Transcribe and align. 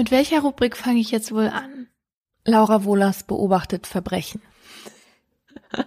Mit 0.00 0.10
welcher 0.10 0.40
Rubrik 0.40 0.78
fange 0.78 0.98
ich 0.98 1.10
jetzt 1.10 1.30
wohl 1.30 1.48
an? 1.48 1.86
Laura 2.46 2.84
Wohlers 2.84 3.22
beobachtet 3.22 3.86
Verbrechen. 3.86 4.40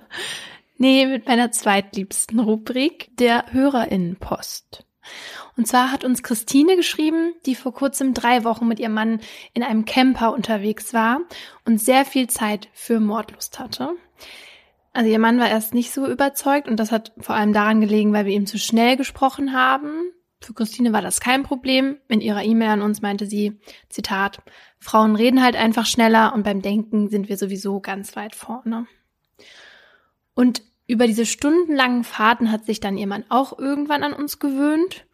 nee, 0.77 1.07
mit 1.07 1.25
meiner 1.25 1.51
zweitliebsten 1.51 2.39
Rubrik, 2.39 3.09
der 3.17 3.45
Hörerinnenpost. 3.51 4.85
Und 5.57 5.67
zwar 5.67 5.91
hat 5.91 6.03
uns 6.03 6.21
Christine 6.21 6.75
geschrieben, 6.75 7.33
die 7.47 7.55
vor 7.55 7.73
kurzem 7.73 8.13
drei 8.13 8.43
Wochen 8.43 8.67
mit 8.67 8.79
ihrem 8.79 8.93
Mann 8.93 9.19
in 9.55 9.63
einem 9.63 9.83
Camper 9.83 10.31
unterwegs 10.31 10.93
war 10.93 11.21
und 11.65 11.81
sehr 11.81 12.05
viel 12.05 12.29
Zeit 12.29 12.69
für 12.71 12.99
Mordlust 12.99 13.57
hatte. 13.57 13.95
Also 14.93 15.09
ihr 15.09 15.17
Mann 15.17 15.39
war 15.39 15.49
erst 15.49 15.73
nicht 15.73 15.91
so 15.91 16.05
überzeugt 16.05 16.67
und 16.67 16.79
das 16.79 16.91
hat 16.91 17.13
vor 17.17 17.33
allem 17.33 17.51
daran 17.51 17.81
gelegen, 17.81 18.13
weil 18.13 18.27
wir 18.27 18.33
ihm 18.33 18.45
zu 18.45 18.59
schnell 18.59 18.95
gesprochen 18.95 19.53
haben. 19.53 20.11
Für 20.43 20.53
Christine 20.53 20.91
war 20.91 21.01
das 21.01 21.21
kein 21.21 21.43
Problem. 21.43 21.97
In 22.09 22.19
ihrer 22.19 22.43
E-Mail 22.43 22.69
an 22.69 22.81
uns 22.81 23.01
meinte 23.01 23.25
sie, 23.25 23.59
Zitat, 23.87 24.41
Frauen 24.77 25.15
reden 25.15 25.41
halt 25.41 25.55
einfach 25.55 25.85
schneller 25.85 26.33
und 26.33 26.43
beim 26.43 26.61
Denken 26.61 27.07
sind 27.07 27.29
wir 27.29 27.37
sowieso 27.37 27.79
ganz 27.79 28.17
weit 28.17 28.35
vorne. 28.35 28.85
Und 30.35 30.61
über 30.85 31.07
diese 31.07 31.25
stundenlangen 31.25 32.03
Fahrten 32.03 32.51
hat 32.51 32.65
sich 32.65 32.81
dann 32.81 32.97
ihr 32.97 33.07
Mann 33.07 33.23
auch 33.29 33.57
irgendwann 33.57 34.03
an 34.03 34.11
uns 34.11 34.39
gewöhnt. 34.39 35.05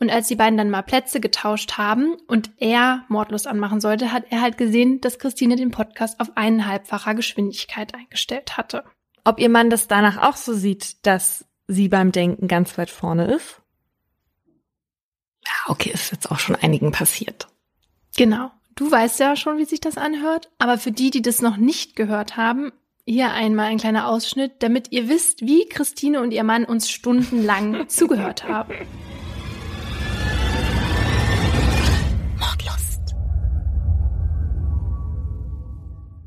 Und 0.00 0.10
als 0.10 0.28
die 0.28 0.36
beiden 0.36 0.56
dann 0.56 0.70
mal 0.70 0.82
Plätze 0.82 1.20
getauscht 1.20 1.76
haben 1.76 2.14
und 2.26 2.50
er 2.56 3.04
Mordlust 3.08 3.46
anmachen 3.46 3.80
sollte, 3.80 4.10
hat 4.10 4.24
er 4.30 4.40
halt 4.40 4.56
gesehen, 4.56 5.02
dass 5.02 5.18
Christine 5.18 5.56
den 5.56 5.70
Podcast 5.70 6.18
auf 6.18 6.36
eineinhalbfacher 6.36 7.14
Geschwindigkeit 7.14 7.94
eingestellt 7.94 8.56
hatte. 8.56 8.84
Ob 9.24 9.38
ihr 9.38 9.50
Mann 9.50 9.68
das 9.68 9.86
danach 9.86 10.16
auch 10.16 10.36
so 10.36 10.54
sieht, 10.54 11.04
dass 11.04 11.44
sie 11.66 11.88
beim 11.88 12.10
Denken 12.12 12.48
ganz 12.48 12.78
weit 12.78 12.88
vorne 12.88 13.26
ist? 13.26 13.60
Ja, 15.48 15.72
okay, 15.72 15.90
ist 15.90 16.12
jetzt 16.12 16.30
auch 16.30 16.38
schon 16.38 16.56
einigen 16.56 16.92
passiert. 16.92 17.48
Genau. 18.16 18.50
Du 18.74 18.90
weißt 18.90 19.18
ja 19.18 19.34
schon, 19.34 19.58
wie 19.58 19.64
sich 19.64 19.80
das 19.80 19.96
anhört, 19.96 20.50
aber 20.58 20.78
für 20.78 20.92
die, 20.92 21.10
die 21.10 21.22
das 21.22 21.40
noch 21.40 21.56
nicht 21.56 21.96
gehört 21.96 22.36
haben, 22.36 22.70
hier 23.06 23.32
einmal 23.32 23.66
ein 23.66 23.78
kleiner 23.78 24.06
Ausschnitt, 24.06 24.62
damit 24.62 24.92
ihr 24.92 25.08
wisst, 25.08 25.40
wie 25.40 25.66
Christine 25.66 26.20
und 26.20 26.30
ihr 26.30 26.44
Mann 26.44 26.64
uns 26.64 26.90
stundenlang 26.90 27.88
zugehört 27.88 28.46
haben. 28.46 28.74
Mordlust. 32.38 33.14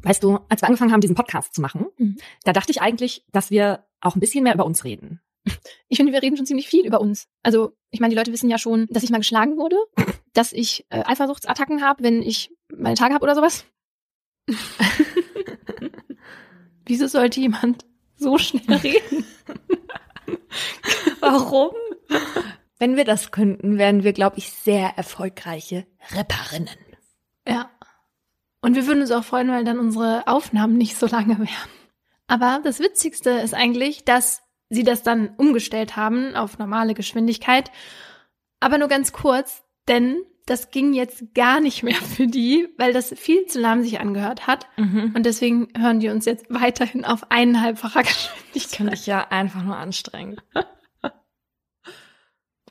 Weißt 0.02 0.24
du, 0.24 0.40
als 0.50 0.64
wir 0.64 0.68
angefangen 0.68 0.92
haben, 0.92 1.02
diesen 1.02 1.16
Podcast 1.16 1.54
zu 1.54 1.62
machen, 1.62 1.86
mhm. 1.98 2.18
da 2.44 2.54
dachte 2.54 2.72
ich 2.72 2.82
eigentlich, 2.82 3.24
dass 3.32 3.52
wir 3.52 3.86
auch 4.02 4.16
ein 4.16 4.20
bisschen 4.20 4.44
mehr 4.44 4.56
über 4.56 4.66
uns 4.66 4.84
reden. 4.84 5.22
Ich 5.88 5.98
finde, 5.98 6.14
wir 6.14 6.22
reden 6.22 6.38
schon 6.38 6.46
ziemlich 6.46 6.68
viel 6.68 6.86
über 6.86 7.02
uns. 7.02 7.28
Also, 7.44 7.76
ich 7.90 8.00
meine, 8.00 8.12
die 8.12 8.18
Leute 8.18 8.32
wissen 8.32 8.50
ja 8.50 8.58
schon, 8.58 8.88
dass 8.90 9.04
ich 9.04 9.10
mal 9.10 9.18
geschlagen 9.18 9.58
wurde, 9.58 9.78
dass 10.34 10.54
ich 10.54 10.86
äh, 10.90 11.04
Eifersuchtsattacken 11.04 11.82
habe, 11.82 12.04
wenn 12.04 12.22
ich 12.22 12.54
meine 12.70 12.96
Tage 12.96 13.14
habe 13.14 13.24
oder 13.24 13.36
sowas. 13.36 13.66
Wieso 16.86 17.08
sollte 17.08 17.40
jemand 17.40 17.86
so 18.16 18.38
schnell 18.38 18.78
reden? 18.84 19.26
Warum? 21.20 21.72
Wenn 22.80 22.96
wir 22.96 23.06
das 23.06 23.32
könnten, 23.32 23.78
wären 23.78 24.04
wir, 24.04 24.14
glaube 24.14 24.38
ich, 24.38 24.52
sehr 24.52 24.98
erfolgreiche 24.98 25.86
Rapperinnen. 26.10 26.76
Ja. 27.48 27.70
Und 28.62 28.76
wir 28.76 28.88
würden 28.88 29.02
uns 29.02 29.12
auch 29.12 29.24
freuen, 29.24 29.50
weil 29.50 29.64
dann 29.64 29.80
unsere 29.80 30.28
Aufnahmen 30.28 30.78
nicht 30.78 30.98
so 30.98 31.08
lange 31.08 31.38
wären. 31.40 31.70
Aber 32.28 32.62
das 32.64 32.80
Witzigste 32.80 33.32
ist 33.32 33.54
eigentlich, 33.54 34.06
dass 34.06 34.42
sie 34.72 34.84
das 34.84 35.04
dann 35.04 35.30
umgestellt 35.38 35.96
haben 35.96 36.36
auf 36.36 36.58
normale 36.58 36.96
Geschwindigkeit. 36.96 37.72
Aber 38.60 38.78
nur 38.78 38.88
ganz 38.88 39.12
kurz, 39.12 39.64
denn 39.88 40.24
das 40.46 40.72
ging 40.72 40.94
jetzt 40.94 41.36
gar 41.36 41.60
nicht 41.60 41.84
mehr 41.84 41.96
für 41.96 42.26
die, 42.26 42.68
weil 42.78 42.94
das 42.94 43.14
viel 43.16 43.46
zu 43.46 43.60
lahm 43.60 43.84
sich 43.84 44.00
angehört 44.00 44.48
hat. 44.48 44.68
Mhm. 44.78 45.12
Und 45.16 45.26
deswegen 45.26 45.68
hören 45.78 46.00
die 46.00 46.10
uns 46.10 46.26
jetzt 46.26 46.46
weiterhin 46.50 47.06
auf 47.06 47.30
eineinhalbfacher 47.30 48.02
Geschwindigkeit. 48.04 48.64
Das 48.64 48.76
finde 48.76 48.94
ich 48.94 49.06
ja 49.06 49.28
einfach 49.30 49.64
nur 49.64 49.76
anstrengend. 49.76 50.42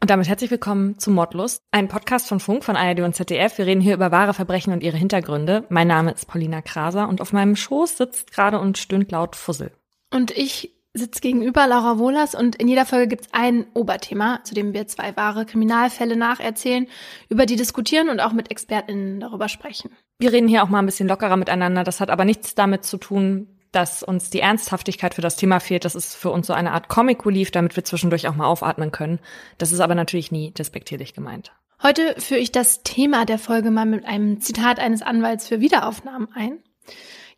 Und 0.02 0.08
damit 0.08 0.28
herzlich 0.28 0.50
willkommen 0.50 0.98
zu 0.98 1.10
Mordlust, 1.10 1.62
ein 1.72 1.88
Podcast 1.88 2.26
von 2.26 2.40
Funk, 2.40 2.64
von 2.64 2.74
ARD 2.74 3.00
und 3.00 3.14
ZDF. 3.14 3.58
Wir 3.58 3.66
reden 3.66 3.82
hier 3.82 3.92
über 3.92 4.10
wahre 4.10 4.32
Verbrechen 4.32 4.72
und 4.72 4.82
ihre 4.82 4.96
Hintergründe. 4.96 5.66
Mein 5.68 5.88
Name 5.88 6.12
ist 6.12 6.26
Paulina 6.26 6.62
Kraser 6.62 7.06
und 7.06 7.20
auf 7.20 7.34
meinem 7.34 7.54
Schoß 7.54 7.98
sitzt 7.98 8.32
gerade 8.32 8.58
und 8.58 8.78
stöhnt 8.78 9.12
laut 9.12 9.36
Fussel. 9.36 9.72
Und 10.10 10.30
ich 10.30 10.79
sitzt 10.92 11.22
gegenüber 11.22 11.66
Laura 11.66 11.98
Wohlers 11.98 12.34
und 12.34 12.56
in 12.56 12.68
jeder 12.68 12.84
Folge 12.84 13.08
gibt 13.08 13.26
es 13.26 13.32
ein 13.32 13.66
Oberthema, 13.74 14.40
zu 14.42 14.54
dem 14.54 14.72
wir 14.72 14.88
zwei 14.88 15.16
wahre 15.16 15.46
Kriminalfälle 15.46 16.16
nacherzählen, 16.16 16.86
über 17.28 17.46
die 17.46 17.56
diskutieren 17.56 18.08
und 18.08 18.20
auch 18.20 18.32
mit 18.32 18.50
ExpertInnen 18.50 19.20
darüber 19.20 19.48
sprechen. 19.48 19.90
Wir 20.18 20.32
reden 20.32 20.48
hier 20.48 20.64
auch 20.64 20.68
mal 20.68 20.80
ein 20.80 20.86
bisschen 20.86 21.08
lockerer 21.08 21.36
miteinander. 21.36 21.84
Das 21.84 22.00
hat 22.00 22.10
aber 22.10 22.24
nichts 22.24 22.54
damit 22.54 22.84
zu 22.84 22.98
tun, 22.98 23.46
dass 23.72 24.02
uns 24.02 24.30
die 24.30 24.40
Ernsthaftigkeit 24.40 25.14
für 25.14 25.22
das 25.22 25.36
Thema 25.36 25.60
fehlt. 25.60 25.84
Das 25.84 25.94
ist 25.94 26.14
für 26.14 26.30
uns 26.30 26.48
so 26.48 26.52
eine 26.52 26.72
Art 26.72 26.88
Comic 26.88 27.24
Relief, 27.24 27.50
damit 27.52 27.76
wir 27.76 27.84
zwischendurch 27.84 28.26
auch 28.26 28.34
mal 28.34 28.46
aufatmen 28.46 28.90
können. 28.90 29.20
Das 29.58 29.72
ist 29.72 29.80
aber 29.80 29.94
natürlich 29.94 30.32
nie 30.32 30.50
despektierlich 30.50 31.14
gemeint. 31.14 31.52
Heute 31.82 32.14
führe 32.18 32.40
ich 32.40 32.52
das 32.52 32.82
Thema 32.82 33.24
der 33.24 33.38
Folge 33.38 33.70
mal 33.70 33.86
mit 33.86 34.04
einem 34.04 34.40
Zitat 34.40 34.78
eines 34.78 35.02
Anwalts 35.02 35.48
für 35.48 35.60
Wiederaufnahmen 35.60 36.28
ein. 36.34 36.58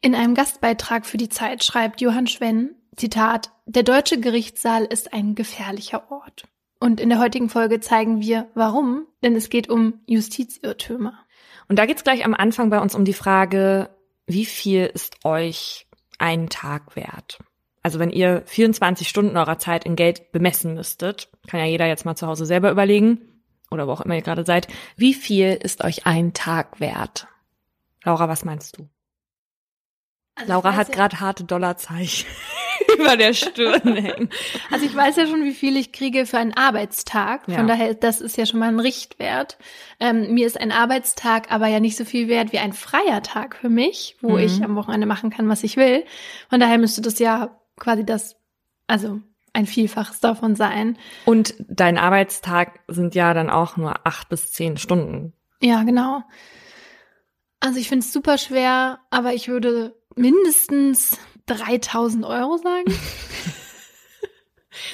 In 0.00 0.16
einem 0.16 0.34
Gastbeitrag 0.34 1.06
für 1.06 1.18
die 1.18 1.28
Zeit 1.28 1.62
schreibt 1.62 2.00
Johann 2.00 2.26
Schwenn, 2.26 2.74
Zitat, 2.96 3.50
der 3.66 3.82
deutsche 3.82 4.20
Gerichtssaal 4.20 4.84
ist 4.84 5.12
ein 5.12 5.34
gefährlicher 5.34 6.10
Ort. 6.10 6.44
Und 6.78 7.00
in 7.00 7.08
der 7.08 7.20
heutigen 7.20 7.48
Folge 7.48 7.80
zeigen 7.80 8.20
wir, 8.20 8.48
warum, 8.54 9.06
denn 9.22 9.36
es 9.36 9.50
geht 9.50 9.68
um 9.68 10.00
Justizirrtümer. 10.06 11.14
Und 11.68 11.78
da 11.78 11.86
geht's 11.86 12.04
gleich 12.04 12.24
am 12.24 12.34
Anfang 12.34 12.70
bei 12.70 12.80
uns 12.80 12.94
um 12.94 13.04
die 13.04 13.12
Frage, 13.12 13.88
wie 14.26 14.44
viel 14.44 14.86
ist 14.86 15.24
euch 15.24 15.86
ein 16.18 16.48
Tag 16.48 16.96
wert? 16.96 17.38
Also 17.82 17.98
wenn 17.98 18.10
ihr 18.10 18.42
24 18.46 19.08
Stunden 19.08 19.36
eurer 19.36 19.58
Zeit 19.58 19.84
in 19.84 19.96
Geld 19.96 20.32
bemessen 20.32 20.74
müsstet, 20.74 21.30
kann 21.48 21.60
ja 21.60 21.66
jeder 21.66 21.86
jetzt 21.86 22.04
mal 22.04 22.16
zu 22.16 22.26
Hause 22.26 22.46
selber 22.46 22.70
überlegen, 22.70 23.42
oder 23.70 23.86
wo 23.86 23.92
auch 23.92 24.02
immer 24.02 24.14
ihr 24.14 24.22
gerade 24.22 24.44
seid, 24.44 24.68
wie 24.96 25.14
viel 25.14 25.54
ist 25.54 25.82
euch 25.82 26.06
ein 26.06 26.34
Tag 26.34 26.78
wert? 26.78 27.26
Laura, 28.04 28.28
was 28.28 28.44
meinst 28.44 28.78
du? 28.78 28.88
Also 30.34 30.52
Laura 30.52 30.74
hat 30.74 30.92
gerade 30.92 31.20
harte 31.20 31.44
Dollarzeichen. 31.44 32.28
über 32.98 33.16
der 33.16 33.32
Stirn 33.32 33.96
hängen. 33.96 34.30
Also 34.70 34.86
ich 34.86 34.94
weiß 34.94 35.16
ja 35.16 35.26
schon, 35.26 35.44
wie 35.44 35.54
viel 35.54 35.76
ich 35.76 35.92
kriege 35.92 36.26
für 36.26 36.38
einen 36.38 36.54
Arbeitstag. 36.54 37.44
Von 37.44 37.54
ja. 37.54 37.64
daher, 37.64 37.94
das 37.94 38.20
ist 38.20 38.36
ja 38.36 38.46
schon 38.46 38.60
mal 38.60 38.68
ein 38.68 38.80
Richtwert. 38.80 39.58
Ähm, 40.00 40.34
mir 40.34 40.46
ist 40.46 40.60
ein 40.60 40.72
Arbeitstag 40.72 41.50
aber 41.50 41.66
ja 41.66 41.80
nicht 41.80 41.96
so 41.96 42.04
viel 42.04 42.28
wert 42.28 42.52
wie 42.52 42.58
ein 42.58 42.72
freier 42.72 43.22
Tag 43.22 43.56
für 43.56 43.68
mich, 43.68 44.16
wo 44.20 44.32
mhm. 44.32 44.38
ich 44.38 44.64
am 44.64 44.76
Wochenende 44.76 45.06
machen 45.06 45.30
kann, 45.30 45.48
was 45.48 45.62
ich 45.64 45.76
will. 45.76 46.04
Von 46.48 46.60
daher 46.60 46.78
müsste 46.78 47.02
das 47.02 47.18
ja 47.18 47.58
quasi 47.78 48.04
das, 48.04 48.36
also 48.86 49.20
ein 49.52 49.66
Vielfaches 49.66 50.20
davon 50.20 50.54
sein. 50.54 50.96
Und 51.24 51.54
dein 51.58 51.98
Arbeitstag 51.98 52.80
sind 52.88 53.14
ja 53.14 53.34
dann 53.34 53.50
auch 53.50 53.76
nur 53.76 54.06
acht 54.06 54.28
bis 54.28 54.52
zehn 54.52 54.76
Stunden. 54.76 55.34
Ja, 55.60 55.82
genau. 55.82 56.22
Also 57.60 57.78
ich 57.78 57.88
finde 57.88 58.04
es 58.04 58.12
super 58.12 58.38
schwer, 58.38 59.00
aber 59.10 59.34
ich 59.34 59.48
würde 59.48 59.94
mindestens 60.16 61.18
3000 61.46 62.24
Euro 62.24 62.56
sagen. 62.56 62.84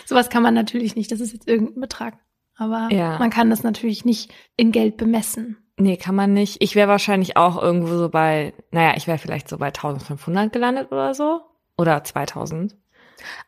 Sowas 0.06 0.28
kann 0.30 0.42
man 0.42 0.54
natürlich 0.54 0.96
nicht. 0.96 1.12
Das 1.12 1.20
ist 1.20 1.32
jetzt 1.32 1.48
irgendein 1.48 1.80
Betrag. 1.80 2.18
Aber 2.56 2.88
ja. 2.90 3.18
man 3.18 3.30
kann 3.30 3.50
das 3.50 3.62
natürlich 3.62 4.04
nicht 4.04 4.32
in 4.56 4.72
Geld 4.72 4.96
bemessen. 4.96 5.58
Nee, 5.76 5.96
kann 5.96 6.16
man 6.16 6.32
nicht. 6.32 6.56
Ich 6.60 6.74
wäre 6.74 6.88
wahrscheinlich 6.88 7.36
auch 7.36 7.60
irgendwo 7.62 7.96
so 7.96 8.08
bei, 8.08 8.52
naja, 8.72 8.94
ich 8.96 9.06
wäre 9.06 9.18
vielleicht 9.18 9.48
so 9.48 9.58
bei 9.58 9.68
1500 9.68 10.52
gelandet 10.52 10.90
oder 10.90 11.14
so. 11.14 11.40
Oder 11.76 12.02
2000. 12.02 12.76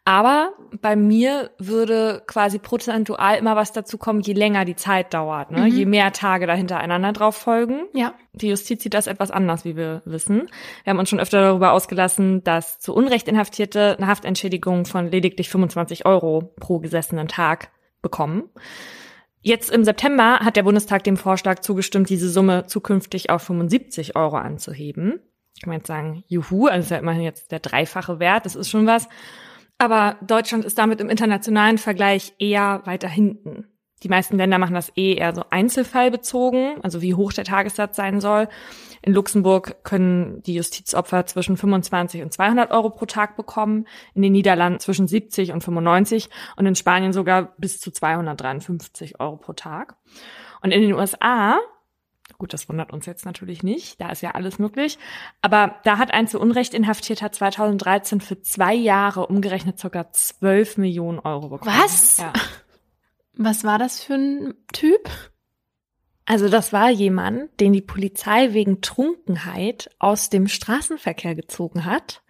Aber 0.05 0.52
bei 0.81 0.96
mir 0.96 1.50
würde 1.58 2.22
quasi 2.26 2.58
prozentual 2.58 3.38
immer 3.38 3.56
was 3.56 3.72
dazu 3.72 3.99
kommen, 3.99 4.20
je 4.20 4.32
länger 4.32 4.64
die 4.64 4.76
Zeit 4.76 5.14
dauert, 5.14 5.50
ne? 5.50 5.62
Mhm. 5.62 5.67
je 5.67 5.87
mehr 5.87 6.12
Tage 6.12 6.46
dahinter 6.46 6.78
einander 6.78 7.12
drauf 7.12 7.37
folgen. 7.37 7.87
Ja. 7.93 8.14
Die 8.32 8.49
Justiz 8.49 8.82
sieht 8.82 8.94
das 8.94 9.06
etwas 9.06 9.31
anders, 9.31 9.64
wie 9.64 9.76
wir 9.76 10.02
wissen. 10.05 10.49
Wir 10.84 10.90
haben 10.90 10.99
uns 10.99 11.08
schon 11.08 11.20
öfter 11.20 11.40
darüber 11.40 11.72
ausgelassen, 11.72 12.44
dass 12.44 12.78
zu 12.78 12.94
Unrecht 12.94 13.28
Inhaftierte 13.28 13.96
eine 13.99 14.06
Haftentschädigung 14.06 14.87
von 14.87 15.11
lediglich 15.11 15.49
25 15.49 16.06
Euro 16.06 16.52
pro 16.58 16.78
gesessenen 16.78 17.28
Tag 17.28 17.70
bekommen. 18.02 18.44
Jetzt 19.43 19.70
im 19.70 19.84
September 19.84 20.40
hat 20.40 20.56
der 20.56 20.64
Bundestag 20.64 21.02
dem 21.05 21.16
Vorschlag 21.16 21.61
zugestimmt, 21.61 22.11
diese 22.11 22.28
Summe 22.28 22.66
zukünftig 22.66 23.31
auf 23.31 23.43
75 23.43 24.14
Euro 24.16 24.37
anzuheben. 24.37 25.20
Ich 25.56 25.62
kann 25.62 25.70
man 25.70 25.78
jetzt 25.78 25.88
sagen, 25.88 26.25
juhu, 26.26 26.66
also 26.66 26.84
ist 26.84 26.90
ja 26.90 26.99
immerhin 26.99 27.23
jetzt 27.23 27.50
der 27.50 27.61
dreifache 27.61 28.19
Wert, 28.19 28.44
das 28.46 28.55
ist 28.55 28.69
schon 28.69 28.87
was. 28.87 29.08
Aber 29.80 30.18
Deutschland 30.20 30.66
ist 30.66 30.76
damit 30.76 31.00
im 31.00 31.08
internationalen 31.08 31.78
Vergleich 31.78 32.34
eher 32.38 32.82
weiter 32.84 33.08
hinten. 33.08 33.66
Die 34.02 34.10
meisten 34.10 34.36
Länder 34.36 34.58
machen 34.58 34.74
das 34.74 34.92
eh 34.94 35.14
eher 35.14 35.34
so 35.34 35.42
einzelfallbezogen, 35.48 36.82
also 36.82 37.00
wie 37.00 37.14
hoch 37.14 37.32
der 37.32 37.44
Tagessatz 37.44 37.96
sein 37.96 38.20
soll. 38.20 38.48
In 39.00 39.14
Luxemburg 39.14 39.82
können 39.82 40.42
die 40.42 40.52
Justizopfer 40.52 41.24
zwischen 41.24 41.56
25 41.56 42.20
und 42.20 42.30
200 42.30 42.72
Euro 42.72 42.90
pro 42.90 43.06
Tag 43.06 43.36
bekommen, 43.36 43.86
in 44.14 44.20
den 44.20 44.32
Niederlanden 44.32 44.80
zwischen 44.80 45.08
70 45.08 45.52
und 45.52 45.64
95 45.64 46.28
und 46.56 46.66
in 46.66 46.74
Spanien 46.74 47.14
sogar 47.14 47.54
bis 47.56 47.80
zu 47.80 47.90
253 47.90 49.18
Euro 49.18 49.38
pro 49.38 49.54
Tag. 49.54 49.96
Und 50.60 50.72
in 50.72 50.82
den 50.82 50.92
USA 50.92 51.58
Gut, 52.40 52.54
das 52.54 52.70
wundert 52.70 52.90
uns 52.90 53.04
jetzt 53.04 53.26
natürlich 53.26 53.62
nicht. 53.62 54.00
Da 54.00 54.08
ist 54.08 54.22
ja 54.22 54.31
alles 54.31 54.58
möglich. 54.58 54.98
Aber 55.42 55.78
da 55.84 55.98
hat 55.98 56.10
ein 56.10 56.26
zu 56.26 56.40
Unrecht 56.40 56.72
Inhaftierter 56.72 57.31
2013 57.31 58.22
für 58.22 58.40
zwei 58.40 58.72
Jahre 58.72 59.26
umgerechnet 59.26 59.78
ca. 59.78 60.10
12 60.10 60.78
Millionen 60.78 61.19
Euro 61.19 61.50
bekommen. 61.50 61.76
Was? 61.76 62.16
Ja. 62.16 62.32
Was 63.34 63.62
war 63.62 63.78
das 63.78 64.02
für 64.02 64.14
ein 64.14 64.54
Typ? 64.72 65.10
Also 66.25 66.48
das 66.48 66.72
war 66.72 66.88
jemand, 66.88 67.60
den 67.60 67.75
die 67.75 67.82
Polizei 67.82 68.54
wegen 68.54 68.81
Trunkenheit 68.81 69.90
aus 69.98 70.31
dem 70.31 70.48
Straßenverkehr 70.48 71.34
gezogen 71.34 71.84
hat. 71.84 72.22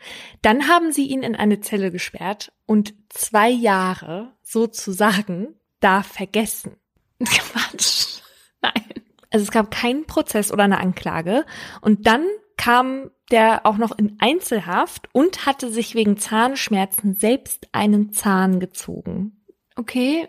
Dann 0.42 0.66
haben 0.66 0.90
sie 0.90 1.06
ihn 1.06 1.22
in 1.22 1.36
eine 1.36 1.60
Zelle 1.60 1.92
gesperrt 1.92 2.52
und 2.66 2.94
zwei 3.10 3.48
Jahre 3.48 4.32
sozusagen 4.42 5.54
da 5.78 6.02
vergessen. 6.02 6.78
Quatsch. 7.24 8.22
Nein. 8.60 9.04
Also 9.30 9.44
es 9.44 9.50
gab 9.50 9.70
keinen 9.70 10.06
Prozess 10.06 10.52
oder 10.52 10.64
eine 10.64 10.78
Anklage. 10.80 11.44
Und 11.80 12.06
dann 12.06 12.24
kam 12.56 13.10
der 13.30 13.64
auch 13.64 13.78
noch 13.78 13.96
in 13.96 14.16
Einzelhaft 14.18 15.08
und 15.12 15.46
hatte 15.46 15.70
sich 15.70 15.94
wegen 15.94 16.18
Zahnschmerzen 16.18 17.14
selbst 17.14 17.68
einen 17.72 18.12
Zahn 18.12 18.60
gezogen. 18.60 19.44
Okay, 19.76 20.28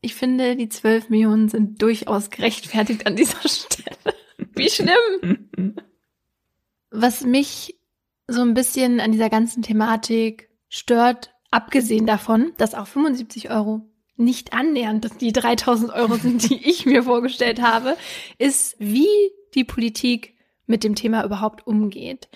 ich 0.00 0.14
finde, 0.14 0.54
die 0.54 0.68
12 0.68 1.08
Millionen 1.08 1.48
sind 1.48 1.80
durchaus 1.80 2.30
gerechtfertigt 2.30 3.06
an 3.06 3.16
dieser 3.16 3.40
Stelle. 3.48 4.14
Wie 4.54 4.68
schlimm. 4.68 5.74
Was 6.90 7.22
mich 7.24 7.80
so 8.28 8.42
ein 8.42 8.54
bisschen 8.54 9.00
an 9.00 9.12
dieser 9.12 9.30
ganzen 9.30 9.62
Thematik 9.62 10.50
stört, 10.68 11.34
abgesehen 11.50 12.06
davon, 12.06 12.52
dass 12.58 12.74
auch 12.74 12.86
75 12.86 13.50
Euro 13.50 13.90
nicht 14.16 14.52
annähernd 14.52 15.20
die 15.20 15.32
3000 15.32 15.92
Euro 15.92 16.16
sind, 16.16 16.48
die 16.48 16.68
ich 16.68 16.86
mir 16.86 17.04
vorgestellt 17.04 17.60
habe, 17.60 17.96
ist, 18.38 18.76
wie 18.78 19.08
die 19.54 19.64
Politik 19.64 20.36
mit 20.66 20.84
dem 20.84 20.94
Thema 20.94 21.24
überhaupt 21.24 21.66
umgeht. 21.66 22.28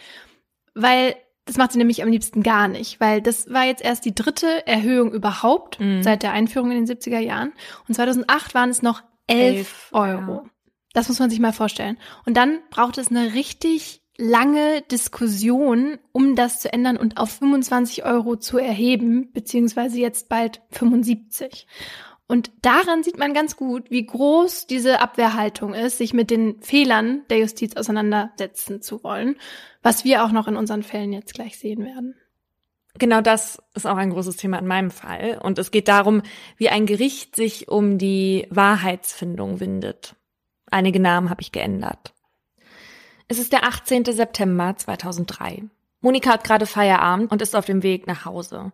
Weil 0.74 1.14
das 1.44 1.56
macht 1.56 1.72
sie 1.72 1.78
nämlich 1.78 2.02
am 2.02 2.10
liebsten 2.10 2.42
gar 2.42 2.68
nicht, 2.68 3.00
weil 3.00 3.22
das 3.22 3.50
war 3.50 3.64
jetzt 3.64 3.82
erst 3.82 4.04
die 4.04 4.14
dritte 4.14 4.66
Erhöhung 4.66 5.12
überhaupt 5.12 5.80
mhm. 5.80 6.02
seit 6.02 6.22
der 6.22 6.32
Einführung 6.32 6.70
in 6.70 6.84
den 6.84 6.96
70er 6.96 7.20
Jahren. 7.20 7.52
Und 7.88 7.94
2008 7.94 8.54
waren 8.54 8.68
es 8.68 8.82
noch 8.82 9.02
11, 9.28 9.56
11 9.56 9.88
Euro. 9.92 10.32
Ja. 10.32 10.44
Das 10.92 11.08
muss 11.08 11.18
man 11.18 11.30
sich 11.30 11.40
mal 11.40 11.54
vorstellen. 11.54 11.98
Und 12.26 12.36
dann 12.36 12.58
braucht 12.70 12.98
es 12.98 13.08
eine 13.08 13.32
richtig 13.32 14.02
lange 14.18 14.82
Diskussion, 14.82 15.98
um 16.12 16.34
das 16.34 16.60
zu 16.60 16.72
ändern 16.72 16.96
und 16.96 17.16
auf 17.16 17.30
25 17.30 18.04
Euro 18.04 18.36
zu 18.36 18.58
erheben, 18.58 19.32
beziehungsweise 19.32 19.98
jetzt 19.98 20.28
bald 20.28 20.60
75. 20.70 21.66
Und 22.26 22.50
daran 22.60 23.02
sieht 23.02 23.16
man 23.16 23.32
ganz 23.32 23.56
gut, 23.56 23.90
wie 23.90 24.04
groß 24.04 24.66
diese 24.66 25.00
Abwehrhaltung 25.00 25.72
ist, 25.72 25.96
sich 25.96 26.12
mit 26.12 26.30
den 26.30 26.60
Fehlern 26.60 27.22
der 27.30 27.38
Justiz 27.38 27.74
auseinandersetzen 27.74 28.82
zu 28.82 29.02
wollen, 29.02 29.36
was 29.82 30.04
wir 30.04 30.22
auch 30.22 30.32
noch 30.32 30.46
in 30.46 30.56
unseren 30.56 30.82
Fällen 30.82 31.14
jetzt 31.14 31.32
gleich 31.32 31.58
sehen 31.58 31.86
werden. 31.86 32.14
Genau 32.98 33.20
das 33.20 33.62
ist 33.74 33.86
auch 33.86 33.96
ein 33.96 34.10
großes 34.10 34.36
Thema 34.36 34.58
in 34.58 34.66
meinem 34.66 34.90
Fall. 34.90 35.38
Und 35.42 35.58
es 35.58 35.70
geht 35.70 35.88
darum, 35.88 36.22
wie 36.56 36.68
ein 36.68 36.84
Gericht 36.84 37.36
sich 37.36 37.68
um 37.68 37.96
die 37.96 38.46
Wahrheitsfindung 38.50 39.60
windet. 39.60 40.16
Einige 40.70 41.00
Namen 41.00 41.30
habe 41.30 41.40
ich 41.40 41.52
geändert. 41.52 42.12
Es 43.30 43.38
ist 43.38 43.52
der 43.52 43.64
18. 43.64 44.06
September 44.06 44.74
2003. 44.74 45.64
Monika 46.00 46.30
hat 46.30 46.44
gerade 46.44 46.64
Feierabend 46.64 47.30
und 47.30 47.42
ist 47.42 47.54
auf 47.54 47.66
dem 47.66 47.82
Weg 47.82 48.06
nach 48.06 48.24
Hause. 48.24 48.72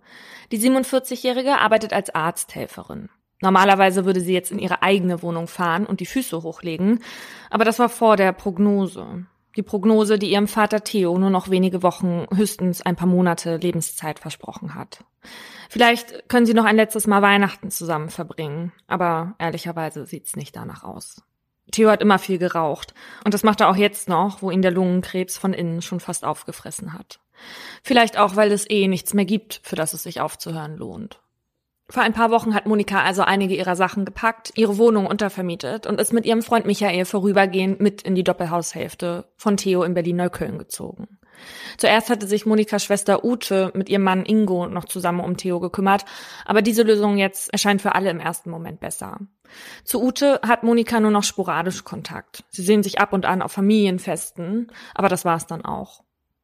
Die 0.52 0.60
47-Jährige 0.60 1.58
arbeitet 1.58 1.92
als 1.92 2.14
Arzthelferin. 2.14 3.08
Normalerweise 3.40 4.04
würde 4.04 4.20
sie 4.20 4.32
jetzt 4.32 4.52
in 4.52 4.60
ihre 4.60 4.80
eigene 4.80 5.22
Wohnung 5.22 5.48
fahren 5.48 5.86
und 5.86 5.98
die 5.98 6.06
Füße 6.06 6.44
hochlegen, 6.44 7.02
aber 7.50 7.64
das 7.64 7.80
war 7.80 7.88
vor 7.88 8.16
der 8.16 8.32
Prognose. 8.32 9.26
Die 9.56 9.62
Prognose, 9.64 10.20
die 10.20 10.30
ihrem 10.30 10.46
Vater 10.46 10.84
Theo 10.84 11.18
nur 11.18 11.30
noch 11.30 11.50
wenige 11.50 11.82
Wochen, 11.82 12.26
höchstens 12.32 12.80
ein 12.80 12.94
paar 12.94 13.08
Monate 13.08 13.56
Lebenszeit 13.56 14.20
versprochen 14.20 14.76
hat. 14.76 15.02
Vielleicht 15.68 16.28
können 16.28 16.46
sie 16.46 16.54
noch 16.54 16.64
ein 16.64 16.76
letztes 16.76 17.08
Mal 17.08 17.22
Weihnachten 17.22 17.72
zusammen 17.72 18.08
verbringen, 18.08 18.72
aber 18.86 19.34
ehrlicherweise 19.40 20.06
sieht's 20.06 20.36
nicht 20.36 20.54
danach 20.54 20.84
aus. 20.84 21.24
Theo 21.70 21.90
hat 21.90 22.02
immer 22.02 22.18
viel 22.18 22.38
geraucht. 22.38 22.94
Und 23.24 23.34
das 23.34 23.42
macht 23.42 23.60
er 23.60 23.68
auch 23.68 23.76
jetzt 23.76 24.08
noch, 24.08 24.42
wo 24.42 24.50
ihn 24.50 24.62
der 24.62 24.70
Lungenkrebs 24.70 25.38
von 25.38 25.52
innen 25.52 25.82
schon 25.82 26.00
fast 26.00 26.24
aufgefressen 26.24 26.92
hat. 26.92 27.20
Vielleicht 27.82 28.18
auch, 28.18 28.36
weil 28.36 28.52
es 28.52 28.68
eh 28.68 28.86
nichts 28.88 29.14
mehr 29.14 29.24
gibt, 29.24 29.60
für 29.64 29.76
das 29.76 29.92
es 29.92 30.02
sich 30.02 30.20
aufzuhören 30.20 30.76
lohnt. 30.76 31.20
Vor 31.90 32.02
ein 32.02 32.14
paar 32.14 32.30
Wochen 32.30 32.54
hat 32.54 32.66
Monika 32.66 33.02
also 33.02 33.22
einige 33.22 33.54
ihrer 33.54 33.76
Sachen 33.76 34.06
gepackt, 34.06 34.52
ihre 34.56 34.78
Wohnung 34.78 35.06
untervermietet 35.06 35.86
und 35.86 36.00
ist 36.00 36.14
mit 36.14 36.24
ihrem 36.24 36.42
Freund 36.42 36.64
Michael 36.64 37.04
vorübergehend 37.04 37.80
mit 37.80 38.02
in 38.02 38.14
die 38.14 38.24
Doppelhaushälfte 38.24 39.26
von 39.36 39.58
Theo 39.58 39.82
in 39.82 39.92
Berlin-Neukölln 39.92 40.58
gezogen. 40.58 41.18
Zuerst 41.76 42.10
hatte 42.10 42.26
sich 42.26 42.46
Monikas 42.46 42.84
Schwester 42.84 43.24
Ute 43.24 43.70
mit 43.74 43.88
ihrem 43.88 44.02
Mann 44.02 44.24
Ingo 44.24 44.66
noch 44.66 44.84
zusammen 44.84 45.20
um 45.20 45.36
Theo 45.36 45.60
gekümmert, 45.60 46.04
aber 46.44 46.62
diese 46.62 46.82
Lösung 46.82 47.16
jetzt 47.18 47.52
erscheint 47.52 47.82
für 47.82 47.94
alle 47.94 48.10
im 48.10 48.20
ersten 48.20 48.50
Moment 48.50 48.80
besser. 48.80 49.18
Zu 49.84 50.02
Ute 50.02 50.40
hat 50.46 50.62
Monika 50.62 51.00
nur 51.00 51.10
noch 51.10 51.24
sporadisch 51.24 51.84
Kontakt. 51.84 52.44
Sie 52.50 52.62
sehen 52.62 52.82
sich 52.82 53.00
ab 53.00 53.12
und 53.12 53.26
an 53.26 53.42
auf 53.42 53.52
Familienfesten, 53.52 54.72
aber 54.94 55.08
das 55.08 55.24
war's 55.24 55.46
dann 55.46 55.64
auch. 55.64 56.02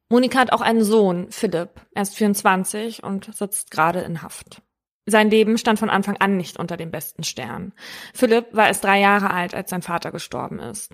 Monika 0.09 0.39
hat 0.39 0.51
auch 0.51 0.61
einen 0.61 0.83
Sohn, 0.83 1.31
Philipp. 1.31 1.69
Er 1.93 2.01
ist 2.01 2.15
24 2.15 3.03
und 3.03 3.33
sitzt 3.33 3.71
gerade 3.71 4.01
in 4.01 4.21
Haft. 4.21 4.61
Sein 5.05 5.31
Leben 5.31 5.57
stand 5.57 5.79
von 5.79 5.89
Anfang 5.89 6.17
an 6.17 6.37
nicht 6.37 6.57
unter 6.57 6.77
dem 6.77 6.91
besten 6.91 7.23
Stern. 7.23 7.73
Philipp 8.13 8.53
war 8.53 8.67
erst 8.67 8.83
drei 8.83 8.99
Jahre 8.99 9.31
alt, 9.31 9.55
als 9.55 9.69
sein 9.69 9.81
Vater 9.81 10.11
gestorben 10.11 10.59
ist. 10.59 10.93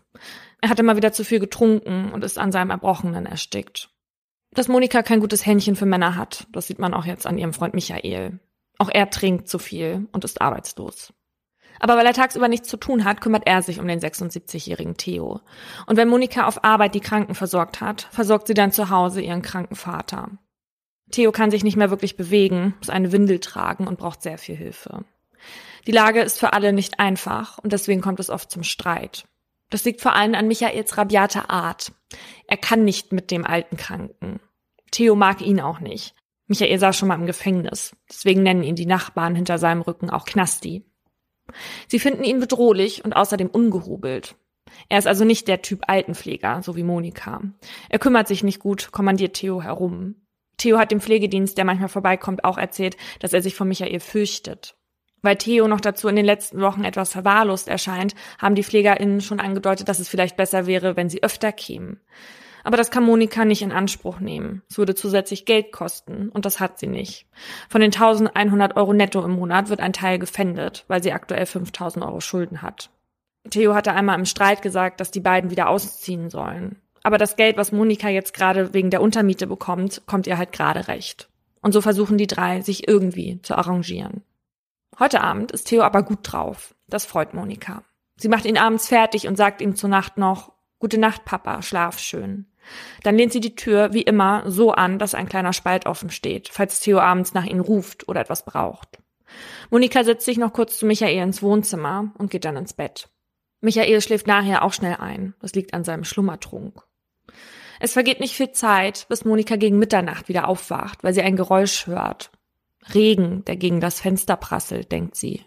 Er 0.62 0.70
hatte 0.70 0.84
mal 0.84 0.96
wieder 0.96 1.12
zu 1.12 1.24
viel 1.24 1.40
getrunken 1.40 2.12
und 2.12 2.24
ist 2.24 2.38
an 2.38 2.52
seinem 2.52 2.72
Erbrochenen 2.72 3.26
erstickt. 3.26 3.90
Dass 4.52 4.68
Monika 4.68 5.04
kein 5.04 5.20
gutes 5.20 5.46
Händchen 5.46 5.76
für 5.76 5.86
Männer 5.86 6.16
hat, 6.16 6.48
das 6.52 6.68
sieht 6.68 6.80
man 6.80 6.94
auch 6.94 7.06
jetzt 7.06 7.28
an 7.28 7.38
ihrem 7.38 7.54
Freund 7.54 7.74
Michael. 7.74 8.40
Auch 8.80 8.90
er 8.92 9.10
trinkt 9.10 9.50
zu 9.50 9.60
viel 9.60 10.08
und 10.12 10.24
ist 10.24 10.42
arbeitslos. 10.42 11.14
Aber 11.80 11.96
weil 11.96 12.06
er 12.06 12.14
tagsüber 12.14 12.48
nichts 12.48 12.70
zu 12.70 12.78
tun 12.78 13.06
hat, 13.06 13.22
kümmert 13.22 13.46
er 13.46 13.62
sich 13.62 13.80
um 13.80 13.88
den 13.88 14.00
76-jährigen 14.00 14.98
Theo. 14.98 15.42
Und 15.86 15.98
wenn 15.98 16.10
Monika 16.10 16.48
auf 16.48 16.64
Arbeit 16.64 16.96
die 16.96 17.02
Kranken 17.02 17.36
versorgt 17.36 17.82
hat, 17.82 18.08
versorgt 18.12 18.48
sie 18.48 18.56
dann 18.56 18.72
zu 18.72 18.90
Hause 18.90 19.22
ihren 19.22 19.44
kranken 19.44 19.76
Vater. 19.76 20.32
Theo 21.12 21.32
kann 21.32 21.52
sich 21.52 21.64
nicht 21.64 21.78
mehr 21.78 21.90
wirklich 21.90 22.18
bewegen, 22.18 22.74
muss 22.80 22.90
eine 22.90 23.12
Windel 23.12 23.40
tragen 23.40 23.88
und 23.88 24.00
braucht 24.00 24.24
sehr 24.24 24.38
viel 24.38 24.56
Hilfe. 24.56 25.06
Die 25.86 25.92
Lage 25.92 26.22
ist 26.22 26.40
für 26.40 26.54
alle 26.54 26.74
nicht 26.74 27.00
einfach 27.00 27.60
und 27.60 27.72
deswegen 27.74 28.02
kommt 28.02 28.20
es 28.20 28.30
oft 28.30 28.52
zum 28.52 28.64
Streit. 28.64 29.26
Das 29.70 29.84
liegt 29.84 30.02
vor 30.02 30.16
allem 30.16 30.36
an 30.36 30.48
Michaels 30.48 30.98
rabiater 30.98 31.50
Art. 31.50 31.92
Er 32.48 32.58
kann 32.58 32.86
nicht 32.86 33.12
mit 33.12 33.32
dem 33.32 33.46
alten 33.46 33.78
Kranken. 33.78 34.40
Theo 34.92 35.16
mag 35.16 35.42
ihn 35.42 35.60
auch 35.60 35.80
nicht. 35.80 36.16
Michael 36.48 36.80
saß 36.80 36.98
schon 36.98 37.10
mal 37.10 37.16
im 37.16 37.26
Gefängnis. 37.26 37.96
Deswegen 38.10 38.44
nennen 38.44 38.64
ihn 38.64 38.76
die 38.76 38.86
Nachbarn 38.86 39.36
hinter 39.36 39.58
seinem 39.58 39.82
Rücken 39.82 40.10
auch 40.10 40.26
Knasti. 40.26 40.86
Sie 41.88 42.00
finden 42.00 42.24
ihn 42.24 42.40
bedrohlich 42.40 43.04
und 43.04 43.14
außerdem 43.14 43.50
ungehobelt. 43.50 44.36
Er 44.90 45.00
ist 45.00 45.08
also 45.08 45.26
nicht 45.26 45.48
der 45.48 45.62
Typ 45.62 45.84
Altenpfleger, 45.88 46.62
so 46.62 46.76
wie 46.76 46.84
Monika. 46.84 47.42
Er 47.90 48.00
kümmert 48.00 48.28
sich 48.28 48.44
nicht 48.44 48.60
gut, 48.60 48.92
kommandiert 48.92 49.36
Theo 49.36 49.62
herum. 49.62 50.16
Theo 50.58 50.78
hat 50.78 50.92
dem 50.92 51.02
Pflegedienst, 51.02 51.58
der 51.58 51.66
manchmal 51.66 51.90
vorbeikommt, 51.90 52.44
auch 52.44 52.58
erzählt, 52.58 52.98
dass 53.20 53.34
er 53.34 53.42
sich 53.42 53.56
von 53.56 53.68
Michael 53.68 54.00
fürchtet. 54.00 54.77
Weil 55.28 55.36
Theo 55.36 55.68
noch 55.68 55.82
dazu 55.82 56.08
in 56.08 56.16
den 56.16 56.24
letzten 56.24 56.62
Wochen 56.62 56.86
etwas 56.86 57.12
verwahrlost 57.12 57.68
erscheint, 57.68 58.16
haben 58.40 58.56
die 58.56 58.64
PflegerInnen 58.64 59.20
schon 59.20 59.42
angedeutet, 59.42 59.90
dass 59.90 60.00
es 60.00 60.08
vielleicht 60.08 60.38
besser 60.38 60.68
wäre, 60.68 60.96
wenn 60.96 61.10
sie 61.10 61.22
öfter 61.22 61.52
kämen. 61.52 62.00
Aber 62.64 62.78
das 62.78 62.92
kann 62.92 63.04
Monika 63.04 63.44
nicht 63.44 63.62
in 63.62 63.74
Anspruch 63.74 64.22
nehmen. 64.22 64.62
Es 64.70 64.78
würde 64.78 64.96
zusätzlich 64.96 65.44
Geld 65.44 65.74
kosten 65.74 66.30
und 66.30 66.46
das 66.46 66.62
hat 66.62 66.80
sie 66.80 66.88
nicht. 66.88 67.26
Von 67.68 67.82
den 67.82 67.92
1100 67.92 68.78
Euro 68.78 68.94
netto 68.94 69.22
im 69.22 69.32
Monat 69.32 69.68
wird 69.68 69.82
ein 69.82 69.92
Teil 69.92 70.18
gefändet, 70.18 70.86
weil 70.88 71.04
sie 71.04 71.12
aktuell 71.12 71.46
5000 71.46 72.06
Euro 72.06 72.22
Schulden 72.22 72.62
hat. 72.62 72.90
Theo 73.50 73.76
hatte 73.76 73.92
einmal 73.92 74.18
im 74.18 74.24
Streit 74.24 74.62
gesagt, 74.62 75.02
dass 75.02 75.12
die 75.12 75.20
beiden 75.20 75.52
wieder 75.52 75.68
ausziehen 75.68 76.30
sollen. 76.30 76.78
Aber 77.04 77.18
das 77.18 77.36
Geld, 77.36 77.58
was 77.58 77.74
Monika 77.74 78.08
jetzt 78.08 78.34
gerade 78.34 78.74
wegen 78.74 78.92
der 78.92 79.02
Untermiete 79.02 79.46
bekommt, 79.46 80.04
kommt 80.06 80.26
ihr 80.26 80.38
halt 80.38 80.54
gerade 80.54 80.88
recht. 80.88 81.28
Und 81.62 81.74
so 81.74 81.82
versuchen 81.82 82.18
die 82.18 82.28
drei, 82.28 82.62
sich 82.62 82.88
irgendwie 82.88 83.42
zu 83.42 83.58
arrangieren. 83.58 84.24
Heute 85.00 85.22
Abend 85.22 85.52
ist 85.52 85.66
Theo 85.66 85.84
aber 85.84 86.04
gut 86.04 86.20
drauf. 86.24 86.76
Das 86.88 87.06
freut 87.06 87.34
Monika. 87.34 87.84
Sie 88.16 88.30
macht 88.30 88.46
ihn 88.46 88.58
abends 88.58 88.88
fertig 88.88 89.28
und 89.28 89.36
sagt 89.36 89.62
ihm 89.62 89.76
zur 89.76 89.90
Nacht 89.90 90.18
noch, 90.18 90.52
Gute 90.80 91.00
Nacht, 91.00 91.26
Papa, 91.26 91.64
schlaf 91.64 91.98
schön. 91.98 92.46
Dann 93.02 93.16
lehnt 93.16 93.32
sie 93.32 93.40
die 93.40 93.56
Tür 93.56 93.94
wie 93.94 94.04
immer 94.04 94.44
so 94.46 94.72
an, 94.72 95.00
dass 95.00 95.16
ein 95.16 95.30
kleiner 95.30 95.54
Spalt 95.54 95.88
offen 95.88 96.12
steht, 96.12 96.50
falls 96.50 96.80
Theo 96.80 97.00
abends 97.00 97.34
nach 97.34 97.46
ihnen 97.46 97.62
ruft 97.62 98.08
oder 98.08 98.22
etwas 98.22 98.46
braucht. 98.46 99.00
Monika 99.72 100.04
setzt 100.04 100.26
sich 100.26 100.38
noch 100.38 100.54
kurz 100.54 100.78
zu 100.78 100.86
Michael 100.86 101.24
ins 101.24 101.42
Wohnzimmer 101.42 102.12
und 102.18 102.30
geht 102.30 102.46
dann 102.46 102.58
ins 102.58 102.74
Bett. 102.74 103.10
Michael 103.62 104.02
schläft 104.02 104.28
nachher 104.28 104.64
auch 104.64 104.74
schnell 104.74 104.98
ein. 104.98 105.34
Das 105.42 105.54
liegt 105.54 105.74
an 105.74 105.84
seinem 105.84 106.04
Schlummertrunk. 106.04 106.84
Es 107.80 107.94
vergeht 107.94 108.20
nicht 108.20 108.36
viel 108.36 108.52
Zeit, 108.52 109.08
bis 109.10 109.26
Monika 109.26 109.56
gegen 109.56 109.80
Mitternacht 109.80 110.30
wieder 110.30 110.48
aufwacht, 110.48 111.04
weil 111.04 111.14
sie 111.14 111.22
ein 111.22 111.36
Geräusch 111.36 111.88
hört. 111.88 112.32
Regen, 112.94 113.44
der 113.46 113.56
gegen 113.58 113.82
das 113.82 114.00
Fenster 114.00 114.36
prasselt, 114.38 114.92
denkt 114.92 115.16
sie. 115.16 115.44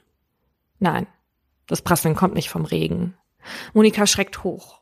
Nein, 0.78 1.06
das 1.66 1.82
Prasseln 1.82 2.14
kommt 2.14 2.35
nicht 2.35 2.50
vom 2.50 2.64
Regen. 2.64 3.14
Monika 3.73 4.06
schreckt 4.06 4.44
hoch. 4.44 4.80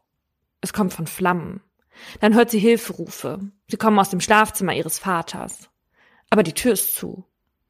Es 0.61 0.73
kommt 0.73 0.93
von 0.93 1.07
Flammen. 1.07 1.61
Dann 2.21 2.35
hört 2.35 2.51
sie 2.51 2.59
Hilferufe. 2.59 3.41
Sie 3.69 3.77
kommen 3.77 3.99
aus 3.99 4.11
dem 4.11 4.21
Schlafzimmer 4.21 4.75
ihres 4.75 4.99
Vaters. 4.99 5.71
Aber 6.31 6.43
die 6.43 6.55
Tür 6.55 6.73
ist 6.73 6.95
zu. 6.95 7.25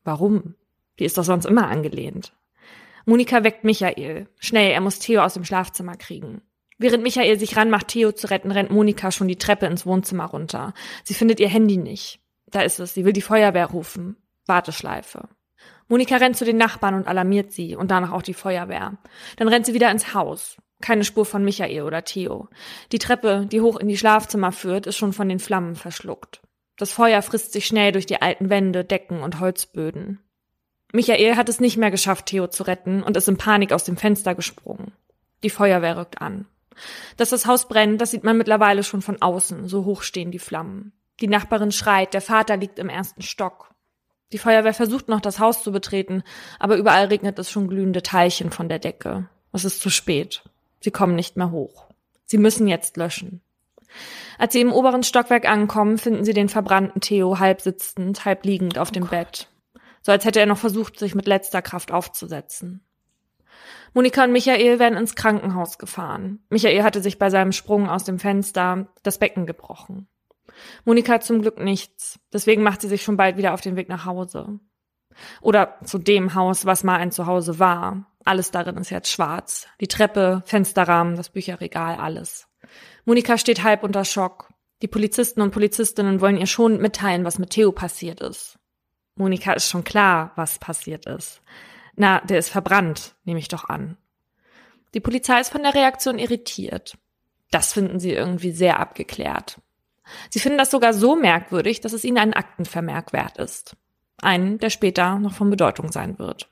Warum? 0.04 0.54
Die 0.98 1.04
ist 1.04 1.18
doch 1.18 1.24
sonst 1.24 1.46
immer 1.46 1.68
angelehnt. 1.68 2.32
Monika 3.06 3.44
weckt 3.44 3.64
Michael. 3.64 4.28
Schnell, 4.38 4.70
er 4.70 4.80
muss 4.80 4.98
Theo 4.98 5.22
aus 5.22 5.34
dem 5.34 5.44
Schlafzimmer 5.44 5.96
kriegen. 5.96 6.42
Während 6.76 7.02
Michael 7.02 7.38
sich 7.38 7.56
ranmacht, 7.56 7.88
Theo 7.88 8.12
zu 8.12 8.30
retten, 8.30 8.52
rennt 8.52 8.70
Monika 8.70 9.10
schon 9.10 9.28
die 9.28 9.36
Treppe 9.36 9.66
ins 9.66 9.86
Wohnzimmer 9.86 10.26
runter. 10.26 10.74
Sie 11.02 11.14
findet 11.14 11.40
ihr 11.40 11.48
Handy 11.48 11.76
nicht. 11.76 12.20
Da 12.46 12.60
ist 12.62 12.78
es. 12.78 12.94
Sie 12.94 13.04
will 13.04 13.12
die 13.12 13.22
Feuerwehr 13.22 13.66
rufen. 13.66 14.16
Warteschleife. 14.48 15.28
Monika 15.88 16.16
rennt 16.16 16.36
zu 16.36 16.44
den 16.44 16.56
Nachbarn 16.56 16.94
und 16.94 17.06
alarmiert 17.06 17.52
sie 17.52 17.74
und 17.76 17.90
danach 17.90 18.12
auch 18.12 18.22
die 18.22 18.34
Feuerwehr. 18.34 18.98
Dann 19.36 19.48
rennt 19.48 19.66
sie 19.66 19.74
wieder 19.74 19.90
ins 19.90 20.14
Haus. 20.14 20.56
Keine 20.80 21.04
Spur 21.04 21.24
von 21.24 21.44
Michael 21.44 21.82
oder 21.82 22.04
Theo. 22.04 22.48
Die 22.92 22.98
Treppe, 22.98 23.46
die 23.50 23.60
hoch 23.60 23.78
in 23.78 23.88
die 23.88 23.96
Schlafzimmer 23.96 24.52
führt, 24.52 24.86
ist 24.86 24.96
schon 24.96 25.12
von 25.12 25.28
den 25.28 25.40
Flammen 25.40 25.74
verschluckt. 25.74 26.40
Das 26.76 26.92
Feuer 26.92 27.22
frisst 27.22 27.52
sich 27.52 27.66
schnell 27.66 27.90
durch 27.90 28.06
die 28.06 28.22
alten 28.22 28.50
Wände, 28.50 28.84
Decken 28.84 29.22
und 29.22 29.40
Holzböden. 29.40 30.20
Michael 30.92 31.36
hat 31.36 31.48
es 31.48 31.60
nicht 31.60 31.76
mehr 31.76 31.90
geschafft, 31.90 32.26
Theo 32.26 32.46
zu 32.46 32.62
retten 32.62 33.02
und 33.02 33.16
ist 33.16 33.28
in 33.28 33.36
Panik 33.36 33.72
aus 33.72 33.84
dem 33.84 33.96
Fenster 33.96 34.34
gesprungen. 34.34 34.92
Die 35.42 35.50
Feuerwehr 35.50 35.96
rückt 35.96 36.20
an. 36.20 36.46
Dass 37.16 37.30
das 37.30 37.46
Haus 37.46 37.66
brennt, 37.66 38.00
das 38.00 38.12
sieht 38.12 38.24
man 38.24 38.38
mittlerweile 38.38 38.84
schon 38.84 39.02
von 39.02 39.20
außen, 39.20 39.66
so 39.66 39.84
hoch 39.84 40.02
stehen 40.02 40.30
die 40.30 40.38
Flammen. 40.38 40.92
Die 41.20 41.26
Nachbarin 41.26 41.72
schreit, 41.72 42.14
der 42.14 42.20
Vater 42.20 42.56
liegt 42.56 42.78
im 42.78 42.88
ersten 42.88 43.22
Stock. 43.22 43.74
Die 44.32 44.38
Feuerwehr 44.38 44.74
versucht 44.74 45.08
noch, 45.08 45.20
das 45.20 45.38
Haus 45.38 45.62
zu 45.62 45.72
betreten, 45.72 46.22
aber 46.58 46.76
überall 46.76 47.06
regnet 47.06 47.38
es 47.38 47.50
schon 47.50 47.68
glühende 47.68 48.02
Teilchen 48.02 48.50
von 48.50 48.68
der 48.68 48.78
Decke. 48.78 49.28
Es 49.52 49.64
ist 49.64 49.80
zu 49.80 49.90
spät. 49.90 50.42
Sie 50.80 50.90
kommen 50.90 51.14
nicht 51.14 51.36
mehr 51.36 51.50
hoch. 51.50 51.86
Sie 52.26 52.38
müssen 52.38 52.68
jetzt 52.68 52.96
löschen. 52.96 53.40
Als 54.36 54.52
sie 54.52 54.60
im 54.60 54.72
oberen 54.72 55.02
Stockwerk 55.02 55.48
ankommen, 55.48 55.98
finden 55.98 56.24
sie 56.24 56.34
den 56.34 56.48
verbrannten 56.48 57.00
Theo 57.00 57.38
halb 57.38 57.60
sitzend, 57.60 58.24
halb 58.24 58.44
liegend 58.44 58.78
auf 58.78 58.90
dem 58.90 59.04
oh 59.04 59.08
Bett. 59.08 59.48
So 60.02 60.12
als 60.12 60.24
hätte 60.24 60.40
er 60.40 60.46
noch 60.46 60.58
versucht, 60.58 60.98
sich 60.98 61.14
mit 61.14 61.26
letzter 61.26 61.62
Kraft 61.62 61.90
aufzusetzen. 61.90 62.82
Monika 63.94 64.24
und 64.24 64.32
Michael 64.32 64.78
werden 64.78 64.98
ins 64.98 65.16
Krankenhaus 65.16 65.78
gefahren. 65.78 66.40
Michael 66.50 66.82
hatte 66.82 67.02
sich 67.02 67.18
bei 67.18 67.30
seinem 67.30 67.52
Sprung 67.52 67.88
aus 67.88 68.04
dem 68.04 68.18
Fenster 68.18 68.88
das 69.02 69.18
Becken 69.18 69.46
gebrochen. 69.46 70.06
Monika 70.84 71.14
hat 71.14 71.24
zum 71.24 71.42
Glück 71.42 71.58
nichts. 71.58 72.18
Deswegen 72.32 72.62
macht 72.62 72.80
sie 72.80 72.88
sich 72.88 73.02
schon 73.02 73.16
bald 73.16 73.36
wieder 73.36 73.54
auf 73.54 73.60
den 73.60 73.76
Weg 73.76 73.88
nach 73.88 74.04
Hause. 74.04 74.60
Oder 75.40 75.78
zu 75.84 75.98
dem 75.98 76.34
Haus, 76.34 76.66
was 76.66 76.84
mal 76.84 76.96
ein 76.96 77.12
Zuhause 77.12 77.58
war. 77.58 78.06
Alles 78.24 78.50
darin 78.50 78.76
ist 78.76 78.90
jetzt 78.90 79.10
schwarz. 79.10 79.66
Die 79.80 79.88
Treppe, 79.88 80.42
Fensterrahmen, 80.44 81.16
das 81.16 81.30
Bücherregal, 81.30 81.96
alles. 81.96 82.46
Monika 83.04 83.38
steht 83.38 83.62
halb 83.62 83.82
unter 83.82 84.04
Schock. 84.04 84.48
Die 84.82 84.88
Polizisten 84.88 85.40
und 85.40 85.50
Polizistinnen 85.50 86.20
wollen 86.20 86.36
ihr 86.36 86.46
schon 86.46 86.80
mitteilen, 86.80 87.24
was 87.24 87.38
mit 87.38 87.50
Theo 87.50 87.72
passiert 87.72 88.20
ist. 88.20 88.58
Monika 89.16 89.52
ist 89.52 89.68
schon 89.68 89.82
klar, 89.82 90.32
was 90.36 90.58
passiert 90.58 91.06
ist. 91.06 91.42
Na, 91.96 92.20
der 92.20 92.38
ist 92.38 92.50
verbrannt, 92.50 93.16
nehme 93.24 93.40
ich 93.40 93.48
doch 93.48 93.68
an. 93.68 93.96
Die 94.94 95.00
Polizei 95.00 95.40
ist 95.40 95.50
von 95.50 95.62
der 95.62 95.74
Reaktion 95.74 96.18
irritiert. 96.18 96.96
Das 97.50 97.72
finden 97.72 97.98
sie 97.98 98.12
irgendwie 98.12 98.52
sehr 98.52 98.78
abgeklärt. 98.78 99.60
Sie 100.30 100.40
finden 100.40 100.58
das 100.58 100.70
sogar 100.70 100.92
so 100.92 101.16
merkwürdig, 101.16 101.80
dass 101.80 101.92
es 101.92 102.04
ihnen 102.04 102.18
einen 102.18 102.34
Aktenvermerk 102.34 103.12
wert 103.12 103.38
ist. 103.38 103.76
Einen, 104.20 104.58
der 104.58 104.70
später 104.70 105.18
noch 105.18 105.32
von 105.34 105.50
Bedeutung 105.50 105.92
sein 105.92 106.18
wird. 106.18 106.50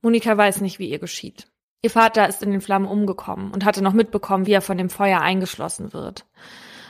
Monika 0.00 0.36
weiß 0.36 0.60
nicht, 0.60 0.78
wie 0.78 0.90
ihr 0.90 0.98
geschieht. 0.98 1.48
Ihr 1.82 1.90
Vater 1.90 2.28
ist 2.28 2.42
in 2.42 2.50
den 2.50 2.60
Flammen 2.60 2.86
umgekommen 2.86 3.52
und 3.52 3.64
hatte 3.64 3.82
noch 3.82 3.92
mitbekommen, 3.92 4.46
wie 4.46 4.52
er 4.52 4.62
von 4.62 4.78
dem 4.78 4.90
Feuer 4.90 5.20
eingeschlossen 5.20 5.92
wird. 5.92 6.26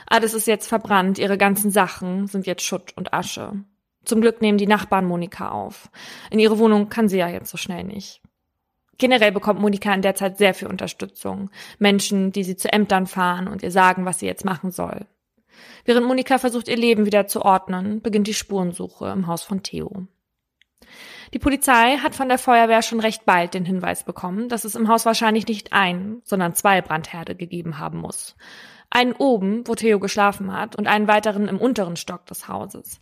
Alles 0.07 0.33
ist 0.33 0.47
jetzt 0.47 0.67
verbrannt, 0.67 1.17
ihre 1.17 1.37
ganzen 1.37 1.71
Sachen 1.71 2.27
sind 2.27 2.45
jetzt 2.45 2.63
Schutt 2.63 2.93
und 2.95 3.13
Asche. 3.13 3.53
Zum 4.05 4.21
Glück 4.21 4.41
nehmen 4.41 4.57
die 4.57 4.67
Nachbarn 4.67 5.05
Monika 5.05 5.49
auf. 5.49 5.89
In 6.29 6.39
ihre 6.39 6.59
Wohnung 6.59 6.89
kann 6.89 7.07
sie 7.07 7.17
ja 7.17 7.27
jetzt 7.27 7.49
so 7.49 7.57
schnell 7.57 7.83
nicht. 7.83 8.21
Generell 8.97 9.31
bekommt 9.31 9.59
Monika 9.59 9.93
in 9.93 10.01
der 10.01 10.15
Zeit 10.15 10.37
sehr 10.37 10.53
viel 10.53 10.67
Unterstützung. 10.67 11.49
Menschen, 11.79 12.31
die 12.31 12.43
sie 12.43 12.55
zu 12.55 12.71
Ämtern 12.71 13.07
fahren 13.07 13.47
und 13.47 13.63
ihr 13.63 13.71
sagen, 13.71 14.05
was 14.05 14.19
sie 14.19 14.27
jetzt 14.27 14.45
machen 14.45 14.71
soll. 14.71 15.07
Während 15.85 16.07
Monika 16.07 16.37
versucht, 16.37 16.67
ihr 16.67 16.77
Leben 16.77 17.05
wieder 17.05 17.27
zu 17.27 17.41
ordnen, 17.41 18.01
beginnt 18.01 18.27
die 18.27 18.33
Spurensuche 18.33 19.07
im 19.07 19.27
Haus 19.27 19.43
von 19.43 19.63
Theo. 19.63 20.07
Die 21.33 21.39
Polizei 21.39 21.97
hat 21.97 22.13
von 22.13 22.29
der 22.29 22.37
Feuerwehr 22.37 22.81
schon 22.81 22.99
recht 22.99 23.25
bald 23.25 23.53
den 23.53 23.65
Hinweis 23.65 24.03
bekommen, 24.03 24.49
dass 24.49 24.65
es 24.65 24.75
im 24.75 24.87
Haus 24.87 25.05
wahrscheinlich 25.05 25.47
nicht 25.47 25.73
ein, 25.73 26.21
sondern 26.23 26.53
zwei 26.53 26.81
Brandherde 26.81 27.35
gegeben 27.35 27.79
haben 27.79 27.97
muss. 27.97 28.35
Einen 28.91 29.13
oben, 29.13 29.67
wo 29.67 29.73
Theo 29.73 29.99
geschlafen 29.99 30.53
hat, 30.53 30.75
und 30.75 30.87
einen 30.87 31.07
weiteren 31.07 31.47
im 31.47 31.59
unteren 31.59 31.95
Stock 31.95 32.27
des 32.27 32.47
Hauses. 32.47 33.01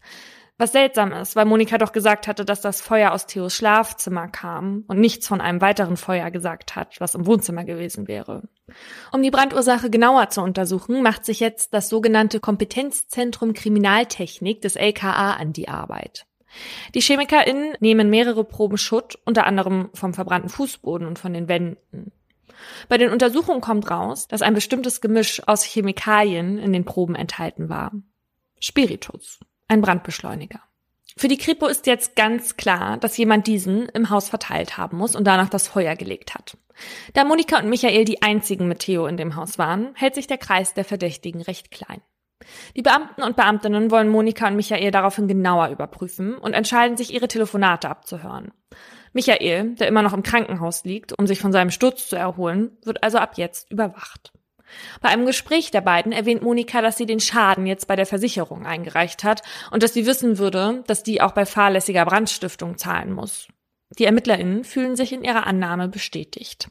Was 0.57 0.71
seltsam 0.71 1.11
ist, 1.11 1.35
weil 1.35 1.45
Monika 1.45 1.77
doch 1.77 1.91
gesagt 1.91 2.27
hatte, 2.27 2.45
dass 2.45 2.61
das 2.61 2.81
Feuer 2.81 3.11
aus 3.11 3.25
Theos 3.25 3.55
Schlafzimmer 3.55 4.27
kam 4.27 4.85
und 4.87 4.99
nichts 4.99 5.27
von 5.27 5.41
einem 5.41 5.59
weiteren 5.59 5.97
Feuer 5.97 6.29
gesagt 6.29 6.75
hat, 6.75 7.01
was 7.01 7.15
im 7.15 7.25
Wohnzimmer 7.25 7.65
gewesen 7.65 8.07
wäre. 8.07 8.43
Um 9.11 9.21
die 9.21 9.31
Brandursache 9.31 9.89
genauer 9.89 10.29
zu 10.29 10.41
untersuchen, 10.41 11.01
macht 11.01 11.25
sich 11.25 11.39
jetzt 11.39 11.73
das 11.73 11.89
sogenannte 11.89 12.39
Kompetenzzentrum 12.39 13.53
Kriminaltechnik 13.53 14.61
des 14.61 14.75
LKA 14.75 15.33
an 15.33 15.53
die 15.53 15.67
Arbeit. 15.67 16.25
Die 16.93 17.01
ChemikerInnen 17.01 17.75
nehmen 17.79 18.09
mehrere 18.09 18.43
Proben 18.43 18.77
Schutt, 18.77 19.19
unter 19.25 19.45
anderem 19.45 19.89
vom 19.93 20.13
verbrannten 20.13 20.49
Fußboden 20.49 21.07
und 21.07 21.19
von 21.19 21.33
den 21.33 21.47
Wänden. 21.47 22.11
Bei 22.89 22.97
den 22.97 23.09
Untersuchungen 23.09 23.61
kommt 23.61 23.89
raus, 23.89 24.27
dass 24.27 24.41
ein 24.41 24.53
bestimmtes 24.53 25.01
Gemisch 25.01 25.41
aus 25.47 25.63
Chemikalien 25.63 26.57
in 26.57 26.73
den 26.73 26.85
Proben 26.85 27.15
enthalten 27.15 27.69
war. 27.69 27.91
Spiritus 28.59 29.39
ein 29.71 29.81
Brandbeschleuniger. 29.81 30.59
Für 31.15 31.29
die 31.29 31.37
Kripo 31.37 31.67
ist 31.67 31.87
jetzt 31.87 32.15
ganz 32.15 32.57
klar, 32.57 32.97
dass 32.97 33.17
jemand 33.17 33.47
diesen 33.47 33.87
im 33.89 34.09
Haus 34.09 34.27
verteilt 34.27 34.77
haben 34.77 34.97
muss 34.97 35.15
und 35.15 35.25
danach 35.25 35.49
das 35.49 35.67
Feuer 35.67 35.95
gelegt 35.95 36.33
hat. 36.33 36.57
Da 37.13 37.23
Monika 37.23 37.59
und 37.59 37.69
Michael 37.69 38.05
die 38.05 38.21
einzigen 38.21 38.67
mit 38.67 38.79
Theo 38.79 39.05
in 39.07 39.17
dem 39.17 39.35
Haus 39.35 39.57
waren, 39.57 39.91
hält 39.95 40.15
sich 40.15 40.27
der 40.27 40.37
Kreis 40.37 40.73
der 40.73 40.85
Verdächtigen 40.85 41.41
recht 41.41 41.71
klein. 41.71 42.01
Die 42.75 42.81
Beamten 42.81 43.21
und 43.23 43.35
Beamtinnen 43.35 43.91
wollen 43.91 44.09
Monika 44.09 44.47
und 44.47 44.55
Michael 44.55 44.91
daraufhin 44.91 45.27
genauer 45.27 45.69
überprüfen 45.69 46.35
und 46.35 46.53
entscheiden 46.53 46.97
sich, 46.97 47.13
ihre 47.13 47.27
Telefonate 47.27 47.89
abzuhören. 47.89 48.51
Michael, 49.13 49.75
der 49.75 49.87
immer 49.87 50.01
noch 50.01 50.13
im 50.13 50.23
Krankenhaus 50.23 50.83
liegt, 50.85 51.17
um 51.17 51.27
sich 51.27 51.39
von 51.39 51.51
seinem 51.51 51.69
Sturz 51.69 52.07
zu 52.07 52.15
erholen, 52.15 52.77
wird 52.83 53.03
also 53.03 53.17
ab 53.17 53.33
jetzt 53.37 53.71
überwacht. 53.71 54.31
Bei 55.01 55.09
einem 55.09 55.25
Gespräch 55.25 55.71
der 55.71 55.81
beiden 55.81 56.13
erwähnt 56.13 56.43
Monika, 56.43 56.81
dass 56.81 56.97
sie 56.97 57.05
den 57.05 57.19
Schaden 57.19 57.65
jetzt 57.65 57.87
bei 57.87 57.97
der 57.97 58.05
Versicherung 58.05 58.65
eingereicht 58.65 59.25
hat 59.25 59.41
und 59.69 59.83
dass 59.83 59.93
sie 59.93 60.05
wissen 60.05 60.37
würde, 60.37 60.83
dass 60.87 61.03
die 61.03 61.21
auch 61.21 61.33
bei 61.33 61.45
fahrlässiger 61.45 62.05
Brandstiftung 62.05 62.77
zahlen 62.77 63.11
muss. 63.11 63.49
Die 63.97 64.05
ErmittlerInnen 64.05 64.63
fühlen 64.63 64.95
sich 64.95 65.11
in 65.11 65.23
ihrer 65.23 65.45
Annahme 65.47 65.89
bestätigt. 65.89 66.69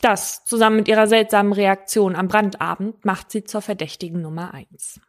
Das, 0.00 0.44
zusammen 0.44 0.76
mit 0.76 0.88
ihrer 0.88 1.06
seltsamen 1.06 1.52
Reaktion 1.52 2.16
am 2.16 2.28
Brandabend, 2.28 3.04
macht 3.04 3.30
sie 3.30 3.44
zur 3.44 3.60
Verdächtigen 3.60 4.22
Nummer 4.22 4.54
eins. 4.54 5.00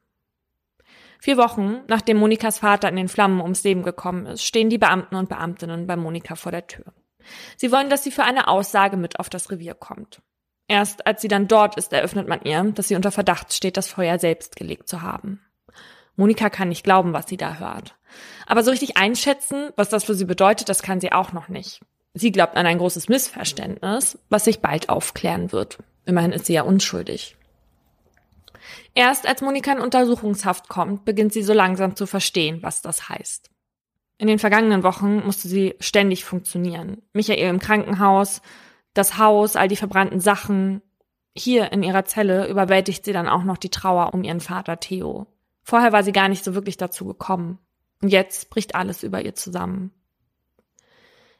Vier 1.20 1.38
Wochen, 1.38 1.80
nachdem 1.88 2.18
Monikas 2.18 2.60
Vater 2.60 2.90
in 2.90 2.98
den 2.98 3.08
Flammen 3.08 3.40
ums 3.40 3.64
Leben 3.64 3.84
gekommen 3.84 4.26
ist, 4.26 4.44
stehen 4.44 4.70
die 4.70 4.78
Beamten 4.78 5.16
und 5.16 5.30
Beamtinnen 5.30 5.88
bei 5.88 5.96
Monika 5.96 6.36
vor 6.36 6.52
der 6.52 6.68
Tür. 6.68 6.84
Sie 7.56 7.72
wollen, 7.72 7.90
dass 7.90 8.04
sie 8.04 8.12
für 8.12 8.26
eine 8.26 8.50
Aussage 8.50 8.98
mit 8.98 9.20
auf 9.20 9.30
das 9.30 9.50
Revier 9.50 9.74
kommt. 9.74 10.22
Erst 10.68 11.08
als 11.08 11.22
sie 11.22 11.30
dann 11.30 11.48
dort 11.48 11.78
ist, 11.78 11.94
eröffnet 11.94 12.28
man 12.28 12.42
ihr, 12.44 12.64
dass 12.64 12.90
sie 12.90 12.96
unter 12.96 13.12
Verdacht 13.12 13.54
steht, 13.54 13.78
das 13.78 13.88
Feuer 13.88 14.20
selbst 14.20 14.58
gelegt 14.58 14.90
zu 14.90 15.02
haben. 15.02 15.40
Monika 16.16 16.50
kann 16.50 16.70
nicht 16.70 16.84
glauben, 16.84 17.14
was 17.14 17.28
sie 17.28 17.38
da 17.38 17.56
hört. 17.56 17.96
Aber 18.46 18.64
so 18.64 18.72
richtig 18.72 18.98
einschätzen, 18.98 19.72
was 19.76 19.90
das 19.90 20.04
für 20.04 20.14
sie 20.14 20.26
bedeutet, 20.26 20.70
das 20.70 20.84
kann 20.84 21.00
sie 21.00 21.12
auch 21.12 21.34
noch 21.34 21.50
nicht. 21.50 21.82
Sie 22.14 22.32
glaubt 22.32 22.56
an 22.56 22.68
ein 22.68 22.78
großes 22.78 23.10
Missverständnis, 23.10 24.20
was 24.30 24.46
sich 24.46 24.60
bald 24.60 24.90
aufklären 24.90 25.52
wird. 25.52 25.80
Immerhin 26.06 26.32
ist 26.32 26.46
sie 26.46 26.54
ja 26.54 26.62
unschuldig. 26.62 27.36
Erst 28.94 29.28
als 29.28 29.42
Monika 29.42 29.72
in 29.72 29.80
Untersuchungshaft 29.80 30.70
kommt, 30.70 31.06
beginnt 31.06 31.34
sie 31.34 31.44
so 31.44 31.54
langsam 31.54 31.96
zu 31.96 32.06
verstehen, 32.06 32.62
was 32.62 32.82
das 32.82 33.10
heißt. 33.10 33.50
In 34.20 34.28
den 34.28 34.40
vergangenen 34.40 34.84
Wochen 34.84 35.24
musste 35.26 35.48
sie 35.48 35.76
ständig 35.80 36.24
funktionieren. 36.24 37.02
Michael 37.14 37.50
im 37.50 37.60
Krankenhaus, 37.60 38.42
das 38.94 39.18
Haus, 39.18 39.56
all 39.56 39.68
die 39.68 39.76
verbrannten 39.76 40.20
Sachen. 40.20 40.82
Hier 41.36 41.72
in 41.72 41.82
ihrer 41.82 42.06
Zelle 42.06 42.48
überwältigt 42.48 43.04
sie 43.06 43.14
dann 43.14 43.28
auch 43.28 43.44
noch 43.44 43.58
die 43.58 43.72
Trauer 43.72 44.14
um 44.14 44.24
ihren 44.24 44.40
Vater 44.40 44.80
Theo. 44.80 45.26
Vorher 45.64 45.92
war 45.92 46.04
sie 46.04 46.12
gar 46.12 46.30
nicht 46.30 46.44
so 46.44 46.56
wirklich 46.56 46.78
dazu 46.78 47.06
gekommen. 47.06 47.60
Und 48.02 48.10
jetzt 48.10 48.50
bricht 48.50 48.76
alles 48.76 49.02
über 49.04 49.22
ihr 49.22 49.34
zusammen. 49.34 49.92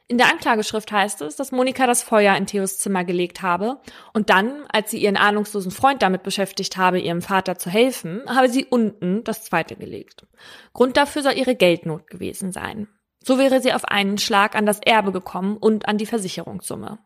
In 0.06 0.18
der 0.18 0.30
Anklageschrift 0.30 0.92
heißt 0.92 1.22
es, 1.22 1.36
dass 1.36 1.50
Monika 1.50 1.86
das 1.86 2.02
Feuer 2.02 2.36
in 2.36 2.46
Theos 2.46 2.78
Zimmer 2.78 3.04
gelegt 3.04 3.40
habe 3.40 3.80
und 4.12 4.28
dann, 4.28 4.64
als 4.68 4.90
sie 4.90 4.98
ihren 4.98 5.16
ahnungslosen 5.16 5.70
Freund 5.70 6.02
damit 6.02 6.22
beschäftigt 6.22 6.76
habe, 6.76 7.00
ihrem 7.00 7.22
Vater 7.22 7.56
zu 7.56 7.70
helfen, 7.70 8.22
habe 8.28 8.50
sie 8.50 8.66
unten 8.66 9.24
das 9.24 9.44
zweite 9.44 9.76
gelegt. 9.76 10.26
Grund 10.74 10.98
dafür 10.98 11.22
soll 11.22 11.32
ihre 11.32 11.54
Geldnot 11.54 12.08
gewesen 12.08 12.52
sein. 12.52 12.88
So 13.22 13.38
wäre 13.38 13.62
sie 13.62 13.72
auf 13.72 13.86
einen 13.86 14.18
Schlag 14.18 14.54
an 14.54 14.66
das 14.66 14.80
Erbe 14.80 15.10
gekommen 15.10 15.56
und 15.56 15.88
an 15.88 15.96
die 15.96 16.04
Versicherungssumme. 16.04 16.98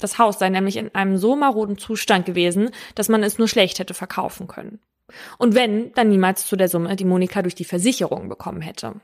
Das 0.00 0.18
Haus 0.18 0.38
sei 0.38 0.48
nämlich 0.48 0.78
in 0.78 0.94
einem 0.94 1.18
so 1.18 1.36
maroden 1.36 1.76
Zustand 1.76 2.24
gewesen, 2.24 2.70
dass 2.94 3.10
man 3.10 3.22
es 3.22 3.36
nur 3.36 3.48
schlecht 3.48 3.78
hätte 3.78 3.92
verkaufen 3.92 4.46
können. 4.46 4.80
Und 5.38 5.54
wenn, 5.54 5.92
dann 5.92 6.08
niemals 6.08 6.46
zu 6.46 6.56
der 6.56 6.68
Summe, 6.68 6.96
die 6.96 7.04
Monika 7.04 7.42
durch 7.42 7.54
die 7.54 7.64
Versicherung 7.64 8.28
bekommen 8.28 8.60
hätte. 8.60 8.94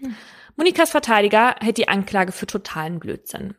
Hm. 0.00 0.14
Monikas 0.56 0.90
Verteidiger 0.90 1.56
hält 1.60 1.78
die 1.78 1.88
Anklage 1.88 2.32
für 2.32 2.46
totalen 2.46 2.98
Blödsinn. 2.98 3.54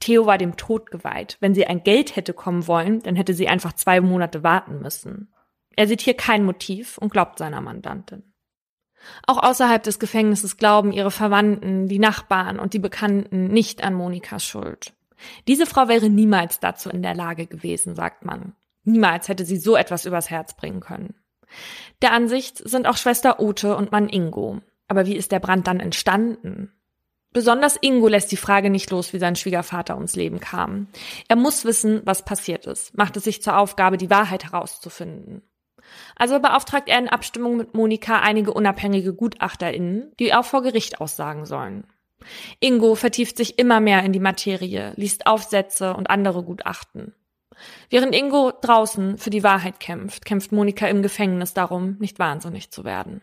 Theo 0.00 0.26
war 0.26 0.38
dem 0.38 0.56
Tod 0.56 0.90
geweiht. 0.90 1.36
Wenn 1.40 1.54
sie 1.54 1.66
ein 1.66 1.82
Geld 1.82 2.16
hätte 2.16 2.32
kommen 2.32 2.66
wollen, 2.66 3.02
dann 3.02 3.16
hätte 3.16 3.34
sie 3.34 3.48
einfach 3.48 3.72
zwei 3.72 4.00
Monate 4.00 4.42
warten 4.42 4.80
müssen. 4.80 5.32
Er 5.76 5.86
sieht 5.86 6.00
hier 6.00 6.14
kein 6.14 6.44
Motiv 6.44 6.98
und 6.98 7.12
glaubt 7.12 7.38
seiner 7.38 7.60
Mandantin. 7.60 8.22
Auch 9.26 9.42
außerhalb 9.42 9.82
des 9.82 9.98
Gefängnisses 9.98 10.56
glauben 10.56 10.92
ihre 10.92 11.10
Verwandten, 11.10 11.88
die 11.88 11.98
Nachbarn 11.98 12.58
und 12.58 12.74
die 12.74 12.78
Bekannten 12.78 13.48
nicht 13.48 13.82
an 13.84 13.94
Monikas 13.94 14.44
Schuld. 14.44 14.92
Diese 15.46 15.66
Frau 15.66 15.88
wäre 15.88 16.08
niemals 16.08 16.60
dazu 16.60 16.90
in 16.90 17.02
der 17.02 17.14
Lage 17.14 17.46
gewesen, 17.46 17.94
sagt 17.94 18.24
man. 18.24 18.54
Niemals 18.84 19.28
hätte 19.28 19.44
sie 19.44 19.58
so 19.58 19.76
etwas 19.76 20.04
übers 20.04 20.30
Herz 20.30 20.54
bringen 20.54 20.80
können. 20.80 21.14
Der 22.02 22.12
Ansicht 22.12 22.58
sind 22.68 22.86
auch 22.86 22.96
Schwester 22.96 23.40
Ute 23.40 23.76
und 23.76 23.92
Mann 23.92 24.08
Ingo. 24.08 24.60
Aber 24.86 25.06
wie 25.06 25.16
ist 25.16 25.32
der 25.32 25.40
Brand 25.40 25.66
dann 25.66 25.80
entstanden? 25.80 26.72
Besonders 27.32 27.76
Ingo 27.80 28.08
lässt 28.08 28.32
die 28.32 28.36
Frage 28.36 28.70
nicht 28.70 28.90
los, 28.90 29.12
wie 29.12 29.18
sein 29.18 29.36
Schwiegervater 29.36 29.96
ums 29.96 30.16
Leben 30.16 30.40
kam. 30.40 30.88
Er 31.28 31.36
muss 31.36 31.64
wissen, 31.64 32.00
was 32.04 32.24
passiert 32.24 32.66
ist, 32.66 32.96
macht 32.96 33.16
es 33.16 33.24
sich 33.24 33.42
zur 33.42 33.58
Aufgabe, 33.58 33.98
die 33.98 34.10
Wahrheit 34.10 34.44
herauszufinden. 34.44 35.42
Also 36.16 36.40
beauftragt 36.40 36.88
er 36.88 36.98
in 36.98 37.08
Abstimmung 37.08 37.56
mit 37.56 37.74
Monika 37.74 38.20
einige 38.20 38.52
unabhängige 38.52 39.14
GutachterInnen, 39.14 40.12
die 40.18 40.34
auch 40.34 40.44
vor 40.44 40.62
Gericht 40.62 41.00
aussagen 41.00 41.46
sollen. 41.46 41.84
Ingo 42.60 42.94
vertieft 42.94 43.36
sich 43.36 43.58
immer 43.58 43.80
mehr 43.80 44.02
in 44.02 44.12
die 44.12 44.20
Materie, 44.20 44.92
liest 44.96 45.26
Aufsätze 45.26 45.94
und 45.94 46.10
andere 46.10 46.42
Gutachten. 46.42 47.14
Während 47.90 48.14
Ingo 48.14 48.52
draußen 48.60 49.18
für 49.18 49.30
die 49.30 49.42
Wahrheit 49.42 49.80
kämpft, 49.80 50.24
kämpft 50.24 50.52
Monika 50.52 50.86
im 50.86 51.02
Gefängnis 51.02 51.54
darum, 51.54 51.96
nicht 51.98 52.18
wahnsinnig 52.18 52.70
zu 52.70 52.84
werden. 52.84 53.22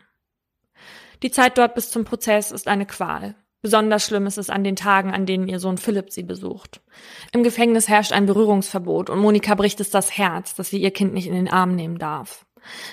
Die 1.22 1.30
Zeit 1.30 1.56
dort 1.56 1.74
bis 1.74 1.90
zum 1.90 2.04
Prozess 2.04 2.50
ist 2.50 2.68
eine 2.68 2.86
Qual. 2.86 3.36
Besonders 3.62 4.04
schlimm 4.04 4.26
ist 4.26 4.38
es 4.38 4.50
an 4.50 4.64
den 4.64 4.76
Tagen, 4.76 5.12
an 5.12 5.26
denen 5.26 5.48
ihr 5.48 5.58
Sohn 5.58 5.78
Philipp 5.78 6.12
sie 6.12 6.22
besucht. 6.22 6.80
Im 7.32 7.42
Gefängnis 7.42 7.88
herrscht 7.88 8.12
ein 8.12 8.26
Berührungsverbot 8.26 9.10
und 9.10 9.18
Monika 9.18 9.54
bricht 9.54 9.80
es 9.80 9.90
das 9.90 10.16
Herz, 10.16 10.54
dass 10.54 10.70
sie 10.70 10.80
ihr 10.80 10.92
Kind 10.92 11.14
nicht 11.14 11.26
in 11.26 11.34
den 11.34 11.48
Arm 11.48 11.74
nehmen 11.74 11.98
darf. 11.98 12.46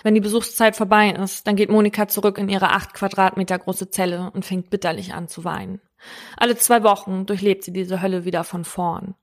Wenn 0.04 0.14
die 0.14 0.22
Besuchszeit 0.22 0.76
vorbei 0.76 1.12
ist, 1.12 1.48
dann 1.48 1.56
geht 1.56 1.70
Monika 1.70 2.08
zurück 2.08 2.38
in 2.38 2.50
ihre 2.50 2.70
acht 2.70 2.94
Quadratmeter 2.94 3.60
große 3.60 3.90
Zelle 3.90 4.32
und 4.34 4.46
fängt 4.46 4.70
bitterlich 4.70 5.14
an 5.14 5.28
zu 5.28 5.44
weinen. 5.44 5.82
Alle 6.38 6.56
zwei 6.56 6.84
Wochen 6.84 7.26
durchlebt 7.26 7.64
sie 7.64 7.74
diese 7.74 8.02
Hölle 8.02 8.26
wieder 8.26 8.44
von 8.44 8.64
vorn. 8.66 9.16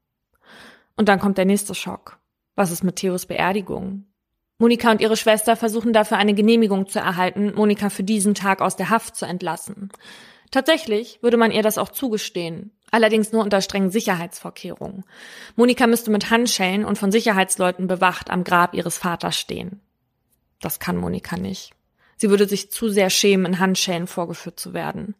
Und 0.96 1.08
dann 1.08 1.18
kommt 1.18 1.38
der 1.38 1.46
nächste 1.46 1.74
Schock. 1.74 2.19
Was 2.60 2.70
ist 2.70 2.84
mit 2.84 2.96
Theos 2.96 3.24
Beerdigung? 3.24 4.04
Monika 4.58 4.90
und 4.90 5.00
ihre 5.00 5.16
Schwester 5.16 5.56
versuchen 5.56 5.94
dafür 5.94 6.18
eine 6.18 6.34
Genehmigung 6.34 6.86
zu 6.88 6.98
erhalten, 6.98 7.54
Monika 7.54 7.88
für 7.88 8.02
diesen 8.02 8.34
Tag 8.34 8.60
aus 8.60 8.76
der 8.76 8.90
Haft 8.90 9.16
zu 9.16 9.24
entlassen. 9.24 9.88
Tatsächlich 10.50 11.22
würde 11.22 11.38
man 11.38 11.52
ihr 11.52 11.62
das 11.62 11.78
auch 11.78 11.88
zugestehen, 11.88 12.76
allerdings 12.90 13.32
nur 13.32 13.42
unter 13.42 13.62
strengen 13.62 13.88
Sicherheitsvorkehrungen. 13.88 15.04
Monika 15.56 15.86
müsste 15.86 16.10
mit 16.10 16.28
Handschellen 16.28 16.84
und 16.84 16.98
von 16.98 17.10
Sicherheitsleuten 17.10 17.86
bewacht 17.86 18.28
am 18.28 18.44
Grab 18.44 18.74
ihres 18.74 18.98
Vaters 18.98 19.38
stehen. 19.38 19.80
Das 20.60 20.80
kann 20.80 20.98
Monika 20.98 21.38
nicht. 21.38 21.72
Sie 22.18 22.28
würde 22.28 22.46
sich 22.46 22.70
zu 22.70 22.90
sehr 22.90 23.08
schämen, 23.08 23.54
in 23.54 23.58
Handschellen 23.58 24.06
vorgeführt 24.06 24.60
zu 24.60 24.74
werden. 24.74 25.14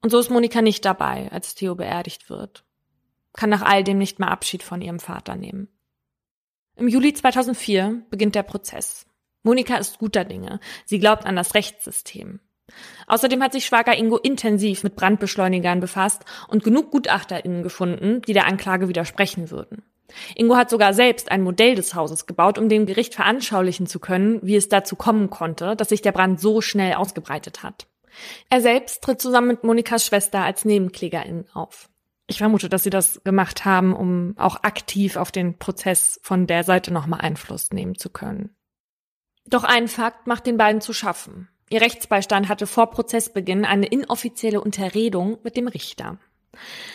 Und 0.00 0.08
so 0.08 0.18
ist 0.18 0.30
Monika 0.30 0.62
nicht 0.62 0.86
dabei, 0.86 1.30
als 1.32 1.54
Theo 1.54 1.74
beerdigt 1.74 2.30
wird. 2.30 2.64
Kann 3.34 3.50
nach 3.50 3.60
all 3.60 3.84
dem 3.84 3.98
nicht 3.98 4.20
mehr 4.20 4.30
Abschied 4.30 4.62
von 4.62 4.80
ihrem 4.80 5.00
Vater 5.00 5.36
nehmen. 5.36 5.68
Im 6.78 6.88
Juli 6.88 7.14
2004 7.14 8.02
beginnt 8.10 8.34
der 8.34 8.42
Prozess. 8.42 9.06
Monika 9.42 9.76
ist 9.76 9.98
guter 9.98 10.24
Dinge. 10.26 10.60
Sie 10.84 10.98
glaubt 10.98 11.24
an 11.24 11.34
das 11.34 11.54
Rechtssystem. 11.54 12.40
Außerdem 13.06 13.42
hat 13.42 13.52
sich 13.52 13.64
Schwager 13.64 13.96
Ingo 13.96 14.18
intensiv 14.18 14.84
mit 14.84 14.94
Brandbeschleunigern 14.94 15.80
befasst 15.80 16.26
und 16.48 16.64
genug 16.64 16.90
GutachterInnen 16.90 17.62
gefunden, 17.62 18.20
die 18.22 18.34
der 18.34 18.46
Anklage 18.46 18.88
widersprechen 18.88 19.50
würden. 19.50 19.84
Ingo 20.34 20.56
hat 20.56 20.68
sogar 20.68 20.92
selbst 20.92 21.30
ein 21.30 21.42
Modell 21.42 21.76
des 21.76 21.94
Hauses 21.94 22.26
gebaut, 22.26 22.58
um 22.58 22.68
dem 22.68 22.84
Gericht 22.84 23.14
veranschaulichen 23.14 23.86
zu 23.86 23.98
können, 23.98 24.40
wie 24.42 24.56
es 24.56 24.68
dazu 24.68 24.96
kommen 24.96 25.30
konnte, 25.30 25.76
dass 25.76 25.88
sich 25.88 26.02
der 26.02 26.12
Brand 26.12 26.40
so 26.40 26.60
schnell 26.60 26.94
ausgebreitet 26.94 27.62
hat. 27.62 27.86
Er 28.50 28.60
selbst 28.60 29.02
tritt 29.02 29.22
zusammen 29.22 29.48
mit 29.48 29.64
Monikas 29.64 30.04
Schwester 30.04 30.42
als 30.42 30.66
Nebenklägerin 30.66 31.46
auf. 31.54 31.88
Ich 32.28 32.38
vermute, 32.38 32.68
dass 32.68 32.82
sie 32.82 32.90
das 32.90 33.22
gemacht 33.22 33.64
haben, 33.64 33.94
um 33.94 34.34
auch 34.36 34.62
aktiv 34.64 35.16
auf 35.16 35.30
den 35.30 35.58
Prozess 35.58 36.18
von 36.22 36.46
der 36.46 36.64
Seite 36.64 36.92
nochmal 36.92 37.20
Einfluss 37.20 37.70
nehmen 37.70 37.96
zu 37.96 38.10
können. 38.10 38.56
Doch 39.46 39.62
ein 39.62 39.86
Fakt 39.86 40.26
macht 40.26 40.46
den 40.46 40.56
beiden 40.56 40.80
zu 40.80 40.92
schaffen. 40.92 41.48
Ihr 41.70 41.80
Rechtsbeistand 41.80 42.48
hatte 42.48 42.66
vor 42.66 42.90
Prozessbeginn 42.90 43.64
eine 43.64 43.86
inoffizielle 43.86 44.60
Unterredung 44.60 45.38
mit 45.44 45.56
dem 45.56 45.68
Richter. 45.68 46.18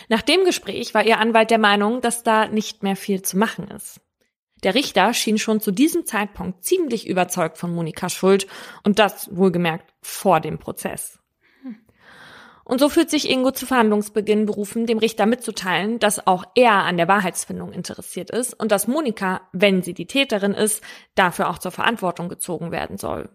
Nach 0.08 0.22
dem 0.22 0.44
Gespräch 0.44 0.92
war 0.92 1.04
ihr 1.04 1.18
Anwalt 1.18 1.50
der 1.50 1.58
Meinung, 1.58 2.00
dass 2.00 2.22
da 2.22 2.46
nicht 2.46 2.82
mehr 2.82 2.96
viel 2.96 3.22
zu 3.22 3.38
machen 3.38 3.68
ist. 3.68 4.00
Der 4.62 4.74
Richter 4.74 5.12
schien 5.14 5.38
schon 5.38 5.60
zu 5.60 5.72
diesem 5.72 6.06
Zeitpunkt 6.06 6.64
ziemlich 6.64 7.06
überzeugt 7.06 7.58
von 7.58 7.74
Monikas 7.74 8.12
Schuld 8.12 8.46
und 8.84 8.98
das 8.98 9.34
wohlgemerkt 9.34 9.92
vor 10.02 10.40
dem 10.40 10.58
Prozess. 10.58 11.21
Und 12.72 12.78
so 12.78 12.88
fühlt 12.88 13.10
sich 13.10 13.28
Ingo 13.28 13.50
zu 13.50 13.66
Verhandlungsbeginn 13.66 14.46
berufen, 14.46 14.86
dem 14.86 14.96
Richter 14.96 15.26
mitzuteilen, 15.26 15.98
dass 15.98 16.26
auch 16.26 16.42
er 16.54 16.72
an 16.72 16.96
der 16.96 17.06
Wahrheitsfindung 17.06 17.70
interessiert 17.70 18.30
ist 18.30 18.54
und 18.58 18.72
dass 18.72 18.88
Monika, 18.88 19.42
wenn 19.52 19.82
sie 19.82 19.92
die 19.92 20.06
Täterin 20.06 20.54
ist, 20.54 20.82
dafür 21.14 21.50
auch 21.50 21.58
zur 21.58 21.70
Verantwortung 21.70 22.30
gezogen 22.30 22.70
werden 22.70 22.96
soll. 22.96 23.28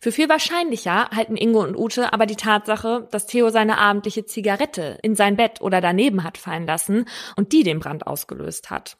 Für 0.00 0.10
viel 0.10 0.28
wahrscheinlicher 0.28 1.10
halten 1.10 1.36
Ingo 1.36 1.62
und 1.62 1.76
Ute 1.76 2.12
aber 2.12 2.26
die 2.26 2.34
Tatsache, 2.34 3.06
dass 3.12 3.28
Theo 3.28 3.50
seine 3.50 3.78
abendliche 3.78 4.24
Zigarette 4.24 4.98
in 5.00 5.14
sein 5.14 5.36
Bett 5.36 5.60
oder 5.60 5.80
daneben 5.80 6.24
hat 6.24 6.36
fallen 6.36 6.66
lassen 6.66 7.04
und 7.36 7.52
die 7.52 7.62
den 7.62 7.78
Brand 7.78 8.08
ausgelöst 8.08 8.70
hat. 8.70 8.96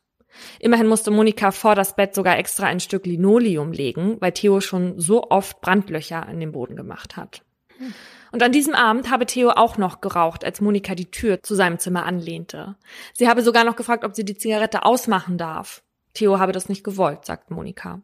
Immerhin 0.61 0.87
musste 0.87 1.11
Monika 1.11 1.51
vor 1.51 1.75
das 1.75 1.97
Bett 1.97 2.15
sogar 2.15 2.39
extra 2.39 2.67
ein 2.67 2.79
Stück 2.79 3.05
Linoleum 3.05 3.73
legen, 3.73 4.17
weil 4.21 4.31
Theo 4.31 4.61
schon 4.61 5.01
so 5.01 5.25
oft 5.29 5.61
Brandlöcher 5.61 6.25
in 6.31 6.39
den 6.39 6.53
Boden 6.53 6.77
gemacht 6.77 7.17
hat. 7.17 7.43
Und 8.33 8.43
an 8.43 8.53
diesem 8.53 8.75
Abend 8.75 9.11
habe 9.11 9.27
Theo 9.27 9.51
auch 9.51 9.79
noch 9.79 10.01
geraucht, 10.01 10.45
als 10.45 10.61
Monika 10.61 10.95
die 10.95 11.11
Tür 11.11 11.43
zu 11.43 11.55
seinem 11.55 11.79
Zimmer 11.79 12.05
anlehnte. 12.05 12.77
Sie 13.13 13.29
habe 13.29 13.43
sogar 13.43 13.65
noch 13.65 13.77
gefragt, 13.77 14.05
ob 14.05 14.15
sie 14.15 14.25
die 14.25 14.37
Zigarette 14.37 14.85
ausmachen 14.85 15.39
darf. 15.39 15.83
Theo 16.15 16.39
habe 16.39 16.53
das 16.53 16.69
nicht 16.69 16.85
gewollt, 16.85 17.25
sagt 17.25 17.51
Monika. 17.51 18.01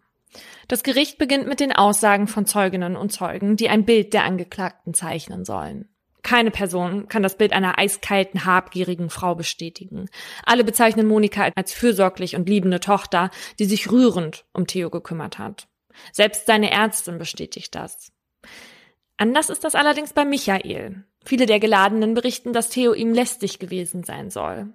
Das 0.68 0.82
Gericht 0.82 1.18
beginnt 1.18 1.46
mit 1.46 1.60
den 1.60 1.72
Aussagen 1.72 2.26
von 2.26 2.46
Zeuginnen 2.46 2.96
und 2.96 3.12
Zeugen, 3.12 3.56
die 3.56 3.68
ein 3.68 3.84
Bild 3.84 4.14
der 4.14 4.24
Angeklagten 4.24 4.94
zeichnen 4.94 5.44
sollen. 5.44 5.88
Keine 6.22 6.52
Person 6.52 7.08
kann 7.08 7.22
das 7.22 7.36
Bild 7.36 7.52
einer 7.52 7.78
eiskalten, 7.78 8.44
habgierigen 8.44 9.10
Frau 9.10 9.34
bestätigen. 9.34 10.08
Alle 10.44 10.62
bezeichnen 10.62 11.08
Monika 11.08 11.50
als 11.56 11.72
fürsorglich 11.72 12.36
und 12.36 12.48
liebende 12.48 12.78
Tochter, 12.78 13.30
die 13.58 13.64
sich 13.64 13.90
rührend 13.90 14.44
um 14.52 14.66
Theo 14.66 14.88
gekümmert 14.88 15.38
hat. 15.38 15.66
Selbst 16.12 16.46
seine 16.46 16.70
Ärztin 16.70 17.18
bestätigt 17.18 17.74
das. 17.74 18.12
Anders 19.22 19.50
ist 19.50 19.62
das 19.62 19.76
allerdings 19.76 20.12
bei 20.12 20.24
Michael. 20.24 21.04
Viele 21.24 21.46
der 21.46 21.60
Geladenen 21.60 22.14
berichten, 22.14 22.52
dass 22.52 22.70
Theo 22.70 22.92
ihm 22.92 23.14
lästig 23.14 23.60
gewesen 23.60 24.02
sein 24.02 24.30
soll. 24.30 24.72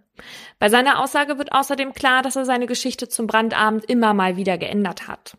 Bei 0.57 0.69
seiner 0.69 1.03
Aussage 1.03 1.37
wird 1.37 1.51
außerdem 1.51 1.91
klar, 1.91 2.21
dass 2.21 2.37
er 2.37 2.45
seine 2.45 2.65
Geschichte 2.65 3.09
zum 3.09 3.27
Brandabend 3.27 3.83
immer 3.83 4.13
mal 4.13 4.37
wieder 4.37 4.57
geändert 4.57 5.09
hat 5.09 5.37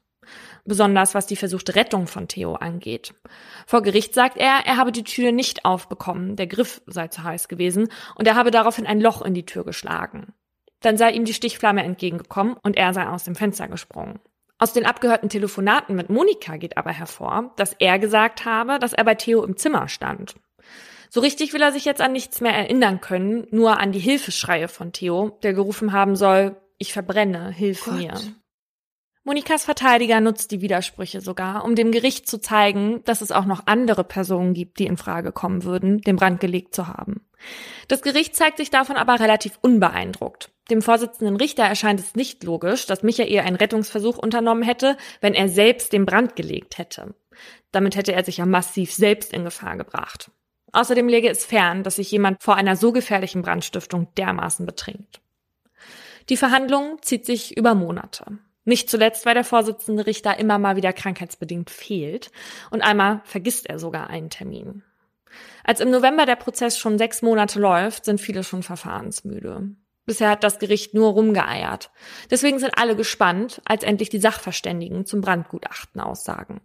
besonders 0.67 1.15
was 1.15 1.27
die 1.27 1.37
versuchte 1.37 1.77
Rettung 1.77 2.07
von 2.07 2.29
Theo 2.29 2.53
angeht. 2.53 3.15
Vor 3.67 3.81
Gericht 3.81 4.13
sagt 4.13 4.37
er, 4.37 4.67
er 4.67 4.77
habe 4.77 4.93
die 4.93 5.05
Tür 5.05 5.33
nicht 5.33 5.65
aufbekommen, 5.65 6.37
der 6.37 6.47
Griff 6.47 6.83
sei 6.85 7.09
zu 7.09 7.25
heiß 7.25 7.49
gewesen 7.49 7.89
und 8.17 8.27
er 8.29 8.35
habe 8.35 8.51
daraufhin 8.51 8.87
ein 8.87 9.01
Loch 9.01 9.23
in 9.23 9.33
die 9.33 9.47
Tür 9.47 9.65
geschlagen. 9.65 10.35
Dann 10.81 10.99
sei 10.99 11.13
ihm 11.13 11.25
die 11.25 11.33
Stichflamme 11.33 11.83
entgegengekommen 11.85 12.59
und 12.63 12.77
er 12.77 12.93
sei 12.93 13.07
aus 13.07 13.25
dem 13.25 13.35
Fenster 13.35 13.67
gesprungen. 13.69 14.21
Aus 14.59 14.73
den 14.73 14.87
abgehörten 14.87 15.29
Telefonaten 15.29 15.95
mit 15.95 16.11
Monika 16.11 16.57
geht 16.57 16.77
aber 16.77 16.91
hervor, 16.91 17.53
dass 17.57 17.75
er 17.79 17.99
gesagt 17.99 18.45
habe, 18.45 18.79
dass 18.81 18.93
er 18.93 19.05
bei 19.05 19.15
Theo 19.15 19.45
im 19.45 19.57
Zimmer 19.57 19.89
stand. 19.89 20.35
So 21.11 21.21
richtig 21.21 21.53
will 21.53 21.63
er 21.63 21.73
sich 21.73 21.85
jetzt 21.85 22.01
an 22.01 22.13
nichts 22.13 22.41
mehr 22.41 22.53
erinnern 22.53 23.01
können, 23.01 23.47
nur 23.51 23.79
an 23.79 23.93
die 23.93 23.99
Hilfeschreie 23.99 24.69
von 24.69 24.93
Theo, 24.93 25.39
der 25.43 25.55
gerufen 25.55 25.93
haben 25.93 26.17
soll, 26.17 26.57
ich 26.77 26.93
verbrenne, 26.93 27.51
hilf 27.51 27.85
Gott. 27.85 27.95
mir. 27.95 28.15
Monikas 29.29 29.67
Verteidiger 29.67 30.23
nutzt 30.23 30.53
die 30.53 30.63
Widersprüche 30.63 31.21
sogar, 31.21 31.63
um 31.63 31.75
dem 31.75 31.93
Gericht 31.93 32.27
zu 32.27 32.41
zeigen, 32.41 33.05
dass 33.05 33.21
es 33.21 33.31
auch 33.31 33.45
noch 33.45 33.67
andere 33.67 34.03
Personen 34.03 34.55
gibt, 34.55 34.79
die 34.79 34.87
in 34.87 34.97
Frage 34.97 35.33
kommen 35.33 35.65
würden, 35.65 36.01
den 36.01 36.17
Brand 36.17 36.41
gelegt 36.41 36.75
zu 36.75 36.89
haben. 36.89 37.21
Das 37.89 38.01
Gericht 38.01 38.35
zeigt 38.35 38.57
sich 38.57 38.71
davon 38.71 38.97
aber 38.97 39.21
relativ 39.21 39.59
unbeeindruckt. 39.61 40.51
Dem 40.71 40.81
Vorsitzenden 40.81 41.37
Richter 41.37 41.65
erscheint 41.65 42.01
es 42.01 42.15
nicht 42.15 42.43
logisch, 42.43 42.87
dass 42.87 43.03
Michael 43.03 43.41
einen 43.41 43.57
Rettungsversuch 43.57 44.17
unternommen 44.17 44.63
hätte, 44.63 44.97
wenn 45.21 45.35
er 45.35 45.51
selbst 45.51 45.93
den 45.93 46.07
Brand 46.07 46.35
gelegt 46.35 46.79
hätte. 46.79 47.15
Damit 47.71 47.97
hätte 47.97 48.15
er 48.15 48.25
sich 48.25 48.39
ja 48.39 48.47
massiv 48.47 48.95
selbst 48.95 49.35
in 49.35 49.45
Gefahr 49.45 49.77
gebracht. 49.77 50.31
Außerdem 50.73 51.07
lege 51.07 51.29
es 51.29 51.45
fern, 51.45 51.83
dass 51.83 51.97
sich 51.97 52.11
jemand 52.11 52.43
vor 52.43 52.57
einer 52.57 52.77
so 52.77 52.93
gefährlichen 52.93 53.43
Brandstiftung 53.43 54.09
dermaßen 54.17 54.65
betrinkt. 54.65 55.21
Die 56.31 56.39
Verhandlung 56.39 56.97
zieht 57.03 57.27
sich 57.27 57.59
über 57.59 57.75
Monate. 57.75 58.39
Nicht 58.69 58.91
zuletzt, 58.91 59.25
weil 59.25 59.33
der 59.33 59.45
Vorsitzende 59.45 60.05
Richter 60.05 60.39
immer 60.39 60.59
mal 60.59 60.77
wieder 60.77 60.93
krankheitsbedingt 60.93 61.71
fehlt 61.71 62.31
und 62.71 62.83
einmal 62.83 63.23
vergisst 63.25 63.67
er 63.67 63.79
sogar 63.79 64.11
einen 64.11 64.29
Termin. 64.29 64.83
Als 65.65 65.81
im 65.81 65.91
November 65.91 66.27
der 66.27 66.37
Prozess 66.37 66.77
schon 66.77 66.99
sechs 66.99 67.23
Monate 67.23 67.61
läuft, 67.61 68.05
sind 68.05 68.21
viele 68.21 68.45
schon 68.45 68.63
verfahrensmüde. 68.63 69.71
Bisher 70.05 70.29
hat 70.29 70.45
das 70.45 70.59
Gericht 70.59 70.93
nur 70.93 71.13
rumgeeiert. 71.13 71.91
Deswegen 72.31 72.59
sind 72.59 72.77
alle 72.77 72.95
gespannt, 72.95 73.63
als 73.65 73.85
endlich 73.85 74.11
die 74.11 74.21
Sachverständigen 74.21 75.07
zum 75.07 75.23
Brandgutachten 75.23 76.03
aussagen. 76.03 76.61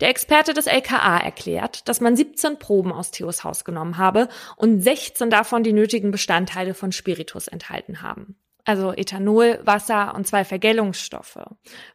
Der 0.00 0.10
Experte 0.10 0.54
des 0.54 0.68
LKA 0.68 1.18
erklärt, 1.18 1.88
dass 1.88 2.00
man 2.00 2.14
17 2.14 2.60
Proben 2.60 2.92
aus 2.92 3.10
Theos 3.10 3.42
Haus 3.42 3.64
genommen 3.64 3.98
habe 3.98 4.28
und 4.54 4.82
16 4.82 5.30
davon 5.30 5.64
die 5.64 5.72
nötigen 5.72 6.12
Bestandteile 6.12 6.74
von 6.74 6.92
Spiritus 6.92 7.48
enthalten 7.48 8.02
haben 8.02 8.36
also 8.68 8.92
Ethanol, 8.92 9.60
Wasser 9.64 10.14
und 10.14 10.26
zwei 10.26 10.44
Vergällungsstoffe. 10.44 11.38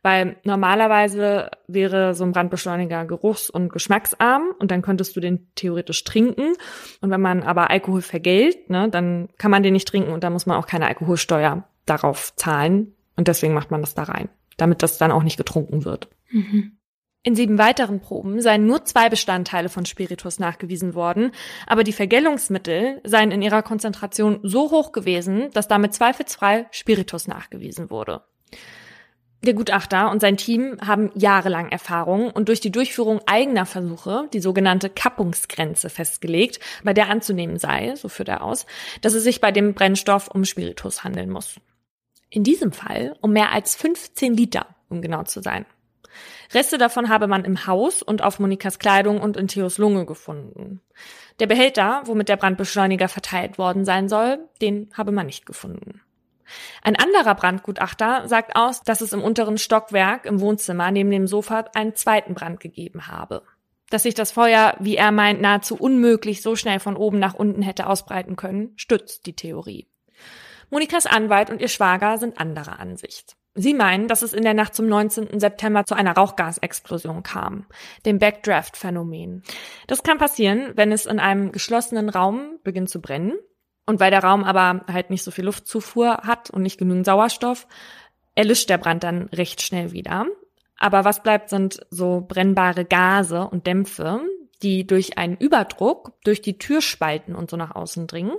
Weil 0.02 0.38
normalerweise 0.44 1.52
wäre 1.68 2.16
so 2.16 2.24
ein 2.24 2.32
Brandbeschleuniger 2.32 3.06
geruchs- 3.06 3.52
und 3.52 3.72
geschmacksarm 3.72 4.56
und 4.58 4.72
dann 4.72 4.82
könntest 4.82 5.16
du 5.16 5.20
den 5.20 5.48
theoretisch 5.54 6.04
trinken. 6.04 6.56
Und 7.00 7.12
wenn 7.12 7.22
man 7.22 7.44
aber 7.44 7.70
Alkohol 7.70 8.02
vergällt, 8.02 8.72
ne, 8.72 8.90
dann 8.90 9.30
kann 9.38 9.52
man 9.52 9.62
den 9.62 9.74
nicht 9.74 9.88
trinken 9.88 10.12
und 10.12 10.24
da 10.24 10.32
muss 10.32 10.48
man 10.48 10.58
auch 10.58 10.66
keine 10.66 10.88
Alkoholsteuer 10.88 11.64
darauf 11.86 12.36
zahlen. 12.38 12.96
Und 13.16 13.28
deswegen 13.28 13.54
macht 13.54 13.70
man 13.70 13.82
das 13.82 13.94
da 13.94 14.04
rein, 14.04 14.30
damit 14.58 14.82
das 14.82 14.98
dann 14.98 15.12
auch 15.12 15.22
nicht 15.22 15.38
getrunken 15.38 15.86
wird. 15.86 16.08
Mhm. 16.32 16.80
In 17.26 17.38
sieben 17.38 17.58
weiteren 17.58 18.02
Proben 18.02 18.42
seien 18.42 18.68
nur 18.68 18.84
zwei 18.84 19.08
Bestandteile 19.08 19.70
von 19.70 19.86
Spiritus 19.86 20.40
nachgewiesen 20.40 20.94
worden, 20.94 21.32
aber 21.66 21.86
die 21.86 21.94
Vergällungsmittel 21.94 23.00
seien 23.06 23.32
in 23.32 23.42
ihrer 23.42 23.64
Konzentration 23.64 24.40
so 24.44 24.72
hoch 24.72 24.92
gewesen, 24.92 25.50
dass 25.54 25.70
damit 25.70 25.94
zweifelsfrei 25.94 26.66
Spiritus 26.72 27.30
nachgewiesen 27.30 27.90
wurde. 27.90 28.24
Der 29.42 29.54
Gutachter 29.54 30.12
und 30.12 30.20
sein 30.20 30.36
Team 30.36 30.78
haben 30.86 31.12
jahrelang 31.16 31.70
Erfahrung 31.70 32.30
und 32.30 32.50
durch 32.50 32.60
die 32.60 32.72
Durchführung 32.72 33.22
eigener 33.26 33.66
Versuche 33.66 34.28
die 34.34 34.42
sogenannte 34.42 34.90
Kappungsgrenze 34.90 35.90
festgelegt, 35.90 36.60
bei 36.84 36.94
der 36.94 37.10
anzunehmen 37.10 37.58
sei, 37.58 37.96
so 37.96 38.10
führt 38.10 38.30
er 38.30 38.44
aus, 38.44 38.66
dass 39.02 39.14
es 39.14 39.24
sich 39.24 39.40
bei 39.40 39.54
dem 39.54 39.74
Brennstoff 39.74 40.28
um 40.28 40.44
Spiritus 40.44 41.06
handeln 41.06 41.30
muss. 41.30 41.56
In 42.30 42.44
diesem 42.44 42.74
Fall 42.74 43.16
um 43.22 43.32
mehr 43.32 43.54
als 43.54 43.76
15 43.76 44.34
Liter, 44.34 44.66
um 44.90 45.02
genau 45.02 45.24
zu 45.24 45.42
sein. 45.42 45.66
Reste 46.54 46.78
davon 46.78 47.10
habe 47.10 47.28
man 47.28 47.45
im 47.45 47.67
Haus 47.67 48.02
und 48.02 48.21
auf 48.21 48.39
Monikas 48.39 48.80
Kleidung 48.80 49.21
und 49.21 49.38
in 49.38 49.47
Theos 49.47 49.78
Lunge 49.78 50.06
gefunden. 50.06 50.82
Der 51.39 51.47
Behälter, 51.47 52.04
womit 52.06 52.30
der 52.30 52.38
Brandbeschleuniger 52.38 53.08
verteilt 53.08 53.58
worden 53.58 53.86
sein 53.86 54.10
soll, 54.10 54.39
den 54.62 54.89
habe 54.93 55.12
man 55.12 55.26
nicht 55.26 55.45
gefunden. 55.45 56.02
Ein 56.82 56.95
anderer 56.95 57.36
Brandgutachter 57.36 58.28
sagt 58.28 58.56
aus, 58.56 58.82
dass 58.82 59.02
es 59.02 59.13
im 59.13 59.23
unteren 59.23 59.58
Stockwerk 59.58 60.26
im 60.26 60.39
Wohnzimmer 60.39 60.91
neben 60.91 61.10
dem 61.10 61.28
Sofa 61.28 61.65
einen 61.73 61.95
zweiten 61.95 62.34
Brand 62.34 62.60
gegeben 62.60 63.08
habe. 63.08 63.43
Dass 63.89 64.04
sich 64.04 64.13
das 64.13 64.32
Feuer, 64.32 64.76
wie 64.80 64.97
er 64.97 65.12
meint, 65.12 65.41
nahezu 65.41 65.76
unmöglich 65.76 66.41
so 66.41 66.56
schnell 66.56 66.80
von 66.80 66.97
oben 66.97 67.19
nach 67.19 67.34
unten 67.34 67.62
hätte 67.62 67.88
ausbreiten 67.88 68.36
können, 68.36 68.73
stützt 68.76 69.26
die 69.26 69.36
Theorie. 69.36 69.88
Monikas 70.69 71.06
Anwalt 71.06 71.49
und 71.49 71.62
ihr 71.62 71.67
Schwager 71.67 72.17
sind 72.17 72.39
anderer 72.39 72.80
Ansicht. 72.80 73.36
Sie 73.56 73.76
meinen, 73.76 74.08
dass 74.08 74.24
es 74.24 74.34
in 74.34 74.44
der 74.44 74.56
Nacht 74.56 74.74
zum 74.74 74.88
19. 74.88 75.39
September 75.39 75.86
zu 75.86 75.94
einer 75.94 76.16
Rauchgasexplosion 76.16 77.22
kam, 77.22 77.68
dem 78.06 78.18
Backdraft-Phänomen. 78.18 79.44
Das 79.86 80.02
kann 80.02 80.18
passieren, 80.18 80.72
wenn 80.76 80.92
es 80.92 81.06
in 81.06 81.20
einem 81.20 81.52
geschlossenen 81.52 82.10
Raum 82.10 82.58
beginnt 82.63 82.89
zu 82.89 83.00
brennen 83.00 83.34
und 83.86 84.00
weil 84.00 84.10
der 84.10 84.24
Raum 84.24 84.44
aber 84.44 84.84
halt 84.92 85.12
nicht 85.12 85.24
so 85.24 85.30
viel 85.30 85.46
Luftzufuhr 85.46 86.22
hat 86.24 86.50
und 86.50 86.63
nicht 86.63 86.80
genügend 86.80 87.06
Sauerstoff, 87.06 87.68
erlischt 88.34 88.70
der 88.70 88.80
Brand 88.80 89.04
dann 89.04 89.28
recht 89.28 89.62
schnell 89.62 89.92
wieder. 89.92 90.26
Aber 90.80 91.06
was 91.06 91.22
bleibt, 91.22 91.50
sind 91.50 91.86
so 91.92 92.26
brennbare 92.28 92.86
Gase 92.86 93.48
und 93.48 93.68
Dämpfe, 93.68 94.22
die 94.63 94.88
durch 94.88 95.18
einen 95.20 95.38
Überdruck 95.38 96.13
durch 96.24 96.42
die 96.42 96.58
Türspalten 96.58 97.36
und 97.36 97.52
so 97.52 97.58
nach 97.58 97.76
außen 97.76 98.08
dringen. 98.08 98.34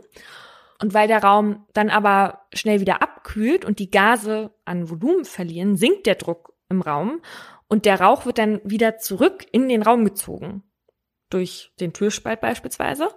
Und 0.81 0.95
weil 0.95 1.09
der 1.09 1.23
Raum 1.23 1.67
dann 1.73 1.91
aber 1.91 2.47
schnell 2.53 2.81
wieder 2.81 3.03
abkühlt 3.03 3.65
und 3.65 3.79
die 3.79 3.91
Gase 3.91 4.51
an 4.65 4.91
Volumen 4.91 5.25
verlieren, 5.25 5.77
sinkt 5.77 6.07
der 6.07 6.17
Druck 6.17 6.55
im 6.69 6.83
Raum 6.83 7.21
und 7.69 7.87
der 7.87 8.01
Rauch 8.01 8.27
wird 8.27 8.39
dann 8.39 8.61
wieder 8.65 8.99
zurück 8.99 9.47
in 9.53 9.69
den 9.69 9.83
Raum 9.83 10.05
gezogen. 10.05 10.63
Durch 11.31 11.73
den 11.81 11.93
Türspalt 11.93 12.41
beispielsweise. 12.41 13.09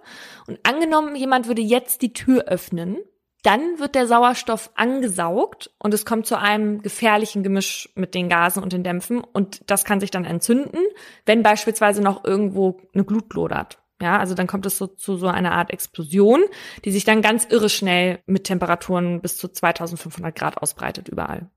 Und 0.46 0.58
angenommen, 0.64 1.14
jemand 1.14 1.46
würde 1.46 1.62
jetzt 1.62 2.02
die 2.02 2.12
Tür 2.12 2.44
öffnen, 2.46 2.96
dann 3.42 3.78
wird 3.78 3.94
der 3.94 4.06
Sauerstoff 4.06 4.70
angesaugt 4.74 5.70
und 5.78 5.94
es 5.94 6.04
kommt 6.04 6.26
zu 6.26 6.36
einem 6.36 6.82
gefährlichen 6.82 7.42
Gemisch 7.42 7.88
mit 7.94 8.14
den 8.14 8.28
Gasen 8.28 8.62
und 8.62 8.72
den 8.72 8.82
Dämpfen 8.82 9.22
und 9.22 9.70
das 9.70 9.84
kann 9.84 10.00
sich 10.00 10.10
dann 10.10 10.24
entzünden, 10.24 10.80
wenn 11.24 11.44
beispielsweise 11.44 12.02
noch 12.02 12.24
irgendwo 12.24 12.80
eine 12.92 13.04
Glut 13.04 13.32
lodert. 13.34 13.78
Ja, 14.00 14.18
also 14.18 14.34
dann 14.34 14.46
kommt 14.46 14.64
es 14.66 14.78
so 14.78 14.86
zu 14.86 15.16
so 15.16 15.26
einer 15.26 15.52
Art 15.52 15.70
Explosion, 15.70 16.44
die 16.84 16.92
sich 16.92 17.04
dann 17.04 17.20
ganz 17.20 17.46
irre 17.50 17.68
schnell 17.68 18.20
mit 18.26 18.44
Temperaturen 18.44 19.20
bis 19.20 19.36
zu 19.36 19.48
2500 19.48 20.34
Grad 20.34 20.56
ausbreitet 20.58 21.08
überall. 21.08 21.50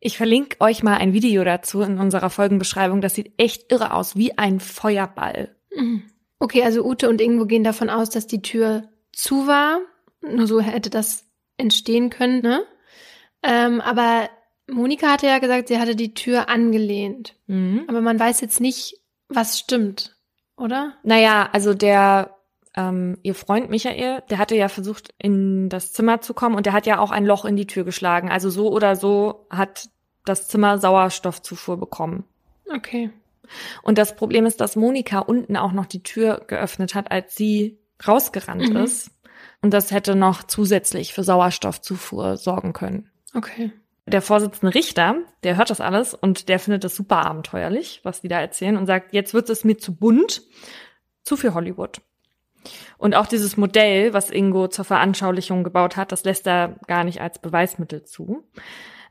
Ich 0.00 0.16
verlinke 0.16 0.60
euch 0.60 0.84
mal 0.84 0.96
ein 0.96 1.12
Video 1.12 1.42
dazu 1.42 1.82
in 1.82 1.98
unserer 1.98 2.30
Folgenbeschreibung. 2.30 3.00
Das 3.00 3.14
sieht 3.14 3.32
echt 3.36 3.72
irre 3.72 3.94
aus, 3.94 4.14
wie 4.14 4.38
ein 4.38 4.60
Feuerball. 4.60 5.56
Mhm. 5.74 6.04
Okay, 6.38 6.62
also 6.62 6.84
Ute 6.84 7.08
und 7.08 7.20
Ingo 7.20 7.46
gehen 7.46 7.64
davon 7.64 7.90
aus, 7.90 8.10
dass 8.10 8.28
die 8.28 8.42
Tür 8.42 8.88
zu 9.12 9.48
war. 9.48 9.80
Nur 10.20 10.46
so 10.46 10.60
hätte 10.60 10.90
das 10.90 11.24
entstehen 11.56 12.10
können, 12.10 12.42
ne? 12.42 12.64
Ähm, 13.42 13.80
aber 13.80 14.30
Monika 14.68 15.12
hatte 15.12 15.26
ja 15.26 15.40
gesagt, 15.40 15.66
sie 15.66 15.78
hatte 15.78 15.96
die 15.96 16.14
Tür 16.14 16.48
angelehnt. 16.48 17.34
Mhm. 17.46 17.84
Aber 17.88 18.00
man 18.00 18.20
weiß 18.20 18.40
jetzt 18.40 18.60
nicht, 18.60 19.00
was 19.28 19.58
stimmt 19.58 20.17
oder? 20.58 20.94
Naja, 21.02 21.48
also 21.52 21.74
der, 21.74 22.36
ähm, 22.76 23.18
ihr 23.22 23.34
Freund 23.34 23.70
Michael, 23.70 24.22
der 24.30 24.38
hatte 24.38 24.56
ja 24.56 24.68
versucht, 24.68 25.14
in 25.18 25.68
das 25.68 25.92
Zimmer 25.92 26.20
zu 26.20 26.34
kommen 26.34 26.56
und 26.56 26.66
der 26.66 26.72
hat 26.72 26.86
ja 26.86 26.98
auch 26.98 27.10
ein 27.10 27.24
Loch 27.24 27.44
in 27.44 27.56
die 27.56 27.66
Tür 27.66 27.84
geschlagen. 27.84 28.30
Also 28.30 28.50
so 28.50 28.70
oder 28.70 28.96
so 28.96 29.46
hat 29.50 29.88
das 30.24 30.48
Zimmer 30.48 30.78
Sauerstoffzufuhr 30.78 31.78
bekommen. 31.78 32.24
Okay. 32.72 33.10
Und 33.82 33.98
das 33.98 34.14
Problem 34.16 34.44
ist, 34.44 34.60
dass 34.60 34.76
Monika 34.76 35.20
unten 35.20 35.56
auch 35.56 35.72
noch 35.72 35.86
die 35.86 36.02
Tür 36.02 36.44
geöffnet 36.46 36.94
hat, 36.94 37.10
als 37.10 37.34
sie 37.34 37.78
rausgerannt 38.06 38.70
mhm. 38.70 38.76
ist. 38.76 39.10
Und 39.62 39.72
das 39.72 39.90
hätte 39.90 40.14
noch 40.14 40.44
zusätzlich 40.44 41.14
für 41.14 41.24
Sauerstoffzufuhr 41.24 42.36
sorgen 42.36 42.72
können. 42.72 43.10
Okay. 43.34 43.72
Der 44.08 44.22
Vorsitzende 44.22 44.74
Richter, 44.74 45.16
der 45.42 45.56
hört 45.56 45.70
das 45.70 45.80
alles 45.80 46.14
und 46.14 46.48
der 46.48 46.58
findet 46.58 46.84
es 46.84 46.96
super 46.96 47.26
abenteuerlich, 47.26 48.00
was 48.04 48.20
die 48.20 48.28
da 48.28 48.40
erzählen 48.40 48.76
und 48.76 48.86
sagt, 48.86 49.12
jetzt 49.12 49.34
wird 49.34 49.50
es 49.50 49.64
mir 49.64 49.76
zu 49.76 49.94
bunt, 49.94 50.42
zu 51.22 51.36
viel 51.36 51.54
Hollywood. 51.54 52.00
Und 52.96 53.14
auch 53.14 53.26
dieses 53.26 53.56
Modell, 53.56 54.12
was 54.12 54.30
Ingo 54.30 54.68
zur 54.68 54.84
Veranschaulichung 54.84 55.62
gebaut 55.62 55.96
hat, 55.96 56.10
das 56.12 56.24
lässt 56.24 56.46
er 56.46 56.76
gar 56.86 57.04
nicht 57.04 57.20
als 57.20 57.38
Beweismittel 57.38 58.04
zu. 58.04 58.44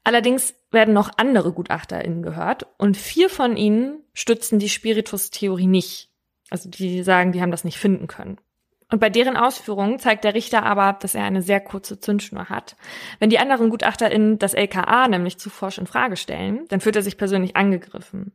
Allerdings 0.03 0.55
werden 0.71 0.93
noch 0.93 1.11
andere 1.17 1.51
GutachterInnen 1.51 2.23
gehört 2.23 2.65
und 2.77 2.97
vier 2.97 3.29
von 3.29 3.57
ihnen 3.57 4.03
stützen 4.13 4.59
die 4.59 4.69
Spiritus-Theorie 4.69 5.67
nicht. 5.67 6.09
Also 6.49 6.69
die 6.69 7.03
sagen, 7.03 7.33
die 7.33 7.41
haben 7.41 7.51
das 7.51 7.65
nicht 7.65 7.77
finden 7.77 8.07
können. 8.07 8.37
Und 8.89 8.99
bei 8.99 9.09
deren 9.09 9.35
Ausführungen 9.35 9.99
zeigt 9.99 10.23
der 10.23 10.33
Richter 10.33 10.63
aber, 10.63 10.93
dass 10.93 11.13
er 11.13 11.25
eine 11.25 11.41
sehr 11.41 11.59
kurze 11.59 11.99
Zündschnur 11.99 12.49
hat. 12.49 12.77
Wenn 13.19 13.29
die 13.29 13.39
anderen 13.39 13.69
GutachterInnen 13.69 14.39
das 14.39 14.53
LKA 14.53 15.09
nämlich 15.09 15.37
zu 15.37 15.49
forsch 15.49 15.77
in 15.77 15.87
Frage 15.87 16.15
stellen, 16.15 16.65
dann 16.69 16.79
fühlt 16.79 16.95
er 16.95 17.01
sich 17.01 17.17
persönlich 17.17 17.57
angegriffen. 17.57 18.31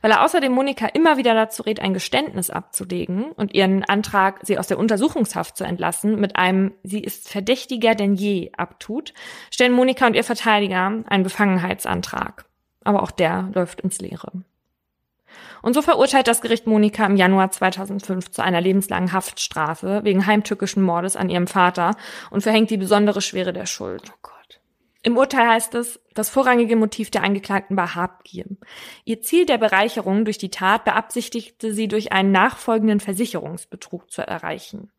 Weil 0.00 0.12
er 0.12 0.24
außerdem 0.24 0.52
Monika 0.52 0.86
immer 0.86 1.16
wieder 1.16 1.34
dazu 1.34 1.62
rät, 1.62 1.80
ein 1.80 1.94
Geständnis 1.94 2.50
abzulegen 2.50 3.32
und 3.32 3.54
ihren 3.54 3.84
Antrag, 3.84 4.40
sie 4.42 4.58
aus 4.58 4.66
der 4.66 4.78
Untersuchungshaft 4.78 5.56
zu 5.56 5.64
entlassen, 5.64 6.20
mit 6.20 6.36
einem 6.36 6.72
Sie 6.82 7.00
ist 7.00 7.28
verdächtiger 7.28 7.94
denn 7.94 8.14
je 8.14 8.52
abtut, 8.56 9.12
stellen 9.50 9.72
Monika 9.72 10.06
und 10.06 10.14
ihr 10.14 10.24
Verteidiger 10.24 11.02
einen 11.06 11.24
Befangenheitsantrag. 11.24 12.44
Aber 12.84 13.02
auch 13.02 13.10
der 13.10 13.50
läuft 13.54 13.80
ins 13.80 14.00
Leere. 14.00 14.30
Und 15.62 15.74
so 15.74 15.82
verurteilt 15.82 16.28
das 16.28 16.40
Gericht 16.40 16.66
Monika 16.66 17.06
im 17.06 17.16
Januar 17.16 17.50
2005 17.50 18.30
zu 18.30 18.42
einer 18.42 18.60
lebenslangen 18.60 19.12
Haftstrafe 19.12 20.00
wegen 20.04 20.26
heimtückischen 20.26 20.82
Mordes 20.82 21.16
an 21.16 21.30
ihrem 21.30 21.46
Vater 21.46 21.96
und 22.30 22.42
verhängt 22.42 22.70
die 22.70 22.76
besondere 22.76 23.20
Schwere 23.20 23.52
der 23.52 23.66
Schuld. 23.66 24.02
Oh 24.08 24.18
Gott. 24.22 24.36
Im 25.06 25.16
Urteil 25.16 25.46
heißt 25.46 25.76
es, 25.76 26.00
das 26.14 26.30
vorrangige 26.30 26.74
Motiv 26.74 27.12
der 27.12 27.22
Angeklagten 27.22 27.76
war 27.76 27.94
Habgier. 27.94 28.44
Ihr 29.04 29.22
Ziel 29.22 29.46
der 29.46 29.56
Bereicherung 29.56 30.24
durch 30.24 30.36
die 30.36 30.50
Tat 30.50 30.84
beabsichtigte 30.84 31.72
sie 31.72 31.86
durch 31.86 32.10
einen 32.10 32.32
nachfolgenden 32.32 32.98
Versicherungsbetrug 32.98 34.10
zu 34.10 34.22
erreichen. 34.22 34.90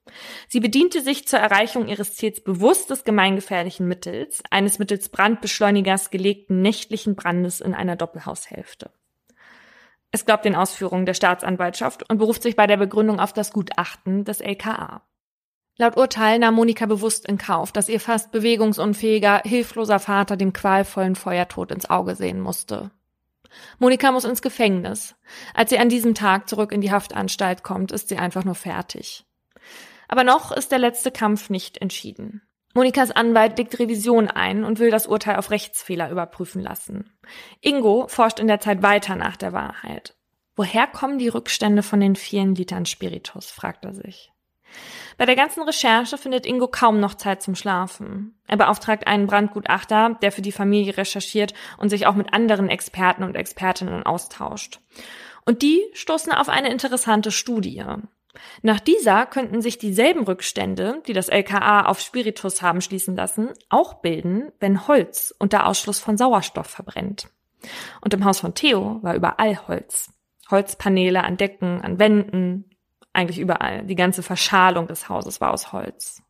Sie 0.47 0.61
bediente 0.61 1.01
sich 1.01 1.27
zur 1.27 1.39
Erreichung 1.39 1.89
ihres 1.89 2.15
Ziels 2.15 2.41
bewusst 2.41 2.89
des 2.89 3.03
gemeingefährlichen 3.03 3.85
Mittels, 3.85 4.41
eines 4.49 4.79
mittels 4.79 5.09
Brandbeschleunigers 5.09 6.09
gelegten 6.09 6.61
nächtlichen 6.61 7.17
Brandes 7.17 7.59
in 7.59 7.73
einer 7.73 7.97
Doppelhaushälfte. 7.97 8.91
Es 10.17 10.25
glaubt 10.25 10.45
den 10.45 10.55
Ausführungen 10.55 11.05
der 11.05 11.13
Staatsanwaltschaft 11.13 12.09
und 12.09 12.17
beruft 12.17 12.41
sich 12.41 12.55
bei 12.55 12.65
der 12.65 12.77
Begründung 12.77 13.19
auf 13.19 13.33
das 13.33 13.51
Gutachten 13.51 14.25
des 14.25 14.41
LKA. 14.41 15.03
Laut 15.77 15.95
Urteil 15.95 16.39
nahm 16.39 16.55
Monika 16.55 16.87
bewusst 16.87 17.27
in 17.27 17.37
Kauf, 17.37 17.71
dass 17.71 17.87
ihr 17.87 17.99
fast 17.99 18.31
bewegungsunfähiger, 18.31 19.43
hilfloser 19.45 19.99
Vater 19.99 20.35
dem 20.35 20.53
qualvollen 20.53 21.15
Feuertod 21.15 21.71
ins 21.71 21.87
Auge 21.87 22.15
sehen 22.15 22.39
musste. 22.39 22.89
Monika 23.77 24.11
muss 24.11 24.25
ins 24.25 24.41
Gefängnis. 24.41 25.13
Als 25.53 25.69
sie 25.69 25.77
an 25.77 25.87
diesem 25.87 26.15
Tag 26.15 26.49
zurück 26.49 26.71
in 26.71 26.81
die 26.81 26.91
Haftanstalt 26.91 27.61
kommt, 27.61 27.91
ist 27.91 28.09
sie 28.09 28.17
einfach 28.17 28.43
nur 28.43 28.55
fertig. 28.55 29.23
Aber 30.07 30.23
noch 30.23 30.51
ist 30.51 30.71
der 30.71 30.79
letzte 30.79 31.11
Kampf 31.11 31.51
nicht 31.51 31.77
entschieden. 31.77 32.41
Monikas 32.77 33.09
Anwalt 33.09 33.57
legt 33.57 33.79
Revision 33.79 34.27
ein 34.27 34.63
und 34.63 34.77
will 34.77 34.91
das 34.91 35.07
Urteil 35.07 35.37
auf 35.37 35.49
Rechtsfehler 35.49 36.11
überprüfen 36.11 36.61
lassen. 36.61 37.09
Ingo 37.59 38.07
forscht 38.07 38.39
in 38.39 38.45
der 38.45 38.59
Zeit 38.59 38.83
weiter 38.83 39.15
nach 39.15 39.35
der 39.35 39.51
Wahrheit. 39.51 40.15
Woher 40.55 40.85
kommen 40.85 41.17
die 41.17 41.27
Rückstände 41.27 41.81
von 41.81 41.99
den 41.99 42.15
vielen 42.15 42.53
Litern 42.53 42.85
Spiritus, 42.85 43.49
fragt 43.49 43.83
er 43.83 43.95
sich. 43.95 44.31
Bei 45.17 45.25
der 45.25 45.35
ganzen 45.35 45.63
Recherche 45.63 46.19
findet 46.19 46.45
Ingo 46.45 46.67
kaum 46.67 46.99
noch 46.99 47.15
Zeit 47.15 47.41
zum 47.41 47.55
Schlafen. 47.55 48.39
Er 48.47 48.57
beauftragt 48.57 49.07
einen 49.07 49.25
Brandgutachter, 49.25 50.15
der 50.21 50.31
für 50.31 50.43
die 50.43 50.51
Familie 50.51 50.97
recherchiert 50.97 51.55
und 51.79 51.89
sich 51.89 52.05
auch 52.05 52.13
mit 52.13 52.31
anderen 52.31 52.69
Experten 52.69 53.23
und 53.23 53.35
Expertinnen 53.35 54.03
austauscht. 54.03 54.81
Und 55.47 55.63
die 55.63 55.83
stoßen 55.93 56.31
auf 56.31 56.47
eine 56.47 56.69
interessante 56.69 57.31
Studie. 57.31 57.83
Nach 58.61 58.79
dieser 58.79 59.25
könnten 59.25 59.61
sich 59.61 59.77
dieselben 59.77 60.23
Rückstände, 60.23 61.01
die 61.07 61.13
das 61.13 61.29
LKA 61.29 61.85
auf 61.85 61.99
Spiritus 61.99 62.61
haben 62.61 62.81
schließen 62.81 63.15
lassen, 63.15 63.49
auch 63.69 63.95
bilden, 63.95 64.51
wenn 64.59 64.87
Holz 64.87 65.33
unter 65.39 65.65
Ausschluss 65.67 65.99
von 65.99 66.17
Sauerstoff 66.17 66.67
verbrennt. 66.67 67.29
Und 68.01 68.13
im 68.13 68.25
Haus 68.25 68.39
von 68.39 68.53
Theo 68.53 68.99
war 69.01 69.15
überall 69.15 69.67
Holz. 69.67 70.11
Holzpaneele 70.49 71.23
an 71.23 71.37
Decken, 71.37 71.81
an 71.81 71.99
Wänden, 71.99 72.65
eigentlich 73.13 73.39
überall. 73.39 73.83
Die 73.85 73.95
ganze 73.95 74.23
Verschalung 74.23 74.87
des 74.87 75.09
Hauses 75.09 75.41
war 75.41 75.51
aus 75.51 75.71
Holz. 75.73 76.21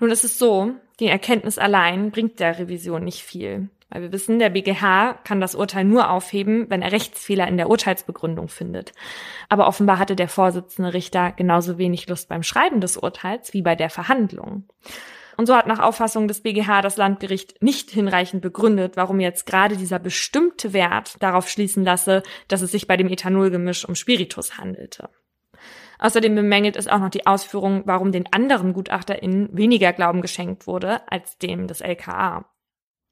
Nun 0.00 0.10
ist 0.10 0.24
es 0.24 0.38
so, 0.38 0.72
die 1.00 1.06
Erkenntnis 1.06 1.58
allein 1.58 2.10
bringt 2.10 2.40
der 2.40 2.58
Revision 2.58 3.04
nicht 3.04 3.22
viel. 3.22 3.70
Weil 3.96 4.02
wir 4.02 4.12
wissen, 4.12 4.38
der 4.38 4.50
BGH 4.50 5.14
kann 5.24 5.40
das 5.40 5.54
Urteil 5.54 5.84
nur 5.84 6.10
aufheben, 6.10 6.68
wenn 6.68 6.82
er 6.82 6.92
Rechtsfehler 6.92 7.48
in 7.48 7.56
der 7.56 7.70
Urteilsbegründung 7.70 8.48
findet. 8.48 8.92
Aber 9.48 9.66
offenbar 9.66 9.98
hatte 9.98 10.14
der 10.14 10.28
Vorsitzende 10.28 10.92
Richter 10.92 11.32
genauso 11.32 11.78
wenig 11.78 12.06
Lust 12.06 12.28
beim 12.28 12.42
Schreiben 12.42 12.82
des 12.82 12.98
Urteils 12.98 13.54
wie 13.54 13.62
bei 13.62 13.74
der 13.74 13.88
Verhandlung. 13.88 14.64
Und 15.38 15.46
so 15.46 15.56
hat 15.56 15.66
nach 15.66 15.78
Auffassung 15.78 16.28
des 16.28 16.42
BGH 16.42 16.82
das 16.82 16.98
Landgericht 16.98 17.62
nicht 17.62 17.90
hinreichend 17.90 18.42
begründet, 18.42 18.98
warum 18.98 19.18
jetzt 19.18 19.46
gerade 19.46 19.78
dieser 19.78 19.98
bestimmte 19.98 20.74
Wert 20.74 21.16
darauf 21.22 21.48
schließen 21.48 21.82
lasse, 21.82 22.22
dass 22.48 22.60
es 22.60 22.72
sich 22.72 22.86
bei 22.86 22.98
dem 22.98 23.08
Ethanolgemisch 23.08 23.88
um 23.88 23.94
Spiritus 23.94 24.58
handelte. 24.58 25.08
Außerdem 26.00 26.34
bemängelt 26.34 26.76
es 26.76 26.86
auch 26.86 26.98
noch 26.98 27.08
die 27.08 27.26
Ausführung, 27.26 27.84
warum 27.86 28.12
den 28.12 28.30
anderen 28.30 28.74
GutachterInnen 28.74 29.56
weniger 29.56 29.94
Glauben 29.94 30.20
geschenkt 30.20 30.66
wurde 30.66 31.00
als 31.10 31.38
dem 31.38 31.66
des 31.66 31.80
LKA. 31.80 32.44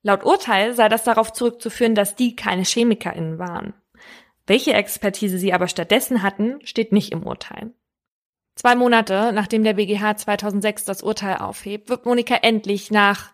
Laut 0.07 0.23
Urteil 0.23 0.75
sei 0.75 0.91
das 0.91 1.03
darauf 1.03 1.33
zurückzuführen, 1.33 1.95
dass 1.95 2.15
die 2.15 2.37
keine 2.37 2.65
ChemikerInnen 2.65 3.39
waren. 3.39 3.73
Welche 4.47 4.75
Expertise 4.75 5.39
sie 5.39 5.55
aber 5.55 5.67
stattdessen 5.67 6.23
hatten, 6.23 6.59
steht 6.67 6.93
nicht 6.93 7.11
im 7.11 7.27
Urteil. 7.27 7.73
Zwei 8.55 8.77
Monate 8.77 9.33
nachdem 9.33 9.65
der 9.65 9.73
BGH 9.73 10.19
2006 10.19 10.85
das 10.85 11.03
Urteil 11.03 11.39
aufhebt, 11.39 11.89
wird 11.89 12.05
Monika 12.05 12.37
endlich 12.37 12.91
nach 12.91 13.33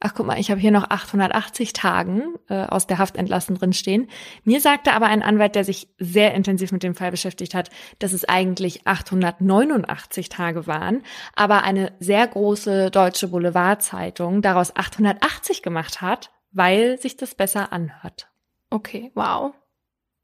ach 0.00 0.14
guck 0.14 0.26
mal, 0.26 0.38
ich 0.38 0.50
habe 0.50 0.60
hier 0.60 0.70
noch 0.70 0.90
880 0.90 1.72
Tagen 1.72 2.34
äh, 2.48 2.64
aus 2.64 2.86
der 2.86 2.98
Haft 2.98 3.16
entlassen 3.16 3.56
drin 3.56 3.72
stehen. 3.72 4.08
Mir 4.44 4.60
sagte 4.60 4.92
aber 4.92 5.06
ein 5.06 5.22
Anwalt, 5.22 5.54
der 5.54 5.64
sich 5.64 5.88
sehr 5.98 6.34
intensiv 6.34 6.72
mit 6.72 6.82
dem 6.82 6.94
Fall 6.94 7.10
beschäftigt 7.10 7.54
hat, 7.54 7.70
dass 7.98 8.12
es 8.12 8.28
eigentlich 8.28 8.86
889 8.86 10.28
Tage 10.28 10.66
waren, 10.66 11.02
aber 11.34 11.62
eine 11.62 11.92
sehr 11.98 12.26
große 12.26 12.90
deutsche 12.90 13.28
Boulevardzeitung 13.28 14.42
daraus 14.42 14.76
880 14.76 15.62
gemacht 15.62 16.02
hat, 16.02 16.30
weil 16.52 16.98
sich 16.98 17.16
das 17.16 17.34
besser 17.34 17.72
anhört. 17.72 18.28
Okay, 18.70 19.10
wow. 19.14 19.54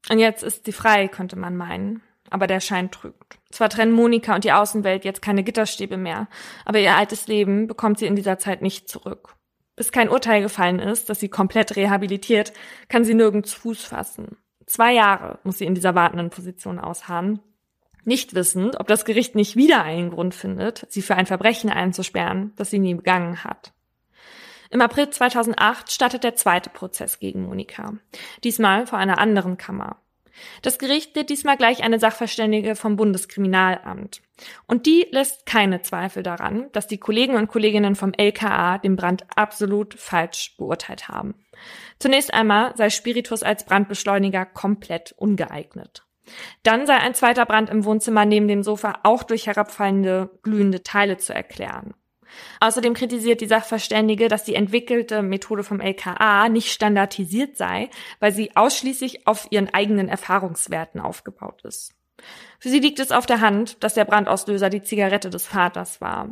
Und 0.09 0.19
jetzt 0.19 0.43
ist 0.43 0.65
sie 0.65 0.71
frei, 0.71 1.07
könnte 1.07 1.37
man 1.37 1.55
meinen. 1.55 2.01
Aber 2.29 2.47
der 2.47 2.59
Schein 2.59 2.89
trügt. 2.89 3.39
Zwar 3.51 3.69
trennen 3.69 3.91
Monika 3.91 4.33
und 4.33 4.43
die 4.43 4.51
Außenwelt 4.51 5.05
jetzt 5.05 5.21
keine 5.21 5.43
Gitterstäbe 5.43 5.97
mehr, 5.97 6.27
aber 6.65 6.79
ihr 6.79 6.95
altes 6.95 7.27
Leben 7.27 7.67
bekommt 7.67 7.99
sie 7.99 8.07
in 8.07 8.15
dieser 8.15 8.39
Zeit 8.39 8.61
nicht 8.63 8.89
zurück. 8.89 9.35
Bis 9.75 9.91
kein 9.91 10.09
Urteil 10.09 10.41
gefallen 10.41 10.79
ist, 10.79 11.09
dass 11.09 11.19
sie 11.19 11.29
komplett 11.29 11.75
rehabilitiert, 11.75 12.53
kann 12.89 13.03
sie 13.03 13.15
nirgends 13.15 13.53
Fuß 13.53 13.83
fassen. 13.85 14.37
Zwei 14.65 14.93
Jahre 14.93 15.39
muss 15.43 15.57
sie 15.57 15.65
in 15.65 15.75
dieser 15.75 15.95
wartenden 15.95 16.29
Position 16.29 16.79
ausharren, 16.79 17.39
nicht 18.05 18.35
wissend, 18.35 18.79
ob 18.79 18.87
das 18.87 19.05
Gericht 19.05 19.35
nicht 19.35 19.55
wieder 19.55 19.83
einen 19.83 20.09
Grund 20.09 20.35
findet, 20.35 20.85
sie 20.89 21.01
für 21.01 21.15
ein 21.15 21.25
Verbrechen 21.25 21.69
einzusperren, 21.69 22.51
das 22.57 22.69
sie 22.69 22.79
nie 22.79 22.95
begangen 22.95 23.43
hat. 23.43 23.71
Im 24.69 24.81
April 24.81 25.09
2008 25.09 25.91
startet 25.91 26.23
der 26.23 26.35
zweite 26.35 26.69
Prozess 26.69 27.19
gegen 27.19 27.45
Monika. 27.45 27.93
Diesmal 28.43 28.87
vor 28.87 28.97
einer 28.97 29.19
anderen 29.19 29.57
Kammer. 29.57 29.97
Das 30.63 30.79
Gericht 30.79 31.15
lädt 31.15 31.29
diesmal 31.29 31.57
gleich 31.57 31.83
eine 31.83 31.99
Sachverständige 31.99 32.75
vom 32.75 32.95
Bundeskriminalamt. 32.95 34.21
Und 34.67 34.85
die 34.85 35.05
lässt 35.11 35.45
keine 35.45 35.81
Zweifel 35.81 36.23
daran, 36.23 36.69
dass 36.71 36.87
die 36.87 36.97
Kollegen 36.97 37.35
und 37.35 37.47
Kolleginnen 37.47 37.95
vom 37.95 38.13
LKA 38.13 38.79
den 38.79 38.95
Brand 38.95 39.25
absolut 39.35 39.93
falsch 39.93 40.55
beurteilt 40.57 41.07
haben. 41.07 41.35
Zunächst 41.99 42.33
einmal 42.33 42.75
sei 42.75 42.89
Spiritus 42.89 43.43
als 43.43 43.65
Brandbeschleuniger 43.65 44.45
komplett 44.45 45.13
ungeeignet. 45.17 46.05
Dann 46.63 46.87
sei 46.87 46.95
ein 46.97 47.13
zweiter 47.13 47.45
Brand 47.45 47.69
im 47.69 47.85
Wohnzimmer 47.85 48.25
neben 48.25 48.47
dem 48.47 48.63
Sofa 48.63 48.99
auch 49.03 49.23
durch 49.23 49.47
herabfallende, 49.47 50.39
glühende 50.41 50.83
Teile 50.83 51.17
zu 51.17 51.33
erklären. 51.33 51.93
Außerdem 52.59 52.95
kritisiert 52.95 53.41
die 53.41 53.47
Sachverständige, 53.47 54.27
dass 54.27 54.43
die 54.43 54.55
entwickelte 54.55 55.21
Methode 55.21 55.63
vom 55.63 55.79
LKA 55.79 56.49
nicht 56.49 56.71
standardisiert 56.71 57.57
sei, 57.57 57.89
weil 58.19 58.31
sie 58.31 58.55
ausschließlich 58.55 59.27
auf 59.27 59.47
ihren 59.51 59.71
eigenen 59.71 60.09
Erfahrungswerten 60.09 60.99
aufgebaut 60.99 61.63
ist. 61.63 61.93
Für 62.59 62.69
sie 62.69 62.79
liegt 62.79 62.99
es 62.99 63.11
auf 63.11 63.25
der 63.25 63.41
Hand, 63.41 63.83
dass 63.83 63.93
der 63.93 64.05
Brandauslöser 64.05 64.69
die 64.69 64.81
Zigarette 64.81 65.29
des 65.29 65.47
Vaters 65.47 66.01
war. 66.01 66.29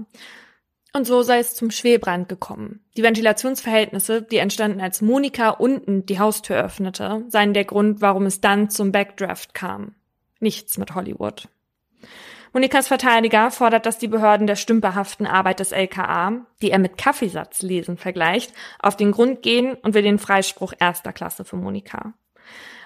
Und 0.94 1.08
so 1.08 1.22
sei 1.22 1.40
es 1.40 1.56
zum 1.56 1.72
Schwelbrand 1.72 2.28
gekommen. 2.28 2.84
Die 2.98 3.04
Ventilationsverhältnisse, 3.04 4.22
die 4.22 4.38
entstanden, 4.38 4.82
als 4.82 5.02
Monika 5.02 5.50
unten 5.50 6.06
die 6.06 6.20
Haustür 6.20 6.58
öffnete, 6.58 7.24
seien 7.30 7.54
der 7.54 7.66
Grund, 7.66 8.02
warum 8.02 8.26
es 8.26 8.42
dann 8.42 8.70
zum 8.70 8.92
Backdraft 8.92 9.54
kam. 9.54 9.96
Nichts 10.40 10.78
mit 10.78 10.96
Hollywood. 10.96 11.48
Monikas 12.54 12.90
Verteidiger 12.90 13.50
fordert, 13.50 13.86
dass 13.86 13.98
die 13.98 14.10
Behörden 14.10 14.46
der 14.46 14.58
stümperhaften 14.58 15.26
Arbeit 15.26 15.62
des 15.62 15.72
LKA, 15.72 16.46
die 16.62 16.72
er 16.72 16.80
mit 16.80 16.98
Kaffeesatzlesen 16.98 17.96
vergleicht, 17.96 18.54
auf 18.80 18.98
den 18.98 19.14
Grund 19.14 19.42
gehen 19.42 19.76
und 19.76 19.94
will 19.94 20.02
den 20.02 20.20
Freispruch 20.20 20.74
erster 20.78 21.14
Klasse 21.14 21.46
für 21.46 21.56
Monika. 21.56 22.14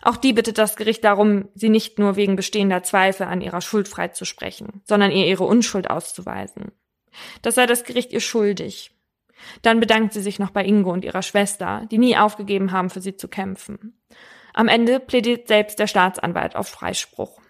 Auch 0.06 0.18
die 0.18 0.34
bittet 0.34 0.60
das 0.60 0.76
Gericht 0.76 1.04
darum, 1.04 1.50
sie 1.56 1.70
nicht 1.70 1.98
nur 1.98 2.16
wegen 2.16 2.36
bestehender 2.36 2.84
Zweifel 2.84 3.26
an 3.26 3.42
ihrer 3.42 3.62
Schuld 3.62 3.88
freizusprechen, 3.88 4.84
sondern 4.84 5.10
ihr 5.10 5.26
ihre 5.26 5.46
Unschuld 5.46 5.90
auszuweisen. 5.90 6.72
Das 7.42 7.56
sei 7.56 7.66
das 7.66 7.84
Gericht 7.84 8.14
ihr 8.14 8.20
schuldig. 8.20 8.92
Dann 9.64 9.80
bedankt 9.80 10.14
sie 10.14 10.22
sich 10.22 10.38
noch 10.38 10.52
bei 10.52 10.64
Ingo 10.64 10.92
und 10.92 11.04
ihrer 11.04 11.24
Schwester, 11.24 11.88
die 11.90 11.98
nie 11.98 12.16
aufgegeben 12.16 12.72
haben, 12.72 12.92
für 12.92 13.02
sie 13.02 13.18
zu 13.18 13.28
kämpfen. 13.28 14.00
Am 14.54 14.68
Ende 14.68 15.00
plädiert 15.00 15.48
selbst 15.48 15.80
der 15.80 15.88
Staatsanwalt 15.88 16.56
auf 16.56 16.68
Freispruch. 16.68 17.42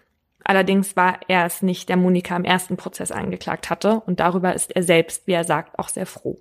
Allerdings 0.42 0.96
war 0.96 1.20
er 1.28 1.44
es 1.44 1.60
nicht, 1.60 1.90
der 1.90 1.98
Monika 1.98 2.36
im 2.36 2.44
ersten 2.44 2.78
Prozess 2.78 3.12
angeklagt 3.12 3.68
hatte, 3.68 4.00
und 4.06 4.18
darüber 4.18 4.54
ist 4.54 4.74
er 4.74 4.82
selbst, 4.82 5.26
wie 5.26 5.32
er 5.32 5.44
sagt, 5.44 5.78
auch 5.78 5.90
sehr 5.90 6.06
froh. 6.06 6.40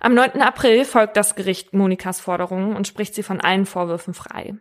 Am 0.00 0.12
9. 0.12 0.42
April 0.42 0.84
folgt 0.84 1.16
das 1.16 1.34
Gericht 1.34 1.72
Monikas 1.72 2.20
Forderungen 2.20 2.76
und 2.76 2.86
spricht 2.86 3.14
sie 3.14 3.22
von 3.22 3.40
allen 3.40 3.64
Vorwürfen 3.64 4.12
frei. 4.12 4.54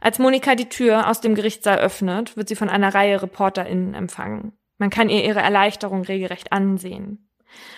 Als 0.00 0.18
Monika 0.18 0.54
die 0.54 0.68
Tür 0.68 1.08
aus 1.08 1.20
dem 1.20 1.34
Gerichtssaal 1.34 1.78
öffnet, 1.78 2.36
wird 2.36 2.48
sie 2.48 2.56
von 2.56 2.68
einer 2.68 2.94
Reihe 2.94 3.22
ReporterInnen 3.22 3.94
empfangen. 3.94 4.52
Man 4.78 4.90
kann 4.90 5.08
ihr 5.08 5.24
ihre 5.24 5.40
Erleichterung 5.40 6.02
regelrecht 6.02 6.52
ansehen. 6.52 7.28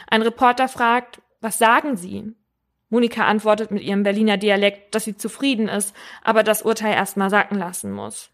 Ein 0.08 0.22
Reporter 0.22 0.68
fragt, 0.68 1.20
was 1.40 1.58
sagen 1.58 1.96
Sie? 1.96 2.34
Monika 2.90 3.24
antwortet 3.26 3.70
mit 3.70 3.82
ihrem 3.82 4.02
Berliner 4.02 4.38
Dialekt, 4.38 4.94
dass 4.94 5.04
sie 5.04 5.16
zufrieden 5.16 5.68
ist, 5.68 5.94
aber 6.22 6.42
das 6.42 6.62
Urteil 6.62 6.94
erstmal 6.94 7.30
sacken 7.30 7.58
lassen 7.58 7.92
muss. 7.92 8.30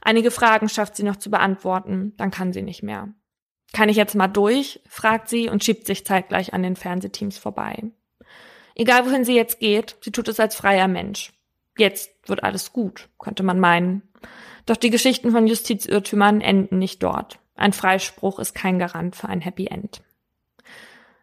Einige 0.00 0.30
Fragen 0.30 0.68
schafft 0.68 0.96
sie 0.96 1.02
noch 1.02 1.16
zu 1.16 1.30
beantworten, 1.30 2.14
dann 2.16 2.30
kann 2.30 2.52
sie 2.52 2.62
nicht 2.62 2.82
mehr. 2.82 3.08
Kann 3.72 3.88
ich 3.88 3.96
jetzt 3.96 4.14
mal 4.14 4.28
durch? 4.28 4.80
fragt 4.88 5.28
sie 5.28 5.48
und 5.48 5.62
schiebt 5.62 5.86
sich 5.86 6.06
zeitgleich 6.06 6.54
an 6.54 6.62
den 6.62 6.76
Fernsehteams 6.76 7.38
vorbei. 7.38 7.82
Egal 8.74 9.04
wohin 9.04 9.24
sie 9.24 9.34
jetzt 9.34 9.58
geht, 9.58 9.96
sie 10.00 10.12
tut 10.12 10.28
es 10.28 10.40
als 10.40 10.54
freier 10.54 10.88
Mensch. 10.88 11.32
Jetzt 11.76 12.17
wird 12.28 12.44
alles 12.44 12.72
gut, 12.72 13.08
könnte 13.18 13.42
man 13.42 13.60
meinen. 13.60 14.02
Doch 14.66 14.76
die 14.76 14.90
Geschichten 14.90 15.30
von 15.30 15.46
Justizirrtümern 15.46 16.40
enden 16.40 16.78
nicht 16.78 17.02
dort. 17.02 17.38
Ein 17.56 17.72
Freispruch 17.72 18.38
ist 18.38 18.54
kein 18.54 18.78
Garant 18.78 19.16
für 19.16 19.28
ein 19.28 19.40
Happy 19.40 19.66
End. 19.66 20.02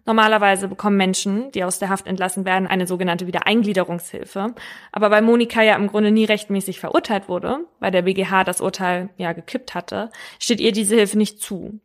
Normalerweise 0.05 0.67
bekommen 0.67 0.97
Menschen, 0.97 1.51
die 1.51 1.63
aus 1.63 1.79
der 1.79 1.89
Haft 1.89 2.05
entlassen 2.05 2.45
werden, 2.45 2.67
eine 2.67 2.85
sogenannte 2.85 3.25
Wiedereingliederungshilfe. 3.25 4.53
Aber 4.91 5.09
weil 5.09 5.23
Monika 5.23 5.63
ja 5.63 5.75
im 5.75 5.87
Grunde 5.87 6.11
nie 6.11 6.25
rechtmäßig 6.25 6.79
verurteilt 6.79 7.27
wurde, 7.27 7.65
weil 7.79 7.91
der 7.91 8.03
BGH 8.03 8.43
das 8.43 8.61
Urteil 8.61 9.09
ja 9.17 9.33
gekippt 9.33 9.73
hatte, 9.73 10.11
steht 10.39 10.61
ihr 10.61 10.71
diese 10.71 10.95
Hilfe 10.95 11.17
nicht 11.17 11.41
zu. 11.41 11.79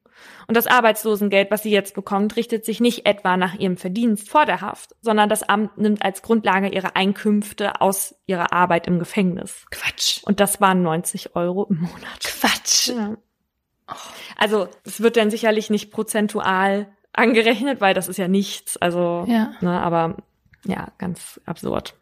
Und 0.47 0.57
das 0.57 0.67
Arbeitslosengeld, 0.67 1.51
was 1.51 1.63
sie 1.63 1.71
jetzt 1.71 1.95
bekommt, 1.95 2.37
richtet 2.37 2.65
sich 2.65 2.81
nicht 2.81 3.07
etwa 3.07 3.37
nach 3.37 3.55
ihrem 3.55 3.77
Verdienst 3.77 4.29
vor 4.29 4.47
der 4.47 4.61
Haft, 4.61 4.95
sondern 5.01 5.29
das 5.29 5.43
Amt 5.43 5.79
nimmt 5.79 6.03
als 6.05 6.23
Grundlage 6.23 6.69
ihre 6.69 6.97
Einkünfte 6.97 7.81
aus 7.81 8.15
ihrer 8.27 8.53
Arbeit 8.53 8.87
im 8.87 8.99
Gefängnis. 8.99 9.65
Quatsch. 9.71 10.21
Und 10.25 10.41
das 10.41 10.61
waren 10.61 10.83
90 10.83 11.37
Euro 11.37 11.67
im 11.71 11.81
Monat. 11.83 12.21
Quatsch. 12.25 12.89
Ja. 12.89 13.17
Also 14.37 14.69
es 14.85 15.01
wird 15.01 15.17
dann 15.17 15.31
sicherlich 15.31 15.71
nicht 15.71 15.91
prozentual 15.91 16.89
angerechnet, 17.13 17.81
weil 17.81 17.95
das 17.95 18.09
ist 18.09 18.17
ja 18.19 18.29
nichts. 18.29 18.77
Also, 18.77 19.25
Ja. 19.29 19.53
ne, 19.61 19.81
aber 19.81 20.17
ja, 20.65 20.89
ganz 20.99 21.41
absurd. 21.45 21.95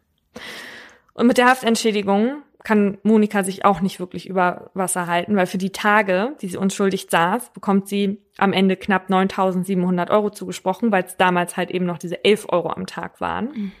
Und 1.13 1.27
mit 1.27 1.37
der 1.37 1.47
Haftentschädigung 1.47 2.43
kann 2.63 2.97
Monika 3.03 3.43
sich 3.43 3.65
auch 3.65 3.81
nicht 3.81 3.99
wirklich 3.99 4.27
über 4.27 4.71
Wasser 4.73 5.07
halten, 5.07 5.35
weil 5.35 5.47
für 5.47 5.57
die 5.57 5.71
Tage, 5.71 6.35
die 6.41 6.49
sie 6.49 6.57
unschuldig 6.57 7.07
saß, 7.09 7.51
bekommt 7.51 7.87
sie 7.87 8.21
am 8.37 8.53
Ende 8.53 8.75
knapp 8.75 9.09
9.700 9.09 10.11
Euro 10.11 10.29
zugesprochen, 10.29 10.91
weil 10.91 11.03
es 11.03 11.17
damals 11.17 11.57
halt 11.57 11.71
eben 11.71 11.85
noch 11.85 11.97
diese 11.97 12.23
11 12.23 12.47
Euro 12.49 12.69
am 12.69 12.85
Tag 12.85 13.21
waren. 13.21 13.71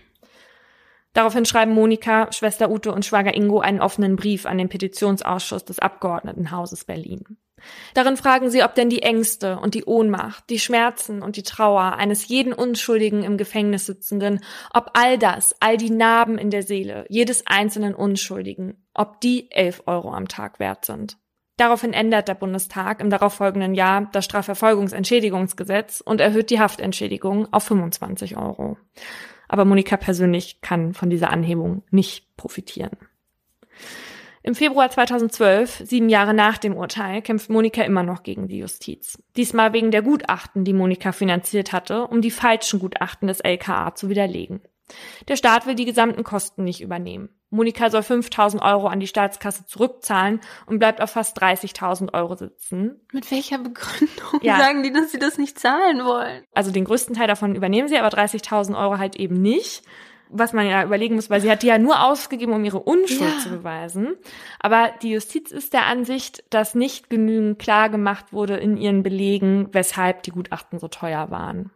Daraufhin 1.13 1.45
schreiben 1.45 1.73
Monika, 1.73 2.31
Schwester 2.31 2.69
Ute 2.69 2.93
und 2.93 3.05
Schwager 3.05 3.35
Ingo 3.35 3.59
einen 3.59 3.81
offenen 3.81 4.15
Brief 4.15 4.45
an 4.45 4.57
den 4.57 4.69
Petitionsausschuss 4.69 5.65
des 5.65 5.79
Abgeordnetenhauses 5.79 6.85
Berlin. 6.85 7.37
Darin 7.93 8.17
fragen 8.17 8.49
sie, 8.49 8.63
ob 8.63 8.75
denn 8.75 8.89
die 8.89 9.01
Ängste 9.01 9.59
und 9.59 9.73
die 9.73 9.85
Ohnmacht, 9.85 10.49
die 10.49 10.59
Schmerzen 10.59 11.21
und 11.21 11.35
die 11.35 11.43
Trauer 11.43 11.95
eines 11.95 12.27
jeden 12.27 12.53
Unschuldigen 12.53 13.23
im 13.23 13.37
Gefängnis 13.37 13.85
sitzenden, 13.85 14.43
ob 14.73 14.91
all 14.93 15.17
das, 15.17 15.55
all 15.59 15.77
die 15.77 15.89
Narben 15.89 16.37
in 16.37 16.49
der 16.49 16.63
Seele 16.63 17.05
jedes 17.09 17.45
einzelnen 17.47 17.95
Unschuldigen, 17.95 18.83
ob 18.93 19.21
die 19.21 19.51
11 19.51 19.83
Euro 19.85 20.13
am 20.13 20.27
Tag 20.27 20.59
wert 20.59 20.85
sind. 20.85 21.17
Daraufhin 21.59 21.91
ändert 21.91 22.29
der 22.29 22.35
Bundestag 22.35 23.01
im 23.01 23.09
darauffolgenden 23.09 23.73
Jahr 23.73 24.07
das 24.13 24.23
Strafverfolgungsentschädigungsgesetz 24.23 25.99
und 25.99 26.21
erhöht 26.21 26.51
die 26.51 26.61
Haftentschädigung 26.61 27.51
auf 27.51 27.65
25 27.65 28.37
Euro. 28.37 28.77
Aber 29.49 29.65
Monika 29.65 29.97
persönlich 29.97 30.61
kann 30.61 30.93
von 30.93 31.09
dieser 31.09 31.31
Anhebung 31.31 31.83
nicht 31.89 32.37
profitieren. 32.37 32.91
Im 34.41 34.55
Februar 34.55 34.89
2012, 34.89 35.83
sieben 35.85 36.09
Jahre 36.09 36.33
nach 36.33 36.57
dem 36.57 36.75
Urteil, 36.75 37.21
kämpft 37.21 37.49
Monika 37.49 37.81
immer 37.83 38.03
noch 38.03 38.23
gegen 38.23 38.47
die 38.47 38.59
Justiz. 38.59 39.21
Diesmal 39.35 39.73
wegen 39.73 39.91
der 39.91 40.01
Gutachten, 40.01 40.63
die 40.63 40.73
Monika 40.73 41.11
finanziert 41.11 41.73
hatte, 41.73 42.07
um 42.07 42.21
die 42.21 42.31
falschen 42.31 42.79
Gutachten 42.79 43.27
des 43.27 43.41
LKA 43.41 43.95
zu 43.95 44.09
widerlegen. 44.09 44.61
Der 45.27 45.35
Staat 45.35 45.67
will 45.67 45.75
die 45.75 45.85
gesamten 45.85 46.23
Kosten 46.23 46.63
nicht 46.63 46.81
übernehmen. 46.81 47.29
Monika 47.51 47.89
soll 47.89 48.03
5000 48.03 48.61
Euro 48.61 48.87
an 48.87 48.99
die 48.99 49.07
Staatskasse 49.07 49.65
zurückzahlen 49.65 50.39
und 50.67 50.79
bleibt 50.79 51.01
auf 51.01 51.11
fast 51.11 51.39
30.000 51.41 52.13
Euro 52.13 52.35
sitzen. 52.35 52.99
Mit 53.11 53.29
welcher 53.31 53.57
Begründung 53.57 54.39
Ja. 54.41 54.57
sagen 54.57 54.83
die, 54.83 54.91
dass 54.91 55.11
sie 55.11 55.19
das 55.19 55.37
nicht 55.37 55.59
zahlen 55.59 56.03
wollen? 56.05 56.43
Also 56.53 56.71
den 56.71 56.85
größten 56.85 57.15
Teil 57.15 57.27
davon 57.27 57.55
übernehmen 57.55 57.87
sie, 57.87 57.97
aber 57.97 58.09
30.000 58.15 58.77
Euro 58.79 58.97
halt 58.99 59.15
eben 59.15 59.41
nicht. 59.41 59.83
Was 60.31 60.53
man 60.53 60.67
ja 60.67 60.83
überlegen 60.83 61.15
muss, 61.15 61.29
weil 61.29 61.41
sie 61.41 61.49
hat 61.49 61.63
die 61.63 61.67
ja 61.67 61.77
nur 61.79 62.03
ausgegeben, 62.03 62.53
um 62.53 62.63
ihre 62.63 62.79
Unschuld 62.79 63.19
Ja. 63.21 63.39
zu 63.39 63.49
beweisen. 63.49 64.15
Aber 64.59 64.91
die 65.01 65.11
Justiz 65.11 65.51
ist 65.51 65.73
der 65.73 65.87
Ansicht, 65.87 66.43
dass 66.51 66.75
nicht 66.75 67.09
genügend 67.09 67.57
klar 67.59 67.89
gemacht 67.89 68.31
wurde 68.31 68.55
in 68.57 68.77
ihren 68.77 69.01
Belegen, 69.01 69.69
weshalb 69.71 70.21
die 70.23 70.31
Gutachten 70.31 70.77
so 70.79 70.87
teuer 70.87 71.31
waren. 71.31 71.71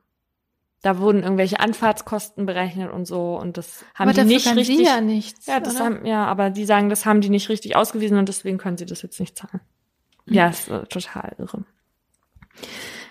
Da 0.84 1.00
wurden 1.00 1.24
irgendwelche 1.24 1.60
Anfahrtskosten 1.62 2.46
berechnet 2.46 2.92
und 2.92 3.06
so 3.06 3.40
und 3.40 3.58
das 3.58 3.86
haben 3.96 4.10
Aber 4.10 4.22
die 4.22 4.28
nicht 4.28 4.48
richtig. 4.56 4.78
sie 4.78 4.84
ja 4.84 5.00
nichts. 5.02 5.46
ja, 5.48 5.60
das 5.60 5.76
oder? 5.78 5.86
haben, 5.86 6.06
ja, 6.06 6.26
aber 6.26 6.50
die 6.50 6.66
sagen, 6.66 6.90
das 6.90 7.06
haben 7.06 7.22
die 7.22 7.30
nicht 7.30 7.48
richtig 7.50 7.76
ausgewiesen 7.76 8.18
und 8.18 8.28
deswegen 8.30 8.58
können 8.58 8.78
sie 8.78 8.86
das 8.86 9.02
jetzt 9.02 9.20
nicht 9.20 9.38
zahlen. 9.38 9.62
Ja, 10.26 10.50
ist 10.50 10.70
äh, 10.70 10.84
total 10.88 11.36
irre. 11.38 11.64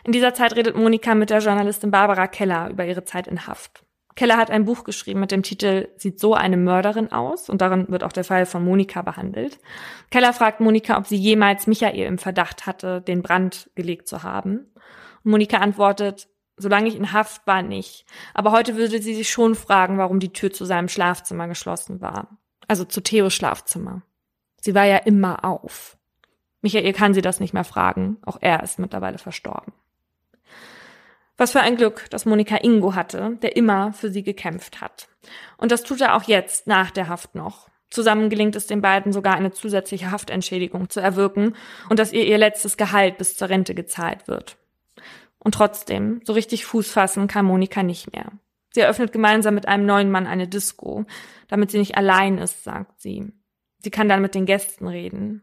In 0.04 0.12
dieser 0.12 0.34
Zeit 0.34 0.54
redet 0.54 0.76
Monika 0.76 1.14
mit 1.14 1.30
der 1.30 1.38
Journalistin 1.40 1.90
Barbara 1.90 2.26
Keller 2.26 2.68
über 2.70 2.84
ihre 2.84 3.04
Zeit 3.04 3.26
in 3.26 3.46
Haft. 3.46 3.84
Keller 4.14 4.36
hat 4.36 4.50
ein 4.50 4.64
Buch 4.64 4.84
geschrieben 4.84 5.20
mit 5.20 5.30
dem 5.30 5.42
Titel 5.42 5.88
Sieht 5.96 6.20
so 6.20 6.34
eine 6.34 6.56
Mörderin 6.56 7.12
aus? 7.12 7.48
Und 7.48 7.60
darin 7.60 7.88
wird 7.88 8.04
auch 8.04 8.12
der 8.12 8.24
Fall 8.24 8.46
von 8.46 8.64
Monika 8.64 9.02
behandelt. 9.02 9.58
Keller 10.10 10.32
fragt 10.32 10.60
Monika, 10.60 10.98
ob 10.98 11.06
sie 11.06 11.16
jemals 11.16 11.66
Michael 11.66 12.06
im 12.06 12.18
Verdacht 12.18 12.66
hatte, 12.66 13.00
den 13.00 13.22
Brand 13.22 13.70
gelegt 13.74 14.08
zu 14.08 14.22
haben. 14.22 14.72
Monika 15.22 15.58
antwortet, 15.58 16.28
solange 16.56 16.88
ich 16.88 16.96
in 16.96 17.12
Haft 17.12 17.46
war, 17.46 17.62
nicht. 17.62 18.04
Aber 18.34 18.52
heute 18.52 18.76
würde 18.76 19.00
sie 19.00 19.14
sich 19.14 19.30
schon 19.30 19.54
fragen, 19.54 19.98
warum 19.98 20.20
die 20.20 20.32
Tür 20.32 20.52
zu 20.52 20.64
seinem 20.64 20.88
Schlafzimmer 20.88 21.48
geschlossen 21.48 22.00
war. 22.00 22.38
Also 22.68 22.84
zu 22.84 23.00
Theos 23.00 23.34
Schlafzimmer. 23.34 24.02
Sie 24.60 24.74
war 24.74 24.84
ja 24.84 24.98
immer 24.98 25.44
auf. 25.44 25.96
Michael 26.60 26.92
kann 26.92 27.14
sie 27.14 27.22
das 27.22 27.40
nicht 27.40 27.54
mehr 27.54 27.64
fragen. 27.64 28.18
Auch 28.24 28.38
er 28.40 28.62
ist 28.62 28.78
mittlerweile 28.78 29.18
verstorben. 29.18 29.72
Was 31.36 31.52
für 31.52 31.60
ein 31.60 31.76
Glück, 31.76 32.08
dass 32.10 32.26
Monika 32.26 32.58
Ingo 32.62 32.94
hatte, 32.94 33.38
der 33.42 33.56
immer 33.56 33.92
für 33.92 34.10
sie 34.10 34.22
gekämpft 34.22 34.80
hat. 34.80 35.08
Und 35.56 35.72
das 35.72 35.82
tut 35.82 36.00
er 36.00 36.14
auch 36.14 36.24
jetzt 36.24 36.66
nach 36.66 36.90
der 36.90 37.08
Haft 37.08 37.34
noch. 37.34 37.68
Zusammen 37.90 38.30
gelingt 38.30 38.56
es 38.56 38.66
den 38.66 38.80
beiden 38.80 39.12
sogar 39.12 39.34
eine 39.34 39.52
zusätzliche 39.52 40.10
Haftentschädigung 40.10 40.88
zu 40.88 41.00
erwirken 41.00 41.54
und 41.90 41.98
dass 41.98 42.12
ihr 42.12 42.24
ihr 42.24 42.38
letztes 42.38 42.76
Gehalt 42.76 43.18
bis 43.18 43.36
zur 43.36 43.50
Rente 43.50 43.74
gezahlt 43.74 44.28
wird. 44.28 44.56
Und 45.38 45.54
trotzdem, 45.54 46.20
so 46.24 46.32
richtig 46.32 46.64
Fuß 46.64 46.90
fassen 46.90 47.26
kann 47.26 47.44
Monika 47.44 47.82
nicht 47.82 48.12
mehr. 48.12 48.32
Sie 48.70 48.80
eröffnet 48.80 49.12
gemeinsam 49.12 49.54
mit 49.54 49.68
einem 49.68 49.84
neuen 49.84 50.10
Mann 50.10 50.26
eine 50.26 50.48
Disco, 50.48 51.04
damit 51.48 51.70
sie 51.70 51.78
nicht 51.78 51.96
allein 51.96 52.38
ist, 52.38 52.64
sagt 52.64 53.00
sie. 53.00 53.30
Sie 53.80 53.90
kann 53.90 54.08
dann 54.08 54.22
mit 54.22 54.34
den 54.34 54.46
Gästen 54.46 54.88
reden. 54.88 55.42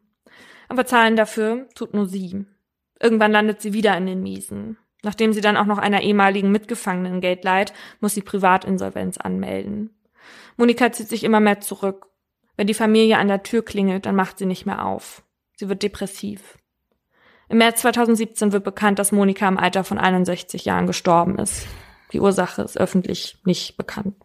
Aber 0.69 0.85
zahlen 0.85 1.15
dafür 1.15 1.67
tut 1.75 1.93
nur 1.93 2.07
sie. 2.07 2.45
Irgendwann 2.99 3.31
landet 3.31 3.61
sie 3.61 3.73
wieder 3.73 3.95
in 3.97 4.07
den 4.07 4.23
Miesen. 4.23 4.77
Nachdem 5.03 5.33
sie 5.33 5.41
dann 5.41 5.57
auch 5.57 5.65
noch 5.65 5.77
einer 5.77 6.01
ehemaligen 6.01 6.51
Mitgefangenen 6.51 7.21
Geld 7.21 7.43
leiht, 7.43 7.73
muss 8.01 8.13
sie 8.13 8.21
Privatinsolvenz 8.21 9.17
anmelden. 9.17 9.91
Monika 10.57 10.91
zieht 10.91 11.07
sich 11.07 11.23
immer 11.23 11.39
mehr 11.39 11.61
zurück. 11.61 12.07
Wenn 12.57 12.67
die 12.67 12.73
Familie 12.73 13.17
an 13.17 13.29
der 13.29 13.43
Tür 13.43 13.63
klingelt, 13.63 14.05
dann 14.05 14.15
macht 14.15 14.37
sie 14.37 14.45
nicht 14.45 14.65
mehr 14.65 14.85
auf. 14.85 15.23
Sie 15.55 15.69
wird 15.69 15.83
depressiv. 15.83 16.57
Im 17.47 17.59
März 17.59 17.81
2017 17.81 18.51
wird 18.51 18.63
bekannt, 18.63 18.99
dass 18.99 19.11
Monika 19.11 19.47
im 19.47 19.57
Alter 19.57 19.83
von 19.83 19.97
61 19.97 20.65
Jahren 20.65 20.85
gestorben 20.85 21.39
ist. 21.39 21.65
Die 22.11 22.19
Ursache 22.19 22.61
ist 22.61 22.77
öffentlich 22.77 23.37
nicht 23.45 23.77
bekannt. 23.77 24.15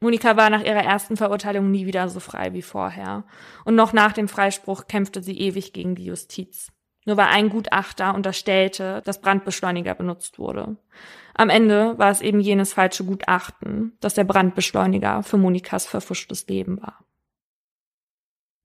Monika 0.00 0.36
war 0.36 0.50
nach 0.50 0.64
ihrer 0.64 0.82
ersten 0.82 1.16
Verurteilung 1.16 1.70
nie 1.70 1.86
wieder 1.86 2.08
so 2.08 2.20
frei 2.20 2.52
wie 2.54 2.62
vorher. 2.62 3.24
Und 3.64 3.74
noch 3.74 3.92
nach 3.92 4.12
dem 4.12 4.28
Freispruch 4.28 4.86
kämpfte 4.86 5.22
sie 5.22 5.38
ewig 5.38 5.72
gegen 5.72 5.94
die 5.94 6.06
Justiz. 6.06 6.72
Nur 7.10 7.16
weil 7.16 7.26
ein 7.26 7.48
Gutachter 7.48 8.14
unterstellte, 8.14 9.02
dass 9.04 9.20
Brandbeschleuniger 9.20 9.96
benutzt 9.96 10.38
wurde. 10.38 10.76
Am 11.34 11.50
Ende 11.50 11.98
war 11.98 12.08
es 12.12 12.20
eben 12.20 12.38
jenes 12.38 12.72
falsche 12.72 13.02
Gutachten, 13.02 13.96
dass 13.98 14.14
der 14.14 14.22
Brandbeschleuniger 14.22 15.24
für 15.24 15.36
Monikas 15.36 15.86
verfuschtes 15.86 16.46
Leben 16.46 16.80
war. 16.80 17.04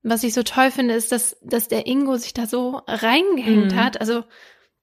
Was 0.03 0.23
ich 0.23 0.36
so 0.36 0.43
toll 0.43 0.69
finde, 0.69 0.93
ist, 0.93 1.12
dass, 1.12 1.39
dass 1.41 1.69
der 1.69 1.88
Ingo 1.88 2.17
sich 2.17 2.36
da 2.36 2.45
so 2.45 2.84
reingehängt 2.86 3.71
Mhm. 3.71 3.84
hat. 3.84 3.99
Also 3.99 4.23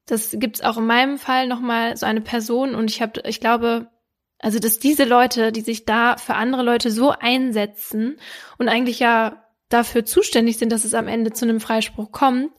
das 0.07 0.35
gibt's 0.37 0.61
auch 0.61 0.79
in 0.79 0.87
meinem 0.87 1.17
Fall 1.17 1.47
nochmal 1.47 1.97
so 1.97 2.05
eine 2.05 2.21
Person 2.21 2.75
und 2.75 2.91
ich 2.91 3.01
habe, 3.01 3.23
ich 3.27 3.39
glaube, 3.39 3.93
also 4.41 4.59
dass 4.59 4.81
diese 4.81 5.05
Leute, 5.05 5.53
die 5.53 5.61
sich 5.61 5.85
da 5.85 6.17
für 6.17 6.35
andere 6.35 6.65
Leute 6.65 6.91
so 6.91 7.11
einsetzen 7.11 8.19
und 8.59 8.69
eigentlich 8.69 8.99
ja 8.99 9.45
dafür 9.69 10.05
zuständig 10.05 10.59
sind, 10.59 10.73
dass 10.73 10.85
es 10.85 10.95
am 10.95 11.07
Ende 11.07 11.33
zu 11.33 11.45
einem 11.45 11.61
Freispruch 11.61 12.11
kommt, 12.11 12.51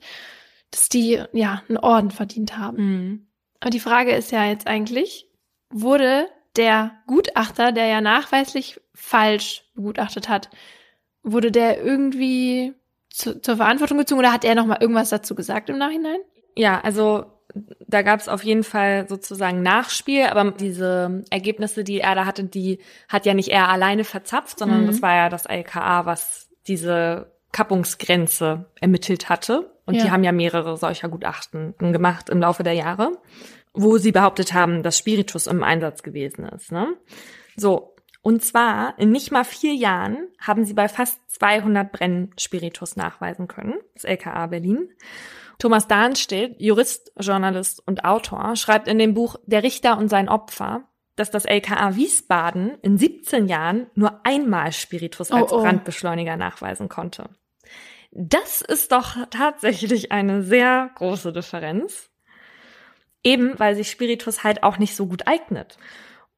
dass 0.73 0.89
die 0.89 1.21
ja 1.33 1.61
einen 1.69 1.77
Orden 1.77 2.09
verdient 2.09 2.57
haben. 2.57 2.77
Mhm. 2.77 3.27
Aber 3.59 3.69
die 3.69 3.79
Frage 3.79 4.11
ist 4.11 4.31
ja 4.31 4.45
jetzt 4.45 4.65
eigentlich, 4.67 5.29
wurde 5.69 6.27
der 6.55 6.91
Gutachter, 7.07 7.71
der 7.71 7.85
ja 7.85 8.01
nachweislich 8.01 8.81
falsch 8.93 9.65
begutachtet 9.75 10.29
hat, 10.29 10.49
wurde 11.21 11.51
der 11.51 11.81
irgendwie 11.81 12.73
zu, 13.09 13.39
zur 13.39 13.57
Verantwortung 13.57 13.99
gezogen 13.99 14.19
oder 14.19 14.33
hat 14.33 14.43
er 14.43 14.55
noch 14.55 14.65
mal 14.65 14.79
irgendwas 14.81 15.09
dazu 15.09 15.35
gesagt 15.35 15.69
im 15.69 15.77
Nachhinein? 15.77 16.19
Ja, 16.55 16.81
also 16.81 17.25
da 17.87 18.01
gab 18.01 18.19
es 18.19 18.27
auf 18.27 18.43
jeden 18.43 18.63
Fall 18.63 19.07
sozusagen 19.07 19.61
Nachspiel, 19.61 20.23
aber 20.23 20.51
diese 20.51 21.23
Ergebnisse, 21.29 21.83
die 21.83 21.99
er 21.99 22.15
da 22.15 22.25
hatte, 22.25 22.45
die 22.45 22.79
hat 23.07 23.27
ja 23.27 23.35
nicht 23.35 23.49
er 23.49 23.69
alleine 23.69 24.03
verzapft, 24.05 24.57
sondern 24.57 24.81
Mhm. 24.83 24.87
das 24.87 25.01
war 25.03 25.15
ja 25.15 25.29
das 25.29 25.45
LKA, 25.45 26.05
was 26.07 26.49
diese 26.67 27.31
Kappungsgrenze 27.51 28.65
ermittelt 28.81 29.29
hatte. 29.29 29.69
Und 29.85 29.95
Ja. 29.95 30.03
die 30.03 30.11
haben 30.11 30.23
ja 30.23 30.31
mehrere 30.31 30.77
solcher 30.77 31.09
Gutachten 31.09 31.75
gemacht 31.77 32.29
im 32.29 32.39
Laufe 32.39 32.63
der 32.63 32.73
Jahre, 32.73 33.11
wo 33.73 33.97
sie 33.97 34.11
behauptet 34.11 34.53
haben, 34.53 34.83
dass 34.83 34.97
Spiritus 34.97 35.47
im 35.47 35.63
Einsatz 35.63 36.03
gewesen 36.03 36.45
ist. 36.45 36.71
Ne? 36.71 36.95
So. 37.55 37.89
Und 38.21 38.41
zwar 38.41 38.97
in 38.97 39.11
nicht 39.11 39.31
mal 39.33 39.43
vier 39.43 39.73
Jahren 39.73 40.29
haben 40.39 40.63
sie 40.63 40.73
bei 40.73 40.87
fast 40.87 41.19
200 41.29 41.91
Brennen 41.91 42.31
Spiritus 42.39 42.95
nachweisen 42.95 43.49
können, 43.49 43.73
das 43.95 44.05
LKA 44.05 44.47
Berlin. 44.47 44.87
Thomas 45.59 45.89
Dahnstedt, 45.89 46.55
Jurist, 46.57 47.11
Journalist 47.19 47.85
und 47.85 48.05
Autor, 48.05 48.55
schreibt 48.55 48.87
in 48.87 48.97
dem 48.97 49.13
Buch 49.13 49.35
Der 49.45 49.63
Richter 49.63 49.97
und 49.97 50.07
sein 50.07 50.29
Opfer, 50.29 50.87
dass 51.15 51.31
das 51.31 51.45
LKA 51.45 51.95
Wiesbaden 51.95 52.77
in 52.81 52.97
17 52.97 53.47
Jahren 53.47 53.87
nur 53.93 54.25
einmal 54.25 54.71
Spiritus 54.71 55.31
als 55.31 55.51
oh, 55.51 55.57
oh. 55.57 55.61
Brandbeschleuniger 55.61 56.37
nachweisen 56.37 56.89
konnte. 56.89 57.29
Das 58.15 58.61
ist 58.61 58.91
doch 58.91 59.17
tatsächlich 59.31 60.11
eine 60.11 60.43
sehr 60.43 60.91
große 60.95 61.33
Differenz. 61.33 62.11
Eben 63.23 63.57
weil 63.57 63.75
sich 63.75 63.89
Spiritus 63.89 64.43
halt 64.43 64.63
auch 64.63 64.77
nicht 64.77 64.95
so 64.95 65.07
gut 65.07 65.27
eignet. 65.27 65.77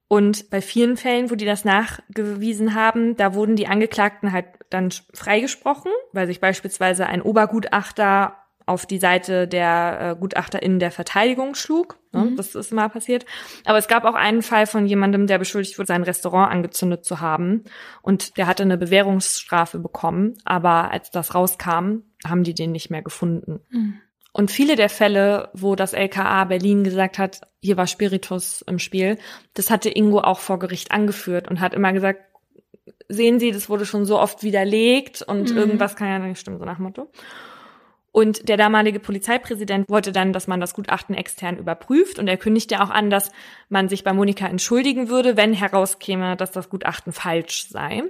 Und 0.07 0.49
bei 0.51 0.61
vielen 0.61 0.97
Fällen, 0.97 1.31
wo 1.31 1.35
die 1.35 1.45
das 1.45 1.65
nachgewiesen 1.65 2.75
haben, 2.75 3.17
da 3.17 3.33
wurden 3.33 3.55
die 3.55 3.67
Angeklagten 3.67 4.31
halt 4.31 4.45
dann 4.69 4.91
freigesprochen, 5.13 5.91
weil 6.13 6.27
sich 6.27 6.39
beispielsweise 6.39 7.07
ein 7.07 7.23
Obergutachter 7.23 8.37
auf 8.65 8.85
die 8.85 8.97
Seite 8.97 9.47
der 9.47 9.99
äh, 10.01 10.19
GutachterInnen 10.19 10.79
der 10.79 10.91
Verteidigung 10.91 11.55
schlug. 11.55 11.99
Ne? 12.11 12.25
Mhm. 12.25 12.35
Das 12.35 12.55
ist 12.55 12.73
mal 12.73 12.89
passiert. 12.89 13.25
Aber 13.65 13.77
es 13.77 13.87
gab 13.87 14.05
auch 14.05 14.15
einen 14.15 14.41
Fall 14.41 14.65
von 14.65 14.85
jemandem, 14.85 15.27
der 15.27 15.37
beschuldigt 15.37 15.77
wurde, 15.77 15.87
sein 15.87 16.03
Restaurant 16.03 16.51
angezündet 16.51 17.05
zu 17.05 17.19
haben. 17.21 17.63
Und 18.01 18.37
der 18.37 18.47
hatte 18.47 18.63
eine 18.63 18.77
Bewährungsstrafe 18.77 19.79
bekommen. 19.79 20.35
Aber 20.45 20.91
als 20.91 21.11
das 21.11 21.35
rauskam, 21.35 22.03
haben 22.25 22.43
die 22.43 22.55
den 22.55 22.71
nicht 22.71 22.89
mehr 22.89 23.03
gefunden. 23.03 23.61
Mhm. 23.69 24.01
Und 24.31 24.51
viele 24.51 24.75
der 24.75 24.89
Fälle, 24.89 25.49
wo 25.53 25.75
das 25.75 25.93
LKA 25.93 26.43
Berlin 26.43 26.83
gesagt 26.83 27.19
hat, 27.19 27.41
hier 27.61 27.77
war 27.77 27.87
Spiritus 27.87 28.63
im 28.67 28.79
Spiel, 28.79 29.17
das 29.53 29.69
hatte 29.69 29.89
Ingo 29.89 30.19
auch 30.19 30.39
vor 30.39 30.59
Gericht 30.59 30.91
angeführt 30.91 31.47
und 31.47 31.61
hat 31.61 31.73
immer 31.73 31.93
gesagt, 31.93 32.19
sehen 33.07 33.39
Sie, 33.39 33.51
das 33.51 33.69
wurde 33.69 33.85
schon 33.85 34.05
so 34.05 34.19
oft 34.19 34.43
widerlegt 34.43 35.21
und 35.21 35.51
mhm. 35.51 35.57
irgendwas 35.57 35.95
kann 35.95 36.09
ja 36.09 36.19
nicht 36.19 36.39
stimmen, 36.39 36.59
so 36.59 36.65
nach 36.65 36.79
Motto. 36.79 37.09
Und 38.15 38.47
der 38.47 38.55
damalige 38.55 39.01
Polizeipräsident 39.01 39.89
wollte 39.89 40.13
dann, 40.13 40.31
dass 40.31 40.47
man 40.47 40.61
das 40.61 40.73
Gutachten 40.73 41.13
extern 41.13 41.57
überprüft 41.57 42.17
und 42.17 42.29
er 42.29 42.37
kündigte 42.37 42.81
auch 42.81 42.89
an, 42.89 43.09
dass 43.09 43.29
man 43.67 43.89
sich 43.89 44.05
bei 44.05 44.13
Monika 44.13 44.47
entschuldigen 44.47 45.09
würde, 45.09 45.35
wenn 45.35 45.51
herauskäme, 45.51 46.37
dass 46.37 46.53
das 46.53 46.69
Gutachten 46.69 47.11
falsch 47.11 47.67
sei. 47.67 48.03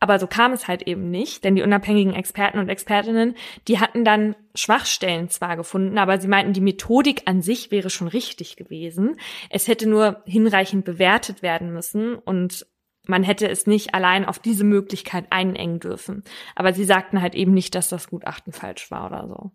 Aber 0.00 0.18
so 0.18 0.26
kam 0.26 0.54
es 0.54 0.68
halt 0.68 0.84
eben 0.88 1.10
nicht, 1.10 1.44
denn 1.44 1.54
die 1.54 1.60
unabhängigen 1.60 2.14
Experten 2.14 2.58
und 2.58 2.70
Expertinnen, 2.70 3.34
die 3.68 3.78
hatten 3.78 4.06
dann 4.06 4.36
Schwachstellen 4.54 5.28
zwar 5.28 5.58
gefunden, 5.58 5.98
aber 5.98 6.18
sie 6.18 6.28
meinten, 6.28 6.54
die 6.54 6.62
Methodik 6.62 7.20
an 7.26 7.42
sich 7.42 7.70
wäre 7.70 7.90
schon 7.90 8.08
richtig 8.08 8.56
gewesen. 8.56 9.20
Es 9.50 9.68
hätte 9.68 9.86
nur 9.86 10.22
hinreichend 10.24 10.86
bewertet 10.86 11.42
werden 11.42 11.74
müssen 11.74 12.14
und 12.14 12.66
man 13.08 13.22
hätte 13.22 13.48
es 13.48 13.66
nicht 13.66 13.94
allein 13.94 14.24
auf 14.24 14.38
diese 14.38 14.64
Möglichkeit 14.64 15.26
einengen 15.30 15.80
dürfen. 15.80 16.24
Aber 16.54 16.72
sie 16.72 16.84
sagten 16.84 17.20
halt 17.20 17.34
eben 17.34 17.52
nicht, 17.52 17.74
dass 17.74 17.88
das 17.88 18.08
Gutachten 18.08 18.52
falsch 18.52 18.90
war 18.90 19.06
oder 19.06 19.28
so. 19.28 19.50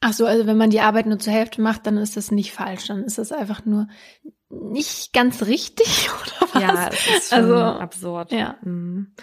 Ach 0.00 0.12
so, 0.12 0.26
also 0.26 0.46
wenn 0.46 0.56
man 0.56 0.70
die 0.70 0.80
Arbeit 0.80 1.06
nur 1.06 1.18
zur 1.18 1.32
Hälfte 1.32 1.60
macht, 1.60 1.86
dann 1.86 1.96
ist 1.96 2.16
das 2.16 2.30
nicht 2.30 2.52
falsch, 2.52 2.86
dann 2.86 3.02
ist 3.02 3.18
das 3.18 3.32
einfach 3.32 3.64
nur 3.64 3.88
nicht 4.48 5.12
ganz 5.12 5.42
richtig 5.42 6.08
oder 6.22 6.52
was? 6.52 6.62
Ja, 6.62 6.88
es 6.88 7.06
ist 7.16 7.30
schon 7.30 7.38
also, 7.38 7.56
absurd. 7.56 8.32
Ja. 8.32 8.56
Mhm 8.62 9.14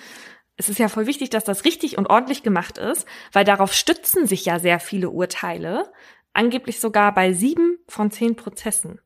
es 0.57 0.69
ist 0.69 0.79
ja 0.79 0.87
voll 0.87 1.07
wichtig, 1.07 1.29
dass 1.29 1.43
das 1.43 1.65
richtig 1.65 1.97
und 1.97 2.09
ordentlich 2.09 2.43
gemacht 2.43 2.77
ist, 2.77 3.05
weil 3.31 3.43
darauf 3.43 3.73
stützen 3.73 4.25
sich 4.25 4.45
ja 4.45 4.59
sehr 4.59 4.79
viele 4.79 5.09
Urteile, 5.09 5.91
angeblich 6.33 6.79
sogar 6.79 7.13
bei 7.13 7.33
sieben 7.33 7.79
von 7.87 8.11
zehn 8.11 8.35
Prozessen. 8.35 8.99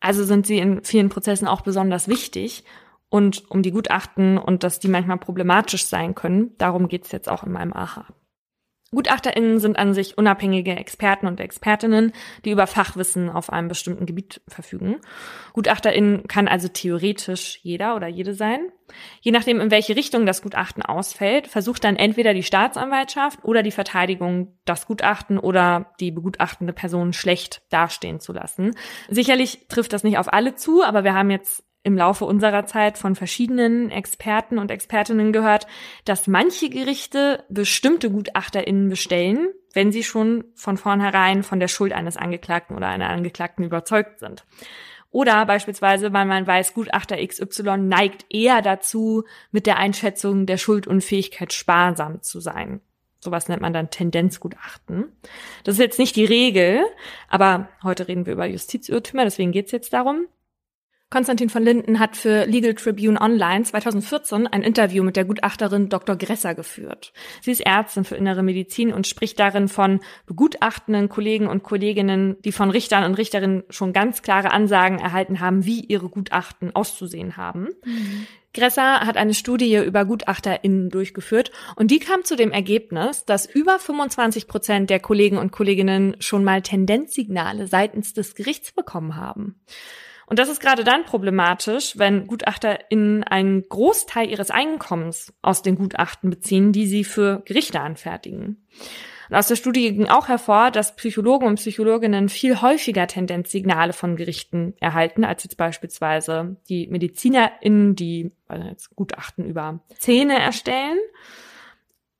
Also 0.00 0.24
sind 0.24 0.46
sie 0.46 0.58
in 0.58 0.84
vielen 0.84 1.08
Prozessen 1.08 1.48
auch 1.48 1.60
besonders 1.60 2.08
wichtig 2.08 2.64
und 3.12 3.50
um 3.50 3.62
die 3.62 3.72
Gutachten 3.72 4.38
und 4.38 4.64
dass 4.64 4.80
die 4.80 4.88
manchmal 4.88 5.18
problematisch 5.18 5.84
sein 5.84 6.14
können, 6.14 6.56
darum 6.56 6.88
geht's 6.88 7.12
jetzt 7.12 7.28
auch 7.28 7.44
in 7.44 7.52
meinem 7.52 7.74
Aha. 7.74 8.06
GutachterInnen 8.90 9.58
sind 9.58 9.78
an 9.78 9.92
sich 9.92 10.16
unabhängige 10.16 10.76
Experten 10.76 11.26
und 11.26 11.38
Expertinnen, 11.38 12.12
die 12.46 12.50
über 12.50 12.66
Fachwissen 12.66 13.28
auf 13.28 13.50
einem 13.52 13.68
bestimmten 13.68 14.06
Gebiet 14.06 14.40
verfügen. 14.48 14.96
GutachterInnen 15.52 16.26
kann 16.26 16.48
also 16.48 16.68
theoretisch 16.68 17.58
jeder 17.62 17.96
oder 17.96 18.06
jede 18.06 18.32
sein. 18.32 18.60
Je 19.20 19.32
nachdem, 19.32 19.60
in 19.60 19.70
welche 19.70 19.94
Richtung 19.94 20.24
das 20.24 20.40
Gutachten 20.40 20.82
ausfällt, 20.82 21.48
versucht 21.48 21.84
dann 21.84 21.96
entweder 21.96 22.32
die 22.32 22.42
Staatsanwaltschaft 22.42 23.44
oder 23.44 23.62
die 23.62 23.70
Verteidigung, 23.72 24.58
das 24.64 24.86
Gutachten 24.86 25.38
oder 25.38 25.92
die 26.00 26.10
begutachtende 26.10 26.72
Person 26.72 27.12
schlecht 27.12 27.62
dastehen 27.68 28.20
zu 28.20 28.32
lassen. 28.32 28.74
Sicherlich 29.08 29.66
trifft 29.68 29.92
das 29.92 30.02
nicht 30.02 30.16
auf 30.16 30.32
alle 30.32 30.54
zu, 30.54 30.82
aber 30.82 31.04
wir 31.04 31.12
haben 31.12 31.30
jetzt 31.30 31.62
im 31.84 31.96
Laufe 31.96 32.24
unserer 32.24 32.66
Zeit 32.66 32.96
von 32.96 33.16
verschiedenen 33.16 33.90
Experten 33.90 34.58
und 34.58 34.70
Expertinnen 34.70 35.32
gehört, 35.32 35.66
dass 36.04 36.28
manche 36.28 36.70
Gerichte 36.70 37.44
bestimmte 37.48 38.10
GutachterInnen 38.10 38.88
bestellen, 38.88 39.48
wenn 39.74 39.90
sie 39.90 40.04
schon 40.04 40.44
von 40.54 40.76
vornherein 40.76 41.42
von 41.42 41.58
der 41.58 41.68
Schuld 41.68 41.92
eines 41.92 42.16
Angeklagten 42.16 42.76
oder 42.76 42.88
einer 42.88 43.08
Angeklagten 43.08 43.64
überzeugt 43.64 44.20
sind. 44.20 44.44
Oder 45.10 45.44
beispielsweise, 45.44 46.12
weil 46.12 46.24
man 46.24 46.46
weiß, 46.46 46.72
Gutachter 46.72 47.16
XY 47.24 47.76
neigt 47.78 48.24
eher 48.30 48.62
dazu, 48.62 49.24
mit 49.50 49.66
der 49.66 49.76
Einschätzung 49.76 50.46
der 50.46 50.56
Schuldunfähigkeit 50.56 51.52
sparsam 51.52 52.22
zu 52.22 52.40
sein. 52.40 52.80
Sowas 53.20 53.48
nennt 53.48 53.60
man 53.60 53.72
dann 53.72 53.90
Tendenzgutachten. 53.90 55.12
Das 55.64 55.74
ist 55.74 55.80
jetzt 55.80 55.98
nicht 55.98 56.16
die 56.16 56.24
Regel, 56.24 56.80
aber 57.28 57.68
heute 57.82 58.08
reden 58.08 58.24
wir 58.26 58.32
über 58.32 58.46
Justizirrtümer, 58.46 59.24
deswegen 59.24 59.52
geht's 59.52 59.70
jetzt 59.70 59.92
darum. 59.92 60.26
Konstantin 61.12 61.50
von 61.50 61.62
Linden 61.62 61.98
hat 61.98 62.16
für 62.16 62.46
Legal 62.46 62.72
Tribune 62.72 63.20
Online 63.20 63.64
2014 63.64 64.46
ein 64.46 64.62
Interview 64.62 65.04
mit 65.04 65.14
der 65.14 65.26
Gutachterin 65.26 65.90
Dr. 65.90 66.16
Gresser 66.16 66.54
geführt. 66.54 67.12
Sie 67.42 67.50
ist 67.50 67.60
Ärztin 67.60 68.04
für 68.04 68.16
innere 68.16 68.42
Medizin 68.42 68.94
und 68.94 69.06
spricht 69.06 69.38
darin 69.38 69.68
von 69.68 70.00
begutachtenden 70.24 71.10
Kollegen 71.10 71.48
und 71.48 71.62
Kolleginnen, 71.62 72.38
die 72.46 72.50
von 72.50 72.70
Richtern 72.70 73.04
und 73.04 73.16
Richterinnen 73.16 73.62
schon 73.68 73.92
ganz 73.92 74.22
klare 74.22 74.52
Ansagen 74.52 75.00
erhalten 75.00 75.40
haben, 75.40 75.66
wie 75.66 75.80
ihre 75.80 76.08
Gutachten 76.08 76.74
auszusehen 76.74 77.36
haben. 77.36 77.68
Mhm. 77.84 78.26
Gresser 78.54 79.00
hat 79.00 79.18
eine 79.18 79.34
Studie 79.34 79.76
über 79.84 80.06
GutachterInnen 80.06 80.88
durchgeführt 80.88 81.52
und 81.76 81.90
die 81.90 81.98
kam 81.98 82.24
zu 82.24 82.36
dem 82.36 82.52
Ergebnis, 82.52 83.26
dass 83.26 83.44
über 83.44 83.78
25 83.78 84.48
Prozent 84.48 84.88
der 84.88 85.00
Kollegen 85.00 85.36
und 85.36 85.52
Kolleginnen 85.52 86.16
schon 86.20 86.42
mal 86.42 86.62
Tendenzsignale 86.62 87.66
seitens 87.66 88.14
des 88.14 88.34
Gerichts 88.34 88.72
bekommen 88.72 89.16
haben. 89.16 89.56
Und 90.32 90.38
das 90.38 90.48
ist 90.48 90.62
gerade 90.62 90.82
dann 90.82 91.04
problematisch, 91.04 91.98
wenn 91.98 92.26
GutachterInnen 92.26 93.22
einen 93.22 93.68
Großteil 93.68 94.30
ihres 94.30 94.50
Einkommens 94.50 95.30
aus 95.42 95.60
den 95.60 95.74
Gutachten 95.74 96.30
beziehen, 96.30 96.72
die 96.72 96.86
sie 96.86 97.04
für 97.04 97.42
Gerichte 97.44 97.80
anfertigen. 97.80 98.64
Und 99.28 99.36
aus 99.36 99.48
der 99.48 99.56
Studie 99.56 99.92
ging 99.92 100.08
auch 100.08 100.28
hervor, 100.28 100.70
dass 100.70 100.96
Psychologen 100.96 101.46
und 101.46 101.56
Psychologinnen 101.56 102.30
viel 102.30 102.62
häufiger 102.62 103.06
Tendenzsignale 103.06 103.92
von 103.92 104.16
Gerichten 104.16 104.72
erhalten, 104.80 105.24
als 105.24 105.44
jetzt 105.44 105.58
beispielsweise 105.58 106.56
die 106.66 106.86
MedizinerInnen, 106.86 107.94
die 107.94 108.32
also 108.48 108.66
jetzt 108.66 108.96
Gutachten 108.96 109.44
über 109.44 109.80
Zähne 109.98 110.38
erstellen. 110.38 110.96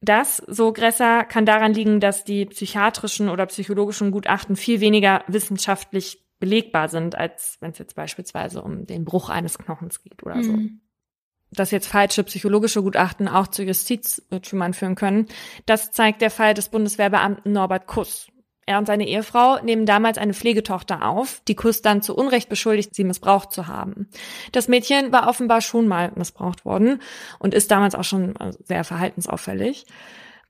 Das, 0.03 0.37
so 0.37 0.75
Gresser, 0.75 1.25
kann 1.25 1.47
daran 1.47 1.73
liegen, 1.73 1.99
dass 1.99 2.25
die 2.25 2.45
psychiatrischen 2.45 3.31
oder 3.31 3.47
psychologischen 3.47 4.11
Gutachten 4.11 4.55
viel 4.55 4.81
weniger 4.81 5.25
wissenschaftlich 5.29 6.23
belegbar 6.43 6.89
sind, 6.89 7.15
als 7.15 7.57
wenn 7.61 7.71
es 7.71 7.79
jetzt 7.79 7.95
beispielsweise 7.95 8.63
um 8.63 8.85
den 8.85 9.05
Bruch 9.05 9.29
eines 9.29 9.59
Knochens 9.59 10.03
geht 10.03 10.25
oder 10.25 10.43
so. 10.43 10.51
Mhm. 10.51 10.81
Dass 11.53 11.71
jetzt 11.71 11.87
falsche 11.87 12.25
psychologische 12.25 12.83
Gutachten 12.83 13.29
auch 13.29 13.47
zu 13.47 13.63
Justizirrtümern 13.63 14.75
führen 14.75 14.97
können, 14.97 15.27
das 15.67 15.93
zeigt 15.93 16.21
der 16.21 16.33
Fall 16.33 16.55
des 16.55 16.69
Bundeswehrbeamten 16.69 17.53
Norbert 17.53 17.87
Kuss. 17.87 18.27
Er 18.67 18.79
und 18.79 18.87
seine 18.87 19.07
Ehefrau 19.07 19.63
nehmen 19.63 19.87
damals 19.87 20.19
eine 20.19 20.35
Pflegetochter 20.35 21.07
auf, 21.07 21.43
die 21.47 21.55
Kuss 21.55 21.81
dann 21.81 22.03
zu 22.03 22.17
Unrecht 22.17 22.49
beschuldigt, 22.49 22.93
sie 22.93 23.05
missbraucht 23.05 23.53
zu 23.53 23.69
haben. 23.69 24.09
Das 24.51 24.67
Mädchen 24.67 25.13
war 25.13 25.29
offenbar 25.29 25.61
schon 25.61 25.87
mal 25.87 26.11
missbraucht 26.17 26.65
worden 26.65 27.01
und 27.39 27.55
ist 27.55 27.71
damals 27.71 27.95
auch 27.95 28.05
schon 28.05 28.35
sehr 28.65 28.83
verhaltensauffällig. 28.83 29.87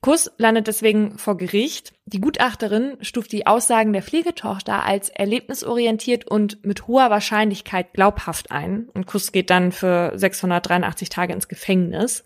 Kuss 0.03 0.33
landet 0.37 0.67
deswegen 0.67 1.17
vor 1.17 1.37
Gericht. 1.37 1.93
Die 2.07 2.21
Gutachterin 2.21 2.97
stuft 3.03 3.31
die 3.31 3.47
Aussagen 3.47 3.93
der 3.93 4.03
Pflegetochter 4.03 4.85
als 4.85 5.11
erlebnisorientiert 5.11 6.27
und 6.27 6.67
mit 6.67 6.89
hoher 6.89 7.09
Wahrscheinlichkeit 7.09 7.93
glaubhaft 7.95 8.51
ein. 8.51 8.89
Und 8.95 9.07
Kuss 9.07 9.31
geht 9.31 9.49
dann 9.49 9.71
für 9.71 10.11
683 10.17 11.09
Tage 11.09 11.33
ins 11.33 11.47
Gefängnis. 11.47 12.25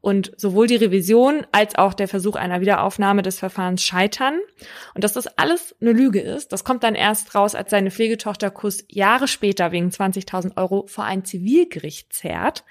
Und 0.00 0.30
sowohl 0.36 0.68
die 0.68 0.76
Revision 0.76 1.44
als 1.50 1.74
auch 1.74 1.94
der 1.94 2.06
Versuch 2.06 2.36
einer 2.36 2.60
Wiederaufnahme 2.60 3.22
des 3.22 3.40
Verfahrens 3.40 3.82
scheitern. 3.82 4.38
Und 4.94 5.02
dass 5.02 5.14
das 5.14 5.26
alles 5.26 5.74
eine 5.80 5.90
Lüge 5.90 6.20
ist, 6.20 6.52
das 6.52 6.62
kommt 6.62 6.84
dann 6.84 6.94
erst 6.94 7.34
raus, 7.34 7.56
als 7.56 7.72
seine 7.72 7.90
Pflegetochter 7.90 8.52
Kuss 8.52 8.84
Jahre 8.86 9.26
später 9.26 9.72
wegen 9.72 9.88
20.000 9.88 10.56
Euro 10.56 10.86
vor 10.86 11.02
ein 11.02 11.24
Zivilgericht 11.24 12.12
zerrt. 12.12 12.62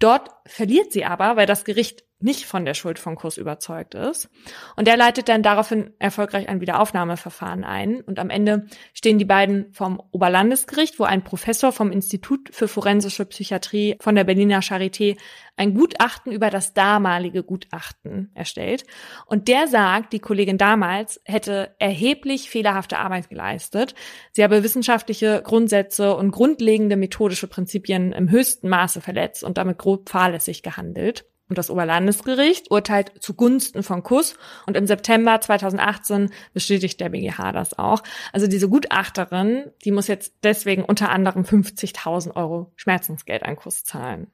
Dort 0.00 0.28
verliert 0.44 0.92
sie 0.92 1.06
aber, 1.06 1.36
weil 1.36 1.46
das 1.46 1.64
Gericht 1.64 2.04
nicht 2.22 2.46
von 2.46 2.64
der 2.64 2.74
Schuld 2.74 2.98
von 2.98 3.16
Kuss 3.16 3.36
überzeugt 3.36 3.94
ist. 3.94 4.30
Und 4.76 4.86
der 4.86 4.96
leitet 4.96 5.28
dann 5.28 5.42
daraufhin 5.42 5.92
erfolgreich 5.98 6.48
ein 6.48 6.60
Wiederaufnahmeverfahren 6.60 7.64
ein. 7.64 8.00
Und 8.00 8.18
am 8.18 8.30
Ende 8.30 8.66
stehen 8.94 9.18
die 9.18 9.24
beiden 9.24 9.72
vom 9.72 10.02
Oberlandesgericht, 10.10 10.98
wo 10.98 11.04
ein 11.04 11.24
Professor 11.24 11.72
vom 11.72 11.92
Institut 11.92 12.50
für 12.52 12.68
forensische 12.68 13.24
Psychiatrie 13.24 13.96
von 14.00 14.14
der 14.14 14.24
Berliner 14.24 14.60
Charité 14.60 15.16
ein 15.56 15.74
Gutachten 15.74 16.32
über 16.32 16.50
das 16.50 16.72
damalige 16.72 17.42
Gutachten 17.42 18.30
erstellt. 18.34 18.84
Und 19.26 19.48
der 19.48 19.68
sagt, 19.68 20.12
die 20.12 20.18
Kollegin 20.18 20.58
damals 20.58 21.20
hätte 21.24 21.74
erheblich 21.78 22.48
fehlerhafte 22.50 22.98
Arbeit 22.98 23.28
geleistet. 23.28 23.94
Sie 24.32 24.42
habe 24.42 24.62
wissenschaftliche 24.62 25.42
Grundsätze 25.44 26.16
und 26.16 26.30
grundlegende 26.30 26.96
methodische 26.96 27.46
Prinzipien 27.46 28.12
im 28.12 28.30
höchsten 28.30 28.68
Maße 28.68 29.00
verletzt 29.00 29.44
und 29.44 29.58
damit 29.58 29.78
grob 29.78 30.08
fahrlässig 30.08 30.62
gehandelt. 30.62 31.26
Und 31.52 31.58
das 31.58 31.68
Oberlandesgericht 31.68 32.70
urteilt 32.70 33.12
zugunsten 33.20 33.82
von 33.82 34.02
Kuss 34.02 34.36
und 34.66 34.74
im 34.74 34.86
September 34.86 35.38
2018 35.38 36.30
bestätigt 36.54 36.98
der 36.98 37.10
BGH 37.10 37.52
das 37.52 37.78
auch. 37.78 38.02
Also 38.32 38.46
diese 38.46 38.70
Gutachterin, 38.70 39.66
die 39.84 39.90
muss 39.90 40.06
jetzt 40.06 40.32
deswegen 40.44 40.82
unter 40.82 41.10
anderem 41.10 41.42
50.000 41.42 42.36
Euro 42.36 42.72
Schmerzensgeld 42.76 43.42
an 43.42 43.56
Kuss 43.56 43.84
zahlen. 43.84 44.28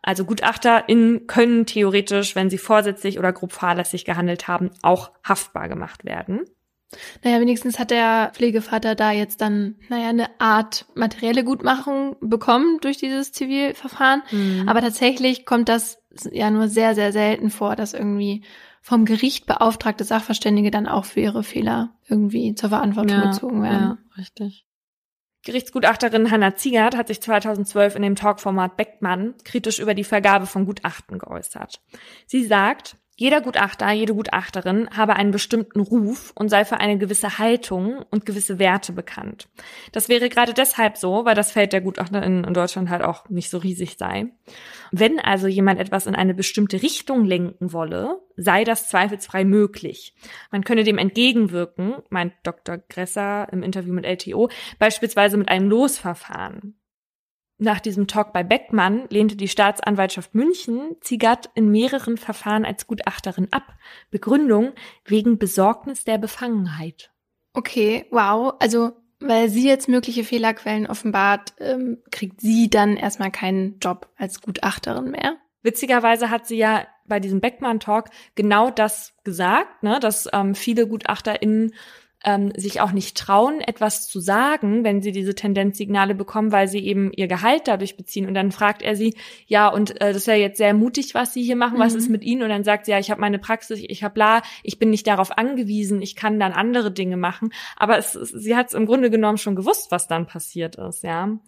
Also 0.00 0.24
GutachterInnen 0.24 1.26
können 1.26 1.66
theoretisch, 1.66 2.34
wenn 2.34 2.48
sie 2.48 2.56
vorsätzlich 2.56 3.18
oder 3.18 3.34
grob 3.34 3.52
fahrlässig 3.52 4.06
gehandelt 4.06 4.48
haben, 4.48 4.70
auch 4.80 5.10
haftbar 5.22 5.68
gemacht 5.68 6.06
werden. 6.06 6.46
Naja, 7.22 7.38
wenigstens 7.38 7.78
hat 7.78 7.90
der 7.90 8.32
Pflegevater 8.34 8.94
da 8.94 9.12
jetzt 9.12 9.40
dann, 9.42 9.76
naja, 9.90 10.08
eine 10.08 10.40
Art 10.40 10.86
materielle 10.94 11.44
Gutmachung 11.44 12.16
bekommen 12.20 12.78
durch 12.80 12.96
dieses 12.96 13.32
Zivilverfahren. 13.32 14.22
Mhm. 14.30 14.68
Aber 14.68 14.80
tatsächlich 14.80 15.44
kommt 15.44 15.68
das 15.68 15.99
ja 16.30 16.50
nur 16.50 16.68
sehr, 16.68 16.94
sehr 16.94 17.12
selten 17.12 17.50
vor, 17.50 17.76
dass 17.76 17.94
irgendwie 17.94 18.42
vom 18.82 19.04
Gericht 19.04 19.46
beauftragte 19.46 20.04
Sachverständige 20.04 20.70
dann 20.70 20.86
auch 20.86 21.04
für 21.04 21.20
ihre 21.20 21.42
Fehler 21.42 21.94
irgendwie 22.08 22.54
zur 22.54 22.70
Verantwortung 22.70 23.18
ja, 23.18 23.30
gezogen 23.30 23.62
werden. 23.62 23.98
Ja, 23.98 23.98
richtig. 24.16 24.66
Gerichtsgutachterin 25.42 26.30
Hanna 26.30 26.54
Ziegert 26.56 26.96
hat 26.96 27.08
sich 27.08 27.22
2012 27.22 27.96
in 27.96 28.02
dem 28.02 28.14
Talkformat 28.14 28.76
Beckmann 28.76 29.34
kritisch 29.44 29.78
über 29.78 29.94
die 29.94 30.04
Vergabe 30.04 30.46
von 30.46 30.66
Gutachten 30.66 31.18
geäußert. 31.18 31.80
Sie 32.26 32.44
sagt, 32.44 32.96
jeder 33.20 33.42
Gutachter, 33.42 33.92
jede 33.92 34.14
Gutachterin 34.14 34.88
habe 34.96 35.14
einen 35.14 35.30
bestimmten 35.30 35.80
Ruf 35.80 36.32
und 36.36 36.48
sei 36.48 36.64
für 36.64 36.80
eine 36.80 36.96
gewisse 36.96 37.36
Haltung 37.36 38.02
und 38.10 38.24
gewisse 38.24 38.58
Werte 38.58 38.94
bekannt. 38.94 39.46
Das 39.92 40.08
wäre 40.08 40.30
gerade 40.30 40.54
deshalb 40.54 40.96
so, 40.96 41.26
weil 41.26 41.34
das 41.34 41.52
Feld 41.52 41.74
der 41.74 41.82
Gutachterin 41.82 42.44
in 42.44 42.54
Deutschland 42.54 42.88
halt 42.88 43.02
auch 43.02 43.28
nicht 43.28 43.50
so 43.50 43.58
riesig 43.58 43.98
sei. 43.98 44.28
Wenn 44.90 45.20
also 45.20 45.48
jemand 45.48 45.78
etwas 45.80 46.06
in 46.06 46.14
eine 46.14 46.32
bestimmte 46.32 46.82
Richtung 46.82 47.26
lenken 47.26 47.74
wolle, 47.74 48.22
sei 48.38 48.64
das 48.64 48.88
zweifelsfrei 48.88 49.44
möglich. 49.44 50.14
Man 50.50 50.64
könne 50.64 50.82
dem 50.82 50.96
entgegenwirken, 50.96 51.96
meint 52.08 52.32
Dr. 52.42 52.78
Gresser 52.78 53.52
im 53.52 53.62
Interview 53.62 53.92
mit 53.92 54.06
LTO, 54.06 54.48
beispielsweise 54.78 55.36
mit 55.36 55.50
einem 55.50 55.68
Losverfahren. 55.68 56.79
Nach 57.62 57.78
diesem 57.78 58.06
Talk 58.06 58.32
bei 58.32 58.42
Beckmann 58.42 59.04
lehnte 59.10 59.36
die 59.36 59.46
Staatsanwaltschaft 59.46 60.34
München 60.34 60.96
Ziegert 61.02 61.50
in 61.54 61.70
mehreren 61.70 62.16
Verfahren 62.16 62.64
als 62.64 62.86
Gutachterin 62.86 63.48
ab. 63.50 63.74
Begründung 64.10 64.72
wegen 65.04 65.38
Besorgnis 65.38 66.04
der 66.04 66.16
Befangenheit. 66.16 67.12
Okay, 67.52 68.06
wow. 68.10 68.54
Also, 68.60 68.92
weil 69.18 69.50
sie 69.50 69.68
jetzt 69.68 69.90
mögliche 69.90 70.24
Fehlerquellen 70.24 70.86
offenbart, 70.86 71.52
ähm, 71.58 71.98
kriegt 72.10 72.40
sie 72.40 72.70
dann 72.70 72.96
erstmal 72.96 73.30
keinen 73.30 73.78
Job 73.78 74.08
als 74.16 74.40
Gutachterin 74.40 75.10
mehr. 75.10 75.36
Witzigerweise 75.62 76.30
hat 76.30 76.46
sie 76.46 76.56
ja 76.56 76.86
bei 77.06 77.20
diesem 77.20 77.42
Beckmann-Talk 77.42 78.08
genau 78.36 78.70
das 78.70 79.12
gesagt, 79.22 79.82
ne, 79.82 80.00
dass 80.00 80.30
ähm, 80.32 80.54
viele 80.54 80.88
GutachterInnen 80.88 81.74
ähm, 82.24 82.52
sich 82.56 82.80
auch 82.80 82.92
nicht 82.92 83.16
trauen, 83.16 83.60
etwas 83.60 84.06
zu 84.08 84.20
sagen, 84.20 84.84
wenn 84.84 85.00
sie 85.00 85.12
diese 85.12 85.34
Tendenzsignale 85.34 86.14
bekommen, 86.14 86.52
weil 86.52 86.68
sie 86.68 86.80
eben 86.80 87.12
ihr 87.12 87.28
Gehalt 87.28 87.62
dadurch 87.66 87.96
beziehen. 87.96 88.26
Und 88.26 88.34
dann 88.34 88.52
fragt 88.52 88.82
er 88.82 88.94
sie, 88.94 89.14
ja, 89.46 89.68
und 89.68 90.00
äh, 90.00 90.12
das 90.12 90.18
ist 90.18 90.26
ja 90.26 90.34
jetzt 90.34 90.58
sehr 90.58 90.74
mutig, 90.74 91.14
was 91.14 91.32
Sie 91.32 91.42
hier 91.42 91.56
machen, 91.56 91.78
was 91.78 91.94
mhm. 91.94 91.98
ist 91.98 92.10
mit 92.10 92.24
Ihnen? 92.24 92.42
Und 92.42 92.50
dann 92.50 92.64
sagt 92.64 92.86
sie, 92.86 92.92
ja, 92.92 92.98
ich 92.98 93.10
habe 93.10 93.20
meine 93.20 93.38
Praxis, 93.38 93.80
ich 93.82 94.04
habe 94.04 94.14
bla, 94.14 94.42
ich 94.62 94.78
bin 94.78 94.90
nicht 94.90 95.06
darauf 95.06 95.36
angewiesen, 95.36 96.02
ich 96.02 96.16
kann 96.16 96.38
dann 96.38 96.52
andere 96.52 96.90
Dinge 96.90 97.16
machen. 97.16 97.52
Aber 97.76 97.96
es, 97.96 98.12
sie 98.12 98.56
hat 98.56 98.68
es 98.68 98.74
im 98.74 98.86
Grunde 98.86 99.10
genommen 99.10 99.38
schon 99.38 99.56
gewusst, 99.56 99.90
was 99.90 100.06
dann 100.06 100.26
passiert 100.26 100.76
ist, 100.76 101.02
ja. 101.02 101.38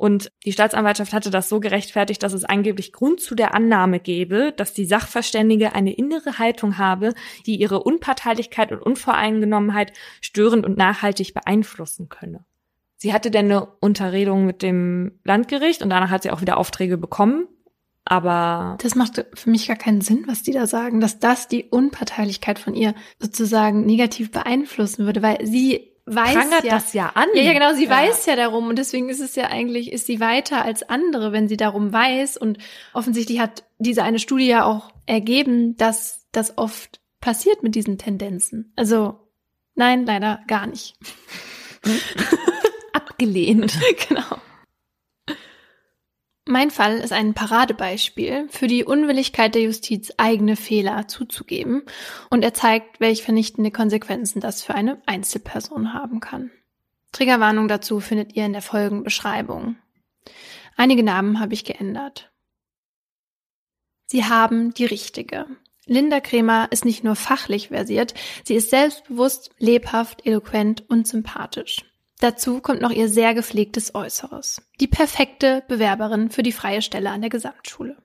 Und 0.00 0.32
die 0.46 0.52
Staatsanwaltschaft 0.52 1.12
hatte 1.12 1.30
das 1.30 1.50
so 1.50 1.60
gerechtfertigt, 1.60 2.22
dass 2.22 2.32
es 2.32 2.46
angeblich 2.46 2.90
Grund 2.90 3.20
zu 3.20 3.34
der 3.34 3.54
Annahme 3.54 4.00
gäbe, 4.00 4.54
dass 4.56 4.72
die 4.72 4.86
Sachverständige 4.86 5.74
eine 5.74 5.92
innere 5.92 6.38
Haltung 6.38 6.78
habe, 6.78 7.12
die 7.44 7.56
ihre 7.56 7.82
Unparteilichkeit 7.82 8.72
und 8.72 8.80
Unvoreingenommenheit 8.80 9.92
störend 10.22 10.64
und 10.64 10.78
nachhaltig 10.78 11.34
beeinflussen 11.34 12.08
könne. 12.08 12.46
Sie 12.96 13.12
hatte 13.12 13.30
dann 13.30 13.44
eine 13.44 13.66
Unterredung 13.80 14.46
mit 14.46 14.62
dem 14.62 15.20
Landgericht 15.22 15.82
und 15.82 15.90
danach 15.90 16.08
hat 16.08 16.22
sie 16.22 16.30
auch 16.30 16.40
wieder 16.40 16.56
Aufträge 16.56 16.96
bekommen. 16.96 17.46
Aber 18.06 18.78
das 18.80 18.94
macht 18.94 19.26
für 19.34 19.50
mich 19.50 19.68
gar 19.68 19.76
keinen 19.76 20.00
Sinn, 20.00 20.24
was 20.26 20.42
die 20.42 20.52
da 20.52 20.66
sagen, 20.66 21.00
dass 21.00 21.18
das 21.18 21.46
die 21.46 21.64
Unparteilichkeit 21.64 22.58
von 22.58 22.74
ihr 22.74 22.94
sozusagen 23.18 23.84
negativ 23.84 24.30
beeinflussen 24.30 25.04
würde, 25.04 25.20
weil 25.20 25.44
sie 25.46 25.90
weiß 26.06 26.34
prangert 26.34 26.64
ja, 26.64 26.74
das 26.74 26.92
ja 26.92 27.12
an. 27.14 27.28
Ja, 27.34 27.42
ja, 27.42 27.52
genau, 27.52 27.74
sie 27.74 27.84
ja. 27.84 27.90
weiß 27.90 28.26
ja 28.26 28.36
darum 28.36 28.68
und 28.68 28.78
deswegen 28.78 29.08
ist 29.08 29.20
es 29.20 29.36
ja 29.36 29.48
eigentlich, 29.48 29.92
ist 29.92 30.06
sie 30.06 30.20
weiter 30.20 30.64
als 30.64 30.82
andere, 30.82 31.32
wenn 31.32 31.48
sie 31.48 31.56
darum 31.56 31.92
weiß 31.92 32.36
und 32.36 32.58
offensichtlich 32.92 33.40
hat 33.40 33.64
diese 33.78 34.02
eine 34.02 34.18
Studie 34.18 34.46
ja 34.46 34.64
auch 34.64 34.90
ergeben, 35.06 35.76
dass 35.76 36.26
das 36.32 36.58
oft 36.58 37.00
passiert 37.20 37.62
mit 37.62 37.74
diesen 37.74 37.98
Tendenzen. 37.98 38.72
Also, 38.76 39.18
nein, 39.74 40.06
leider 40.06 40.40
gar 40.46 40.66
nicht. 40.66 40.96
Abgelehnt. 42.92 43.78
genau. 44.08 44.38
Mein 46.50 46.72
Fall 46.72 46.98
ist 46.98 47.12
ein 47.12 47.32
Paradebeispiel 47.32 48.48
für 48.50 48.66
die 48.66 48.82
Unwilligkeit 48.82 49.54
der 49.54 49.62
Justiz, 49.62 50.12
eigene 50.16 50.56
Fehler 50.56 51.06
zuzugeben 51.06 51.84
und 52.28 52.42
er 52.42 52.52
zeigt, 52.52 52.98
welche 52.98 53.22
vernichtende 53.22 53.70
Konsequenzen 53.70 54.40
das 54.40 54.64
für 54.64 54.74
eine 54.74 55.00
Einzelperson 55.06 55.94
haben 55.94 56.18
kann. 56.18 56.50
Triggerwarnung 57.12 57.68
dazu 57.68 58.00
findet 58.00 58.34
ihr 58.34 58.46
in 58.46 58.52
der 58.52 58.62
Folgenbeschreibung. 58.62 59.76
Einige 60.76 61.04
Namen 61.04 61.38
habe 61.38 61.54
ich 61.54 61.64
geändert. 61.64 62.32
Sie 64.06 64.24
haben 64.24 64.74
die 64.74 64.86
richtige. 64.86 65.46
Linda 65.86 66.18
Kremer 66.18 66.66
ist 66.72 66.84
nicht 66.84 67.04
nur 67.04 67.14
fachlich 67.14 67.68
versiert, 67.68 68.14
sie 68.42 68.56
ist 68.56 68.70
selbstbewusst, 68.70 69.50
lebhaft, 69.58 70.26
eloquent 70.26 70.82
und 70.90 71.06
sympathisch. 71.06 71.84
Dazu 72.20 72.60
kommt 72.60 72.82
noch 72.82 72.90
ihr 72.90 73.08
sehr 73.08 73.34
gepflegtes 73.34 73.94
Äußeres. 73.94 74.62
Die 74.78 74.86
perfekte 74.86 75.62
Bewerberin 75.68 76.30
für 76.30 76.42
die 76.42 76.52
freie 76.52 76.82
Stelle 76.82 77.10
an 77.10 77.22
der 77.22 77.30
Gesamtschule. 77.30 77.96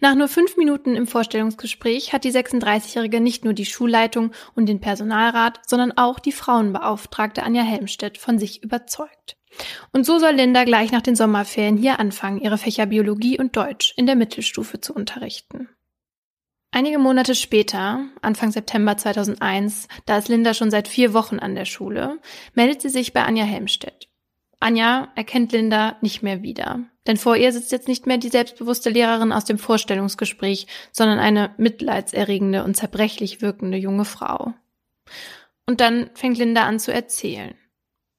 Nach 0.00 0.14
nur 0.14 0.28
fünf 0.28 0.56
Minuten 0.56 0.94
im 0.94 1.08
Vorstellungsgespräch 1.08 2.12
hat 2.12 2.22
die 2.22 2.30
36-Jährige 2.30 3.20
nicht 3.20 3.44
nur 3.44 3.52
die 3.52 3.66
Schulleitung 3.66 4.32
und 4.54 4.66
den 4.66 4.80
Personalrat, 4.80 5.60
sondern 5.66 5.92
auch 5.92 6.20
die 6.20 6.30
Frauenbeauftragte 6.30 7.42
Anja 7.42 7.62
Helmstedt 7.62 8.18
von 8.18 8.38
sich 8.38 8.62
überzeugt. 8.62 9.36
Und 9.92 10.06
so 10.06 10.18
soll 10.18 10.32
Linda 10.32 10.64
gleich 10.64 10.92
nach 10.92 11.02
den 11.02 11.16
Sommerferien 11.16 11.76
hier 11.76 11.98
anfangen, 11.98 12.40
ihre 12.40 12.58
Fächer 12.58 12.86
Biologie 12.86 13.38
und 13.38 13.56
Deutsch 13.56 13.94
in 13.96 14.06
der 14.06 14.16
Mittelstufe 14.16 14.80
zu 14.80 14.94
unterrichten. 14.94 15.68
Einige 16.76 16.98
Monate 16.98 17.34
später, 17.34 18.04
Anfang 18.20 18.52
September 18.52 18.98
2001, 18.98 19.88
da 20.04 20.18
ist 20.18 20.28
Linda 20.28 20.52
schon 20.52 20.70
seit 20.70 20.88
vier 20.88 21.14
Wochen 21.14 21.38
an 21.38 21.54
der 21.54 21.64
Schule, 21.64 22.18
meldet 22.52 22.82
sie 22.82 22.90
sich 22.90 23.14
bei 23.14 23.24
Anja 23.24 23.44
Helmstedt. 23.44 24.10
Anja 24.60 25.08
erkennt 25.14 25.52
Linda 25.52 25.96
nicht 26.02 26.22
mehr 26.22 26.42
wieder. 26.42 26.80
Denn 27.06 27.16
vor 27.16 27.34
ihr 27.34 27.50
sitzt 27.50 27.72
jetzt 27.72 27.88
nicht 27.88 28.06
mehr 28.06 28.18
die 28.18 28.28
selbstbewusste 28.28 28.90
Lehrerin 28.90 29.32
aus 29.32 29.46
dem 29.46 29.56
Vorstellungsgespräch, 29.56 30.66
sondern 30.92 31.18
eine 31.18 31.54
mitleidserregende 31.56 32.62
und 32.62 32.76
zerbrechlich 32.76 33.40
wirkende 33.40 33.78
junge 33.78 34.04
Frau. 34.04 34.52
Und 35.64 35.80
dann 35.80 36.10
fängt 36.12 36.36
Linda 36.36 36.64
an 36.64 36.78
zu 36.78 36.92
erzählen. 36.92 37.54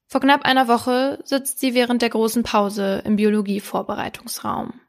Vor 0.08 0.22
knapp 0.22 0.45
einer 0.45 0.68
Woche 0.68 1.20
sitzt 1.26 1.60
sie 1.60 1.76
während 1.76 2.01
der 2.01 2.10
großen 2.10 2.41
Pause 2.41 3.03
im 3.05 3.18
Biologie-Vorbereitungsraum. 3.18 4.82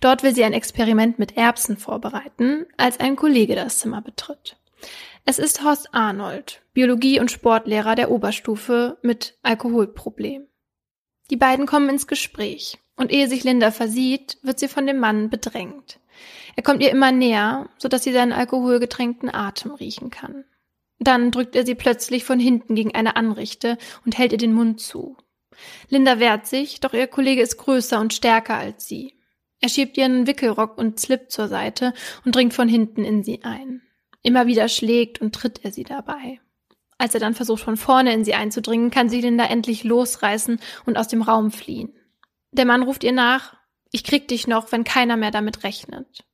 Dort 0.00 0.22
will 0.22 0.34
sie 0.34 0.44
ein 0.44 0.52
Experiment 0.52 1.18
mit 1.18 1.36
Erbsen 1.36 1.76
vorbereiten, 1.76 2.66
als 2.76 3.00
ein 3.00 3.16
Kollege 3.16 3.54
das 3.54 3.78
Zimmer 3.78 4.02
betritt. 4.02 4.56
Es 5.24 5.38
ist 5.38 5.64
Horst 5.64 5.92
Arnold, 5.92 6.62
Biologie- 6.72 7.18
und 7.18 7.32
Sportlehrer 7.32 7.96
der 7.96 8.10
Oberstufe 8.10 8.98
mit 9.02 9.36
Alkoholproblem. 9.42 10.46
Die 11.30 11.36
beiden 11.36 11.66
kommen 11.66 11.88
ins 11.88 12.06
Gespräch 12.06 12.78
und 12.96 13.10
ehe 13.10 13.28
sich 13.28 13.42
Linda 13.42 13.72
versieht, 13.72 14.38
wird 14.42 14.60
sie 14.60 14.68
von 14.68 14.86
dem 14.86 14.98
Mann 14.98 15.28
bedrängt. 15.28 15.98
Er 16.54 16.62
kommt 16.62 16.82
ihr 16.82 16.90
immer 16.90 17.12
näher, 17.12 17.68
so 17.78 17.88
dass 17.88 18.04
sie 18.04 18.12
seinen 18.12 18.32
alkoholgetränkten 18.32 19.34
Atem 19.34 19.72
riechen 19.72 20.10
kann. 20.10 20.44
Dann 20.98 21.30
drückt 21.30 21.56
er 21.56 21.66
sie 21.66 21.74
plötzlich 21.74 22.24
von 22.24 22.38
hinten 22.38 22.74
gegen 22.74 22.94
eine 22.94 23.16
Anrichte 23.16 23.76
und 24.04 24.16
hält 24.16 24.32
ihr 24.32 24.38
den 24.38 24.54
Mund 24.54 24.80
zu. 24.80 25.16
Linda 25.88 26.18
wehrt 26.18 26.46
sich, 26.46 26.80
doch 26.80 26.92
ihr 26.94 27.06
Kollege 27.06 27.42
ist 27.42 27.58
größer 27.58 28.00
und 28.00 28.14
stärker 28.14 28.56
als 28.56 28.86
sie. 28.86 29.15
Er 29.66 29.70
schiebt 29.70 29.98
ihren 29.98 30.28
Wickelrock 30.28 30.78
und 30.78 31.00
Slip 31.00 31.28
zur 31.28 31.48
Seite 31.48 31.92
und 32.24 32.36
dringt 32.36 32.54
von 32.54 32.68
hinten 32.68 33.04
in 33.04 33.24
sie 33.24 33.42
ein. 33.42 33.82
Immer 34.22 34.46
wieder 34.46 34.68
schlägt 34.68 35.20
und 35.20 35.34
tritt 35.34 35.64
er 35.64 35.72
sie 35.72 35.82
dabei. 35.82 36.40
Als 36.98 37.14
er 37.14 37.20
dann 37.20 37.34
versucht, 37.34 37.64
von 37.64 37.76
vorne 37.76 38.12
in 38.12 38.24
sie 38.24 38.34
einzudringen, 38.34 38.92
kann 38.92 39.08
sie 39.08 39.20
Linda 39.20 39.44
endlich 39.44 39.82
losreißen 39.82 40.60
und 40.84 40.96
aus 40.96 41.08
dem 41.08 41.20
Raum 41.20 41.50
fliehen. 41.50 41.92
Der 42.52 42.64
Mann 42.64 42.84
ruft 42.84 43.02
ihr 43.02 43.10
nach, 43.10 43.56
ich 43.90 44.04
krieg 44.04 44.28
dich 44.28 44.46
noch, 44.46 44.70
wenn 44.70 44.84
keiner 44.84 45.16
mehr 45.16 45.32
damit 45.32 45.64
rechnet. 45.64 46.24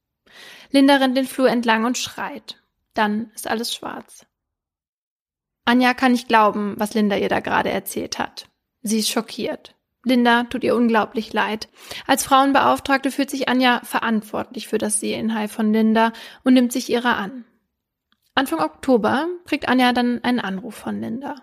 Linda 0.70 0.96
rennt 0.96 1.16
den 1.16 1.24
Flur 1.24 1.48
entlang 1.48 1.86
und 1.86 1.96
schreit. 1.96 2.62
Dann 2.92 3.30
ist 3.34 3.48
alles 3.48 3.74
schwarz. 3.74 4.26
Anja 5.64 5.94
kann 5.94 6.12
nicht 6.12 6.28
glauben, 6.28 6.74
was 6.76 6.92
Linda 6.92 7.16
ihr 7.16 7.30
da 7.30 7.40
gerade 7.40 7.70
erzählt 7.70 8.18
hat. 8.18 8.50
Sie 8.82 8.98
ist 8.98 9.08
schockiert. 9.08 9.74
Linda 10.04 10.44
tut 10.44 10.64
ihr 10.64 10.74
unglaublich 10.74 11.32
leid. 11.32 11.68
Als 12.06 12.24
Frauenbeauftragte 12.24 13.10
fühlt 13.10 13.30
sich 13.30 13.48
Anja 13.48 13.80
verantwortlich 13.84 14.66
für 14.66 14.78
das 14.78 14.98
Seelenheil 15.00 15.48
von 15.48 15.72
Linda 15.72 16.12
und 16.42 16.54
nimmt 16.54 16.72
sich 16.72 16.90
ihrer 16.90 17.16
an. 17.16 17.44
Anfang 18.34 18.60
Oktober 18.60 19.26
kriegt 19.46 19.68
Anja 19.68 19.92
dann 19.92 20.24
einen 20.24 20.40
Anruf 20.40 20.74
von 20.74 21.00
Linda. 21.00 21.36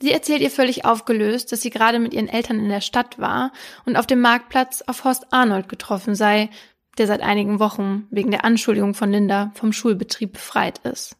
Sie 0.00 0.12
erzählt 0.12 0.42
ihr 0.42 0.50
völlig 0.50 0.84
aufgelöst, 0.84 1.50
dass 1.50 1.60
sie 1.60 1.70
gerade 1.70 1.98
mit 1.98 2.14
ihren 2.14 2.28
Eltern 2.28 2.60
in 2.60 2.68
der 2.68 2.80
Stadt 2.80 3.18
war 3.18 3.52
und 3.84 3.96
auf 3.96 4.06
dem 4.06 4.20
Marktplatz 4.20 4.82
auf 4.86 5.04
Horst 5.04 5.32
Arnold 5.32 5.68
getroffen 5.68 6.14
sei, 6.14 6.50
der 6.98 7.06
seit 7.06 7.20
einigen 7.20 7.58
Wochen 7.58 8.06
wegen 8.10 8.30
der 8.30 8.44
Anschuldigung 8.44 8.94
von 8.94 9.10
Linda 9.10 9.50
vom 9.54 9.72
Schulbetrieb 9.72 10.34
befreit 10.34 10.78
ist. 10.78 11.16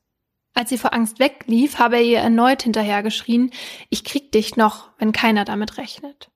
Als 0.54 0.70
sie 0.70 0.78
vor 0.78 0.92
Angst 0.92 1.18
weglief, 1.18 1.78
habe 1.78 1.96
er 1.96 2.02
ihr 2.02 2.18
erneut 2.18 2.62
hinterhergeschrien, 2.62 3.52
ich 3.90 4.04
krieg 4.04 4.32
dich 4.32 4.56
noch, 4.56 4.90
wenn 4.98 5.12
keiner 5.12 5.44
damit 5.44 5.76
rechnet. 5.76 6.30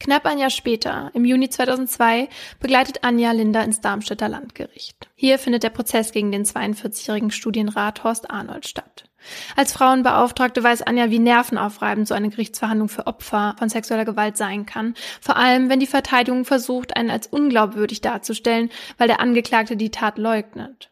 Knapp 0.00 0.26
ein 0.26 0.38
Jahr 0.38 0.50
später, 0.50 1.10
im 1.14 1.24
Juni 1.24 1.50
2002, 1.50 2.28
begleitet 2.60 3.02
Anja 3.02 3.32
Linda 3.32 3.62
ins 3.62 3.80
Darmstädter 3.80 4.28
Landgericht. 4.28 5.08
Hier 5.16 5.40
findet 5.40 5.64
der 5.64 5.70
Prozess 5.70 6.12
gegen 6.12 6.30
den 6.30 6.44
42-jährigen 6.44 7.32
Studienrat 7.32 8.04
Horst 8.04 8.30
Arnold 8.30 8.68
statt. 8.68 9.04
Als 9.56 9.72
Frauenbeauftragte 9.72 10.62
weiß 10.62 10.82
Anja, 10.82 11.10
wie 11.10 11.18
nervenaufreibend 11.18 12.06
so 12.06 12.14
eine 12.14 12.30
Gerichtsverhandlung 12.30 12.88
für 12.88 13.08
Opfer 13.08 13.56
von 13.58 13.68
sexueller 13.68 14.04
Gewalt 14.04 14.36
sein 14.36 14.66
kann. 14.66 14.94
Vor 15.20 15.36
allem, 15.36 15.68
wenn 15.68 15.80
die 15.80 15.86
Verteidigung 15.86 16.44
versucht, 16.44 16.96
einen 16.96 17.10
als 17.10 17.26
unglaubwürdig 17.26 18.00
darzustellen, 18.00 18.70
weil 18.98 19.08
der 19.08 19.20
Angeklagte 19.20 19.76
die 19.76 19.90
Tat 19.90 20.16
leugnet. 20.16 20.90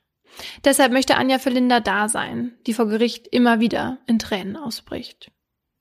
Deshalb 0.64 0.92
möchte 0.92 1.16
Anja 1.16 1.38
für 1.38 1.50
Linda 1.50 1.80
da 1.80 2.08
sein, 2.08 2.52
die 2.66 2.74
vor 2.74 2.88
Gericht 2.88 3.28
immer 3.28 3.60
wieder 3.60 3.98
in 4.06 4.18
Tränen 4.18 4.56
ausbricht. 4.56 5.30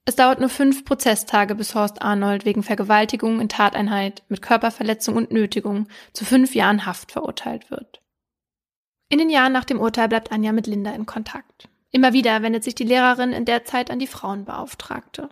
Es 0.08 0.14
dauert 0.14 0.38
nur 0.38 0.48
fünf 0.48 0.84
Prozesstage, 0.84 1.56
bis 1.56 1.74
Horst 1.74 2.00
Arnold 2.00 2.44
wegen 2.44 2.62
Vergewaltigung 2.62 3.40
in 3.40 3.48
Tateinheit 3.48 4.22
mit 4.28 4.40
Körperverletzung 4.40 5.16
und 5.16 5.32
Nötigung 5.32 5.88
zu 6.12 6.24
fünf 6.24 6.54
Jahren 6.54 6.86
Haft 6.86 7.10
verurteilt 7.10 7.72
wird. 7.72 8.00
In 9.08 9.18
den 9.18 9.30
Jahren 9.30 9.52
nach 9.52 9.64
dem 9.64 9.80
Urteil 9.80 10.08
bleibt 10.08 10.30
Anja 10.30 10.52
mit 10.52 10.68
Linda 10.68 10.92
in 10.94 11.06
Kontakt. 11.06 11.68
Immer 11.90 12.12
wieder 12.12 12.42
wendet 12.42 12.62
sich 12.62 12.76
die 12.76 12.84
Lehrerin 12.84 13.32
in 13.32 13.44
der 13.44 13.64
Zeit 13.64 13.90
an 13.90 13.98
die 13.98 14.06
Frauenbeauftragte. 14.06 15.28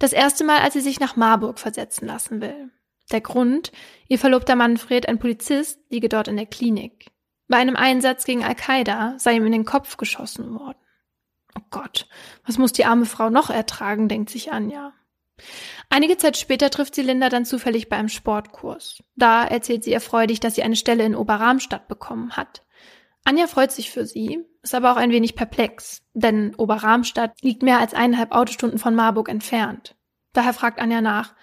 Das 0.00 0.12
erste 0.12 0.42
Mal, 0.42 0.58
als 0.58 0.74
sie 0.74 0.80
sich 0.80 0.98
nach 0.98 1.14
Marburg 1.14 1.60
versetzen 1.60 2.06
lassen 2.06 2.40
will. 2.40 2.70
Der 3.12 3.20
Grund, 3.20 3.70
ihr 4.08 4.18
verlobter 4.18 4.56
Manfred, 4.56 5.08
ein 5.08 5.20
Polizist, 5.20 5.78
liege 5.90 6.08
dort 6.08 6.26
in 6.26 6.36
der 6.36 6.46
Klinik. 6.46 7.06
Bei 7.46 7.58
einem 7.58 7.76
Einsatz 7.76 8.24
gegen 8.24 8.42
Al-Qaida 8.42 9.14
sei 9.18 9.34
ihm 9.34 9.46
in 9.46 9.52
den 9.52 9.64
Kopf 9.64 9.96
geschossen 9.96 10.58
worden. 10.58 10.81
Oh 11.56 11.62
Gott, 11.70 12.08
was 12.46 12.58
muss 12.58 12.72
die 12.72 12.84
arme 12.84 13.06
Frau 13.06 13.30
noch 13.30 13.50
ertragen, 13.50 14.08
denkt 14.08 14.30
sich 14.30 14.52
Anja. 14.52 14.92
Einige 15.90 16.16
Zeit 16.16 16.36
später 16.36 16.70
trifft 16.70 16.94
sie 16.94 17.02
Linda 17.02 17.28
dann 17.28 17.44
zufällig 17.44 17.88
bei 17.88 17.96
einem 17.96 18.08
Sportkurs. 18.08 19.02
Da 19.16 19.44
erzählt 19.44 19.84
sie 19.84 19.90
ihr 19.90 20.00
freudig, 20.00 20.40
dass 20.40 20.54
sie 20.54 20.62
eine 20.62 20.76
Stelle 20.76 21.04
in 21.04 21.16
Oberramstadt 21.16 21.88
bekommen 21.88 22.36
hat. 22.36 22.64
Anja 23.24 23.46
freut 23.46 23.72
sich 23.72 23.90
für 23.90 24.06
sie, 24.06 24.44
ist 24.62 24.74
aber 24.74 24.92
auch 24.92 24.96
ein 24.96 25.10
wenig 25.12 25.36
perplex, 25.36 26.02
denn 26.12 26.54
Oberramstadt 26.56 27.40
liegt 27.42 27.62
mehr 27.62 27.78
als 27.78 27.94
eineinhalb 27.94 28.32
Autostunden 28.32 28.78
von 28.78 28.94
Marburg 28.94 29.28
entfernt. 29.28 29.96
Daher 30.32 30.54
fragt 30.54 30.80
Anja 30.80 31.00
nach, 31.00 31.34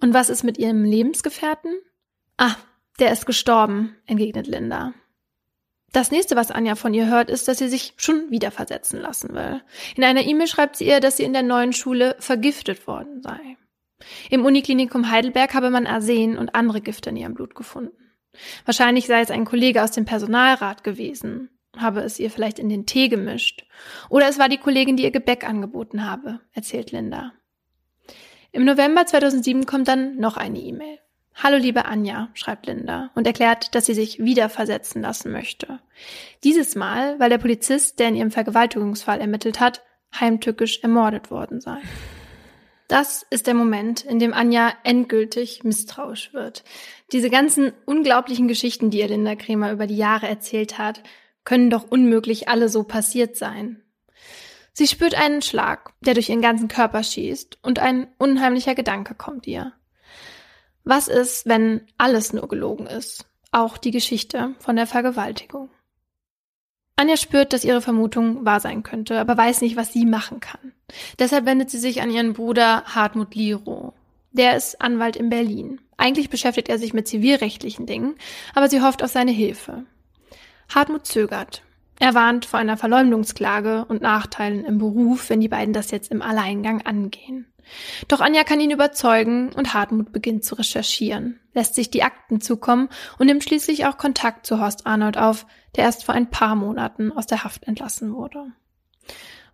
und 0.00 0.14
was 0.14 0.28
ist 0.28 0.44
mit 0.44 0.58
ihrem 0.58 0.84
Lebensgefährten? 0.84 1.74
Ah, 2.36 2.54
der 2.98 3.12
ist 3.12 3.26
gestorben, 3.26 3.96
entgegnet 4.06 4.46
Linda. 4.46 4.92
Das 5.92 6.10
nächste, 6.10 6.36
was 6.36 6.50
Anja 6.50 6.74
von 6.74 6.94
ihr 6.94 7.06
hört, 7.08 7.30
ist, 7.30 7.48
dass 7.48 7.58
sie 7.58 7.68
sich 7.68 7.94
schon 7.96 8.30
wieder 8.30 8.50
versetzen 8.50 9.00
lassen 9.00 9.34
will. 9.34 9.62
In 9.96 10.04
einer 10.04 10.22
E-Mail 10.22 10.46
schreibt 10.46 10.76
sie 10.76 10.86
ihr, 10.86 11.00
dass 11.00 11.16
sie 11.16 11.22
in 11.22 11.32
der 11.32 11.42
neuen 11.42 11.72
Schule 11.72 12.16
vergiftet 12.18 12.86
worden 12.86 13.22
sei. 13.22 13.56
Im 14.30 14.44
Uniklinikum 14.44 15.10
Heidelberg 15.10 15.54
habe 15.54 15.70
man 15.70 15.86
Arsen 15.86 16.36
und 16.36 16.54
andere 16.54 16.80
Gifte 16.80 17.10
in 17.10 17.16
ihrem 17.16 17.34
Blut 17.34 17.54
gefunden. 17.54 17.96
Wahrscheinlich 18.64 19.06
sei 19.06 19.20
es 19.20 19.30
ein 19.30 19.46
Kollege 19.46 19.82
aus 19.82 19.92
dem 19.92 20.04
Personalrat 20.04 20.84
gewesen, 20.84 21.48
habe 21.76 22.00
es 22.00 22.18
ihr 22.18 22.30
vielleicht 22.30 22.58
in 22.58 22.68
den 22.68 22.84
Tee 22.84 23.08
gemischt. 23.08 23.64
Oder 24.10 24.28
es 24.28 24.38
war 24.38 24.48
die 24.48 24.58
Kollegin, 24.58 24.96
die 24.96 25.04
ihr 25.04 25.10
Gebäck 25.10 25.48
angeboten 25.48 26.08
habe, 26.08 26.40
erzählt 26.52 26.92
Linda. 26.92 27.32
Im 28.52 28.64
November 28.64 29.06
2007 29.06 29.66
kommt 29.66 29.88
dann 29.88 30.16
noch 30.16 30.36
eine 30.36 30.58
E-Mail. 30.58 30.98
Hallo 31.38 31.58
liebe 31.58 31.84
Anja, 31.84 32.30
schreibt 32.32 32.66
Linda 32.66 33.10
und 33.14 33.26
erklärt, 33.26 33.74
dass 33.74 33.84
sie 33.84 33.92
sich 33.92 34.18
wieder 34.18 34.48
versetzen 34.48 35.02
lassen 35.02 35.30
möchte. 35.30 35.80
Dieses 36.44 36.74
Mal, 36.76 37.20
weil 37.20 37.28
der 37.28 37.36
Polizist, 37.36 37.98
der 37.98 38.08
in 38.08 38.16
ihrem 38.16 38.30
Vergewaltigungsfall 38.30 39.20
ermittelt 39.20 39.60
hat, 39.60 39.82
heimtückisch 40.18 40.82
ermordet 40.82 41.30
worden 41.30 41.60
sei. 41.60 41.76
Das 42.88 43.26
ist 43.28 43.46
der 43.46 43.54
Moment, 43.54 44.02
in 44.02 44.18
dem 44.18 44.32
Anja 44.32 44.72
endgültig 44.82 45.62
misstrauisch 45.62 46.32
wird. 46.32 46.64
Diese 47.12 47.28
ganzen 47.28 47.74
unglaublichen 47.84 48.48
Geschichten, 48.48 48.90
die 48.90 49.00
ihr 49.00 49.08
Linda 49.08 49.34
Kremer 49.34 49.72
über 49.72 49.86
die 49.86 49.96
Jahre 49.96 50.28
erzählt 50.28 50.78
hat, 50.78 51.02
können 51.44 51.68
doch 51.68 51.84
unmöglich 51.90 52.48
alle 52.48 52.70
so 52.70 52.82
passiert 52.82 53.36
sein. 53.36 53.82
Sie 54.72 54.86
spürt 54.86 55.14
einen 55.14 55.42
Schlag, 55.42 55.92
der 56.00 56.14
durch 56.14 56.30
ihren 56.30 56.42
ganzen 56.42 56.68
Körper 56.68 57.02
schießt, 57.02 57.58
und 57.62 57.78
ein 57.78 58.06
unheimlicher 58.16 58.74
Gedanke 58.74 59.14
kommt 59.14 59.46
ihr. 59.46 59.74
Was 60.88 61.08
ist, 61.08 61.46
wenn 61.46 61.80
alles 61.98 62.32
nur 62.32 62.46
gelogen 62.46 62.86
ist? 62.86 63.26
Auch 63.50 63.76
die 63.76 63.90
Geschichte 63.90 64.54
von 64.60 64.76
der 64.76 64.86
Vergewaltigung. 64.86 65.68
Anja 66.94 67.16
spürt, 67.16 67.52
dass 67.52 67.64
ihre 67.64 67.80
Vermutung 67.80 68.44
wahr 68.44 68.60
sein 68.60 68.84
könnte, 68.84 69.18
aber 69.18 69.36
weiß 69.36 69.62
nicht, 69.62 69.74
was 69.76 69.92
sie 69.92 70.06
machen 70.06 70.38
kann. 70.38 70.72
Deshalb 71.18 71.44
wendet 71.44 71.70
sie 71.70 71.78
sich 71.78 72.02
an 72.02 72.10
ihren 72.10 72.34
Bruder 72.34 72.84
Hartmut 72.84 73.34
Liro. 73.34 73.94
Der 74.30 74.56
ist 74.56 74.80
Anwalt 74.80 75.16
in 75.16 75.28
Berlin. 75.28 75.80
Eigentlich 75.96 76.30
beschäftigt 76.30 76.68
er 76.68 76.78
sich 76.78 76.94
mit 76.94 77.08
zivilrechtlichen 77.08 77.86
Dingen, 77.86 78.14
aber 78.54 78.68
sie 78.68 78.80
hofft 78.80 79.02
auf 79.02 79.10
seine 79.10 79.32
Hilfe. 79.32 79.86
Hartmut 80.72 81.04
zögert. 81.04 81.62
Er 81.98 82.14
warnt 82.14 82.44
vor 82.44 82.60
einer 82.60 82.76
Verleumdungsklage 82.76 83.86
und 83.86 84.02
Nachteilen 84.02 84.64
im 84.64 84.78
Beruf, 84.78 85.30
wenn 85.30 85.40
die 85.40 85.48
beiden 85.48 85.74
das 85.74 85.90
jetzt 85.90 86.12
im 86.12 86.22
Alleingang 86.22 86.82
angehen. 86.82 87.46
Doch 88.08 88.20
Anja 88.20 88.44
kann 88.44 88.60
ihn 88.60 88.70
überzeugen 88.70 89.52
und 89.52 89.74
Hartmut 89.74 90.12
beginnt 90.12 90.44
zu 90.44 90.54
recherchieren, 90.54 91.40
lässt 91.52 91.74
sich 91.74 91.90
die 91.90 92.02
Akten 92.02 92.40
zukommen 92.40 92.88
und 93.18 93.26
nimmt 93.26 93.44
schließlich 93.44 93.86
auch 93.86 93.98
Kontakt 93.98 94.46
zu 94.46 94.60
Horst 94.60 94.86
Arnold 94.86 95.18
auf, 95.18 95.46
der 95.76 95.84
erst 95.84 96.04
vor 96.04 96.14
ein 96.14 96.30
paar 96.30 96.54
Monaten 96.54 97.12
aus 97.12 97.26
der 97.26 97.44
Haft 97.44 97.64
entlassen 97.64 98.14
wurde. 98.14 98.46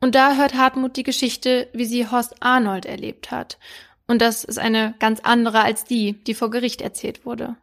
Und 0.00 0.14
da 0.14 0.36
hört 0.36 0.54
Hartmut 0.54 0.96
die 0.96 1.04
Geschichte, 1.04 1.68
wie 1.72 1.84
sie 1.84 2.08
Horst 2.08 2.42
Arnold 2.42 2.86
erlebt 2.86 3.30
hat. 3.30 3.58
Und 4.08 4.20
das 4.20 4.44
ist 4.44 4.58
eine 4.58 4.94
ganz 4.98 5.20
andere 5.20 5.62
als 5.62 5.84
die, 5.84 6.24
die 6.24 6.34
vor 6.34 6.50
Gericht 6.50 6.82
erzählt 6.82 7.24
wurde. 7.24 7.56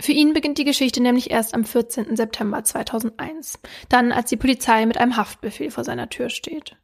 Für 0.00 0.12
ihn 0.12 0.34
beginnt 0.34 0.58
die 0.58 0.64
Geschichte 0.64 1.00
nämlich 1.00 1.30
erst 1.30 1.54
am 1.54 1.64
14. 1.64 2.16
September 2.16 2.62
2001, 2.62 3.58
dann 3.88 4.12
als 4.12 4.28
die 4.28 4.36
Polizei 4.36 4.86
mit 4.86 4.98
einem 4.98 5.16
Haftbefehl 5.16 5.70
vor 5.70 5.84
seiner 5.84 6.08
Tür 6.10 6.30
steht. 6.30 6.76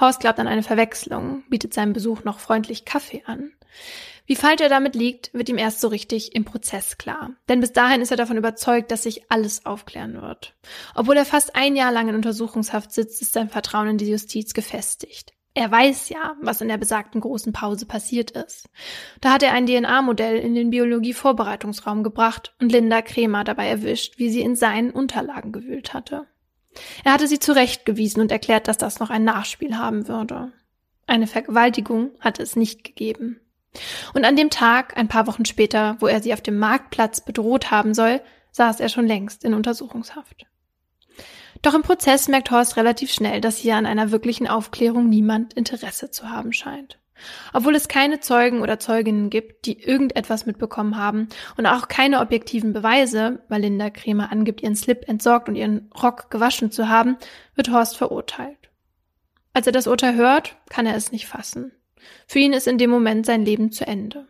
Horst 0.00 0.20
glaubt 0.20 0.38
an 0.38 0.48
eine 0.48 0.62
Verwechslung, 0.62 1.42
bietet 1.48 1.74
seinem 1.74 1.92
Besuch 1.92 2.24
noch 2.24 2.38
freundlich 2.38 2.84
Kaffee 2.84 3.22
an. 3.26 3.52
Wie 4.26 4.36
falsch 4.36 4.60
er 4.60 4.68
damit 4.68 4.94
liegt, 4.94 5.32
wird 5.32 5.48
ihm 5.48 5.56
erst 5.56 5.80
so 5.80 5.88
richtig 5.88 6.34
im 6.34 6.44
Prozess 6.44 6.98
klar. 6.98 7.30
Denn 7.48 7.60
bis 7.60 7.72
dahin 7.72 8.02
ist 8.02 8.10
er 8.10 8.18
davon 8.18 8.36
überzeugt, 8.36 8.90
dass 8.90 9.04
sich 9.04 9.30
alles 9.30 9.64
aufklären 9.64 10.20
wird. 10.20 10.54
Obwohl 10.94 11.16
er 11.16 11.24
fast 11.24 11.56
ein 11.56 11.76
Jahr 11.76 11.92
lang 11.92 12.10
in 12.10 12.14
Untersuchungshaft 12.14 12.92
sitzt, 12.92 13.22
ist 13.22 13.32
sein 13.32 13.48
Vertrauen 13.48 13.88
in 13.88 13.98
die 13.98 14.10
Justiz 14.10 14.52
gefestigt. 14.52 15.32
Er 15.54 15.72
weiß 15.72 16.10
ja, 16.10 16.36
was 16.42 16.60
in 16.60 16.68
der 16.68 16.76
besagten 16.76 17.22
großen 17.22 17.54
Pause 17.54 17.86
passiert 17.86 18.30
ist. 18.32 18.68
Da 19.22 19.32
hat 19.32 19.42
er 19.42 19.54
ein 19.54 19.66
DNA-Modell 19.66 20.36
in 20.36 20.54
den 20.54 20.70
Biologie-Vorbereitungsraum 20.70 22.02
gebracht 22.02 22.54
und 22.60 22.70
Linda 22.70 23.00
Kremer 23.00 23.44
dabei 23.44 23.66
erwischt, 23.66 24.18
wie 24.18 24.28
sie 24.28 24.42
in 24.42 24.56
seinen 24.56 24.90
Unterlagen 24.90 25.52
gewühlt 25.52 25.94
hatte. 25.94 26.26
Er 27.04 27.12
hatte 27.12 27.26
sie 27.26 27.38
zurechtgewiesen 27.38 28.20
und 28.20 28.30
erklärt, 28.30 28.68
dass 28.68 28.78
das 28.78 29.00
noch 29.00 29.10
ein 29.10 29.24
Nachspiel 29.24 29.76
haben 29.76 30.08
würde. 30.08 30.52
Eine 31.06 31.26
Vergewaltigung 31.26 32.10
hatte 32.20 32.42
es 32.42 32.56
nicht 32.56 32.84
gegeben. 32.84 33.40
Und 34.14 34.24
an 34.24 34.36
dem 34.36 34.50
Tag, 34.50 34.96
ein 34.96 35.08
paar 35.08 35.26
Wochen 35.26 35.44
später, 35.44 35.96
wo 36.00 36.06
er 36.06 36.22
sie 36.22 36.32
auf 36.32 36.40
dem 36.40 36.58
Marktplatz 36.58 37.20
bedroht 37.20 37.70
haben 37.70 37.94
soll, 37.94 38.20
saß 38.52 38.80
er 38.80 38.88
schon 38.88 39.06
längst 39.06 39.44
in 39.44 39.54
Untersuchungshaft. 39.54 40.46
Doch 41.62 41.74
im 41.74 41.82
Prozess 41.82 42.28
merkt 42.28 42.50
Horst 42.50 42.76
relativ 42.76 43.12
schnell, 43.12 43.40
dass 43.40 43.56
hier 43.56 43.76
an 43.76 43.86
einer 43.86 44.10
wirklichen 44.10 44.46
Aufklärung 44.46 45.08
niemand 45.08 45.54
Interesse 45.54 46.10
zu 46.10 46.30
haben 46.30 46.52
scheint. 46.52 46.98
Obwohl 47.52 47.74
es 47.74 47.88
keine 47.88 48.20
Zeugen 48.20 48.60
oder 48.60 48.78
Zeuginnen 48.78 49.30
gibt, 49.30 49.66
die 49.66 49.82
irgendetwas 49.82 50.46
mitbekommen 50.46 50.96
haben 50.96 51.28
und 51.56 51.66
auch 51.66 51.88
keine 51.88 52.20
objektiven 52.20 52.72
Beweise, 52.72 53.42
weil 53.48 53.62
Linda 53.62 53.90
Kremer 53.90 54.32
angibt, 54.32 54.62
ihren 54.62 54.76
Slip 54.76 55.08
entsorgt 55.08 55.48
und 55.48 55.56
ihren 55.56 55.90
Rock 56.02 56.30
gewaschen 56.30 56.70
zu 56.70 56.88
haben, 56.88 57.16
wird 57.54 57.70
Horst 57.70 57.96
verurteilt. 57.96 58.70
Als 59.52 59.66
er 59.66 59.72
das 59.72 59.86
Urteil 59.86 60.14
hört, 60.14 60.56
kann 60.68 60.86
er 60.86 60.94
es 60.94 61.12
nicht 61.12 61.26
fassen. 61.26 61.72
Für 62.26 62.38
ihn 62.38 62.52
ist 62.52 62.66
in 62.66 62.78
dem 62.78 62.90
Moment 62.90 63.26
sein 63.26 63.44
Leben 63.44 63.72
zu 63.72 63.86
Ende. 63.86 64.26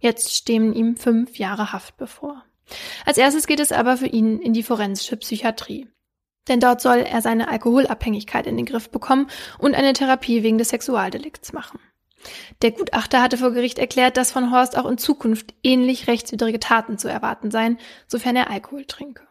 Jetzt 0.00 0.34
stehen 0.34 0.72
ihm 0.72 0.96
fünf 0.96 1.36
Jahre 1.36 1.72
Haft 1.72 1.96
bevor. 1.96 2.44
Als 3.04 3.18
erstes 3.18 3.46
geht 3.46 3.60
es 3.60 3.72
aber 3.72 3.96
für 3.96 4.06
ihn 4.06 4.38
in 4.38 4.52
die 4.52 4.62
forensische 4.62 5.16
Psychiatrie. 5.16 5.88
Denn 6.48 6.58
dort 6.58 6.80
soll 6.80 6.98
er 6.98 7.22
seine 7.22 7.48
Alkoholabhängigkeit 7.48 8.46
in 8.46 8.56
den 8.56 8.66
Griff 8.66 8.90
bekommen 8.90 9.28
und 9.58 9.74
eine 9.74 9.92
Therapie 9.92 10.42
wegen 10.42 10.58
des 10.58 10.70
Sexualdelikts 10.70 11.52
machen. 11.52 11.78
Der 12.62 12.70
Gutachter 12.70 13.22
hatte 13.22 13.38
vor 13.38 13.52
Gericht 13.52 13.78
erklärt, 13.78 14.16
dass 14.16 14.32
von 14.32 14.52
Horst 14.52 14.76
auch 14.76 14.86
in 14.86 14.98
Zukunft 14.98 15.54
ähnlich 15.62 16.06
rechtswidrige 16.06 16.60
Taten 16.60 16.98
zu 16.98 17.08
erwarten 17.08 17.50
seien, 17.50 17.78
sofern 18.06 18.36
er 18.36 18.50
Alkohol 18.50 18.84
trinke. 18.84 19.26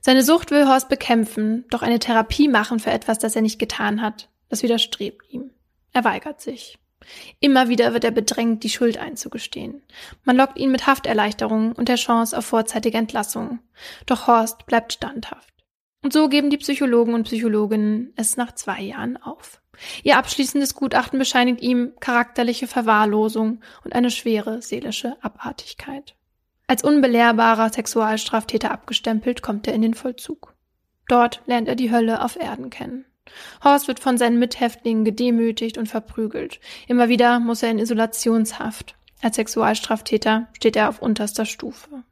Seine 0.00 0.22
Sucht 0.22 0.50
will 0.50 0.66
Horst 0.66 0.88
bekämpfen, 0.88 1.64
doch 1.70 1.82
eine 1.82 1.98
Therapie 1.98 2.48
machen 2.48 2.80
für 2.80 2.90
etwas, 2.90 3.18
das 3.18 3.36
er 3.36 3.42
nicht 3.42 3.58
getan 3.58 4.00
hat, 4.02 4.28
das 4.48 4.62
widerstrebt 4.62 5.30
ihm. 5.30 5.50
Er 5.92 6.04
weigert 6.04 6.40
sich. 6.40 6.78
Immer 7.40 7.68
wieder 7.68 7.92
wird 7.92 8.04
er 8.04 8.10
bedrängt, 8.10 8.62
die 8.62 8.68
Schuld 8.68 8.98
einzugestehen. 8.98 9.82
Man 10.24 10.36
lockt 10.36 10.58
ihn 10.58 10.70
mit 10.70 10.86
Hafterleichterung 10.86 11.72
und 11.72 11.88
der 11.88 11.96
Chance 11.96 12.36
auf 12.36 12.46
vorzeitige 12.46 12.98
Entlassung. 12.98 13.60
Doch 14.06 14.26
Horst 14.26 14.66
bleibt 14.66 14.92
standhaft. 14.92 15.50
Und 16.02 16.12
so 16.12 16.28
geben 16.28 16.50
die 16.50 16.58
Psychologen 16.58 17.14
und 17.14 17.24
Psychologinnen 17.24 18.12
es 18.16 18.36
nach 18.36 18.54
zwei 18.54 18.80
Jahren 18.80 19.16
auf. 19.16 19.59
Ihr 20.02 20.16
abschließendes 20.16 20.74
Gutachten 20.74 21.18
bescheinigt 21.18 21.60
ihm 21.60 21.92
charakterliche 22.00 22.66
Verwahrlosung 22.66 23.60
und 23.84 23.94
eine 23.94 24.10
schwere 24.10 24.62
seelische 24.62 25.16
Abartigkeit. 25.22 26.14
Als 26.66 26.84
unbelehrbarer 26.84 27.72
Sexualstraftäter 27.72 28.70
abgestempelt 28.70 29.42
kommt 29.42 29.66
er 29.66 29.74
in 29.74 29.82
den 29.82 29.94
Vollzug. 29.94 30.54
Dort 31.08 31.42
lernt 31.46 31.66
er 31.66 31.74
die 31.74 31.90
Hölle 31.90 32.22
auf 32.22 32.36
Erden 32.36 32.70
kennen. 32.70 33.04
Horst 33.64 33.88
wird 33.88 34.00
von 34.00 34.18
seinen 34.18 34.38
Mithäftlingen 34.38 35.04
gedemütigt 35.04 35.78
und 35.78 35.88
verprügelt. 35.88 36.60
Immer 36.86 37.08
wieder 37.08 37.40
muss 37.40 37.62
er 37.62 37.70
in 37.70 37.78
Isolationshaft. 37.78 38.94
Als 39.22 39.36
Sexualstraftäter 39.36 40.48
steht 40.56 40.76
er 40.76 40.88
auf 40.88 41.02
unterster 41.02 41.44
Stufe. 41.44 42.04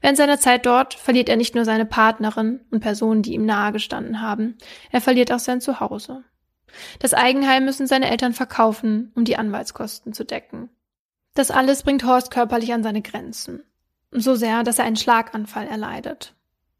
Während 0.00 0.16
seiner 0.16 0.38
Zeit 0.38 0.66
dort 0.66 0.94
verliert 0.94 1.28
er 1.28 1.36
nicht 1.36 1.54
nur 1.54 1.64
seine 1.64 1.86
Partnerin 1.86 2.60
und 2.70 2.80
Personen, 2.80 3.22
die 3.22 3.34
ihm 3.34 3.44
nahegestanden 3.44 4.20
haben, 4.22 4.56
er 4.90 5.00
verliert 5.00 5.32
auch 5.32 5.38
sein 5.38 5.60
Zuhause. 5.60 6.24
Das 6.98 7.14
Eigenheim 7.14 7.64
müssen 7.64 7.86
seine 7.86 8.10
Eltern 8.10 8.32
verkaufen, 8.32 9.12
um 9.14 9.24
die 9.24 9.36
Anwaltskosten 9.36 10.12
zu 10.12 10.24
decken. 10.24 10.70
Das 11.34 11.50
alles 11.50 11.82
bringt 11.82 12.04
Horst 12.04 12.30
körperlich 12.30 12.72
an 12.72 12.82
seine 12.82 13.02
Grenzen. 13.02 13.62
So 14.10 14.34
sehr, 14.34 14.62
dass 14.62 14.78
er 14.78 14.84
einen 14.84 14.96
Schlaganfall 14.96 15.66
erleidet. 15.66 16.34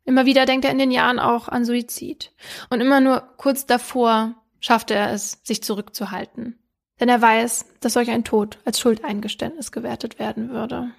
Immer 0.04 0.24
wieder 0.24 0.46
denkt 0.46 0.64
er 0.64 0.70
in 0.70 0.78
den 0.78 0.90
Jahren 0.90 1.18
auch 1.18 1.48
an 1.48 1.64
Suizid. 1.64 2.32
Und 2.70 2.80
immer 2.80 3.00
nur 3.00 3.20
kurz 3.36 3.66
davor 3.66 4.34
schafft 4.60 4.90
er 4.90 5.12
es, 5.12 5.40
sich 5.42 5.62
zurückzuhalten. 5.62 6.58
Denn 7.00 7.08
er 7.08 7.20
weiß, 7.20 7.66
dass 7.80 7.92
solch 7.92 8.10
ein 8.10 8.24
Tod 8.24 8.58
als 8.64 8.80
Schuldeingeständnis 8.80 9.72
gewertet 9.72 10.18
werden 10.18 10.50
würde. 10.50 10.92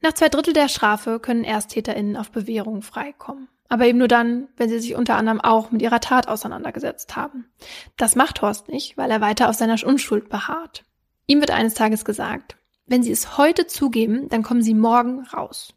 Nach 0.00 0.12
zwei 0.12 0.28
Drittel 0.28 0.52
der 0.52 0.68
Strafe 0.68 1.20
können 1.20 1.44
ErsttäterInnen 1.44 2.16
auf 2.16 2.30
Bewährung 2.30 2.82
freikommen. 2.82 3.48
Aber 3.68 3.84
eben 3.84 3.98
nur 3.98 4.08
dann, 4.08 4.48
wenn 4.56 4.68
sie 4.68 4.78
sich 4.78 4.94
unter 4.94 5.16
anderem 5.16 5.40
auch 5.40 5.70
mit 5.70 5.82
ihrer 5.82 6.00
Tat 6.00 6.28
auseinandergesetzt 6.28 7.16
haben. 7.16 7.50
Das 7.96 8.16
macht 8.16 8.40
Horst 8.40 8.68
nicht, 8.68 8.96
weil 8.96 9.10
er 9.10 9.20
weiter 9.20 9.48
auf 9.48 9.56
seiner 9.56 9.76
Unschuld 9.84 10.30
beharrt. 10.30 10.84
Ihm 11.26 11.40
wird 11.40 11.50
eines 11.50 11.74
Tages 11.74 12.06
gesagt, 12.06 12.56
wenn 12.86 13.02
Sie 13.02 13.12
es 13.12 13.36
heute 13.36 13.66
zugeben, 13.66 14.30
dann 14.30 14.42
kommen 14.42 14.62
Sie 14.62 14.72
morgen 14.72 15.24
raus. 15.26 15.74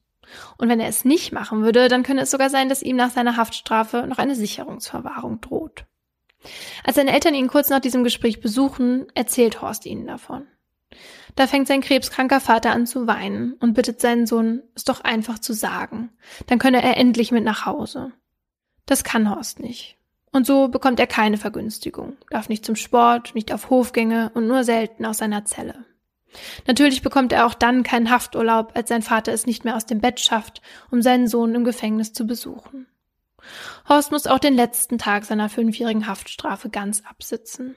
Und 0.57 0.69
wenn 0.69 0.79
er 0.79 0.87
es 0.87 1.03
nicht 1.03 1.33
machen 1.33 1.61
würde, 1.61 1.89
dann 1.89 2.03
könnte 2.03 2.23
es 2.23 2.31
sogar 2.31 2.49
sein, 2.49 2.69
dass 2.69 2.81
ihm 2.81 2.95
nach 2.95 3.11
seiner 3.11 3.35
Haftstrafe 3.35 4.07
noch 4.07 4.17
eine 4.17 4.35
Sicherungsverwahrung 4.35 5.41
droht. 5.41 5.85
Als 6.85 6.95
seine 6.95 7.11
Eltern 7.11 7.33
ihn 7.33 7.47
kurz 7.47 7.69
nach 7.69 7.81
diesem 7.81 8.05
Gespräch 8.05 8.39
besuchen, 8.39 9.07
erzählt 9.13 9.61
Horst 9.61 9.85
ihnen 9.85 10.07
davon. 10.07 10.47
Da 11.35 11.47
fängt 11.47 11.67
sein 11.67 11.81
krebskranker 11.81 12.39
Vater 12.39 12.71
an 12.71 12.85
zu 12.85 13.07
weinen 13.07 13.53
und 13.53 13.73
bittet 13.73 14.01
seinen 14.01 14.27
Sohn, 14.27 14.63
es 14.75 14.83
doch 14.83 15.01
einfach 15.01 15.39
zu 15.39 15.53
sagen. 15.53 16.09
Dann 16.47 16.59
könne 16.59 16.83
er 16.83 16.97
endlich 16.97 17.31
mit 17.31 17.43
nach 17.43 17.65
Hause. 17.65 18.11
Das 18.85 19.03
kann 19.03 19.29
Horst 19.29 19.59
nicht. 19.59 19.97
Und 20.31 20.45
so 20.45 20.69
bekommt 20.69 20.99
er 20.99 21.07
keine 21.07 21.37
Vergünstigung, 21.37 22.17
darf 22.29 22.49
nicht 22.49 22.65
zum 22.65 22.75
Sport, 22.75 23.35
nicht 23.35 23.53
auf 23.53 23.69
Hofgänge 23.69 24.31
und 24.33 24.47
nur 24.47 24.63
selten 24.63 25.05
aus 25.05 25.17
seiner 25.17 25.45
Zelle. 25.45 25.85
Natürlich 26.65 27.01
bekommt 27.01 27.33
er 27.33 27.45
auch 27.45 27.53
dann 27.53 27.83
keinen 27.83 28.09
Hafturlaub, 28.09 28.71
als 28.73 28.87
sein 28.89 29.01
Vater 29.01 29.33
es 29.33 29.45
nicht 29.45 29.65
mehr 29.65 29.75
aus 29.75 29.85
dem 29.85 29.99
Bett 29.99 30.21
schafft, 30.21 30.61
um 30.89 31.01
seinen 31.01 31.27
Sohn 31.27 31.53
im 31.55 31.65
Gefängnis 31.65 32.13
zu 32.13 32.25
besuchen. 32.25 32.87
Horst 33.89 34.11
muss 34.11 34.27
auch 34.27 34.39
den 34.39 34.53
letzten 34.53 34.97
Tag 34.97 35.25
seiner 35.25 35.49
fünfjährigen 35.49 36.07
Haftstrafe 36.07 36.69
ganz 36.69 37.03
absitzen. 37.05 37.75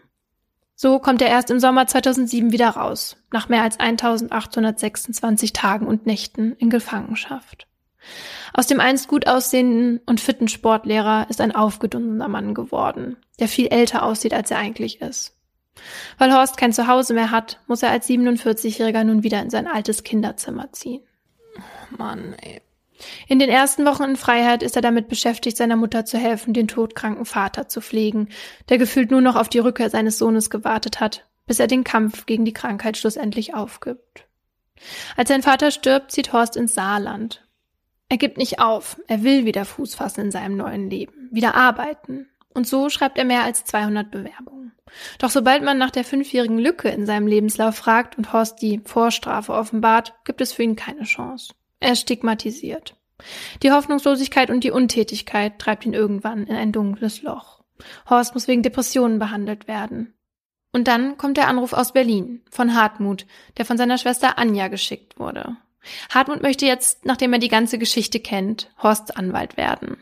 So 0.77 0.99
kommt 0.99 1.23
er 1.23 1.29
erst 1.29 1.51
im 1.51 1.61
Sommer 1.61 1.87
2007 1.87 2.51
wieder 2.51 2.71
raus, 2.71 3.17
nach 3.33 3.49
mehr 3.49 3.63
als 3.63 3.79
1826 3.79 5.53
Tagen 5.53 5.87
und 5.87 6.07
Nächten 6.07 6.53
in 6.57 6.71
Gefangenschaft. 6.71 7.69
Aus 8.53 8.67
dem 8.67 8.81
einst 8.81 9.09
gut 9.09 9.27
aussehenden 9.27 10.01
und 10.07 10.21
fitten 10.21 10.49
Sportlehrer 10.49 11.27
ist 11.31 11.41
ein 11.41 11.55
aufgedunsener 11.55 12.29
Mann 12.29 12.55
geworden, 12.55 13.17
der 13.39 13.49
viel 13.49 13.69
älter 13.69 14.03
aussieht, 14.03 14.35
als 14.35 14.51
er 14.51 14.59
eigentlich 14.59 15.01
ist. 15.01 15.37
Weil 16.19 16.33
Horst 16.33 16.57
kein 16.57 16.73
Zuhause 16.73 17.15
mehr 17.15 17.31
hat, 17.31 17.61
muss 17.67 17.83
er 17.83 17.91
als 17.91 18.09
47-Jähriger 18.09 19.05
nun 19.05 19.23
wieder 19.23 19.41
in 19.43 19.51
sein 19.51 19.67
altes 19.67 20.03
Kinderzimmer 20.03 20.73
ziehen. 20.73 21.03
Mann, 21.97 22.35
ey. 22.41 22.61
In 23.29 23.39
den 23.39 23.51
ersten 23.51 23.85
Wochen 23.85 24.05
in 24.05 24.17
Freiheit 24.17 24.63
ist 24.63 24.77
er 24.77 24.83
damit 24.83 25.09
beschäftigt, 25.09 25.57
seiner 25.57 25.77
Mutter 25.77 26.05
zu 26.05 26.19
helfen, 26.19 26.55
den 26.55 26.69
todkranken 26.69 27.25
Vater 27.25 27.69
zu 27.69 27.81
pflegen, 27.81 28.29
der 28.69 28.79
gefühlt 28.79 29.11
nur 29.11 29.21
noch 29.21 29.37
auf 29.37 29.49
die 29.49 29.59
Rückkehr 29.59 29.91
seines 29.91 30.19
Sohnes 30.19 30.51
gewartet 30.51 31.01
hat, 31.01 31.27
bis 31.47 31.61
er 31.61 31.67
den 31.67 31.85
Kampf 31.85 32.27
gegen 32.27 32.45
die 32.45 32.53
Krankheit 32.53 32.97
schlussendlich 32.97 33.55
aufgibt. 33.55 34.27
Als 35.17 35.29
sein 35.29 35.43
Vater 35.43 35.71
stirbt, 35.71 36.13
zieht 36.13 36.33
Horst 36.33 36.57
ins 36.57 36.75
Saarland. 36.75 37.47
Er 38.09 38.19
gibt 38.19 38.37
nicht 38.37 38.61
auf, 38.61 39.01
er 39.07 39.23
will 39.23 39.45
wieder 39.45 39.65
Fuß 39.65 39.95
fassen 39.95 40.21
in 40.21 40.31
seinem 40.31 40.57
neuen 40.57 40.91
Leben, 40.91 41.29
wieder 41.31 41.55
arbeiten. 41.55 42.29
Und 42.53 42.67
so 42.67 42.89
schreibt 42.89 43.19
er 43.19 43.25
mehr 43.25 43.43
als 43.43 43.65
200 43.65 44.11
Bewerbungen. 44.11 44.73
Doch 45.19 45.31
sobald 45.31 45.65
man 45.65 45.79
nach 45.79 45.91
der 45.91 46.05
fünfjährigen 46.05 46.59
Lücke 46.59 46.89
in 46.89 47.07
seinem 47.07 47.27
Lebenslauf 47.27 47.75
fragt 47.75 48.17
und 48.17 48.33
Horst 48.33 48.63
die 48.63 48.81
Vorstrafe 48.85 49.53
offenbart, 49.53 50.15
gibt 50.25 50.41
es 50.41 50.53
für 50.53 50.63
ihn 50.63 50.77
keine 50.77 51.05
Chance. 51.05 51.55
Er 51.85 51.97
stigmatisiert. 51.97 52.97
Die 53.63 53.71
Hoffnungslosigkeit 53.71 54.49
und 54.49 54.65
die 54.65 54.71
Untätigkeit 54.71 55.59
treibt 55.59 55.85
ihn 55.85 55.93
irgendwann 55.93 56.47
in 56.47 56.57
ein 56.57 56.73
dunkles 56.73 57.21
Loch. 57.21 57.63
Horst 58.09 58.33
muss 58.33 58.49
wegen 58.49 58.63
Depressionen 58.63 59.19
behandelt 59.19 59.69
werden. 59.69 60.15
Und 60.73 60.89
dann 60.89 61.19
kommt 61.19 61.37
der 61.37 61.47
Anruf 61.47 61.75
aus 61.75 61.93
Berlin 61.93 62.41
von 62.51 62.75
Hartmut, 62.75 63.27
der 63.59 63.67
von 63.67 63.77
seiner 63.77 63.99
Schwester 63.99 64.39
Anja 64.39 64.69
geschickt 64.69 65.19
wurde. 65.19 65.59
Hartmut 66.09 66.41
möchte 66.41 66.65
jetzt, 66.65 67.05
nachdem 67.05 67.35
er 67.35 67.39
die 67.39 67.49
ganze 67.49 67.77
Geschichte 67.77 68.19
kennt, 68.19 68.71
Horsts 68.83 69.11
Anwalt 69.11 69.59
werden. 69.59 69.99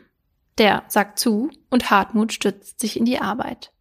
Der 0.59 0.85
sagt 0.87 1.19
zu 1.19 1.51
und 1.69 1.89
Hartmut 1.91 2.31
stützt 2.31 2.79
sich 2.79 2.95
in 2.95 3.03
die 3.03 3.19
Arbeit. 3.19 3.73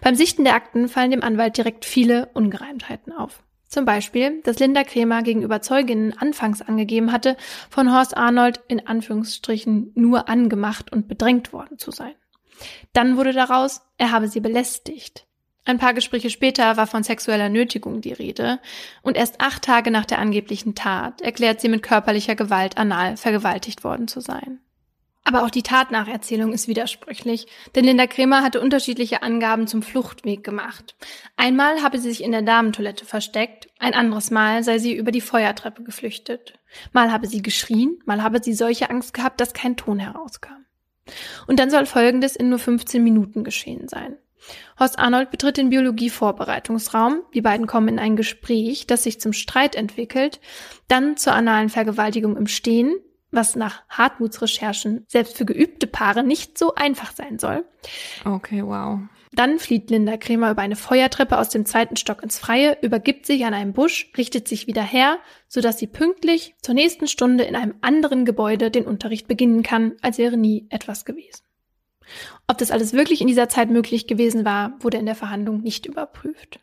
Beim 0.00 0.14
Sichten 0.14 0.44
der 0.44 0.54
Akten 0.54 0.88
fallen 0.88 1.10
dem 1.10 1.22
Anwalt 1.22 1.58
direkt 1.58 1.84
viele 1.84 2.30
Ungereimtheiten 2.32 3.12
auf. 3.12 3.42
Zum 3.70 3.84
Beispiel, 3.84 4.40
dass 4.42 4.58
Linda 4.58 4.82
Kremer 4.82 5.22
gegenüber 5.22 5.62
Zeuginnen 5.62 6.12
anfangs 6.18 6.60
angegeben 6.60 7.12
hatte, 7.12 7.36
von 7.70 7.92
Horst 7.92 8.16
Arnold 8.16 8.60
in 8.66 8.84
Anführungsstrichen 8.84 9.92
nur 9.94 10.28
angemacht 10.28 10.90
und 10.90 11.06
bedrängt 11.06 11.52
worden 11.52 11.78
zu 11.78 11.92
sein. 11.92 12.14
Dann 12.92 13.16
wurde 13.16 13.32
daraus, 13.32 13.82
er 13.96 14.10
habe 14.10 14.26
sie 14.26 14.40
belästigt. 14.40 15.24
Ein 15.64 15.78
paar 15.78 15.94
Gespräche 15.94 16.30
später 16.30 16.76
war 16.76 16.88
von 16.88 17.04
sexueller 17.04 17.48
Nötigung 17.48 18.00
die 18.00 18.12
Rede 18.12 18.58
und 19.02 19.16
erst 19.16 19.40
acht 19.40 19.62
Tage 19.62 19.92
nach 19.92 20.04
der 20.04 20.18
angeblichen 20.18 20.74
Tat 20.74 21.20
erklärt 21.20 21.60
sie 21.60 21.68
mit 21.68 21.84
körperlicher 21.84 22.34
Gewalt 22.34 22.76
anal 22.76 23.16
vergewaltigt 23.16 23.84
worden 23.84 24.08
zu 24.08 24.20
sein. 24.20 24.58
Aber 25.24 25.44
auch 25.44 25.50
die 25.50 25.62
Tatnacherzählung 25.62 26.52
ist 26.52 26.66
widersprüchlich, 26.66 27.46
denn 27.74 27.84
Linda 27.84 28.06
Kremer 28.06 28.42
hatte 28.42 28.60
unterschiedliche 28.60 29.22
Angaben 29.22 29.66
zum 29.66 29.82
Fluchtweg 29.82 30.42
gemacht. 30.42 30.96
Einmal 31.36 31.82
habe 31.82 31.98
sie 31.98 32.08
sich 32.08 32.24
in 32.24 32.32
der 32.32 32.42
Damentoilette 32.42 33.04
versteckt, 33.04 33.68
ein 33.78 33.94
anderes 33.94 34.30
Mal 34.30 34.64
sei 34.64 34.78
sie 34.78 34.94
über 34.94 35.12
die 35.12 35.20
Feuertreppe 35.20 35.82
geflüchtet. 35.82 36.58
Mal 36.92 37.12
habe 37.12 37.26
sie 37.26 37.42
geschrien, 37.42 37.98
mal 38.06 38.22
habe 38.22 38.42
sie 38.42 38.54
solche 38.54 38.90
Angst 38.90 39.12
gehabt, 39.12 39.40
dass 39.40 39.52
kein 39.52 39.76
Ton 39.76 39.98
herauskam. 39.98 40.64
Und 41.46 41.58
dann 41.58 41.70
soll 41.70 41.86
Folgendes 41.86 42.36
in 42.36 42.48
nur 42.48 42.58
15 42.58 43.02
Minuten 43.02 43.44
geschehen 43.44 43.88
sein. 43.88 44.16
Horst 44.78 44.98
Arnold 44.98 45.30
betritt 45.30 45.58
den 45.58 45.70
Biologie-Vorbereitungsraum. 45.70 47.22
Die 47.34 47.42
beiden 47.42 47.66
kommen 47.66 47.88
in 47.88 47.98
ein 47.98 48.16
Gespräch, 48.16 48.86
das 48.86 49.02
sich 49.02 49.20
zum 49.20 49.32
Streit 49.32 49.74
entwickelt, 49.74 50.40
dann 50.88 51.16
zur 51.16 51.34
analen 51.34 51.68
Vergewaltigung 51.68 52.36
im 52.36 52.46
Stehen, 52.46 52.94
was 53.30 53.56
nach 53.56 53.82
Hartmuts 53.88 54.42
Recherchen 54.42 55.04
selbst 55.08 55.36
für 55.36 55.44
geübte 55.44 55.86
Paare 55.86 56.22
nicht 56.22 56.58
so 56.58 56.74
einfach 56.74 57.12
sein 57.14 57.38
soll. 57.38 57.64
Okay, 58.24 58.64
wow. 58.64 59.00
Dann 59.32 59.60
flieht 59.60 59.90
Linda 59.90 60.16
Kremer 60.16 60.50
über 60.50 60.62
eine 60.62 60.74
Feuertreppe 60.74 61.38
aus 61.38 61.50
dem 61.50 61.64
zweiten 61.64 61.96
Stock 61.96 62.22
ins 62.22 62.38
Freie, 62.38 62.78
übergibt 62.82 63.26
sich 63.26 63.44
an 63.44 63.54
einem 63.54 63.72
Busch, 63.72 64.10
richtet 64.16 64.48
sich 64.48 64.66
wieder 64.66 64.82
her, 64.82 65.18
sodass 65.46 65.78
sie 65.78 65.86
pünktlich 65.86 66.56
zur 66.62 66.74
nächsten 66.74 67.06
Stunde 67.06 67.44
in 67.44 67.54
einem 67.54 67.74
anderen 67.80 68.24
Gebäude 68.24 68.72
den 68.72 68.86
Unterricht 68.86 69.28
beginnen 69.28 69.62
kann, 69.62 69.94
als 70.02 70.18
wäre 70.18 70.36
nie 70.36 70.66
etwas 70.70 71.04
gewesen. 71.04 71.42
Ob 72.48 72.58
das 72.58 72.72
alles 72.72 72.92
wirklich 72.92 73.20
in 73.20 73.28
dieser 73.28 73.48
Zeit 73.48 73.70
möglich 73.70 74.08
gewesen 74.08 74.44
war, 74.44 74.74
wurde 74.80 74.98
in 74.98 75.06
der 75.06 75.14
Verhandlung 75.14 75.60
nicht 75.60 75.86
überprüft. 75.86 76.58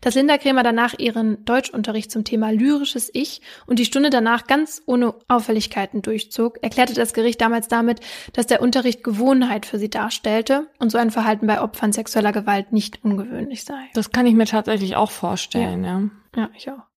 Dass 0.00 0.14
Linda 0.14 0.38
Krämer 0.38 0.62
danach 0.62 0.98
ihren 0.98 1.44
Deutschunterricht 1.44 2.10
zum 2.10 2.24
Thema 2.24 2.50
lyrisches 2.50 3.10
Ich 3.12 3.40
und 3.66 3.78
die 3.78 3.84
Stunde 3.84 4.10
danach 4.10 4.46
ganz 4.46 4.82
ohne 4.86 5.14
Auffälligkeiten 5.28 6.02
durchzog, 6.02 6.62
erklärte 6.62 6.94
das 6.94 7.12
Gericht 7.12 7.40
damals 7.40 7.68
damit, 7.68 8.00
dass 8.32 8.46
der 8.46 8.62
Unterricht 8.62 9.04
Gewohnheit 9.04 9.66
für 9.66 9.78
sie 9.78 9.90
darstellte 9.90 10.68
und 10.78 10.90
so 10.90 10.98
ein 10.98 11.10
Verhalten 11.10 11.46
bei 11.46 11.60
Opfern 11.60 11.92
sexueller 11.92 12.32
Gewalt 12.32 12.72
nicht 12.72 13.04
ungewöhnlich 13.04 13.64
sei. 13.64 13.88
Das 13.94 14.10
kann 14.10 14.26
ich 14.26 14.34
mir 14.34 14.46
tatsächlich 14.46 14.96
auch 14.96 15.10
vorstellen, 15.10 15.84
ja. 15.84 16.02
Ja, 16.34 16.42
ja 16.42 16.50
ich 16.54 16.70
auch. 16.70 16.89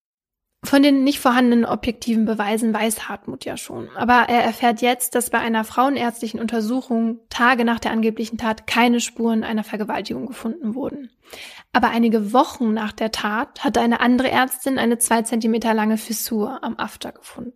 Von 0.65 0.81
den 0.81 1.03
nicht 1.03 1.19
vorhandenen 1.19 1.65
objektiven 1.65 2.23
Beweisen 2.25 2.73
weiß 2.73 3.09
Hartmut 3.09 3.43
ja 3.43 3.57
schon. 3.57 3.89
Aber 3.95 4.29
er 4.29 4.43
erfährt 4.43 4.81
jetzt, 4.81 5.13
dass 5.13 5.29
bei 5.29 5.39
einer 5.39 5.65
frauenärztlichen 5.65 6.39
Untersuchung 6.39 7.19
Tage 7.29 7.65
nach 7.65 7.79
der 7.79 7.91
angeblichen 7.91 8.37
Tat 8.37 8.65
keine 8.65 9.01
Spuren 9.01 9.43
einer 9.43 9.65
Vergewaltigung 9.65 10.25
gefunden 10.25 10.73
wurden. 10.73 11.09
Aber 11.73 11.89
einige 11.89 12.31
Wochen 12.31 12.73
nach 12.73 12.93
der 12.93 13.11
Tat 13.11 13.63
hatte 13.63 13.81
eine 13.81 13.99
andere 13.99 14.31
Ärztin 14.31 14.79
eine 14.79 14.99
zwei 14.99 15.23
Zentimeter 15.23 15.73
lange 15.73 15.97
Fissur 15.97 16.63
am 16.63 16.77
After 16.77 17.11
gefunden. 17.11 17.53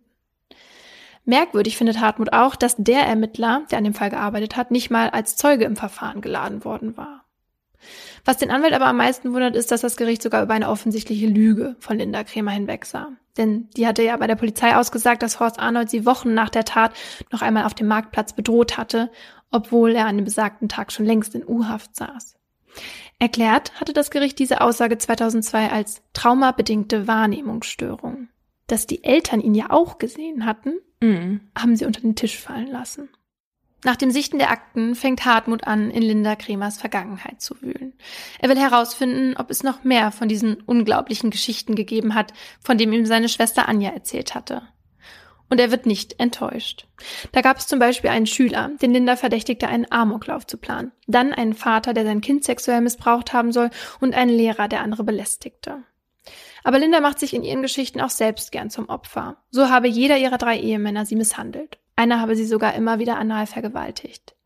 Merkwürdig 1.24 1.76
findet 1.76 2.00
Hartmut 2.00 2.32
auch, 2.32 2.56
dass 2.56 2.76
der 2.78 3.00
Ermittler, 3.00 3.62
der 3.70 3.78
an 3.78 3.84
dem 3.84 3.94
Fall 3.94 4.10
gearbeitet 4.10 4.56
hat, 4.56 4.70
nicht 4.70 4.90
mal 4.90 5.10
als 5.10 5.36
Zeuge 5.36 5.64
im 5.64 5.76
Verfahren 5.76 6.20
geladen 6.20 6.64
worden 6.64 6.96
war. 6.96 7.17
Was 8.24 8.36
den 8.38 8.50
Anwalt 8.50 8.72
aber 8.72 8.86
am 8.86 8.96
meisten 8.96 9.32
wundert, 9.32 9.56
ist, 9.56 9.70
dass 9.70 9.80
das 9.80 9.96
Gericht 9.96 10.22
sogar 10.22 10.42
über 10.42 10.54
eine 10.54 10.68
offensichtliche 10.68 11.26
Lüge 11.26 11.76
von 11.78 11.98
Linda 11.98 12.24
Kremer 12.24 12.50
hinwegsah. 12.50 13.12
Denn 13.36 13.68
die 13.76 13.86
hatte 13.86 14.02
ja 14.02 14.16
bei 14.16 14.26
der 14.26 14.36
Polizei 14.36 14.74
ausgesagt, 14.74 15.22
dass 15.22 15.40
Horst 15.40 15.60
Arnold 15.60 15.88
sie 15.90 16.04
Wochen 16.04 16.34
nach 16.34 16.50
der 16.50 16.64
Tat 16.64 16.92
noch 17.30 17.40
einmal 17.42 17.64
auf 17.64 17.74
dem 17.74 17.86
Marktplatz 17.86 18.32
bedroht 18.32 18.76
hatte, 18.76 19.10
obwohl 19.50 19.92
er 19.92 20.06
an 20.06 20.16
dem 20.16 20.24
besagten 20.24 20.68
Tag 20.68 20.92
schon 20.92 21.06
längst 21.06 21.34
in 21.34 21.46
U-Haft 21.46 21.94
saß. 21.94 22.36
Erklärt 23.18 23.72
hatte 23.80 23.92
das 23.92 24.10
Gericht 24.10 24.38
diese 24.38 24.60
Aussage 24.60 24.98
2002 24.98 25.70
als 25.70 26.02
traumabedingte 26.12 27.08
Wahrnehmungsstörung. 27.08 28.28
Dass 28.66 28.86
die 28.86 29.02
Eltern 29.02 29.40
ihn 29.40 29.54
ja 29.54 29.70
auch 29.70 29.98
gesehen 29.98 30.44
hatten, 30.44 30.74
mhm. 31.00 31.40
haben 31.56 31.74
sie 31.74 31.86
unter 31.86 32.00
den 32.00 32.14
Tisch 32.14 32.38
fallen 32.38 32.68
lassen. 32.68 33.08
Nach 33.84 33.96
dem 33.96 34.10
Sichten 34.10 34.38
der 34.38 34.50
Akten 34.50 34.96
fängt 34.96 35.24
Hartmut 35.24 35.64
an, 35.64 35.90
in 35.90 36.02
Linda 36.02 36.34
Kremers 36.34 36.78
Vergangenheit 36.78 37.40
zu 37.40 37.60
wühlen. 37.62 37.94
Er 38.40 38.48
will 38.48 38.58
herausfinden, 38.58 39.36
ob 39.36 39.50
es 39.50 39.62
noch 39.62 39.84
mehr 39.84 40.10
von 40.10 40.28
diesen 40.28 40.56
unglaublichen 40.62 41.30
Geschichten 41.30 41.76
gegeben 41.76 42.14
hat, 42.14 42.32
von 42.60 42.76
dem 42.76 42.92
ihm 42.92 43.06
seine 43.06 43.28
Schwester 43.28 43.68
Anja 43.68 43.90
erzählt 43.90 44.34
hatte. 44.34 44.62
Und 45.48 45.60
er 45.60 45.70
wird 45.70 45.86
nicht 45.86 46.18
enttäuscht. 46.20 46.86
Da 47.32 47.40
gab 47.40 47.58
es 47.58 47.68
zum 47.68 47.78
Beispiel 47.78 48.10
einen 48.10 48.26
Schüler, 48.26 48.70
den 48.82 48.92
Linda 48.92 49.16
verdächtigte, 49.16 49.68
einen 49.68 49.90
Amoklauf 49.90 50.46
zu 50.46 50.58
planen. 50.58 50.92
Dann 51.06 51.32
einen 51.32 51.54
Vater, 51.54 51.94
der 51.94 52.04
sein 52.04 52.20
Kind 52.20 52.44
sexuell 52.44 52.80
missbraucht 52.80 53.32
haben 53.32 53.52
soll 53.52 53.70
und 54.00 54.14
einen 54.14 54.32
Lehrer, 54.32 54.68
der 54.68 54.82
andere 54.82 55.04
belästigte. 55.04 55.84
Aber 56.64 56.80
Linda 56.80 57.00
macht 57.00 57.18
sich 57.18 57.32
in 57.32 57.44
ihren 57.44 57.62
Geschichten 57.62 58.00
auch 58.00 58.10
selbst 58.10 58.52
gern 58.52 58.68
zum 58.68 58.88
Opfer. 58.88 59.38
So 59.50 59.70
habe 59.70 59.88
jeder 59.88 60.18
ihrer 60.18 60.36
drei 60.36 60.58
Ehemänner 60.58 61.06
sie 61.06 61.16
misshandelt. 61.16 61.78
Einer 61.98 62.20
habe 62.20 62.36
sie 62.36 62.46
sogar 62.46 62.74
immer 62.74 63.00
wieder 63.00 63.18
anal 63.18 63.48
vergewaltigt. 63.48 64.36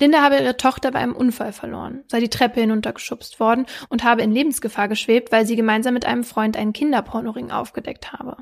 Linda 0.00 0.20
habe 0.20 0.38
ihre 0.38 0.56
Tochter 0.56 0.90
bei 0.90 0.98
einem 0.98 1.14
Unfall 1.14 1.52
verloren, 1.52 2.02
sei 2.08 2.18
die 2.18 2.28
Treppe 2.28 2.60
hinuntergeschubst 2.60 3.38
worden 3.38 3.66
und 3.88 4.02
habe 4.02 4.22
in 4.22 4.32
Lebensgefahr 4.32 4.88
geschwebt, 4.88 5.30
weil 5.30 5.46
sie 5.46 5.54
gemeinsam 5.54 5.94
mit 5.94 6.06
einem 6.06 6.24
Freund 6.24 6.56
einen 6.56 6.72
Kinderpornoring 6.72 7.52
aufgedeckt 7.52 8.12
habe. 8.12 8.36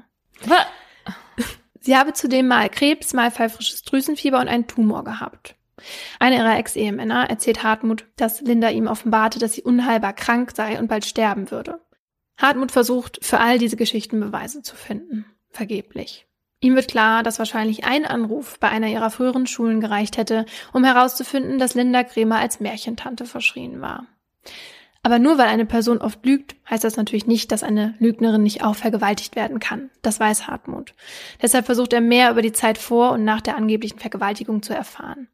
Was? 0.46 0.64
Sie 1.80 1.98
habe 1.98 2.14
zudem 2.14 2.48
mal 2.48 2.70
Krebs, 2.70 3.12
mal 3.12 3.30
pfeifrisches 3.30 3.82
Drüsenfieber 3.82 4.40
und 4.40 4.48
einen 4.48 4.66
Tumor 4.66 5.04
gehabt. 5.04 5.54
Einer 6.18 6.36
ihrer 6.36 6.58
Ex-Ehemänner 6.58 7.28
erzählt 7.28 7.62
Hartmut, 7.62 8.06
dass 8.16 8.40
Linda 8.40 8.70
ihm 8.70 8.86
offenbarte, 8.86 9.38
dass 9.38 9.52
sie 9.52 9.64
unheilbar 9.64 10.14
krank 10.14 10.52
sei 10.56 10.78
und 10.78 10.88
bald 10.88 11.04
sterben 11.04 11.50
würde. 11.50 11.82
Hartmut 12.38 12.72
versucht, 12.72 13.18
für 13.22 13.38
all 13.38 13.58
diese 13.58 13.76
Geschichten 13.76 14.18
Beweise 14.18 14.62
zu 14.62 14.76
finden. 14.76 15.26
Vergeblich. 15.50 16.26
Ihm 16.66 16.74
wird 16.74 16.88
klar, 16.88 17.22
dass 17.22 17.38
wahrscheinlich 17.38 17.84
ein 17.84 18.04
Anruf 18.04 18.58
bei 18.58 18.68
einer 18.68 18.88
ihrer 18.88 19.10
früheren 19.10 19.46
Schulen 19.46 19.80
gereicht 19.80 20.16
hätte, 20.16 20.46
um 20.72 20.82
herauszufinden, 20.82 21.60
dass 21.60 21.74
Linda 21.74 22.02
Kremer 22.02 22.38
als 22.38 22.58
Märchentante 22.58 23.24
verschrien 23.24 23.80
war. 23.80 24.06
Aber 25.04 25.20
nur 25.20 25.38
weil 25.38 25.46
eine 25.46 25.64
Person 25.64 25.98
oft 25.98 26.26
lügt, 26.26 26.56
heißt 26.68 26.82
das 26.82 26.96
natürlich 26.96 27.28
nicht, 27.28 27.52
dass 27.52 27.62
eine 27.62 27.94
Lügnerin 28.00 28.42
nicht 28.42 28.64
auch 28.64 28.74
vergewaltigt 28.74 29.36
werden 29.36 29.60
kann. 29.60 29.90
Das 30.02 30.18
weiß 30.18 30.48
Hartmut. 30.48 30.92
Deshalb 31.40 31.66
versucht 31.66 31.92
er 31.92 32.00
mehr 32.00 32.32
über 32.32 32.42
die 32.42 32.50
Zeit 32.50 32.78
vor 32.78 33.12
und 33.12 33.22
nach 33.22 33.42
der 33.42 33.56
angeblichen 33.56 34.00
Vergewaltigung 34.00 34.60
zu 34.60 34.74
erfahren. 34.74 35.28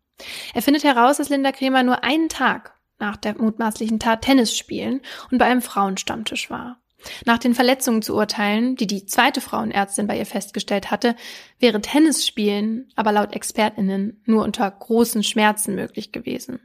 Er 0.53 0.61
findet 0.61 0.85
heraus, 0.85 1.17
dass 1.17 1.31
Linda 1.31 1.51
Kremer 1.53 1.83
nur 1.83 2.05
einen 2.05 2.29
Tag 2.29 2.75
nach 2.99 3.17
der 3.17 3.41
mutmaßlichen 3.41 3.99
Tat 3.99 4.21
Tennis 4.21 4.55
spielen 4.55 5.01
und 5.31 5.39
bei 5.39 5.47
einem 5.47 5.63
Frauenstammtisch 5.63 6.51
war. 6.51 6.82
Nach 7.25 7.39
den 7.39 7.55
Verletzungen 7.55 8.03
zu 8.03 8.15
urteilen, 8.15 8.77
die 8.77 8.87
die 8.87 9.07
zweite 9.07 9.41
Frauenärztin 9.41 10.07
bei 10.07 10.19
ihr 10.19 10.27
festgestellt 10.27 10.91
hatte, 10.91 11.17
wäre 11.59 11.81
Tennisspielen 11.81 12.93
aber 12.97 13.13
laut 13.13 13.35
Expertinnen 13.35 14.23
nur 14.25 14.45
unter 14.45 14.71
großen 14.71 15.23
Schmerzen 15.23 15.75
möglich 15.75 16.13
gewesen. 16.13 16.61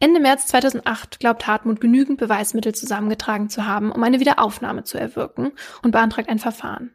Ende 0.00 0.20
März 0.20 0.46
2008 0.48 1.20
glaubt 1.20 1.46
Hartmut 1.46 1.80
genügend 1.80 2.18
Beweismittel 2.18 2.74
zusammengetragen 2.74 3.48
zu 3.48 3.66
haben, 3.66 3.92
um 3.92 4.02
eine 4.02 4.20
Wiederaufnahme 4.20 4.84
zu 4.84 4.98
erwirken 4.98 5.52
und 5.82 5.92
beantragt 5.92 6.28
ein 6.28 6.38
Verfahren. 6.38 6.94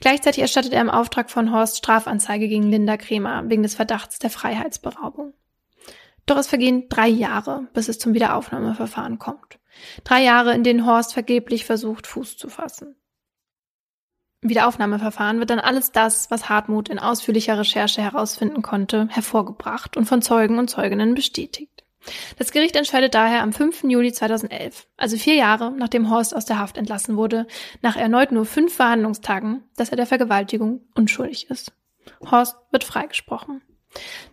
Gleichzeitig 0.00 0.40
erstattet 0.40 0.72
er 0.72 0.80
im 0.80 0.90
Auftrag 0.90 1.30
von 1.30 1.52
Horst 1.52 1.76
Strafanzeige 1.76 2.48
gegen 2.48 2.70
Linda 2.70 2.96
Kremer 2.96 3.44
wegen 3.48 3.62
des 3.62 3.74
Verdachts 3.74 4.18
der 4.18 4.30
Freiheitsberaubung. 4.30 5.34
Doch 6.26 6.38
es 6.38 6.48
vergehen 6.48 6.88
drei 6.88 7.08
Jahre, 7.08 7.68
bis 7.72 7.88
es 7.88 7.98
zum 7.98 8.14
Wiederaufnahmeverfahren 8.14 9.18
kommt. 9.18 9.58
Drei 10.04 10.22
Jahre, 10.22 10.54
in 10.54 10.64
denen 10.64 10.86
Horst 10.86 11.12
vergeblich 11.12 11.64
versucht, 11.64 12.06
Fuß 12.06 12.36
zu 12.36 12.48
fassen. 12.48 12.96
Im 14.40 14.50
Wiederaufnahmeverfahren 14.50 15.40
wird 15.40 15.50
dann 15.50 15.58
alles 15.58 15.90
das, 15.90 16.30
was 16.30 16.48
Hartmut 16.48 16.88
in 16.88 16.98
ausführlicher 16.98 17.58
Recherche 17.58 18.02
herausfinden 18.02 18.62
konnte, 18.62 19.08
hervorgebracht 19.10 19.96
und 19.96 20.06
von 20.06 20.22
Zeugen 20.22 20.58
und 20.58 20.68
Zeuginnen 20.68 21.14
bestätigt. 21.14 21.78
Das 22.38 22.52
Gericht 22.52 22.76
entscheidet 22.76 23.14
daher 23.14 23.42
am 23.42 23.52
5. 23.52 23.84
Juli 23.84 24.12
2011, 24.12 24.86
also 24.96 25.16
vier 25.16 25.34
Jahre 25.34 25.72
nachdem 25.72 26.08
Horst 26.10 26.34
aus 26.34 26.44
der 26.44 26.58
Haft 26.58 26.78
entlassen 26.78 27.16
wurde, 27.16 27.46
nach 27.82 27.96
erneut 27.96 28.30
nur 28.30 28.46
fünf 28.46 28.74
Verhandlungstagen, 28.74 29.64
dass 29.76 29.90
er 29.90 29.96
der 29.96 30.06
Vergewaltigung 30.06 30.82
unschuldig 30.94 31.50
ist. 31.50 31.72
Horst 32.30 32.56
wird 32.70 32.84
freigesprochen. 32.84 33.62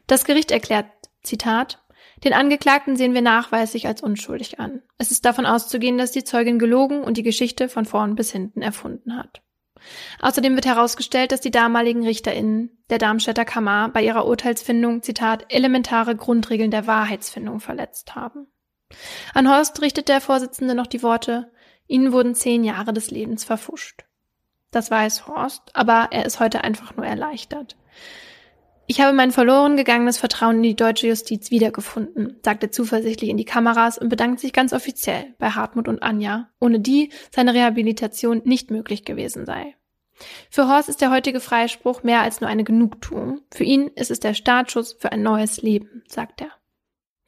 Das 0.08 0.26
Gericht 0.26 0.52
erklärt, 0.52 0.86
Zitat, 1.24 1.84
den 2.24 2.34
Angeklagten 2.34 2.96
sehen 2.96 3.14
wir 3.14 3.22
nachweislich 3.22 3.88
als 3.88 4.02
unschuldig 4.02 4.60
an. 4.60 4.82
Es 4.98 5.12
ist 5.12 5.26
davon 5.26 5.46
auszugehen, 5.46 5.98
dass 5.98 6.12
die 6.12 6.24
Zeugin 6.24 6.60
gelogen 6.60 7.04
und 7.04 7.18
die 7.18 7.24
Geschichte 7.24 7.70
von 7.70 7.86
vorn 7.86 8.16
bis 8.16 8.32
hinten 8.32 8.62
erfunden 8.62 9.18
hat. 9.18 9.42
Außerdem 10.22 10.56
wird 10.56 10.66
herausgestellt, 10.66 11.32
dass 11.32 11.42
die 11.42 11.52
damaligen 11.52 12.04
RichterInnen 12.06 12.72
der 12.90 12.98
Darmstädter 12.98 13.46
Kammer 13.46 13.90
bei 13.90 14.04
ihrer 14.04 14.26
Urteilsfindung, 14.26 15.04
Zitat, 15.04 15.46
elementare 15.50 16.16
Grundregeln 16.16 16.72
der 16.72 16.88
Wahrheitsfindung 16.88 17.60
verletzt 17.60 18.16
haben. 18.16 18.48
An 19.34 19.50
Horst 19.50 19.82
richtet 19.82 20.08
der 20.08 20.22
Vorsitzende 20.22 20.76
noch 20.76 20.88
die 20.88 21.04
Worte, 21.04 21.52
ihnen 21.88 22.14
wurden 22.14 22.36
zehn 22.36 22.64
Jahre 22.64 22.94
des 22.94 23.12
Lebens 23.12 23.44
verfuscht. 23.44 24.06
Das 24.72 24.90
weiß 24.92 25.28
Horst, 25.28 25.62
aber 25.74 26.10
er 26.12 26.26
ist 26.26 26.40
heute 26.40 26.64
einfach 26.64 26.96
nur 26.96 27.06
erleichtert. 27.06 27.76
Ich 28.88 29.02
habe 29.02 29.14
mein 29.14 29.32
verloren 29.32 29.78
gegangenes 29.78 30.18
Vertrauen 30.18 30.58
in 30.58 30.64
die 30.64 30.76
deutsche 30.76 31.08
Justiz 31.08 31.50
wiedergefunden, 31.50 32.40
sagt 32.44 32.62
er 32.62 32.72
zuversichtlich 32.72 33.32
in 33.32 33.38
die 33.38 33.46
Kameras 33.46 33.98
und 33.98 34.10
bedankt 34.10 34.40
sich 34.40 34.54
ganz 34.54 34.74
offiziell 34.74 35.34
bei 35.40 35.50
Hartmut 35.50 35.88
und 35.88 36.04
Anja, 36.04 36.50
ohne 36.60 36.80
die 36.80 37.10
seine 37.32 37.56
Rehabilitation 37.56 38.44
nicht 38.46 38.70
möglich 38.70 39.04
gewesen 39.04 39.46
sei. 39.46 39.76
Für 40.50 40.68
Horst 40.68 40.88
ist 40.88 41.02
der 41.02 41.12
heutige 41.12 41.40
Freispruch 41.40 42.04
mehr 42.04 42.22
als 42.22 42.42
nur 42.42 42.50
eine 42.50 42.64
Genugtuung. 42.64 43.42
Für 43.52 43.64
ihn 43.64 43.88
ist 43.96 44.12
es 44.12 44.20
der 44.20 44.34
Startschuss 44.34 44.94
für 44.94 45.12
ein 45.12 45.24
neues 45.24 45.62
Leben, 45.62 46.04
sagt 46.08 46.42
er. 46.42 46.52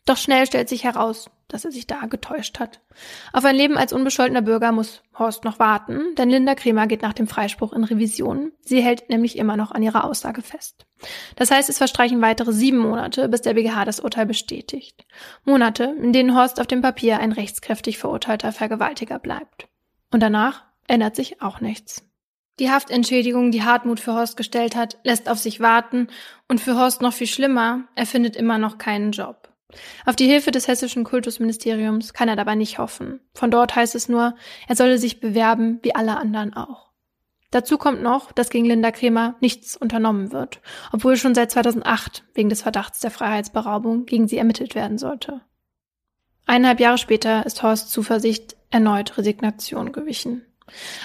Doch 0.06 0.18
schnell 0.18 0.46
stellt 0.46 0.70
sich 0.70 0.84
heraus, 0.84 1.30
dass 1.48 1.66
er 1.66 1.72
sich 1.72 1.88
da 1.88 2.06
getäuscht 2.08 2.60
hat. 2.60 2.82
Auf 3.34 3.46
ein 3.46 3.56
Leben 3.56 3.78
als 3.78 3.94
unbescholtener 3.94 4.42
Bürger 4.42 4.72
muss 4.72 5.02
Horst 5.18 5.44
noch 5.44 5.60
warten, 5.60 6.16
denn 6.16 6.30
Linda 6.30 6.56
Kremer 6.56 6.88
geht 6.88 7.02
nach 7.02 7.14
dem 7.14 7.28
Freispruch 7.28 7.74
in 7.74 7.84
Revision. 7.84 8.52
Sie 8.62 8.82
hält 8.82 9.10
nämlich 9.10 9.38
immer 9.38 9.58
noch 9.58 9.72
an 9.72 9.84
ihrer 9.84 10.04
Aussage 10.04 10.42
fest. 10.42 10.86
Das 11.36 11.52
heißt, 11.52 11.70
es 11.70 11.78
verstreichen 11.78 12.22
weitere 12.22 12.52
sieben 12.52 12.78
Monate, 12.78 13.30
bis 13.30 13.42
der 13.42 13.54
BGH 13.54 13.86
das 13.86 14.00
Urteil 14.00 14.26
bestätigt. 14.26 15.06
Monate, 15.46 15.96
in 16.02 16.14
denen 16.14 16.36
Horst 16.36 16.60
auf 16.60 16.68
dem 16.68 16.82
Papier 16.82 17.20
ein 17.20 17.32
rechtskräftig 17.32 17.98
verurteilter 17.98 18.52
Vergewaltiger 18.52 19.20
bleibt. 19.20 19.68
Und 20.12 20.22
danach 20.22 20.64
ändert 20.88 21.16
sich 21.16 21.42
auch 21.42 21.62
nichts. 21.62 22.04
Die 22.60 22.72
Haftentschädigung, 22.72 23.52
die 23.52 23.64
Hartmut 23.64 24.00
für 24.00 24.14
Horst 24.14 24.36
gestellt 24.36 24.76
hat, 24.76 24.98
lässt 25.04 25.30
auf 25.30 25.38
sich 25.38 25.60
warten 25.60 26.08
und 26.48 26.60
für 26.60 26.76
Horst 26.76 27.02
noch 27.02 27.14
viel 27.14 27.28
schlimmer, 27.28 27.84
er 27.96 28.08
findet 28.08 28.36
immer 28.36 28.58
noch 28.58 28.80
keinen 28.80 29.12
Job. 29.12 29.47
Auf 30.06 30.16
die 30.16 30.28
Hilfe 30.28 30.52
des 30.52 30.68
hessischen 30.68 31.04
Kultusministeriums 31.04 32.14
kann 32.14 32.30
er 32.30 32.36
dabei 32.36 32.56
nicht 32.56 32.80
hoffen. 32.80 33.20
Von 33.34 33.52
dort 33.52 33.76
heißt 33.76 33.96
es 33.96 34.08
nur, 34.08 34.36
er 34.68 34.76
solle 34.76 34.98
sich 34.98 35.20
bewerben, 35.20 35.80
wie 35.84 35.94
alle 35.94 36.18
anderen 36.18 36.54
auch. 36.54 36.88
Dazu 37.52 37.78
kommt 37.78 38.02
noch, 38.02 38.32
dass 38.32 38.50
gegen 38.50 38.66
Linda 38.66 38.92
Kremer 38.92 39.36
nichts 39.40 39.78
unternommen 39.78 40.32
wird, 40.32 40.62
obwohl 40.92 41.16
schon 41.16 41.36
seit 41.36 41.52
2008 41.52 42.24
wegen 42.34 42.50
des 42.50 42.62
Verdachts 42.62 43.00
der 43.00 43.12
Freiheitsberaubung 43.12 44.06
gegen 44.06 44.28
sie 44.28 44.38
ermittelt 44.38 44.76
werden 44.76 44.98
sollte. 44.98 45.42
Eineinhalb 46.46 46.80
Jahre 46.80 46.98
später 46.98 47.46
ist 47.46 47.64
Horst 47.64 47.92
Zuversicht 47.92 48.56
erneut 48.70 49.18
Resignation 49.18 49.92
gewichen. 49.92 50.46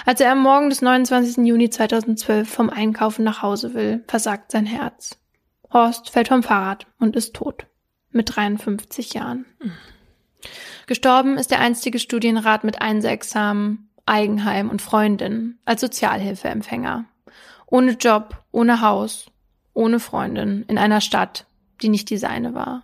Als 0.05 0.19
er 0.19 0.31
am 0.31 0.41
Morgen 0.41 0.69
des 0.69 0.81
29. 0.81 1.45
Juni 1.45 1.69
2012 1.69 2.49
vom 2.49 2.69
Einkaufen 2.69 3.23
nach 3.23 3.41
Hause 3.41 3.73
will, 3.73 4.03
versagt 4.07 4.51
sein 4.51 4.65
Herz. 4.65 5.17
Horst 5.71 6.09
fällt 6.09 6.27
vom 6.27 6.43
Fahrrad 6.43 6.87
und 6.99 7.15
ist 7.15 7.33
tot. 7.33 7.67
Mit 8.13 8.35
53 8.35 9.13
Jahren. 9.15 9.45
Gestorben 10.85 11.37
ist 11.37 11.51
der 11.51 11.59
einstige 11.59 11.99
Studienrat 11.99 12.63
mit 12.63 12.81
Einserexamen, 12.81 13.89
Eigenheim 14.05 14.69
und 14.69 14.81
Freundin 14.81 15.57
als 15.65 15.81
Sozialhilfeempfänger. 15.81 17.05
Ohne 17.65 17.93
Job, 17.93 18.43
ohne 18.51 18.81
Haus, 18.81 19.31
ohne 19.73 19.99
Freundin, 19.99 20.63
in 20.67 20.77
einer 20.77 21.01
Stadt, 21.01 21.47
die 21.81 21.89
nicht 21.89 22.09
die 22.09 22.17
seine 22.17 22.53
war. 22.53 22.83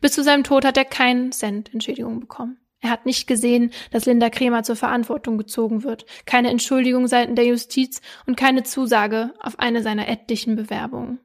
Bis 0.00 0.12
zu 0.12 0.22
seinem 0.22 0.44
Tod 0.44 0.64
hat 0.64 0.76
er 0.76 0.84
keinen 0.84 1.32
Cent 1.32 1.72
Entschädigung 1.74 2.20
bekommen. 2.20 2.58
Er 2.80 2.90
hat 2.90 3.04
nicht 3.04 3.26
gesehen, 3.26 3.72
dass 3.90 4.06
Linda 4.06 4.30
Kremer 4.30 4.62
zur 4.62 4.76
Verantwortung 4.76 5.38
gezogen 5.38 5.82
wird, 5.82 6.06
keine 6.24 6.50
Entschuldigung 6.50 7.08
seitens 7.08 7.36
der 7.36 7.46
Justiz 7.46 8.00
und 8.26 8.36
keine 8.36 8.62
Zusage 8.62 9.34
auf 9.40 9.58
eine 9.58 9.82
seiner 9.82 10.08
etlichen 10.08 10.56
Bewerbungen. 10.56 11.18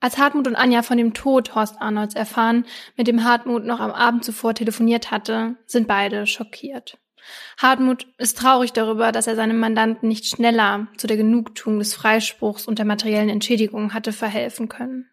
Als 0.00 0.16
Hartmut 0.16 0.46
und 0.46 0.56
Anja 0.56 0.82
von 0.82 0.96
dem 0.96 1.12
Tod 1.12 1.54
Horst 1.54 1.80
Arnolds 1.80 2.14
erfahren, 2.14 2.64
mit 2.96 3.06
dem 3.06 3.22
Hartmut 3.22 3.64
noch 3.64 3.80
am 3.80 3.90
Abend 3.90 4.24
zuvor 4.24 4.54
telefoniert 4.54 5.10
hatte, 5.10 5.56
sind 5.66 5.86
beide 5.86 6.26
schockiert. 6.26 6.98
Hartmut 7.58 8.06
ist 8.16 8.38
traurig 8.38 8.72
darüber, 8.72 9.12
dass 9.12 9.26
er 9.26 9.36
seinem 9.36 9.60
Mandanten 9.60 10.08
nicht 10.08 10.26
schneller 10.26 10.88
zu 10.96 11.06
der 11.06 11.18
Genugtuung 11.18 11.78
des 11.78 11.94
Freispruchs 11.94 12.66
und 12.66 12.78
der 12.78 12.86
materiellen 12.86 13.28
Entschädigung 13.28 13.92
hatte 13.92 14.12
verhelfen 14.12 14.68
können. 14.68 15.10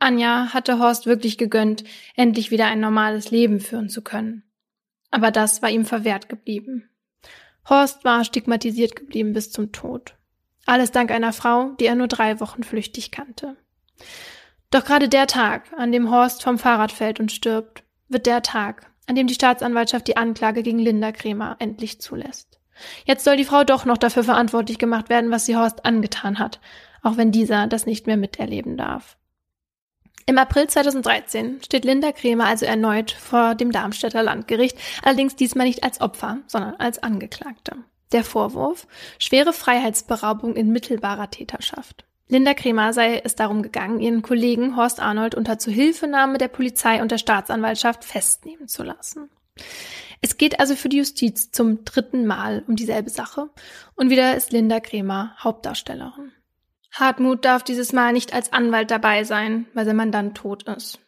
Anja 0.00 0.52
hatte 0.52 0.80
Horst 0.80 1.06
wirklich 1.06 1.38
gegönnt, 1.38 1.84
endlich 2.16 2.50
wieder 2.50 2.66
ein 2.66 2.80
normales 2.80 3.30
Leben 3.30 3.60
führen 3.60 3.88
zu 3.88 4.02
können. 4.02 4.42
Aber 5.10 5.30
das 5.30 5.62
war 5.62 5.70
ihm 5.70 5.84
verwehrt 5.84 6.28
geblieben. 6.28 6.88
Horst 7.68 8.04
war 8.04 8.24
stigmatisiert 8.24 8.96
geblieben 8.96 9.32
bis 9.32 9.52
zum 9.52 9.70
Tod. 9.70 10.16
Alles 10.66 10.90
dank 10.90 11.10
einer 11.10 11.32
Frau, 11.32 11.72
die 11.78 11.86
er 11.86 11.94
nur 11.94 12.08
drei 12.08 12.40
Wochen 12.40 12.64
flüchtig 12.64 13.10
kannte. 13.10 13.56
Doch 14.70 14.84
gerade 14.84 15.08
der 15.08 15.26
Tag, 15.26 15.64
an 15.76 15.92
dem 15.92 16.10
Horst 16.10 16.42
vom 16.42 16.58
Fahrrad 16.58 16.92
fällt 16.92 17.20
und 17.20 17.30
stirbt, 17.30 17.84
wird 18.08 18.26
der 18.26 18.42
Tag, 18.42 18.90
an 19.06 19.16
dem 19.16 19.26
die 19.26 19.34
Staatsanwaltschaft 19.34 20.06
die 20.08 20.16
Anklage 20.16 20.62
gegen 20.62 20.78
Linda 20.78 21.12
Kremer 21.12 21.56
endlich 21.58 22.00
zulässt. 22.00 22.58
Jetzt 23.04 23.24
soll 23.24 23.36
die 23.36 23.44
Frau 23.44 23.64
doch 23.64 23.84
noch 23.84 23.98
dafür 23.98 24.24
verantwortlich 24.24 24.78
gemacht 24.78 25.08
werden, 25.08 25.30
was 25.30 25.46
sie 25.46 25.56
Horst 25.56 25.84
angetan 25.84 26.38
hat, 26.38 26.60
auch 27.02 27.16
wenn 27.16 27.32
dieser 27.32 27.66
das 27.66 27.86
nicht 27.86 28.06
mehr 28.06 28.16
miterleben 28.16 28.76
darf. 28.76 29.16
Im 30.24 30.38
April 30.38 30.68
2013 30.68 31.62
steht 31.64 31.84
Linda 31.84 32.12
Kremer 32.12 32.46
also 32.46 32.64
erneut 32.64 33.10
vor 33.10 33.54
dem 33.54 33.72
Darmstädter 33.72 34.22
Landgericht, 34.22 34.78
allerdings 35.02 35.34
diesmal 35.34 35.66
nicht 35.66 35.82
als 35.82 36.00
Opfer, 36.00 36.38
sondern 36.46 36.76
als 36.76 37.02
Angeklagte. 37.02 37.76
Der 38.12 38.24
Vorwurf 38.24 38.86
schwere 39.18 39.52
Freiheitsberaubung 39.52 40.54
in 40.54 40.70
mittelbarer 40.70 41.30
Täterschaft. 41.30 42.04
Linda 42.32 42.54
Kremer 42.54 42.94
sei 42.94 43.20
es 43.22 43.34
darum 43.34 43.62
gegangen, 43.62 44.00
ihren 44.00 44.22
Kollegen 44.22 44.74
Horst 44.74 45.00
Arnold 45.00 45.34
unter 45.34 45.58
Zuhilfenahme 45.58 46.38
der 46.38 46.48
Polizei 46.48 47.02
und 47.02 47.10
der 47.10 47.18
Staatsanwaltschaft 47.18 48.06
festnehmen 48.06 48.68
zu 48.68 48.82
lassen. 48.82 49.28
Es 50.22 50.38
geht 50.38 50.58
also 50.58 50.74
für 50.74 50.88
die 50.88 50.96
Justiz 50.96 51.50
zum 51.50 51.84
dritten 51.84 52.24
Mal 52.24 52.64
um 52.66 52.74
dieselbe 52.74 53.10
Sache 53.10 53.50
und 53.96 54.08
wieder 54.08 54.34
ist 54.34 54.50
Linda 54.50 54.80
Kremer 54.80 55.36
Hauptdarstellerin. 55.44 56.32
Hartmut 56.92 57.44
darf 57.44 57.64
dieses 57.64 57.92
Mal 57.92 58.14
nicht 58.14 58.32
als 58.32 58.50
Anwalt 58.50 58.90
dabei 58.90 59.24
sein, 59.24 59.66
weil 59.74 59.84
sein 59.84 59.96
Mandant 59.96 60.34
tot 60.34 60.62
ist. 60.62 61.00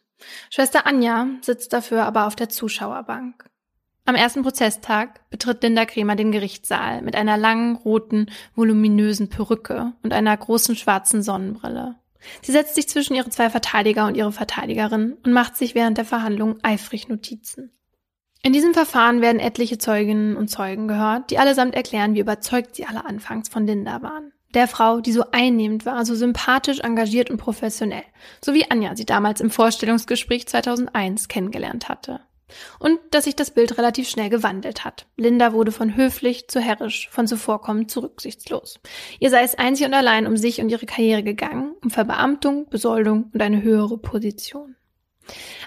Schwester 0.50 0.86
Anja 0.86 1.26
sitzt 1.40 1.72
dafür 1.72 2.04
aber 2.04 2.26
auf 2.26 2.36
der 2.36 2.50
Zuschauerbank. 2.50 3.46
Am 4.06 4.16
ersten 4.16 4.42
Prozesstag 4.42 5.30
betritt 5.30 5.62
Linda 5.62 5.86
Kremer 5.86 6.14
den 6.14 6.30
Gerichtssaal 6.30 7.00
mit 7.00 7.16
einer 7.16 7.38
langen, 7.38 7.76
roten, 7.76 8.30
voluminösen 8.54 9.30
Perücke 9.30 9.94
und 10.02 10.12
einer 10.12 10.36
großen 10.36 10.76
schwarzen 10.76 11.22
Sonnenbrille. 11.22 11.94
Sie 12.42 12.52
setzt 12.52 12.74
sich 12.74 12.86
zwischen 12.86 13.14
ihre 13.14 13.30
zwei 13.30 13.48
Verteidiger 13.48 14.06
und 14.06 14.16
ihre 14.16 14.32
Verteidigerin 14.32 15.16
und 15.24 15.32
macht 15.32 15.56
sich 15.56 15.74
während 15.74 15.96
der 15.96 16.04
Verhandlung 16.04 16.58
eifrig 16.62 17.08
Notizen. 17.08 17.70
In 18.42 18.52
diesem 18.52 18.74
Verfahren 18.74 19.22
werden 19.22 19.40
etliche 19.40 19.78
Zeuginnen 19.78 20.36
und 20.36 20.48
Zeugen 20.48 20.86
gehört, 20.86 21.30
die 21.30 21.38
allesamt 21.38 21.74
erklären, 21.74 22.14
wie 22.14 22.20
überzeugt 22.20 22.76
sie 22.76 22.84
alle 22.84 23.06
anfangs 23.06 23.48
von 23.48 23.66
Linda 23.66 24.02
waren. 24.02 24.32
Der 24.52 24.68
Frau, 24.68 25.00
die 25.00 25.12
so 25.12 25.24
einnehmend 25.32 25.86
war, 25.86 26.04
so 26.04 26.14
sympathisch, 26.14 26.80
engagiert 26.80 27.30
und 27.30 27.38
professionell. 27.38 28.04
So 28.44 28.52
wie 28.52 28.70
Anja 28.70 28.96
sie 28.96 29.06
damals 29.06 29.40
im 29.40 29.50
Vorstellungsgespräch 29.50 30.46
2001 30.46 31.28
kennengelernt 31.28 31.88
hatte. 31.88 32.20
Und 32.78 32.98
dass 33.10 33.24
sich 33.24 33.36
das 33.36 33.50
Bild 33.50 33.78
relativ 33.78 34.08
schnell 34.08 34.28
gewandelt 34.28 34.84
hat. 34.84 35.06
Linda 35.16 35.52
wurde 35.52 35.72
von 35.72 35.96
höflich 35.96 36.48
zu 36.48 36.60
herrisch, 36.60 37.08
von 37.10 37.26
zuvorkommend 37.26 37.90
zu 37.90 38.00
rücksichtslos. 38.00 38.80
Ihr 39.18 39.30
sei 39.30 39.42
es 39.42 39.54
einzig 39.54 39.86
und 39.86 39.94
allein 39.94 40.26
um 40.26 40.36
sich 40.36 40.60
und 40.60 40.68
ihre 40.68 40.86
Karriere 40.86 41.22
gegangen, 41.22 41.74
um 41.82 41.90
Verbeamtung, 41.90 42.68
Besoldung 42.68 43.30
und 43.32 43.40
eine 43.40 43.62
höhere 43.62 43.98
Position. 43.98 44.76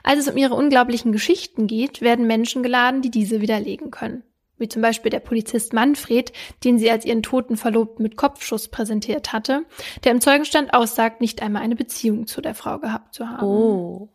Als 0.03 0.19
es 0.19 0.27
um 0.27 0.37
ihre 0.37 0.53
unglaublichen 0.53 1.11
Geschichten 1.11 1.67
geht, 1.67 2.01
werden 2.01 2.27
Menschen 2.27 2.63
geladen, 2.63 3.01
die 3.01 3.11
diese 3.11 3.41
widerlegen 3.41 3.91
können. 3.91 4.23
Wie 4.57 4.67
zum 4.67 4.81
Beispiel 4.81 5.11
der 5.11 5.19
Polizist 5.19 5.73
Manfred, 5.73 6.31
den 6.63 6.79
sie 6.79 6.89
als 6.89 7.05
ihren 7.05 7.21
toten 7.21 7.57
Verlobten 7.57 8.01
mit 8.03 8.17
Kopfschuss 8.17 8.69
präsentiert 8.69 9.31
hatte, 9.31 9.65
der 10.03 10.11
im 10.11 10.21
Zeugenstand 10.21 10.73
aussagt, 10.73 11.21
nicht 11.21 11.41
einmal 11.41 11.61
eine 11.61 11.75
Beziehung 11.75 12.25
zu 12.25 12.41
der 12.41 12.55
Frau 12.55 12.79
gehabt 12.79 13.13
zu 13.13 13.29
haben. 13.29 13.45
Oh. 13.45 14.09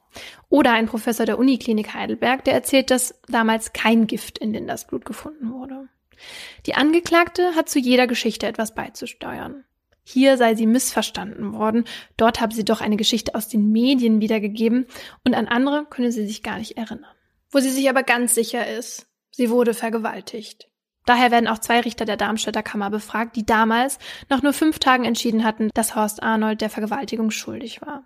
Oder 0.48 0.72
ein 0.72 0.86
Professor 0.86 1.26
der 1.26 1.38
Uniklinik 1.38 1.94
Heidelberg, 1.94 2.44
der 2.44 2.54
erzählt, 2.54 2.90
dass 2.90 3.20
damals 3.28 3.72
kein 3.72 4.06
Gift 4.06 4.38
in 4.38 4.52
Lindas 4.52 4.86
Blut 4.86 5.04
gefunden 5.04 5.52
wurde. 5.52 5.88
Die 6.66 6.74
Angeklagte 6.74 7.54
hat 7.54 7.68
zu 7.68 7.78
jeder 7.78 8.06
Geschichte 8.06 8.46
etwas 8.46 8.74
beizusteuern. 8.74 9.64
Hier 10.04 10.36
sei 10.36 10.54
sie 10.54 10.66
missverstanden 10.66 11.52
worden, 11.52 11.84
dort 12.16 12.40
habe 12.40 12.54
sie 12.54 12.64
doch 12.64 12.80
eine 12.80 12.96
Geschichte 12.96 13.34
aus 13.34 13.48
den 13.48 13.70
Medien 13.70 14.20
wiedergegeben 14.20 14.86
und 15.24 15.34
an 15.34 15.46
andere 15.46 15.86
könne 15.86 16.10
sie 16.10 16.26
sich 16.26 16.42
gar 16.42 16.58
nicht 16.58 16.76
erinnern. 16.76 17.06
Wo 17.50 17.60
sie 17.60 17.70
sich 17.70 17.88
aber 17.88 18.02
ganz 18.02 18.34
sicher 18.34 18.66
ist, 18.66 19.06
sie 19.30 19.50
wurde 19.50 19.74
vergewaltigt. 19.74 20.68
Daher 21.06 21.30
werden 21.30 21.48
auch 21.48 21.58
zwei 21.58 21.80
Richter 21.80 22.04
der 22.04 22.16
Darmstädter 22.16 22.62
Kammer 22.62 22.90
befragt, 22.90 23.36
die 23.36 23.46
damals 23.46 23.98
nach 24.28 24.42
nur 24.42 24.52
fünf 24.52 24.78
Tagen 24.78 25.04
entschieden 25.04 25.44
hatten, 25.44 25.70
dass 25.74 25.94
Horst 25.94 26.22
Arnold 26.22 26.60
der 26.60 26.70
Vergewaltigung 26.70 27.30
schuldig 27.30 27.82
war. 27.82 28.04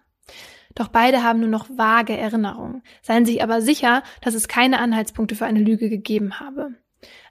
Doch 0.77 0.89
beide 0.89 1.25
haben 1.25 1.41
nur 1.41 1.49
noch 1.49 1.69
vage 1.71 2.17
Erinnerungen, 2.17 2.83
seien 3.03 3.25
sich 3.25 3.43
aber 3.43 3.63
sicher, 3.63 4.03
dass 4.21 4.35
es 4.35 4.47
keine 4.47 4.79
Anhaltspunkte 4.79 5.35
für 5.35 5.47
eine 5.47 5.59
Lüge 5.59 5.89
gegeben 5.89 6.39
habe. 6.39 6.75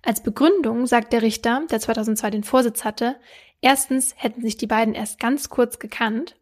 Als 0.02 0.24
Begründung 0.24 0.88
sagt 0.88 1.14
der 1.14 1.22
Richter, 1.22 1.62
der 1.70 1.80
2002 1.80 2.32
den 2.32 2.44
Vorsitz 2.44 2.84
hatte, 2.84 3.18
erstens 3.62 4.16
hätten 4.18 4.42
sich 4.42 4.58
die 4.58 4.68
beiden 4.68 4.96
erst 4.96 5.20
ganz 5.20 5.50
kurz 5.50 5.78
gekannt 5.78 6.36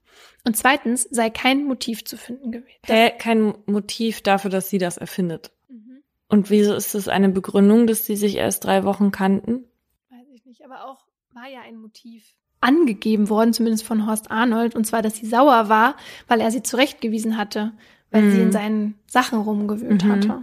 und 0.45 0.55
zweitens 0.55 1.03
sei 1.03 1.29
kein 1.29 1.65
Motiv 1.65 2.05
zu 2.05 2.17
finden 2.17 2.51
gewesen. 2.51 2.79
Hä, 2.85 3.11
kein 3.17 3.53
Motiv 3.65 4.21
dafür, 4.21 4.49
dass 4.49 4.69
sie 4.69 4.77
das 4.77 4.97
erfindet. 4.97 5.51
Mhm. 5.67 6.03
Und 6.29 6.49
wieso 6.49 6.73
ist 6.73 6.95
das 6.95 7.09
eine 7.09 7.29
Begründung, 7.29 7.85
dass 7.85 8.05
sie 8.05 8.15
sich 8.15 8.37
erst 8.37 8.63
drei 8.63 8.85
Wochen 8.85 9.11
kannten? 9.11 9.65
Weiß 10.09 10.27
ich 10.33 10.45
nicht, 10.45 10.63
aber 10.63 10.85
auch 10.85 11.05
war 11.33 11.49
ja 11.49 11.61
ein 11.61 11.75
Motiv 11.75 12.23
angegeben 12.63 13.29
worden, 13.29 13.53
zumindest 13.53 13.85
von 13.85 14.07
Horst 14.07 14.31
Arnold, 14.31 14.75
und 14.75 14.85
zwar, 14.85 15.01
dass 15.01 15.15
sie 15.15 15.25
sauer 15.25 15.69
war, 15.69 15.95
weil 16.27 16.41
er 16.41 16.51
sie 16.51 16.63
zurechtgewiesen 16.63 17.37
hatte, 17.37 17.73
weil 18.11 18.23
mhm. 18.23 18.31
sie 18.31 18.41
in 18.41 18.51
seinen 18.51 18.95
Sachen 19.07 19.39
rumgewühlt 19.39 20.03
mhm. 20.03 20.11
hatte. 20.11 20.41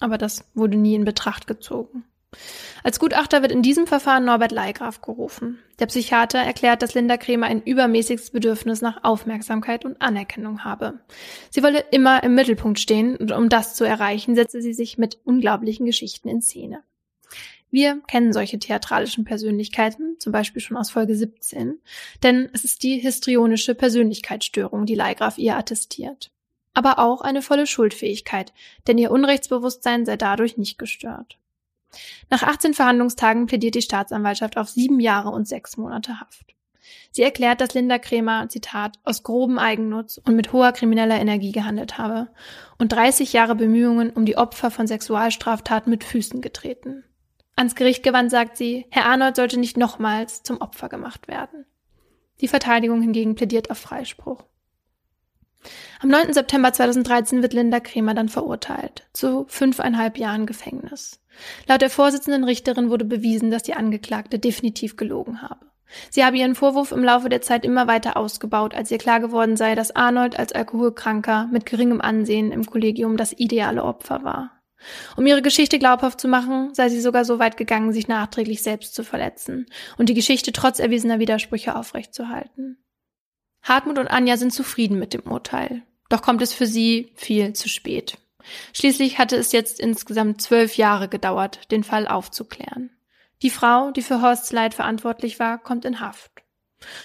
Aber 0.00 0.18
das 0.18 0.44
wurde 0.54 0.76
nie 0.76 0.94
in 0.94 1.04
Betracht 1.04 1.46
gezogen. 1.46 2.04
Als 2.82 3.00
Gutachter 3.00 3.42
wird 3.42 3.52
in 3.52 3.62
diesem 3.62 3.86
Verfahren 3.86 4.24
Norbert 4.24 4.52
Leigraf 4.52 5.02
gerufen. 5.02 5.58
Der 5.80 5.86
Psychiater 5.86 6.38
erklärt, 6.38 6.80
dass 6.82 6.94
Linda 6.94 7.16
Kremer 7.16 7.46
ein 7.46 7.62
übermäßiges 7.62 8.30
Bedürfnis 8.30 8.80
nach 8.80 9.04
Aufmerksamkeit 9.04 9.84
und 9.84 10.00
Anerkennung 10.00 10.64
habe. 10.64 11.00
Sie 11.50 11.62
wolle 11.62 11.84
immer 11.90 12.22
im 12.22 12.34
Mittelpunkt 12.34 12.78
stehen 12.78 13.16
und 13.16 13.32
um 13.32 13.48
das 13.48 13.74
zu 13.74 13.84
erreichen, 13.84 14.34
setze 14.34 14.62
sie 14.62 14.72
sich 14.72 14.96
mit 14.96 15.18
unglaublichen 15.24 15.86
Geschichten 15.86 16.28
in 16.28 16.40
Szene. 16.40 16.82
Wir 17.70 18.00
kennen 18.08 18.32
solche 18.32 18.58
theatralischen 18.58 19.24
Persönlichkeiten, 19.24 20.16
zum 20.18 20.32
Beispiel 20.32 20.60
schon 20.60 20.76
aus 20.76 20.90
Folge 20.90 21.14
17, 21.14 21.78
denn 22.22 22.48
es 22.52 22.64
ist 22.64 22.82
die 22.82 22.98
histrionische 22.98 23.74
Persönlichkeitsstörung, 23.74 24.86
die 24.86 24.96
Leigraf 24.96 25.38
ihr 25.38 25.56
attestiert. 25.56 26.32
Aber 26.74 26.98
auch 26.98 27.20
eine 27.20 27.42
volle 27.42 27.66
Schuldfähigkeit, 27.66 28.52
denn 28.86 28.98
ihr 28.98 29.10
Unrechtsbewusstsein 29.10 30.04
sei 30.04 30.16
dadurch 30.16 30.56
nicht 30.56 30.78
gestört. 30.78 31.38
Nach 32.28 32.42
18 32.42 32.74
Verhandlungstagen 32.74 33.46
plädiert 33.46 33.74
die 33.74 33.82
Staatsanwaltschaft 33.82 34.56
auf 34.56 34.68
sieben 34.68 35.00
Jahre 35.00 35.30
und 35.30 35.48
sechs 35.48 35.76
Monate 35.76 36.20
Haft. 36.20 36.54
Sie 37.12 37.22
erklärt, 37.22 37.60
dass 37.60 37.74
Linda 37.74 37.98
Kremer, 37.98 38.48
Zitat, 38.48 38.98
aus 39.04 39.22
grobem 39.22 39.58
Eigennutz 39.58 40.18
und 40.24 40.36
mit 40.36 40.52
hoher 40.52 40.72
krimineller 40.72 41.20
Energie 41.20 41.52
gehandelt 41.52 41.98
habe 41.98 42.28
und 42.78 42.92
30 42.92 43.32
Jahre 43.32 43.56
Bemühungen 43.56 44.10
um 44.10 44.24
die 44.24 44.36
Opfer 44.36 44.70
von 44.70 44.86
Sexualstraftaten 44.86 45.90
mit 45.90 46.04
Füßen 46.04 46.40
getreten. 46.40 47.04
Ans 47.60 47.74
Gericht 47.74 48.02
gewandt 48.02 48.30
sagt 48.30 48.56
sie, 48.56 48.86
Herr 48.88 49.04
Arnold 49.04 49.36
sollte 49.36 49.60
nicht 49.60 49.76
nochmals 49.76 50.42
zum 50.42 50.62
Opfer 50.62 50.88
gemacht 50.88 51.28
werden. 51.28 51.66
Die 52.40 52.48
Verteidigung 52.48 53.02
hingegen 53.02 53.34
plädiert 53.34 53.70
auf 53.70 53.76
Freispruch. 53.76 54.44
Am 56.00 56.08
9. 56.08 56.32
September 56.32 56.72
2013 56.72 57.42
wird 57.42 57.52
Linda 57.52 57.80
Kremer 57.80 58.14
dann 58.14 58.30
verurteilt 58.30 59.06
zu 59.12 59.44
fünfeinhalb 59.48 60.16
Jahren 60.16 60.46
Gefängnis. 60.46 61.20
Laut 61.66 61.82
der 61.82 61.90
Vorsitzenden 61.90 62.44
Richterin 62.44 62.88
wurde 62.88 63.04
bewiesen, 63.04 63.50
dass 63.50 63.62
die 63.62 63.74
Angeklagte 63.74 64.38
definitiv 64.38 64.96
gelogen 64.96 65.42
habe. 65.42 65.66
Sie 66.08 66.24
habe 66.24 66.38
ihren 66.38 66.54
Vorwurf 66.54 66.92
im 66.92 67.04
Laufe 67.04 67.28
der 67.28 67.42
Zeit 67.42 67.66
immer 67.66 67.86
weiter 67.86 68.16
ausgebaut, 68.16 68.74
als 68.74 68.90
ihr 68.90 68.96
klar 68.96 69.20
geworden 69.20 69.58
sei, 69.58 69.74
dass 69.74 69.94
Arnold 69.94 70.38
als 70.38 70.52
Alkoholkranker 70.52 71.50
mit 71.52 71.66
geringem 71.66 72.00
Ansehen 72.00 72.52
im 72.52 72.64
Kollegium 72.64 73.18
das 73.18 73.34
ideale 73.34 73.84
Opfer 73.84 74.24
war. 74.24 74.59
Um 75.16 75.26
ihre 75.26 75.42
Geschichte 75.42 75.78
glaubhaft 75.78 76.20
zu 76.20 76.28
machen, 76.28 76.74
sei 76.74 76.88
sie 76.88 77.00
sogar 77.00 77.24
so 77.24 77.38
weit 77.38 77.56
gegangen, 77.56 77.92
sich 77.92 78.08
nachträglich 78.08 78.62
selbst 78.62 78.94
zu 78.94 79.04
verletzen 79.04 79.66
und 79.98 80.08
die 80.08 80.14
Geschichte 80.14 80.52
trotz 80.52 80.78
erwiesener 80.78 81.18
Widersprüche 81.18 81.76
aufrechtzuerhalten. 81.76 82.78
Hartmut 83.62 83.98
und 83.98 84.08
Anja 84.08 84.36
sind 84.36 84.52
zufrieden 84.52 84.98
mit 84.98 85.12
dem 85.12 85.22
Urteil. 85.22 85.82
Doch 86.08 86.22
kommt 86.22 86.42
es 86.42 86.52
für 86.52 86.66
sie 86.66 87.12
viel 87.14 87.52
zu 87.52 87.68
spät. 87.68 88.18
Schließlich 88.72 89.18
hatte 89.18 89.36
es 89.36 89.52
jetzt 89.52 89.80
insgesamt 89.80 90.40
zwölf 90.40 90.76
Jahre 90.76 91.08
gedauert, 91.08 91.70
den 91.70 91.84
Fall 91.84 92.08
aufzuklären. 92.08 92.90
Die 93.42 93.50
Frau, 93.50 93.90
die 93.90 94.02
für 94.02 94.22
Horsts 94.22 94.52
Leid 94.52 94.74
verantwortlich 94.74 95.38
war, 95.38 95.58
kommt 95.58 95.84
in 95.84 96.00
Haft. 96.00 96.30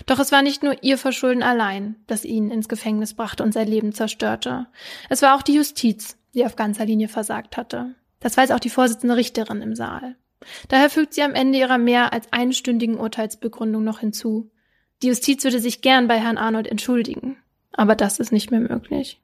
Doch 0.06 0.20
es 0.20 0.32
war 0.32 0.42
nicht 0.42 0.64
nur 0.64 0.84
ihr 0.84 0.98
Verschulden 0.98 1.44
allein, 1.44 1.98
das 2.08 2.24
ihn 2.24 2.50
ins 2.50 2.70
Gefängnis 2.70 3.14
brachte 3.14 3.44
und 3.44 3.54
sein 3.54 3.68
Leben 3.68 3.94
zerstörte. 3.94 4.68
Es 5.10 5.22
war 5.22 5.36
auch 5.36 5.42
die 5.42 5.56
Justiz, 5.56 6.18
die 6.36 6.46
auf 6.46 6.56
ganzer 6.56 6.86
Linie 6.86 7.08
versagt 7.08 7.58
hatte. 7.58 7.96
Das 8.20 8.38
weiß 8.38 8.52
auch 8.52 8.60
die 8.60 8.70
Vorsitzende 8.70 9.16
Richterin 9.16 9.62
im 9.62 9.76
Saal. 9.76 10.16
Daher 10.68 10.90
fügt 10.90 11.14
sie 11.14 11.24
am 11.24 11.34
Ende 11.34 11.58
ihrer 11.58 11.78
mehr 11.78 12.14
als 12.14 12.32
einstündigen 12.32 12.98
Urteilsbegründung 12.98 13.84
noch 13.84 14.00
hinzu. 14.00 14.52
Die 15.02 15.08
Justiz 15.08 15.44
würde 15.44 15.60
sich 15.60 15.82
gern 15.82 16.08
bei 16.08 16.20
Herrn 16.20 16.38
Arnold 16.38 16.68
entschuldigen, 16.68 17.38
aber 17.72 17.96
das 17.96 18.20
ist 18.20 18.32
nicht 18.32 18.52
mehr 18.52 18.60
möglich. 18.60 19.22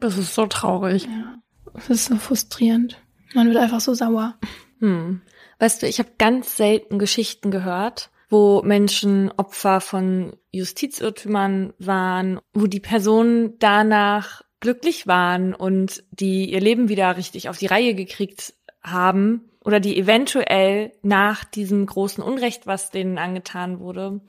Das 0.00 0.18
ist 0.18 0.34
so 0.34 0.46
traurig. 0.46 1.04
Ja, 1.04 1.38
das 1.74 1.90
ist 1.90 2.04
so 2.06 2.16
frustrierend. 2.16 2.98
Man 3.34 3.48
wird 3.48 3.58
einfach 3.58 3.80
so 3.80 3.94
sauer. 3.94 4.36
Hm. 4.80 5.22
Weißt 5.58 5.82
du, 5.82 5.86
ich 5.86 5.98
habe 5.98 6.10
ganz 6.18 6.56
selten 6.56 6.98
Geschichten 6.98 7.50
gehört, 7.50 8.10
wo 8.28 8.62
Menschen 8.62 9.30
Opfer 9.30 9.80
von 9.80 10.36
Justizirrtümern 10.50 11.72
waren, 11.78 12.40
wo 12.52 12.66
die 12.66 12.80
Personen 12.80 13.58
danach 13.58 14.42
glücklich 14.62 15.06
waren 15.06 15.54
und 15.54 16.04
die 16.12 16.50
ihr 16.52 16.60
Leben 16.60 16.88
wieder 16.88 17.16
richtig 17.16 17.50
auf 17.50 17.58
die 17.58 17.66
Reihe 17.66 17.94
gekriegt 17.94 18.54
haben 18.82 19.50
oder 19.64 19.80
die 19.80 19.98
eventuell 19.98 20.92
nach 21.02 21.44
diesem 21.44 21.84
großen 21.84 22.22
Unrecht, 22.22 22.66
was 22.66 22.90
denen 22.90 23.18
angetan 23.18 23.80
wurde, 23.80 24.20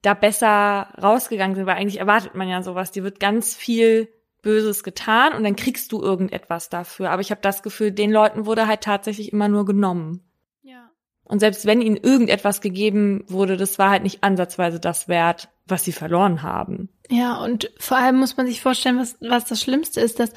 da 0.00 0.14
besser 0.14 0.88
rausgegangen 1.00 1.54
sind, 1.54 1.66
weil 1.66 1.76
eigentlich 1.76 2.00
erwartet 2.00 2.34
man 2.34 2.48
ja 2.48 2.62
sowas. 2.62 2.90
Die 2.90 3.04
wird 3.04 3.20
ganz 3.20 3.54
viel 3.54 4.08
Böses 4.40 4.82
getan 4.82 5.34
und 5.34 5.44
dann 5.44 5.56
kriegst 5.56 5.92
du 5.92 6.02
irgendetwas 6.02 6.68
dafür. 6.70 7.10
Aber 7.10 7.20
ich 7.20 7.30
habe 7.30 7.40
das 7.42 7.62
Gefühl, 7.62 7.92
den 7.92 8.10
Leuten 8.10 8.46
wurde 8.46 8.66
halt 8.66 8.80
tatsächlich 8.80 9.32
immer 9.32 9.48
nur 9.48 9.64
genommen. 9.64 10.22
Ja. 10.62 10.90
Und 11.24 11.38
selbst 11.40 11.66
wenn 11.66 11.82
ihnen 11.82 11.96
irgendetwas 11.96 12.60
gegeben 12.60 13.24
wurde, 13.28 13.56
das 13.56 13.78
war 13.78 13.90
halt 13.90 14.02
nicht 14.02 14.24
ansatzweise 14.24 14.80
das 14.80 15.06
wert, 15.06 15.48
was 15.66 15.84
sie 15.84 15.92
verloren 15.92 16.42
haben. 16.42 16.88
Ja, 17.12 17.36
und 17.36 17.70
vor 17.78 17.98
allem 17.98 18.16
muss 18.16 18.38
man 18.38 18.46
sich 18.46 18.62
vorstellen, 18.62 18.98
was, 18.98 19.18
was 19.20 19.44
das 19.44 19.60
Schlimmste 19.60 20.00
ist, 20.00 20.18
dass, 20.18 20.32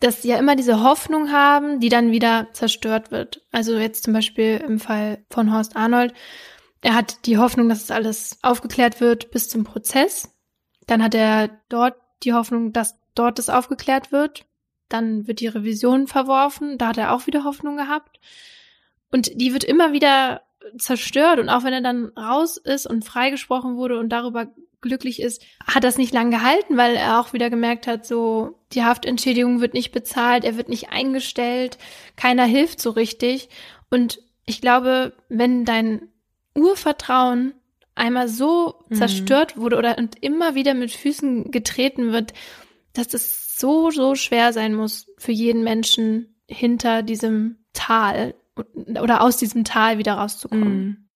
dass 0.00 0.22
sie 0.22 0.30
ja 0.30 0.36
immer 0.36 0.56
diese 0.56 0.82
Hoffnung 0.82 1.30
haben, 1.30 1.78
die 1.78 1.88
dann 1.88 2.10
wieder 2.10 2.48
zerstört 2.52 3.12
wird. 3.12 3.46
Also 3.52 3.76
jetzt 3.76 4.02
zum 4.02 4.12
Beispiel 4.12 4.56
im 4.56 4.80
Fall 4.80 5.24
von 5.30 5.54
Horst 5.54 5.76
Arnold. 5.76 6.14
Er 6.80 6.96
hat 6.96 7.26
die 7.26 7.38
Hoffnung, 7.38 7.68
dass 7.68 7.84
es 7.84 7.92
alles 7.92 8.40
aufgeklärt 8.42 9.00
wird 9.00 9.30
bis 9.30 9.48
zum 9.48 9.62
Prozess. 9.62 10.34
Dann 10.88 11.00
hat 11.00 11.14
er 11.14 11.48
dort 11.68 11.94
die 12.24 12.32
Hoffnung, 12.32 12.72
dass 12.72 12.98
dort 13.14 13.38
es 13.38 13.48
aufgeklärt 13.48 14.10
wird. 14.10 14.46
Dann 14.88 15.28
wird 15.28 15.38
die 15.38 15.46
Revision 15.46 16.08
verworfen. 16.08 16.76
Da 16.76 16.88
hat 16.88 16.98
er 16.98 17.12
auch 17.12 17.28
wieder 17.28 17.44
Hoffnung 17.44 17.76
gehabt. 17.76 18.18
Und 19.12 19.40
die 19.40 19.52
wird 19.52 19.62
immer 19.62 19.92
wieder 19.92 20.42
zerstört. 20.76 21.38
Und 21.38 21.48
auch 21.48 21.62
wenn 21.62 21.72
er 21.72 21.82
dann 21.82 22.06
raus 22.16 22.56
ist 22.56 22.86
und 22.86 23.04
freigesprochen 23.04 23.76
wurde 23.76 24.00
und 24.00 24.08
darüber 24.08 24.48
glücklich 24.80 25.20
ist, 25.20 25.42
hat 25.66 25.84
das 25.84 25.98
nicht 25.98 26.12
lang 26.12 26.30
gehalten, 26.30 26.76
weil 26.76 26.94
er 26.94 27.20
auch 27.20 27.32
wieder 27.32 27.50
gemerkt 27.50 27.86
hat, 27.86 28.06
so, 28.06 28.58
die 28.72 28.84
Haftentschädigung 28.84 29.60
wird 29.60 29.74
nicht 29.74 29.92
bezahlt, 29.92 30.44
er 30.44 30.56
wird 30.56 30.68
nicht 30.68 30.90
eingestellt, 30.90 31.78
keiner 32.16 32.44
hilft 32.44 32.80
so 32.80 32.90
richtig. 32.90 33.48
Und 33.90 34.20
ich 34.46 34.60
glaube, 34.60 35.12
wenn 35.28 35.64
dein 35.64 36.08
Urvertrauen 36.54 37.54
einmal 37.94 38.28
so 38.28 38.84
mhm. 38.88 38.94
zerstört 38.94 39.56
wurde 39.56 39.76
oder 39.76 39.98
und 39.98 40.22
immer 40.22 40.54
wieder 40.54 40.74
mit 40.74 40.92
Füßen 40.92 41.50
getreten 41.50 42.12
wird, 42.12 42.32
dass 42.92 43.14
es 43.14 43.56
so, 43.58 43.90
so 43.90 44.14
schwer 44.14 44.52
sein 44.52 44.74
muss 44.74 45.06
für 45.18 45.32
jeden 45.32 45.64
Menschen 45.64 46.36
hinter 46.46 47.02
diesem 47.02 47.58
Tal 47.72 48.34
oder 49.00 49.20
aus 49.20 49.36
diesem 49.36 49.64
Tal 49.64 49.98
wieder 49.98 50.14
rauszukommen. 50.14 50.86
Mhm. 50.86 51.07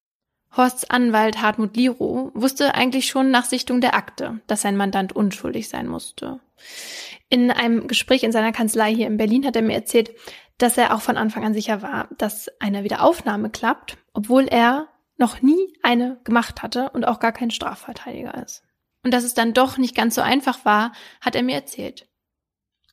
Horsts 0.57 0.89
Anwalt 0.91 1.41
Hartmut 1.41 1.77
Liro 1.77 2.31
wusste 2.35 2.75
eigentlich 2.75 3.07
schon 3.07 3.31
nach 3.31 3.45
Sichtung 3.45 3.81
der 3.81 3.95
Akte, 3.95 4.41
dass 4.47 4.63
sein 4.63 4.77
Mandant 4.77 5.15
unschuldig 5.15 5.69
sein 5.69 5.87
musste. 5.87 6.41
In 7.31 7.51
einem 7.51 7.89
Gespräch 7.89 8.23
in 8.23 8.33
seiner 8.33 8.53
Kanzlei 8.53 8.95
hier 8.95 9.07
in 9.07 9.17
Berlin 9.17 9.47
hat 9.47 9.57
er 9.57 9.63
mir 9.63 9.75
erzählt, 9.75 10.13
dass 10.59 10.77
er 10.77 10.95
auch 10.95 11.01
von 11.01 11.17
Anfang 11.17 11.45
an 11.45 11.55
sicher 11.55 11.81
war, 11.81 12.09
dass 12.19 12.49
eine 12.61 12.85
Wiederaufnahme 12.85 13.51
klappt, 13.51 13.97
obwohl 14.13 14.45
er 14.45 14.89
noch 15.17 15.41
nie 15.41 15.75
eine 15.83 16.21
gemacht 16.25 16.63
hatte 16.63 16.91
und 16.91 17.07
auch 17.07 17.21
gar 17.21 17.33
kein 17.33 17.51
Strafverteidiger 17.51 18.43
ist. 18.43 18.63
Und 19.05 19.13
dass 19.13 19.25
es 19.25 19.35
dann 19.35 19.55
doch 19.55 19.79
nicht 19.79 19.95
ganz 19.95 20.15
so 20.15 20.21
einfach 20.21 20.65
war, 20.65 20.93
hat 21.21 21.35
er 21.35 21.43
mir 21.43 21.55
erzählt. 21.55 22.09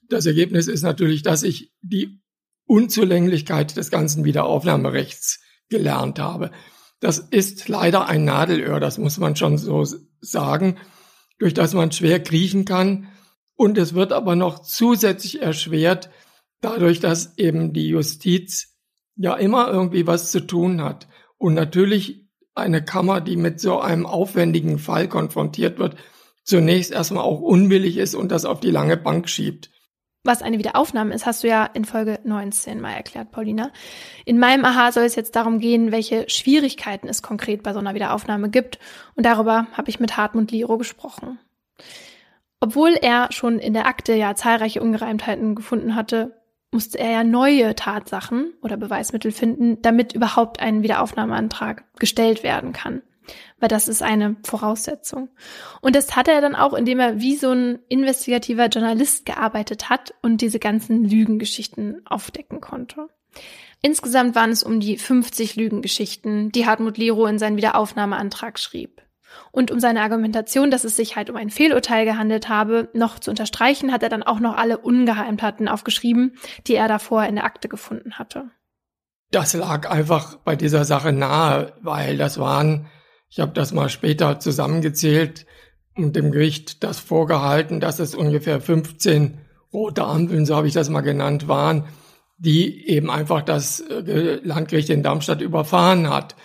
Das 0.07 0.26
Ergebnis 0.26 0.68
ist 0.68 0.82
natürlich, 0.82 1.22
dass 1.22 1.43
ich 1.43 1.74
die 1.82 2.22
Unzulänglichkeit 2.66 3.78
des 3.78 3.91
ganzen 3.91 4.24
Wiederaufnahmerechts 4.24 5.41
gelernt 5.70 6.20
habe. 6.20 6.51
Das 7.00 7.20
ist 7.20 7.68
leider 7.70 8.08
ein 8.08 8.26
Nadelöhr, 8.26 8.80
das 8.80 8.97
muss 8.97 9.18
man 9.18 9.36
schon 9.36 9.58
so 9.58 9.86
sagen, 10.20 10.78
durch 11.38 11.54
das 11.54 11.74
man 11.74 11.91
schwer 11.91 12.22
kriechen 12.22 12.66
kann. 12.66 13.08
Und 13.56 13.78
es 13.78 13.93
wird 13.93 14.14
aber 14.14 14.36
noch 14.36 14.60
zusätzlich 14.60 15.41
erschwert, 15.41 16.10
dadurch, 16.62 17.00
dass 17.00 17.38
eben 17.38 17.74
die 17.74 17.88
Justiz 17.88 18.76
ja 19.16 19.36
immer 19.36 19.70
irgendwie 19.70 20.08
was 20.08 20.32
zu 20.32 20.41
tun 20.41 20.82
hat. 20.82 21.08
Und 21.38 21.54
natürlich 21.54 22.26
eine 22.56 22.84
Kammer, 22.84 23.22
die 23.22 23.38
mit 23.38 23.60
so 23.60 23.80
einem 23.80 24.06
aufwendigen 24.06 24.80
Fall 24.80 25.08
konfrontiert 25.08 25.80
wird, 25.80 25.95
zunächst 26.43 26.91
erstmal 26.91 27.24
auch 27.24 27.39
unwillig 27.39 27.97
ist 27.97 28.16
und 28.16 28.32
das 28.32 28.45
auf 28.45 28.60
die 28.60 28.72
lange 28.72 28.97
Bank 28.97 29.30
schiebt. 29.30 29.72
Was 30.24 30.41
eine 30.41 30.59
Wiederaufnahme 30.59 31.13
ist, 31.13 31.26
hast 31.26 31.43
du 31.43 31.47
ja 31.47 31.65
in 31.65 31.86
Folge 31.86 32.20
19 32.26 32.82
mal 32.82 32.91
erklärt, 32.91 33.32
Paulina. 33.32 33.72
In 34.26 34.38
meinem 34.38 34.65
Aha 34.65 34.91
soll 34.91 35.05
es 35.05 35.15
jetzt 35.15 35.36
darum 35.38 35.59
gehen, 35.59 35.93
welche 35.93 36.30
Schwierigkeiten 36.30 37.07
es 37.07 37.22
konkret 37.22 37.63
bei 37.63 37.72
so 37.72 37.80
einer 37.80 37.95
Wiederaufnahme 37.95 38.49
gibt. 38.49 38.80
Und 39.15 39.26
darüber 39.26 39.67
habe 39.74 39.89
ich 39.89 40.01
mit 40.01 40.17
Hartmut 40.17 40.51
Liro 40.51 40.78
gesprochen. 40.78 41.39
Obwohl 42.59 42.97
er 43.01 43.32
schon 43.32 43.59
in 43.59 43.74
der 43.74 43.88
Akte 43.88 44.13
ja 44.13 44.36
zahlreiche 44.36 44.82
Ungereimtheiten 44.82 45.55
gefunden 45.55 45.95
hatte, 45.95 46.41
musste 46.72 46.99
er 46.99 47.11
ja 47.11 47.24
neue 47.24 47.74
Tatsachen 47.76 48.53
oder 48.61 48.76
Beweismittel 48.76 49.32
finden, 49.32 49.82
damit 49.82 50.13
überhaupt 50.13 50.59
ein 50.59 50.84
Wiederaufnahmeantrag 50.84 51.86
gestellt 51.97 52.43
werden 52.43 52.74
kann 52.74 53.04
weil 53.60 53.70
das 53.70 53.88
ist 53.88 54.01
eine 54.01 54.36
Voraussetzung. 54.43 55.30
Und 55.82 55.96
das 55.96 56.16
hat 56.16 56.28
er 56.28 56.42
dann 56.42 56.56
auch, 56.56 56.74
indem 56.74 57.00
er 57.00 57.20
wie 57.20 57.36
so 57.36 57.51
ein 57.51 57.80
investigativer 57.89 58.68
Journalist 58.68 59.26
gearbeitet 59.26 59.89
hat 59.89 60.14
und 60.22 60.42
diese 60.42 60.60
ganzen 60.60 61.04
Lügengeschichten 61.04 62.01
aufdecken 62.06 62.62
konnte. 62.62 63.10
Insgesamt 63.82 64.36
waren 64.36 64.51
es 64.51 64.64
um 64.64 64.80
die 64.80 64.97
50 64.97 65.56
Lügengeschichten, 65.56 66.51
die 66.51 66.66
Hartmut 66.66 66.97
Lero 66.97 67.26
in 67.28 67.39
seinen 67.39 67.58
Wiederaufnahmeantrag 67.58 68.60
schrieb. 68.60 69.01
Und 69.51 69.72
um 69.72 69.80
seine 69.80 70.01
Argumentation, 70.01 70.72
dass 70.72 70.84
es 70.84 70.96
sich 70.96 71.16
halt 71.16 71.30
um 71.30 71.36
ein 71.36 71.50
Fehlurteil 71.50 72.06
gehandelt 72.06 72.50
habe, 72.50 72.89
noch 72.93 73.20
zu 73.20 73.30
unterstreichen, 73.30 73.92
hat 73.92 74.04
er 74.04 74.10
dann 74.10 74.24
auch 74.24 74.39
noch 74.39 74.58
alle 74.58 74.80
Ungeheimtaten 74.80 75.68
aufgeschrieben, 75.68 76.36
die 76.68 76.76
er 76.76 76.88
davor 76.88 77.24
in 77.26 77.36
der 77.36 77.46
Akte 77.46 77.70
gefunden 77.70 78.18
hatte. 78.18 78.50
Das 79.32 79.54
lag 79.54 79.89
einfach 79.89 80.38
bei 80.38 80.56
dieser 80.56 80.86
Sache 80.86 81.12
nahe, 81.12 81.74
weil 81.82 82.18
das 82.18 82.39
waren 82.39 82.88
ich 83.30 83.39
habe 83.39 83.51
das 83.54 83.74
mal 83.74 83.89
später 83.89 84.39
zusammengezählt 84.39 85.46
und 85.96 86.16
dem 86.16 86.32
Gericht 86.32 86.84
das 86.84 87.00
vorgehalten, 87.00 87.80
dass 87.80 88.00
es 88.00 88.16
ungefähr 88.16 88.60
15 88.60 89.39
rote 89.72 90.04
Ampeln, 90.04 90.46
so 90.46 90.56
habe 90.56 90.68
ich 90.68 90.74
das 90.74 90.89
mal 90.89 91.01
genannt, 91.01 91.47
waren, 91.47 91.86
die 92.38 92.88
eben 92.88 93.12
einfach 93.12 93.42
das 93.42 93.82
äh, 93.82 94.39
Landgericht 94.43 94.89
in 94.89 95.04
Darmstadt 95.04 95.42
überfahren 95.42 96.10
hat. 96.10 96.36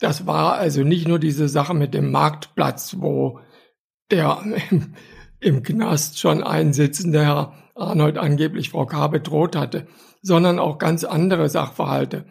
Das 0.00 0.26
war 0.26 0.54
also 0.54 0.82
nicht 0.82 1.06
nur 1.06 1.18
diese 1.18 1.48
Sache 1.48 1.74
mit 1.74 1.94
dem 1.94 2.10
Marktplatz, 2.10 2.96
wo 2.98 3.38
der 4.10 4.42
im, 4.70 4.94
im 5.40 5.62
Knast 5.62 6.18
schon 6.18 6.42
einsitzende 6.42 7.24
Herr 7.24 7.52
Arnold 7.74 8.18
angeblich 8.18 8.70
Frau 8.70 8.86
K. 8.86 9.08
bedroht 9.08 9.56
hatte, 9.56 9.86
sondern 10.22 10.58
auch 10.58 10.78
ganz 10.78 11.04
andere 11.04 11.48
Sachverhalte. 11.48 12.26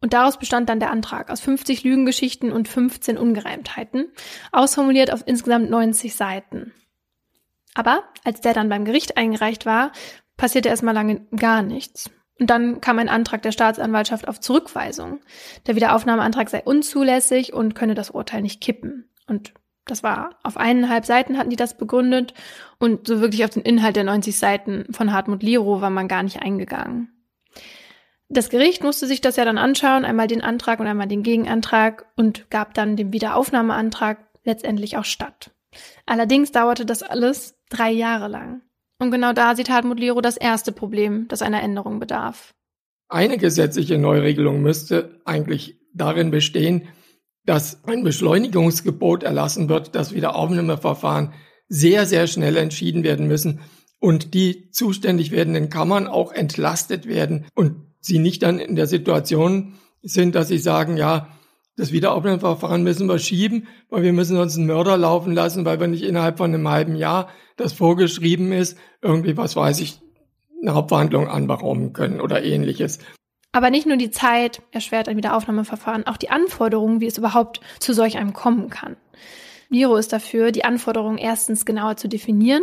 Und 0.00 0.14
daraus 0.14 0.38
bestand 0.38 0.68
dann 0.68 0.80
der 0.80 0.90
Antrag 0.90 1.30
aus 1.30 1.40
50 1.40 1.84
Lügengeschichten 1.84 2.52
und 2.52 2.68
15 2.68 3.18
Ungereimtheiten, 3.18 4.10
ausformuliert 4.50 5.12
auf 5.12 5.22
insgesamt 5.26 5.68
90 5.70 6.14
Seiten. 6.14 6.72
Aber 7.74 8.04
als 8.24 8.40
der 8.40 8.54
dann 8.54 8.68
beim 8.68 8.84
Gericht 8.84 9.16
eingereicht 9.16 9.66
war, 9.66 9.92
passierte 10.36 10.70
erstmal 10.70 10.94
lange 10.94 11.26
gar 11.36 11.62
nichts. 11.62 12.10
Und 12.38 12.48
dann 12.48 12.80
kam 12.80 12.98
ein 12.98 13.10
Antrag 13.10 13.42
der 13.42 13.52
Staatsanwaltschaft 13.52 14.26
auf 14.26 14.40
Zurückweisung. 14.40 15.20
Der 15.66 15.76
Wiederaufnahmeantrag 15.76 16.48
sei 16.48 16.62
unzulässig 16.64 17.52
und 17.52 17.74
könne 17.74 17.94
das 17.94 18.10
Urteil 18.10 18.40
nicht 18.40 18.62
kippen. 18.62 19.10
Und 19.26 19.52
das 19.84 20.02
war 20.02 20.38
auf 20.42 20.56
eineinhalb 20.56 21.04
Seiten 21.04 21.36
hatten 21.36 21.50
die 21.50 21.56
das 21.56 21.76
begründet 21.76 22.32
und 22.78 23.06
so 23.06 23.20
wirklich 23.20 23.44
auf 23.44 23.50
den 23.50 23.62
Inhalt 23.62 23.96
der 23.96 24.04
90 24.04 24.38
Seiten 24.38 24.86
von 24.92 25.12
Hartmut 25.12 25.42
Liro 25.42 25.80
war 25.80 25.90
man 25.90 26.08
gar 26.08 26.22
nicht 26.22 26.40
eingegangen. 26.40 27.19
Das 28.32 28.48
Gericht 28.48 28.84
musste 28.84 29.08
sich 29.08 29.20
das 29.20 29.34
ja 29.34 29.44
dann 29.44 29.58
anschauen, 29.58 30.04
einmal 30.04 30.28
den 30.28 30.40
Antrag 30.40 30.78
und 30.78 30.86
einmal 30.86 31.08
den 31.08 31.24
Gegenantrag 31.24 32.06
und 32.16 32.48
gab 32.48 32.74
dann 32.74 32.94
dem 32.94 33.12
Wiederaufnahmeantrag 33.12 34.18
letztendlich 34.44 34.96
auch 34.96 35.04
statt. 35.04 35.50
Allerdings 36.06 36.52
dauerte 36.52 36.86
das 36.86 37.02
alles 37.02 37.56
drei 37.70 37.90
Jahre 37.90 38.28
lang. 38.28 38.62
Und 39.00 39.10
genau 39.10 39.32
da 39.32 39.56
sieht 39.56 39.68
Hartmut 39.68 39.98
Liro 39.98 40.20
das 40.20 40.36
erste 40.36 40.70
Problem, 40.70 41.26
das 41.26 41.42
einer 41.42 41.60
Änderung 41.60 41.98
bedarf. 41.98 42.54
Eine 43.08 43.36
gesetzliche 43.36 43.98
Neuregelung 43.98 44.62
müsste 44.62 45.20
eigentlich 45.24 45.80
darin 45.92 46.30
bestehen, 46.30 46.86
dass 47.46 47.82
ein 47.84 48.04
Beschleunigungsgebot 48.04 49.24
erlassen 49.24 49.68
wird, 49.68 49.96
dass 49.96 50.14
Wiederaufnahmeverfahren 50.14 51.32
sehr, 51.66 52.06
sehr 52.06 52.28
schnell 52.28 52.56
entschieden 52.56 53.02
werden 53.02 53.26
müssen 53.26 53.60
und 53.98 54.34
die 54.34 54.70
zuständig 54.70 55.32
werdenden 55.32 55.68
Kammern 55.68 56.06
auch 56.06 56.30
entlastet 56.30 57.08
werden 57.08 57.46
und 57.54 57.89
sie 58.00 58.18
nicht 58.18 58.42
dann 58.42 58.58
in 58.58 58.76
der 58.76 58.86
Situation 58.86 59.74
sind, 60.02 60.34
dass 60.34 60.48
sie 60.48 60.58
sagen, 60.58 60.96
ja, 60.96 61.28
das 61.76 61.92
Wiederaufnahmeverfahren 61.92 62.82
müssen 62.82 63.06
wir 63.06 63.18
schieben, 63.18 63.66
weil 63.88 64.02
wir 64.02 64.12
müssen 64.12 64.36
uns 64.36 64.56
einen 64.56 64.66
Mörder 64.66 64.96
laufen 64.96 65.32
lassen, 65.32 65.64
weil 65.64 65.80
wir 65.80 65.86
nicht 65.86 66.02
innerhalb 66.02 66.38
von 66.38 66.52
einem 66.52 66.68
halben 66.68 66.94
Jahr, 66.94 67.28
das 67.56 67.72
vorgeschrieben 67.72 68.52
ist, 68.52 68.76
irgendwie, 69.02 69.36
was 69.36 69.56
weiß 69.56 69.80
ich, 69.80 70.00
eine 70.60 70.74
Hauptverhandlung 70.74 71.28
anberaumen 71.28 71.92
können 71.92 72.20
oder 72.20 72.42
ähnliches. 72.42 72.98
Aber 73.52 73.70
nicht 73.70 73.86
nur 73.86 73.96
die 73.96 74.10
Zeit 74.10 74.62
erschwert 74.70 75.08
ein 75.08 75.16
Wiederaufnahmeverfahren, 75.16 76.06
auch 76.06 76.16
die 76.16 76.30
Anforderungen, 76.30 77.00
wie 77.00 77.06
es 77.06 77.18
überhaupt 77.18 77.60
zu 77.80 77.94
solch 77.94 78.16
einem 78.16 78.32
kommen 78.32 78.70
kann. 78.70 78.96
Miro 79.70 79.96
ist 79.96 80.12
dafür, 80.12 80.50
die 80.50 80.64
Anforderungen 80.64 81.16
erstens 81.16 81.64
genauer 81.64 81.96
zu 81.96 82.08
definieren 82.08 82.62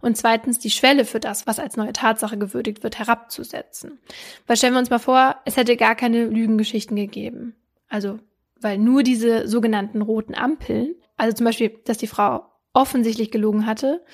und 0.00 0.16
zweitens 0.16 0.58
die 0.58 0.70
Schwelle 0.70 1.04
für 1.04 1.20
das, 1.20 1.46
was 1.46 1.60
als 1.60 1.76
neue 1.76 1.92
Tatsache 1.92 2.36
gewürdigt 2.36 2.82
wird, 2.82 2.98
herabzusetzen. 2.98 4.00
Weil 4.46 4.56
stellen 4.56 4.74
wir 4.74 4.80
uns 4.80 4.90
mal 4.90 4.98
vor, 4.98 5.36
es 5.44 5.56
hätte 5.56 5.76
gar 5.76 5.94
keine 5.94 6.26
Lügengeschichten 6.26 6.96
gegeben. 6.96 7.54
Also 7.88 8.18
weil 8.60 8.78
nur 8.78 9.04
diese 9.04 9.46
sogenannten 9.46 10.02
roten 10.02 10.34
Ampeln, 10.34 10.96
also 11.16 11.36
zum 11.36 11.44
Beispiel, 11.46 11.78
dass 11.84 11.98
die 11.98 12.08
Frau 12.08 12.44
offensichtlich 12.72 13.30
gelogen 13.30 13.66
hatte, 13.66 14.04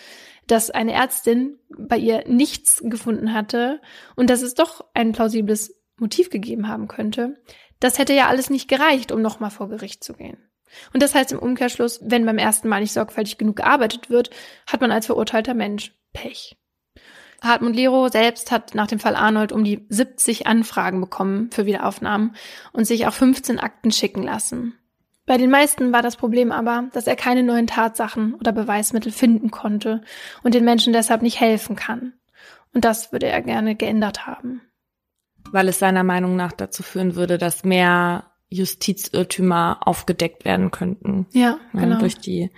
dass 0.47 0.71
eine 0.71 0.93
Ärztin 0.93 1.59
bei 1.71 1.97
ihr 1.97 2.25
nichts 2.29 2.83
gefunden 2.85 3.33
hatte 3.33 3.81
und 4.17 4.29
dass 4.29 4.43
es 4.43 4.55
doch 4.55 4.85
ein 4.93 5.13
plausibles 5.13 5.81
Motiv 5.99 6.29
gegeben 6.29 6.69
haben 6.69 6.89
könnte, 6.89 7.41
das 7.81 7.99
hätte 7.99 8.13
ja 8.13 8.29
alles 8.29 8.51
nicht 8.51 8.69
gereicht, 8.69 9.13
um 9.13 9.23
nochmal 9.23 9.51
vor 9.51 9.69
Gericht 9.69 10.05
zu 10.05 10.13
gehen. 10.13 10.37
Und 10.93 11.03
das 11.03 11.15
heißt 11.15 11.33
im 11.33 11.39
Umkehrschluss, 11.39 12.01
wenn 12.03 12.27
beim 12.27 12.39
ersten 12.39 12.69
Mal 12.69 12.81
nicht 12.81 12.93
sorgfältig 12.93 13.39
genug 13.39 13.57
gearbeitet 13.57 14.11
wird, 14.11 14.31
hat 14.67 14.81
man 14.81 14.91
als 14.91 15.07
verurteilter 15.07 15.55
Mensch 15.55 15.93
Pech. 16.13 16.57
Hartmut 17.43 17.77
Lero 17.77 18.09
selbst 18.09 18.51
hat 18.51 18.75
nach 18.75 18.87
dem 18.87 18.99
Fall 18.99 19.17
Arnold 19.17 19.53
um 19.53 19.65
die 19.65 19.85
70 19.89 20.47
Anfragen 20.47 21.01
bekommen 21.01 21.51
für 21.53 21.67
Wiederaufnahmen 21.67 22.35
und 22.73 22.87
sich 22.87 23.07
auch 23.07 23.13
15 23.13 23.59
Akten 23.61 23.93
schicken 23.93 24.23
lassen. 24.23 24.75
Bei 25.27 25.39
den 25.39 25.51
meisten 25.51 25.93
war 25.93 26.03
das 26.03 26.17
Problem 26.17 26.53
aber, 26.53 26.89
dass 26.93 27.07
er 27.07 27.17
keine 27.17 27.43
neuen 27.43 27.67
Tatsachen 27.67 28.35
oder 28.35 28.53
Beweismittel 28.53 29.13
finden 29.13 29.51
konnte 29.51 30.03
und 30.43 30.55
den 30.55 30.65
Menschen 30.65 30.93
deshalb 30.93 31.23
nicht 31.23 31.41
helfen 31.41 31.77
kann. 31.77 32.15
Und 32.75 32.85
das 32.85 33.13
würde 33.13 33.27
er 33.27 33.41
gerne 33.41 33.75
geändert 33.75 34.27
haben. 34.27 34.61
Weil 35.51 35.69
es 35.69 35.79
seiner 35.79 36.05
Meinung 36.05 36.37
nach 36.37 36.53
dazu 36.53 36.83
führen 36.83 37.15
würde, 37.15 37.39
dass 37.39 37.65
mehr 37.65 38.34
Justizirrtümer 38.55 39.81
aufgedeckt 39.81 40.45
werden 40.45 40.71
könnten. 40.71 41.27
Ja, 41.33 41.59
genau. 41.73 41.99
durch 41.99 42.19
die 42.19 42.51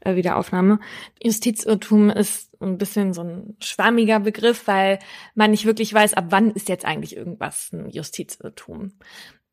äh, 0.00 0.16
Wiederaufnahme. 0.16 0.80
Justizirrtum 1.22 2.10
ist 2.10 2.50
ein 2.60 2.78
bisschen 2.78 3.12
so 3.12 3.22
ein 3.22 3.56
schwammiger 3.60 4.20
Begriff, 4.20 4.66
weil 4.66 4.98
man 5.34 5.50
nicht 5.50 5.66
wirklich 5.66 5.92
weiß, 5.92 6.14
ab 6.14 6.26
wann 6.30 6.50
ist 6.52 6.68
jetzt 6.68 6.84
eigentlich 6.84 7.16
irgendwas 7.16 7.70
ein 7.72 7.90
Justizirrtum. 7.90 8.92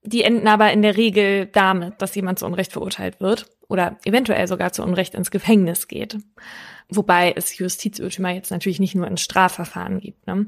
Die 0.03 0.23
enden 0.23 0.47
aber 0.47 0.71
in 0.71 0.81
der 0.81 0.95
Regel 0.95 1.47
damit, 1.47 2.01
dass 2.01 2.15
jemand 2.15 2.39
zu 2.39 2.45
Unrecht 2.45 2.71
verurteilt 2.71 3.19
wird 3.19 3.47
oder 3.67 3.97
eventuell 4.05 4.47
sogar 4.47 4.71
zu 4.71 4.83
Unrecht 4.83 5.13
ins 5.13 5.31
Gefängnis 5.31 5.87
geht. 5.87 6.17
Wobei 6.89 7.33
es 7.35 7.57
Justizirrtümer 7.57 8.31
jetzt 8.31 8.49
natürlich 8.49 8.79
nicht 8.79 8.95
nur 8.95 9.07
in 9.07 9.17
Strafverfahren 9.17 9.99
gibt. 9.99 10.25
Ne? 10.25 10.47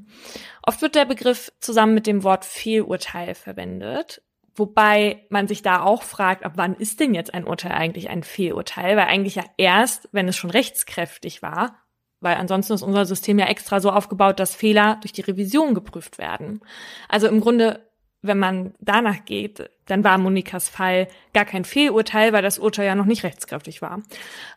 Oft 0.63 0.81
wird 0.81 0.95
der 0.95 1.05
Begriff 1.05 1.51
zusammen 1.59 1.93
mit 1.93 2.07
dem 2.07 2.23
Wort 2.23 2.45
Fehlurteil 2.45 3.35
verwendet. 3.35 4.23
Wobei 4.55 5.25
man 5.29 5.47
sich 5.47 5.61
da 5.61 5.81
auch 5.81 6.03
fragt, 6.03 6.43
ab 6.45 6.53
wann 6.55 6.75
ist 6.75 6.99
denn 6.99 7.13
jetzt 7.13 7.33
ein 7.33 7.45
Urteil 7.45 7.71
eigentlich 7.71 8.09
ein 8.09 8.23
Fehlurteil? 8.23 8.97
Weil 8.97 9.05
eigentlich 9.05 9.35
ja 9.35 9.45
erst, 9.57 10.09
wenn 10.11 10.27
es 10.27 10.35
schon 10.35 10.51
rechtskräftig 10.51 11.41
war, 11.41 11.77
weil 12.19 12.35
ansonsten 12.35 12.73
ist 12.73 12.83
unser 12.83 13.05
System 13.05 13.39
ja 13.39 13.47
extra 13.47 13.79
so 13.79 13.91
aufgebaut, 13.91 14.39
dass 14.39 14.55
Fehler 14.55 14.97
durch 15.01 15.11
die 15.11 15.21
Revision 15.21 15.73
geprüft 15.73 16.17
werden. 16.17 16.61
Also 17.09 17.27
im 17.27 17.41
Grunde, 17.41 17.81
wenn 18.21 18.37
man 18.37 18.75
danach 18.79 19.25
geht, 19.25 19.69
dann 19.87 20.03
war 20.03 20.17
Monikas 20.19 20.69
Fall 20.69 21.07
gar 21.33 21.45
kein 21.45 21.65
Fehlurteil, 21.65 22.31
weil 22.31 22.43
das 22.43 22.59
Urteil 22.59 22.85
ja 22.85 22.95
noch 22.95 23.05
nicht 23.05 23.23
rechtskräftig 23.23 23.81
war. 23.81 24.03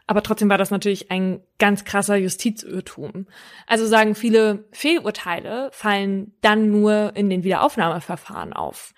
Aber 0.06 0.22
trotzdem 0.22 0.50
war 0.50 0.58
das 0.58 0.70
natürlich 0.70 1.10
ein 1.10 1.40
ganz 1.58 1.84
krasser 1.84 2.16
Justizirrtum. 2.16 3.26
Also 3.66 3.86
sagen 3.86 4.14
viele 4.14 4.64
Fehlurteile 4.72 5.70
fallen 5.72 6.34
dann 6.42 6.70
nur 6.70 7.12
in 7.16 7.30
den 7.30 7.44
Wiederaufnahmeverfahren 7.44 8.52
auf 8.52 8.92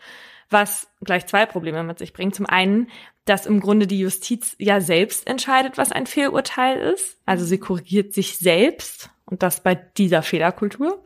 was 0.50 0.88
gleich 1.02 1.26
zwei 1.26 1.46
Probleme 1.46 1.82
mit 1.82 1.98
sich 1.98 2.12
bringt. 2.12 2.34
Zum 2.34 2.46
einen, 2.46 2.88
dass 3.24 3.46
im 3.46 3.60
Grunde 3.60 3.86
die 3.86 3.98
Justiz 3.98 4.54
ja 4.58 4.80
selbst 4.80 5.26
entscheidet, 5.26 5.78
was 5.78 5.92
ein 5.92 6.06
Fehlurteil 6.06 6.78
ist. 6.78 7.18
Also 7.26 7.44
sie 7.44 7.58
korrigiert 7.58 8.14
sich 8.14 8.38
selbst 8.38 9.10
und 9.24 9.42
das 9.42 9.62
bei 9.62 9.74
dieser 9.74 10.22
Fehlerkultur. 10.22 11.04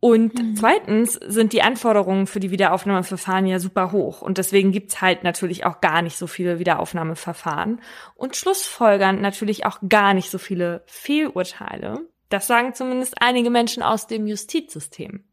Und 0.00 0.34
mhm. 0.34 0.54
zweitens 0.56 1.14
sind 1.14 1.54
die 1.54 1.62
Anforderungen 1.62 2.26
für 2.26 2.38
die 2.38 2.50
Wiederaufnahmeverfahren 2.50 3.46
ja 3.46 3.58
super 3.58 3.90
hoch. 3.90 4.20
Und 4.20 4.36
deswegen 4.36 4.70
gibt's 4.70 5.00
halt 5.00 5.24
natürlich 5.24 5.64
auch 5.64 5.80
gar 5.80 6.02
nicht 6.02 6.18
so 6.18 6.26
viele 6.26 6.58
Wiederaufnahmeverfahren. 6.58 7.80
Und 8.14 8.36
schlussfolgern 8.36 9.22
natürlich 9.22 9.64
auch 9.64 9.78
gar 9.88 10.12
nicht 10.12 10.28
so 10.28 10.36
viele 10.36 10.82
Fehlurteile. 10.84 12.06
Das 12.28 12.46
sagen 12.46 12.74
zumindest 12.74 13.14
einige 13.22 13.48
Menschen 13.48 13.82
aus 13.82 14.06
dem 14.06 14.26
Justizsystem. 14.26 15.24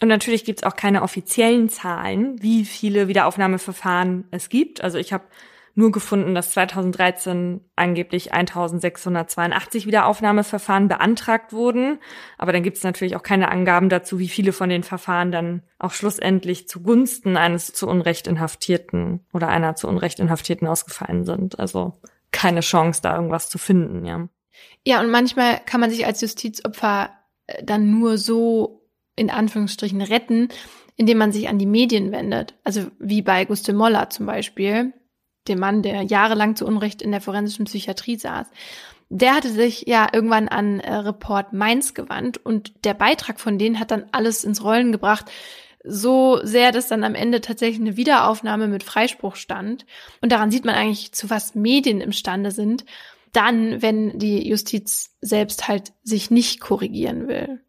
Und 0.00 0.08
natürlich 0.08 0.44
gibt's 0.44 0.62
auch 0.62 0.76
keine 0.76 1.02
offiziellen 1.02 1.68
Zahlen, 1.68 2.40
wie 2.42 2.64
viele 2.64 3.08
Wiederaufnahmeverfahren 3.08 4.24
es 4.30 4.48
gibt. 4.48 4.82
Also 4.82 4.98
ich 4.98 5.12
habe 5.12 5.24
nur 5.78 5.92
gefunden, 5.92 6.34
dass 6.34 6.52
2013 6.52 7.60
angeblich 7.76 8.32
1682 8.32 9.86
Wiederaufnahmeverfahren 9.86 10.88
beantragt 10.88 11.52
wurden. 11.52 11.98
Aber 12.38 12.52
dann 12.52 12.62
gibt's 12.62 12.82
natürlich 12.82 13.14
auch 13.14 13.22
keine 13.22 13.50
Angaben 13.50 13.90
dazu, 13.90 14.18
wie 14.18 14.28
viele 14.28 14.52
von 14.52 14.70
den 14.70 14.82
Verfahren 14.82 15.30
dann 15.30 15.62
auch 15.78 15.92
schlussendlich 15.92 16.66
zugunsten 16.66 17.36
eines 17.36 17.74
zu 17.74 17.88
Unrecht 17.88 18.26
Inhaftierten 18.26 19.20
oder 19.34 19.48
einer 19.48 19.76
zu 19.76 19.86
Unrecht 19.86 20.18
Inhaftierten 20.18 20.66
ausgefallen 20.66 21.24
sind. 21.24 21.58
Also 21.58 21.92
keine 22.32 22.60
Chance, 22.60 23.02
da 23.02 23.14
irgendwas 23.14 23.50
zu 23.50 23.58
finden, 23.58 24.06
ja. 24.06 24.28
Ja, 24.86 25.00
und 25.00 25.10
manchmal 25.10 25.60
kann 25.66 25.82
man 25.82 25.90
sich 25.90 26.06
als 26.06 26.22
Justizopfer 26.22 27.10
äh, 27.46 27.62
dann 27.62 27.90
nur 27.90 28.16
so 28.16 28.85
in 29.16 29.30
Anführungsstrichen 29.30 30.02
retten, 30.02 30.48
indem 30.96 31.18
man 31.18 31.32
sich 31.32 31.48
an 31.48 31.58
die 31.58 31.66
Medien 31.66 32.12
wendet. 32.12 32.54
Also 32.64 32.86
wie 32.98 33.22
bei 33.22 33.44
Gustav 33.44 33.74
Moller 33.74 34.10
zum 34.10 34.26
Beispiel, 34.26 34.92
dem 35.48 35.58
Mann, 35.58 35.82
der 35.82 36.02
jahrelang 36.02 36.56
zu 36.56 36.66
Unrecht 36.66 37.02
in 37.02 37.10
der 37.10 37.20
forensischen 37.20 37.66
Psychiatrie 37.66 38.16
saß. 38.16 38.46
Der 39.08 39.34
hatte 39.34 39.50
sich 39.50 39.84
ja 39.86 40.08
irgendwann 40.12 40.48
an 40.48 40.80
äh, 40.80 40.92
Report 40.92 41.52
Mainz 41.52 41.94
gewandt 41.94 42.38
und 42.38 42.84
der 42.84 42.94
Beitrag 42.94 43.38
von 43.38 43.58
denen 43.58 43.78
hat 43.78 43.92
dann 43.92 44.06
alles 44.10 44.42
ins 44.42 44.64
Rollen 44.64 44.90
gebracht, 44.90 45.30
so 45.84 46.40
sehr, 46.42 46.72
dass 46.72 46.88
dann 46.88 47.04
am 47.04 47.14
Ende 47.14 47.40
tatsächlich 47.40 47.80
eine 47.80 47.96
Wiederaufnahme 47.96 48.66
mit 48.66 48.82
Freispruch 48.82 49.36
stand. 49.36 49.86
Und 50.20 50.32
daran 50.32 50.50
sieht 50.50 50.64
man 50.64 50.74
eigentlich, 50.74 51.12
zu 51.12 51.30
was 51.30 51.54
Medien 51.54 52.00
imstande 52.00 52.50
sind, 52.50 52.84
dann, 53.32 53.82
wenn 53.82 54.18
die 54.18 54.48
Justiz 54.48 55.16
selbst 55.20 55.68
halt 55.68 55.92
sich 56.02 56.30
nicht 56.30 56.60
korrigieren 56.60 57.28
will. 57.28 57.60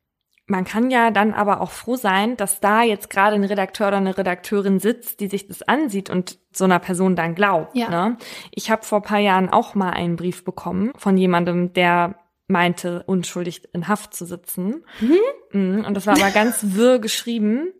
Man 0.47 0.63
kann 0.63 0.89
ja 0.89 1.11
dann 1.11 1.33
aber 1.33 1.61
auch 1.61 1.71
froh 1.71 1.97
sein, 1.97 2.37
dass 2.37 2.61
da 2.61 2.81
jetzt 2.81 3.09
gerade 3.09 3.35
ein 3.35 3.43
Redakteur 3.43 3.89
oder 3.89 3.97
eine 3.97 4.17
Redakteurin 4.17 4.79
sitzt, 4.79 5.19
die 5.19 5.27
sich 5.27 5.47
das 5.47 5.61
ansieht 5.61 6.09
und 6.09 6.39
so 6.53 6.63
einer 6.63 6.79
Person 6.79 7.15
dann 7.17 7.35
glaubt. 7.35 7.75
Ja. 7.75 7.89
Ne? 7.89 8.17
Ich 8.51 8.71
habe 8.71 8.83
vor 8.83 9.01
paar 9.01 9.19
Jahren 9.19 9.49
auch 9.49 9.75
mal 9.75 9.91
einen 9.91 10.15
Brief 10.15 10.45
bekommen 10.45 10.93
von 10.95 11.17
jemandem, 11.17 11.73
der 11.73 12.15
meinte, 12.47 13.03
unschuldig 13.03 13.63
in 13.73 13.89
Haft 13.89 14.13
zu 14.13 14.25
sitzen. 14.25 14.85
Mhm. 15.51 15.83
Und 15.85 15.93
das 15.93 16.07
war 16.07 16.15
aber 16.15 16.31
ganz 16.31 16.59
wirr 16.63 16.99
geschrieben. 16.99 17.73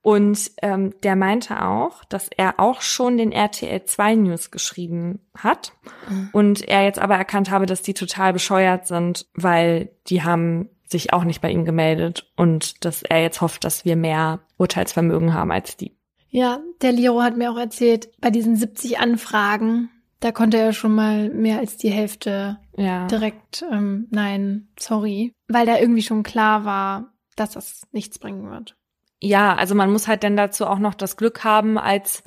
Und 0.00 0.50
ähm, 0.62 0.94
der 1.02 1.14
meinte 1.14 1.64
auch, 1.64 2.04
dass 2.04 2.28
er 2.36 2.58
auch 2.58 2.82
schon 2.82 3.16
den 3.16 3.30
RTL 3.30 3.84
2 3.84 4.16
News 4.16 4.50
geschrieben 4.50 5.20
hat 5.36 5.72
mhm. 6.08 6.28
und 6.32 6.68
er 6.68 6.82
jetzt 6.82 6.98
aber 6.98 7.14
erkannt 7.14 7.52
habe, 7.52 7.66
dass 7.66 7.82
die 7.82 7.94
total 7.94 8.32
bescheuert 8.32 8.88
sind, 8.88 9.26
weil 9.34 9.90
die 10.08 10.24
haben 10.24 10.70
sich 10.92 11.12
auch 11.12 11.24
nicht 11.24 11.40
bei 11.40 11.50
ihm 11.50 11.64
gemeldet 11.64 12.30
und 12.36 12.84
dass 12.84 13.02
er 13.02 13.22
jetzt 13.22 13.40
hofft, 13.40 13.64
dass 13.64 13.84
wir 13.84 13.96
mehr 13.96 14.40
Urteilsvermögen 14.56 15.34
haben 15.34 15.50
als 15.50 15.76
die. 15.76 15.96
Ja, 16.28 16.60
der 16.80 16.92
Liro 16.92 17.20
hat 17.22 17.36
mir 17.36 17.50
auch 17.50 17.58
erzählt, 17.58 18.10
bei 18.20 18.30
diesen 18.30 18.56
70 18.56 18.98
Anfragen, 18.98 19.90
da 20.20 20.32
konnte 20.32 20.56
er 20.56 20.72
schon 20.72 20.94
mal 20.94 21.28
mehr 21.28 21.58
als 21.58 21.76
die 21.76 21.90
Hälfte 21.90 22.58
ja. 22.76 23.06
direkt, 23.06 23.64
ähm, 23.70 24.06
nein, 24.10 24.68
sorry, 24.78 25.32
weil 25.48 25.66
da 25.66 25.78
irgendwie 25.78 26.02
schon 26.02 26.22
klar 26.22 26.64
war, 26.64 27.12
dass 27.36 27.50
das 27.50 27.82
nichts 27.92 28.18
bringen 28.18 28.50
wird. 28.50 28.76
Ja, 29.20 29.54
also 29.54 29.74
man 29.74 29.92
muss 29.92 30.08
halt 30.08 30.24
dann 30.24 30.36
dazu 30.36 30.66
auch 30.66 30.78
noch 30.78 30.94
das 30.94 31.16
Glück 31.16 31.44
haben, 31.44 31.76
als 31.76 32.24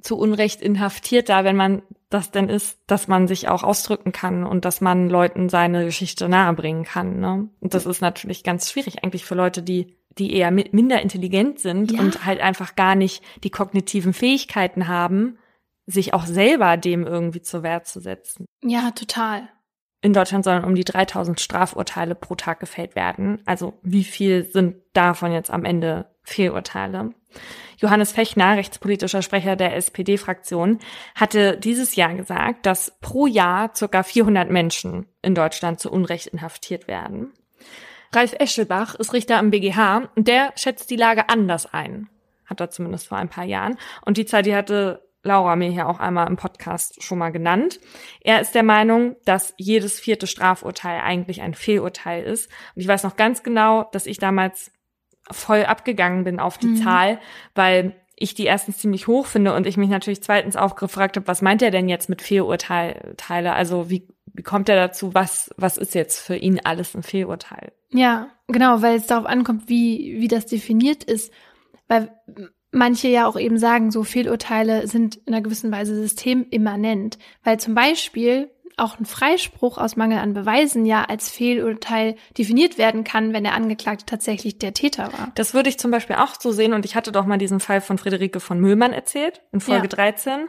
zu 0.00 0.16
Unrecht 0.16 0.60
Inhaftierter, 0.60 1.44
wenn 1.44 1.56
man 1.56 1.82
das 2.10 2.30
denn 2.30 2.48
ist, 2.48 2.78
dass 2.86 3.08
man 3.08 3.28
sich 3.28 3.48
auch 3.48 3.62
ausdrücken 3.62 4.12
kann 4.12 4.44
und 4.44 4.64
dass 4.64 4.80
man 4.80 5.10
Leuten 5.10 5.48
seine 5.48 5.84
Geschichte 5.84 6.28
nahebringen 6.28 6.84
kann. 6.84 7.20
Ne? 7.20 7.50
Und 7.60 7.74
das 7.74 7.84
ist 7.84 8.00
natürlich 8.00 8.44
ganz 8.44 8.70
schwierig 8.70 9.04
eigentlich 9.04 9.24
für 9.24 9.34
Leute, 9.34 9.62
die 9.62 9.98
die 10.18 10.34
eher 10.34 10.50
minder 10.50 11.00
intelligent 11.00 11.60
sind 11.60 11.92
ja. 11.92 12.00
und 12.00 12.24
halt 12.24 12.40
einfach 12.40 12.74
gar 12.74 12.94
nicht 12.94 13.22
die 13.44 13.50
kognitiven 13.50 14.12
Fähigkeiten 14.12 14.88
haben, 14.88 15.38
sich 15.86 16.12
auch 16.12 16.26
selber 16.26 16.76
dem 16.76 17.06
irgendwie 17.06 17.40
zur 17.40 17.62
Wehr 17.62 17.84
zu 17.84 18.00
setzen. 18.00 18.46
Ja, 18.62 18.90
total. 18.90 19.48
In 20.00 20.12
Deutschland 20.12 20.44
sollen 20.44 20.64
um 20.64 20.74
die 20.74 20.84
3000 20.84 21.40
Strafurteile 21.40 22.14
pro 22.14 22.34
Tag 22.34 22.60
gefällt 22.60 22.94
werden. 22.94 23.42
Also 23.46 23.78
wie 23.82 24.04
viel 24.04 24.44
sind 24.52 24.76
davon 24.92 25.32
jetzt 25.32 25.50
am 25.50 25.64
Ende 25.64 26.06
Fehlurteile? 26.28 27.14
Johannes 27.78 28.12
Fechner, 28.12 28.56
rechtspolitischer 28.56 29.22
Sprecher 29.22 29.56
der 29.56 29.76
SPD-Fraktion, 29.76 30.78
hatte 31.14 31.56
dieses 31.56 31.94
Jahr 31.94 32.14
gesagt, 32.14 32.66
dass 32.66 32.98
pro 33.00 33.26
Jahr 33.26 33.70
circa 33.74 34.02
400 34.02 34.50
Menschen 34.50 35.06
in 35.22 35.34
Deutschland 35.34 35.78
zu 35.78 35.90
Unrecht 35.90 36.26
inhaftiert 36.26 36.88
werden. 36.88 37.32
Ralf 38.12 38.34
Eschelbach 38.38 38.94
ist 38.94 39.12
Richter 39.12 39.38
am 39.38 39.50
BGH 39.50 40.08
und 40.16 40.28
der 40.28 40.52
schätzt 40.56 40.90
die 40.90 40.96
Lage 40.96 41.28
anders 41.28 41.72
ein. 41.72 42.08
Hat 42.46 42.60
er 42.60 42.70
zumindest 42.70 43.08
vor 43.08 43.18
ein 43.18 43.28
paar 43.28 43.44
Jahren. 43.44 43.76
Und 44.04 44.16
die 44.16 44.24
Zahl, 44.24 44.42
die 44.42 44.54
hatte 44.54 45.02
Laura 45.22 45.56
mir 45.56 45.70
hier 45.70 45.88
auch 45.88 46.00
einmal 46.00 46.26
im 46.26 46.36
Podcast 46.36 47.02
schon 47.02 47.18
mal 47.18 47.30
genannt. 47.30 47.78
Er 48.20 48.40
ist 48.40 48.54
der 48.54 48.62
Meinung, 48.62 49.16
dass 49.24 49.54
jedes 49.56 50.00
vierte 50.00 50.26
Strafurteil 50.26 51.00
eigentlich 51.00 51.42
ein 51.42 51.54
Fehlurteil 51.54 52.24
ist. 52.24 52.50
Und 52.74 52.82
ich 52.82 52.88
weiß 52.88 53.02
noch 53.02 53.16
ganz 53.16 53.42
genau, 53.42 53.88
dass 53.92 54.06
ich 54.06 54.18
damals 54.18 54.72
voll 55.30 55.64
abgegangen 55.64 56.24
bin 56.24 56.40
auf 56.40 56.58
die 56.58 56.68
mhm. 56.68 56.76
Zahl, 56.76 57.20
weil 57.54 57.94
ich 58.20 58.34
die 58.34 58.44
erstens 58.44 58.78
ziemlich 58.78 59.06
hoch 59.06 59.26
finde 59.26 59.54
und 59.54 59.66
ich 59.66 59.76
mich 59.76 59.88
natürlich 59.88 60.22
zweitens 60.22 60.56
auch 60.56 60.76
gefragt 60.76 61.16
habe, 61.16 61.28
was 61.28 61.42
meint 61.42 61.62
er 61.62 61.70
denn 61.70 61.88
jetzt 61.88 62.08
mit 62.08 62.20
Fehlurteile? 62.20 63.52
Also 63.52 63.90
wie, 63.90 64.08
wie 64.34 64.42
kommt 64.42 64.68
er 64.68 64.76
dazu? 64.76 65.14
Was, 65.14 65.50
was 65.56 65.76
ist 65.76 65.94
jetzt 65.94 66.18
für 66.18 66.36
ihn 66.36 66.60
alles 66.64 66.94
ein 66.94 67.02
Fehlurteil? 67.02 67.72
Ja, 67.90 68.28
genau, 68.48 68.82
weil 68.82 68.96
es 68.96 69.06
darauf 69.06 69.26
ankommt, 69.26 69.68
wie, 69.68 70.16
wie 70.18 70.28
das 70.28 70.46
definiert 70.46 71.04
ist. 71.04 71.32
Weil 71.86 72.10
manche 72.72 73.08
ja 73.08 73.26
auch 73.26 73.38
eben 73.38 73.58
sagen, 73.58 73.90
so 73.90 74.02
Fehlurteile 74.04 74.86
sind 74.88 75.16
in 75.16 75.32
einer 75.32 75.42
gewissen 75.42 75.70
Weise 75.70 75.94
systemimmanent. 75.94 77.18
Weil 77.44 77.60
zum 77.60 77.74
Beispiel 77.74 78.50
auch 78.80 78.98
ein 78.98 79.06
Freispruch 79.06 79.78
aus 79.78 79.96
Mangel 79.96 80.18
an 80.18 80.34
Beweisen 80.34 80.86
ja 80.86 81.04
als 81.04 81.30
Fehlurteil 81.30 82.16
definiert 82.36 82.78
werden 82.78 83.04
kann, 83.04 83.32
wenn 83.32 83.44
der 83.44 83.54
Angeklagte 83.54 84.06
tatsächlich 84.06 84.58
der 84.58 84.74
Täter 84.74 85.12
war. 85.12 85.32
Das 85.34 85.54
würde 85.54 85.68
ich 85.68 85.78
zum 85.78 85.90
Beispiel 85.90 86.16
auch 86.16 86.34
so 86.38 86.52
sehen 86.52 86.72
und 86.72 86.84
ich 86.84 86.96
hatte 86.96 87.12
doch 87.12 87.26
mal 87.26 87.38
diesen 87.38 87.60
Fall 87.60 87.80
von 87.80 87.98
Friederike 87.98 88.40
von 88.40 88.60
Müllmann 88.60 88.92
erzählt, 88.92 89.42
in 89.52 89.60
Folge 89.60 89.84
ja. 89.84 89.88
13. 89.88 90.48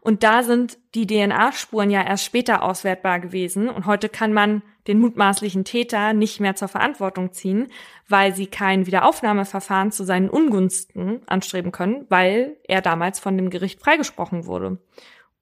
Und 0.00 0.22
da 0.22 0.42
sind 0.42 0.78
die 0.94 1.06
DNA-Spuren 1.06 1.90
ja 1.90 2.02
erst 2.02 2.24
später 2.24 2.62
auswertbar 2.62 3.20
gewesen 3.20 3.68
und 3.68 3.86
heute 3.86 4.08
kann 4.08 4.32
man 4.32 4.62
den 4.86 4.98
mutmaßlichen 4.98 5.64
Täter 5.64 6.12
nicht 6.14 6.40
mehr 6.40 6.56
zur 6.56 6.68
Verantwortung 6.68 7.32
ziehen, 7.32 7.68
weil 8.08 8.34
sie 8.34 8.46
kein 8.46 8.86
Wiederaufnahmeverfahren 8.86 9.92
zu 9.92 10.04
seinen 10.04 10.30
Ungunsten 10.30 11.20
anstreben 11.26 11.70
können, 11.70 12.06
weil 12.08 12.56
er 12.66 12.80
damals 12.80 13.20
von 13.20 13.36
dem 13.36 13.50
Gericht 13.50 13.80
freigesprochen 13.80 14.46
wurde. 14.46 14.78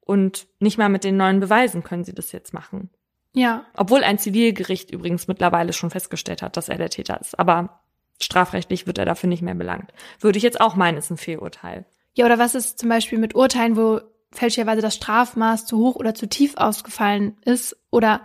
Und 0.08 0.46
nicht 0.58 0.78
mal 0.78 0.88
mit 0.88 1.04
den 1.04 1.18
neuen 1.18 1.38
Beweisen 1.38 1.84
können 1.84 2.02
sie 2.02 2.14
das 2.14 2.32
jetzt 2.32 2.54
machen. 2.54 2.88
Ja. 3.34 3.66
Obwohl 3.76 4.02
ein 4.02 4.18
Zivilgericht 4.18 4.90
übrigens 4.90 5.28
mittlerweile 5.28 5.74
schon 5.74 5.90
festgestellt 5.90 6.40
hat, 6.40 6.56
dass 6.56 6.70
er 6.70 6.78
der 6.78 6.88
Täter 6.88 7.20
ist. 7.20 7.38
Aber 7.38 7.82
strafrechtlich 8.18 8.86
wird 8.86 8.96
er 8.96 9.04
dafür 9.04 9.28
nicht 9.28 9.42
mehr 9.42 9.54
belangt. 9.54 9.92
Würde 10.18 10.38
ich 10.38 10.42
jetzt 10.42 10.62
auch 10.62 10.76
meinen, 10.76 10.96
ist 10.96 11.10
ein 11.10 11.18
Fehlurteil. 11.18 11.84
Ja, 12.14 12.24
oder 12.24 12.38
was 12.38 12.54
ist 12.54 12.78
zum 12.78 12.88
Beispiel 12.88 13.18
mit 13.18 13.34
Urteilen, 13.34 13.76
wo 13.76 14.00
fälschlicherweise 14.32 14.80
das 14.80 14.94
Strafmaß 14.94 15.66
zu 15.66 15.76
hoch 15.76 15.96
oder 15.96 16.14
zu 16.14 16.26
tief 16.26 16.56
ausgefallen 16.56 17.36
ist 17.44 17.76
oder 17.90 18.22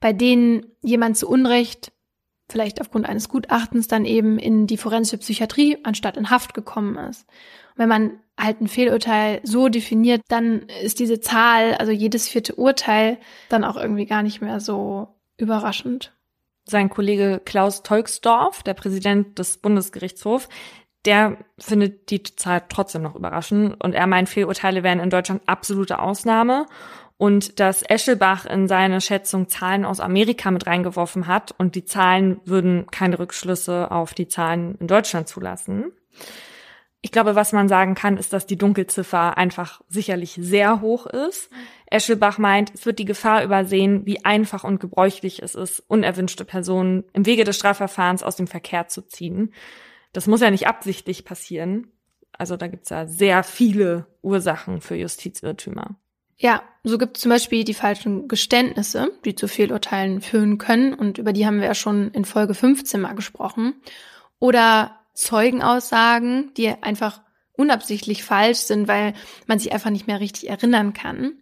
bei 0.00 0.14
denen 0.14 0.64
jemand 0.80 1.18
zu 1.18 1.28
Unrecht 1.28 1.92
vielleicht 2.48 2.80
aufgrund 2.80 3.06
eines 3.06 3.28
Gutachtens 3.28 3.88
dann 3.88 4.06
eben 4.06 4.38
in 4.38 4.66
die 4.66 4.78
forensische 4.78 5.18
Psychiatrie 5.18 5.76
anstatt 5.82 6.16
in 6.16 6.30
Haft 6.30 6.54
gekommen 6.54 6.96
ist. 6.96 7.28
Und 7.74 7.78
wenn 7.78 7.88
man 7.90 8.20
halt 8.38 8.60
ein 8.60 8.68
Fehlurteil 8.68 9.40
so 9.42 9.68
definiert, 9.68 10.22
dann 10.28 10.66
ist 10.82 10.98
diese 10.98 11.20
Zahl, 11.20 11.74
also 11.74 11.92
jedes 11.92 12.28
vierte 12.28 12.54
Urteil, 12.54 13.18
dann 13.48 13.64
auch 13.64 13.76
irgendwie 13.76 14.06
gar 14.06 14.22
nicht 14.22 14.40
mehr 14.40 14.60
so 14.60 15.08
überraschend. 15.38 16.12
Sein 16.64 16.90
Kollege 16.90 17.40
Klaus 17.44 17.82
Tolksdorf, 17.82 18.62
der 18.62 18.74
Präsident 18.74 19.38
des 19.38 19.58
Bundesgerichtshofs, 19.58 20.48
der 21.04 21.38
findet 21.58 22.10
die 22.10 22.22
Zahl 22.22 22.64
trotzdem 22.68 23.02
noch 23.02 23.14
überraschend 23.14 23.82
und 23.82 23.94
er 23.94 24.06
meint, 24.06 24.28
Fehlurteile 24.28 24.82
wären 24.82 24.98
in 24.98 25.10
Deutschland 25.10 25.42
absolute 25.46 26.00
Ausnahme 26.00 26.66
und 27.16 27.60
dass 27.60 27.82
Eschelbach 27.88 28.44
in 28.44 28.68
seine 28.68 29.00
Schätzung 29.00 29.48
Zahlen 29.48 29.84
aus 29.84 30.00
Amerika 30.00 30.50
mit 30.50 30.66
reingeworfen 30.66 31.26
hat 31.28 31.54
und 31.56 31.74
die 31.76 31.84
Zahlen 31.84 32.40
würden 32.44 32.86
keine 32.90 33.18
Rückschlüsse 33.18 33.90
auf 33.90 34.12
die 34.12 34.28
Zahlen 34.28 34.76
in 34.80 34.88
Deutschland 34.88 35.28
zulassen. 35.28 35.92
Ich 37.06 37.12
glaube, 37.12 37.36
was 37.36 37.52
man 37.52 37.68
sagen 37.68 37.94
kann, 37.94 38.16
ist, 38.16 38.32
dass 38.32 38.46
die 38.46 38.58
Dunkelziffer 38.58 39.38
einfach 39.38 39.80
sicherlich 39.88 40.36
sehr 40.40 40.80
hoch 40.80 41.06
ist. 41.06 41.50
Eschelbach 41.88 42.38
meint, 42.38 42.74
es 42.74 42.84
wird 42.84 42.98
die 42.98 43.04
Gefahr 43.04 43.44
übersehen, 43.44 44.04
wie 44.06 44.24
einfach 44.24 44.64
und 44.64 44.80
gebräuchlich 44.80 45.40
es 45.40 45.54
ist, 45.54 45.84
unerwünschte 45.86 46.44
Personen 46.44 47.04
im 47.12 47.24
Wege 47.24 47.44
des 47.44 47.54
Strafverfahrens 47.54 48.24
aus 48.24 48.34
dem 48.34 48.48
Verkehr 48.48 48.88
zu 48.88 49.02
ziehen. 49.02 49.54
Das 50.14 50.26
muss 50.26 50.40
ja 50.40 50.50
nicht 50.50 50.66
absichtlich 50.66 51.24
passieren. 51.24 51.92
Also 52.32 52.56
da 52.56 52.66
gibt's 52.66 52.90
ja 52.90 53.06
sehr 53.06 53.44
viele 53.44 54.08
Ursachen 54.22 54.80
für 54.80 54.96
Justizirrtümer. 54.96 55.94
Ja, 56.38 56.64
so 56.82 56.98
gibt 56.98 57.18
es 57.18 57.22
zum 57.22 57.30
Beispiel 57.30 57.62
die 57.62 57.74
falschen 57.74 58.26
Geständnisse, 58.26 59.12
die 59.24 59.36
zu 59.36 59.46
Fehlurteilen 59.46 60.22
führen 60.22 60.58
können. 60.58 60.92
Und 60.92 61.18
über 61.18 61.32
die 61.32 61.46
haben 61.46 61.60
wir 61.60 61.68
ja 61.68 61.74
schon 61.76 62.10
in 62.10 62.24
Folge 62.24 62.54
15 62.54 63.00
mal 63.00 63.14
gesprochen. 63.14 63.74
Oder 64.40 64.98
Zeugenaussagen, 65.16 66.52
die 66.56 66.68
einfach 66.68 67.22
unabsichtlich 67.54 68.22
falsch 68.22 68.58
sind, 68.58 68.86
weil 68.86 69.14
man 69.46 69.58
sich 69.58 69.72
einfach 69.72 69.90
nicht 69.90 70.06
mehr 70.06 70.20
richtig 70.20 70.48
erinnern 70.48 70.92
kann. 70.92 71.32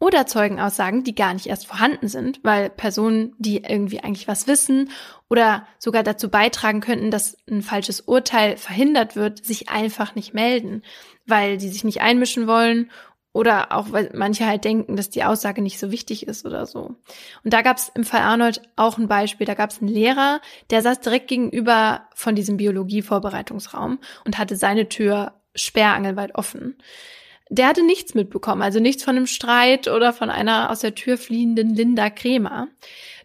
Oder 0.00 0.26
Zeugenaussagen, 0.26 1.02
die 1.02 1.14
gar 1.14 1.34
nicht 1.34 1.46
erst 1.46 1.66
vorhanden 1.66 2.08
sind, 2.08 2.40
weil 2.42 2.68
Personen, 2.70 3.34
die 3.38 3.58
irgendwie 3.58 4.00
eigentlich 4.00 4.28
was 4.28 4.46
wissen 4.46 4.90
oder 5.30 5.66
sogar 5.78 6.02
dazu 6.02 6.30
beitragen 6.30 6.80
könnten, 6.80 7.10
dass 7.10 7.36
ein 7.48 7.62
falsches 7.62 8.00
Urteil 8.00 8.56
verhindert 8.56 9.16
wird, 9.16 9.44
sich 9.44 9.70
einfach 9.70 10.14
nicht 10.14 10.34
melden, 10.34 10.82
weil 11.26 11.58
sie 11.58 11.68
sich 11.68 11.84
nicht 11.84 12.00
einmischen 12.00 12.46
wollen 12.46 12.90
oder 13.34 13.72
auch, 13.72 13.90
weil 13.90 14.10
manche 14.14 14.46
halt 14.46 14.64
denken, 14.64 14.96
dass 14.96 15.10
die 15.10 15.24
Aussage 15.24 15.60
nicht 15.60 15.80
so 15.80 15.90
wichtig 15.90 16.26
ist 16.28 16.46
oder 16.46 16.66
so. 16.66 16.94
Und 17.42 17.52
da 17.52 17.62
gab 17.62 17.78
es 17.78 17.90
im 17.94 18.04
Fall 18.04 18.20
Arnold 18.20 18.62
auch 18.76 18.96
ein 18.96 19.08
Beispiel. 19.08 19.44
Da 19.44 19.54
gab 19.54 19.70
es 19.70 19.80
einen 19.80 19.88
Lehrer, 19.88 20.40
der 20.70 20.82
saß 20.82 21.00
direkt 21.00 21.26
gegenüber 21.26 22.02
von 22.14 22.36
diesem 22.36 22.56
Biologie-Vorbereitungsraum 22.56 23.98
und 24.24 24.38
hatte 24.38 24.54
seine 24.54 24.88
Tür 24.88 25.34
sperrangelweit 25.56 26.36
offen. 26.36 26.76
Der 27.50 27.66
hatte 27.66 27.84
nichts 27.84 28.14
mitbekommen, 28.14 28.62
also 28.62 28.78
nichts 28.78 29.02
von 29.02 29.16
einem 29.16 29.26
Streit 29.26 29.88
oder 29.88 30.12
von 30.12 30.30
einer 30.30 30.70
aus 30.70 30.80
der 30.80 30.94
Tür 30.94 31.18
fliehenden 31.18 31.74
Linda 31.74 32.10
Kremer. 32.10 32.68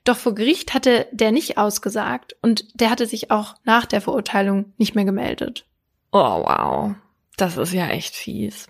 Doch 0.06 0.18
vor 0.18 0.34
Gericht 0.34 0.74
hatte 0.74 1.06
der 1.12 1.32
nicht 1.32 1.60
ausgesagt 1.60 2.36
und 2.42 2.66
der 2.74 2.90
hatte 2.90 3.06
sich 3.06 3.30
auch 3.30 3.54
nach 3.64 3.86
der 3.86 4.02
Verurteilung 4.02 4.74
nicht 4.78 4.96
mehr 4.96 5.06
gemeldet. 5.06 5.66
Oh 6.12 6.18
wow, 6.18 6.96
das 7.38 7.58
ist 7.58 7.74
ja 7.74 7.88
echt 7.90 8.16
fies. 8.16 8.68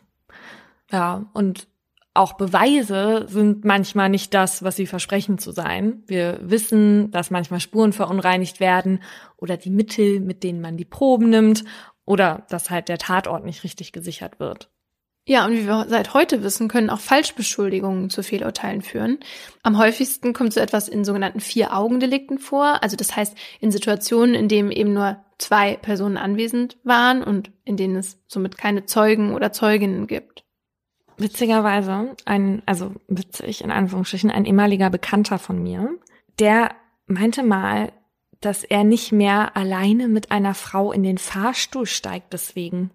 Ja, 0.91 1.29
und 1.33 1.67
auch 2.13 2.33
Beweise 2.33 3.27
sind 3.29 3.63
manchmal 3.63 4.09
nicht 4.09 4.33
das, 4.33 4.63
was 4.63 4.75
sie 4.75 4.87
versprechen 4.87 5.37
zu 5.37 5.51
sein. 5.51 6.03
Wir 6.07 6.39
wissen, 6.41 7.11
dass 7.11 7.31
manchmal 7.31 7.59
Spuren 7.59 7.93
verunreinigt 7.93 8.59
werden 8.59 9.01
oder 9.37 9.57
die 9.57 9.69
Mittel, 9.69 10.19
mit 10.19 10.43
denen 10.43 10.59
man 10.59 10.75
die 10.75 10.85
Proben 10.85 11.29
nimmt 11.29 11.63
oder 12.05 12.45
dass 12.49 12.69
halt 12.69 12.89
der 12.89 12.97
Tatort 12.97 13.45
nicht 13.45 13.63
richtig 13.63 13.91
gesichert 13.91 14.39
wird. 14.39 14.69
Ja, 15.27 15.45
und 15.45 15.53
wie 15.53 15.67
wir 15.67 15.85
seit 15.87 16.15
heute 16.15 16.41
wissen, 16.41 16.67
können 16.67 16.89
auch 16.89 16.99
Falschbeschuldigungen 16.99 18.09
zu 18.09 18.23
Fehlurteilen 18.23 18.81
führen. 18.81 19.19
Am 19.61 19.77
häufigsten 19.77 20.33
kommt 20.33 20.53
so 20.53 20.59
etwas 20.59 20.87
in 20.87 21.05
sogenannten 21.05 21.39
Vier-Augen-Delikten 21.39 22.39
vor. 22.39 22.81
Also 22.81 22.97
das 22.97 23.15
heißt 23.15 23.37
in 23.59 23.69
Situationen, 23.69 24.33
in 24.33 24.47
denen 24.47 24.71
eben 24.71 24.93
nur 24.93 25.23
zwei 25.37 25.77
Personen 25.77 26.17
anwesend 26.17 26.77
waren 26.83 27.23
und 27.23 27.51
in 27.63 27.77
denen 27.77 27.95
es 27.95 28.17
somit 28.27 28.57
keine 28.57 28.85
Zeugen 28.85 29.35
oder 29.35 29.51
Zeuginnen 29.51 30.07
gibt. 30.07 30.43
Witzigerweise, 31.19 32.15
ein, 32.23 32.63
also 32.65 32.93
witzig 33.09 33.63
in 33.63 33.71
Anführungsstrichen, 33.71 34.31
ein 34.31 34.45
ehemaliger 34.45 34.89
Bekannter 34.89 35.37
von 35.37 35.61
mir, 35.61 35.89
der 36.39 36.71
meinte 37.07 37.43
mal, 37.43 37.91
dass 38.39 38.63
er 38.63 38.85
nicht 38.85 39.11
mehr 39.11 39.57
alleine 39.57 40.07
mit 40.07 40.31
einer 40.31 40.53
Frau 40.53 40.93
in 40.93 41.03
den 41.03 41.17
Fahrstuhl 41.17 41.85
steigt 41.85 42.31
deswegen. 42.31 42.91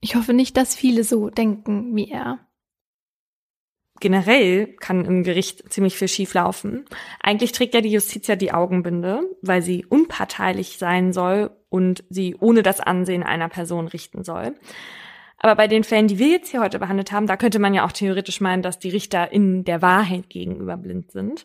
Ich 0.00 0.14
hoffe 0.14 0.32
nicht, 0.32 0.56
dass 0.56 0.76
viele 0.76 1.02
so 1.02 1.30
denken 1.30 1.96
wie 1.96 2.10
er. 2.10 2.38
Generell 3.98 4.68
kann 4.76 5.04
im 5.04 5.24
Gericht 5.24 5.72
ziemlich 5.72 5.96
viel 5.96 6.08
schieflaufen. 6.08 6.84
Eigentlich 7.20 7.52
trägt 7.52 7.74
ja 7.74 7.80
die 7.80 7.90
Justiz 7.92 8.26
ja 8.28 8.36
die 8.36 8.52
Augenbinde, 8.52 9.22
weil 9.42 9.62
sie 9.62 9.84
unparteilich 9.84 10.78
sein 10.78 11.12
soll 11.12 11.50
und 11.70 12.04
sie 12.08 12.36
ohne 12.38 12.62
das 12.62 12.80
Ansehen 12.80 13.24
einer 13.24 13.48
Person 13.48 13.88
richten 13.88 14.22
soll. 14.22 14.54
Aber 15.44 15.56
bei 15.56 15.68
den 15.68 15.84
Fällen, 15.84 16.08
die 16.08 16.18
wir 16.18 16.28
jetzt 16.28 16.52
hier 16.52 16.62
heute 16.62 16.78
behandelt 16.78 17.12
haben, 17.12 17.26
da 17.26 17.36
könnte 17.36 17.58
man 17.58 17.74
ja 17.74 17.84
auch 17.84 17.92
theoretisch 17.92 18.40
meinen, 18.40 18.62
dass 18.62 18.78
die 18.78 18.88
Richter 18.88 19.30
in 19.30 19.62
der 19.62 19.82
Wahrheit 19.82 20.30
gegenüber 20.30 20.78
blind 20.78 21.12
sind. 21.12 21.44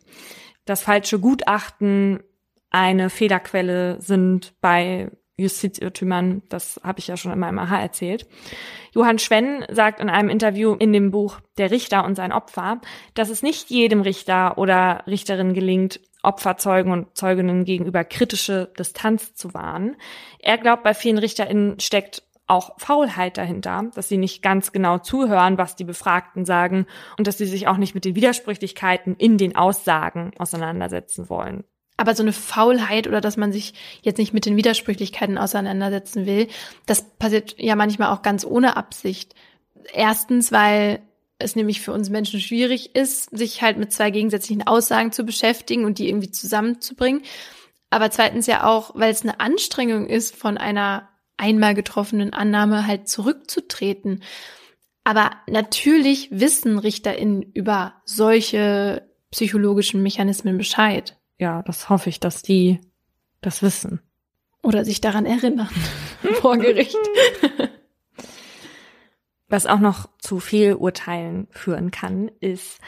Das 0.64 0.84
falsche 0.84 1.20
Gutachten 1.20 2.24
eine 2.70 3.10
Fehlerquelle 3.10 4.00
sind 4.00 4.54
bei 4.62 5.12
Justizirrtümern, 5.36 6.44
das 6.48 6.80
habe 6.82 7.00
ich 7.00 7.08
ja 7.08 7.18
schon 7.18 7.34
in 7.34 7.40
meinem 7.40 7.60
Aha 7.60 7.78
erzählt. 7.78 8.26
Johann 8.94 9.20
Schwenn 9.20 9.66
sagt 9.70 10.00
in 10.00 10.10
einem 10.10 10.30
Interview 10.30 10.76
in 10.76 10.94
dem 10.94 11.12
Buch 11.12 11.42
Der 11.58 11.70
Richter 11.70 12.06
und 12.06 12.16
sein 12.16 12.32
Opfer, 12.32 12.80
dass 13.16 13.28
es 13.28 13.44
nicht 13.44 13.70
jedem 13.70 14.00
Richter 14.00 14.58
oder 14.58 15.04
Richterin 15.08 15.54
gelingt, 15.54 16.00
Opferzeugen 16.24 16.94
und 16.94 17.18
Zeuginnen 17.18 17.66
gegenüber 17.66 18.06
kritische 18.06 18.72
Distanz 18.80 19.36
zu 19.36 19.54
wahren. 19.54 19.98
Er 20.40 20.58
glaubt, 20.58 20.84
bei 20.84 20.94
vielen 20.94 21.18
RichterInnen 21.18 21.82
steckt 21.82 22.24
auch 22.50 22.80
Faulheit 22.80 23.38
dahinter, 23.38 23.92
dass 23.94 24.10
sie 24.10 24.18
nicht 24.18 24.42
ganz 24.42 24.72
genau 24.72 24.98
zuhören, 24.98 25.58
was 25.58 25.76
die 25.76 25.84
Befragten 25.84 26.46
sagen 26.46 26.88
und 27.18 27.28
dass 27.28 27.38
sie 27.38 27.46
sich 27.46 27.68
auch 27.68 27.78
nicht 27.78 27.96
mit 27.96 28.06
den 28.06 28.16
Widersprüchlichkeiten 28.16 29.16
in 29.16 29.38
den 29.38 29.56
Aussagen 29.56 30.32
auseinandersetzen 30.38 31.30
wollen. 31.30 31.64
Aber 31.98 32.16
so 32.16 32.24
eine 32.24 32.34
Faulheit 32.34 33.08
oder 33.08 33.22
dass 33.22 33.38
man 33.38 33.52
sich 33.52 33.74
jetzt 34.02 34.18
nicht 34.18 34.34
mit 34.34 34.46
den 34.46 34.56
Widersprüchlichkeiten 34.56 35.38
auseinandersetzen 35.38 36.26
will, 36.26 36.48
das 36.86 37.04
passiert 37.18 37.56
ja 37.60 37.76
manchmal 37.76 38.14
auch 38.14 38.22
ganz 38.22 38.46
ohne 38.46 38.78
Absicht. 38.78 39.36
Erstens, 39.94 40.52
weil 40.52 41.02
es 41.40 41.56
nämlich 41.56 41.82
für 41.82 41.94
uns 41.94 42.10
Menschen 42.10 42.40
schwierig 42.40 42.96
ist, 42.96 43.36
sich 43.38 43.62
halt 43.62 43.78
mit 43.78 43.94
zwei 43.94 44.12
gegensätzlichen 44.12 44.66
Aussagen 44.66 45.12
zu 45.12 45.24
beschäftigen 45.24 45.86
und 45.86 46.00
die 46.00 46.08
irgendwie 46.10 46.32
zusammenzubringen. 46.32 47.22
Aber 47.90 48.12
zweitens 48.12 48.48
ja 48.48 48.66
auch, 48.66 48.92
weil 48.96 49.12
es 49.12 49.24
eine 49.24 49.40
Anstrengung 49.40 50.08
ist, 50.08 50.36
von 50.36 50.58
einer 50.58 51.10
einmal 51.40 51.74
getroffenen 51.74 52.34
Annahme 52.34 52.86
halt 52.86 53.08
zurückzutreten. 53.08 54.24
Aber 55.04 55.32
natürlich 55.48 56.30
wissen 56.32 56.78
RichterInnen 56.78 57.42
über 57.42 57.96
solche 58.06 59.10
psychologischen 59.32 60.04
Mechanismen 60.04 60.58
Bescheid. 60.58 61.18
Ja, 61.38 61.64
das 61.64 61.90
hoffe 61.90 62.10
ich, 62.10 62.20
dass 62.20 62.42
die 62.42 62.80
das 63.42 63.64
wissen. 63.64 64.02
Oder 64.62 64.84
sich 64.84 65.00
daran 65.00 65.26
erinnern 65.26 65.70
vor 66.42 66.58
Gericht. 66.58 66.98
Was 69.48 69.66
auch 69.66 69.80
noch 69.80 70.10
zu 70.20 70.40
Fehlurteilen 70.40 71.48
führen 71.50 71.90
kann, 71.90 72.30
ist, 72.40 72.80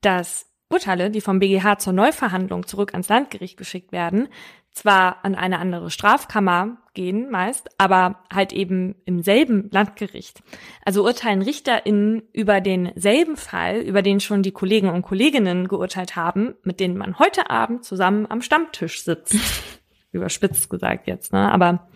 dass 0.00 0.46
Urteile, 0.70 1.10
die 1.10 1.20
vom 1.20 1.40
BGH 1.40 1.78
zur 1.78 1.92
Neuverhandlung 1.92 2.66
zurück 2.66 2.92
ans 2.92 3.08
Landgericht 3.08 3.56
geschickt 3.56 3.92
werden, 3.92 4.28
zwar 4.72 5.24
an 5.24 5.34
eine 5.34 5.58
andere 5.58 5.90
Strafkammer 5.90 6.78
gehen 6.96 7.30
meist, 7.30 7.68
aber 7.78 8.24
halt 8.34 8.52
eben 8.52 8.96
im 9.04 9.22
selben 9.22 9.68
Landgericht. 9.70 10.42
Also 10.84 11.04
urteilen 11.04 11.42
RichterInnen 11.42 12.22
über 12.32 12.60
denselben 12.60 13.36
Fall, 13.36 13.78
über 13.78 14.02
den 14.02 14.18
schon 14.18 14.42
die 14.42 14.50
Kollegen 14.50 14.88
und 14.88 15.02
Kolleginnen 15.02 15.68
geurteilt 15.68 16.16
haben, 16.16 16.56
mit 16.64 16.80
denen 16.80 16.96
man 16.96 17.20
heute 17.20 17.50
Abend 17.50 17.84
zusammen 17.84 18.26
am 18.28 18.42
Stammtisch 18.42 19.04
sitzt. 19.04 19.36
Überspitzt 20.10 20.70
gesagt 20.70 21.06
jetzt, 21.06 21.32
ne? 21.32 21.52
Aber 21.52 21.88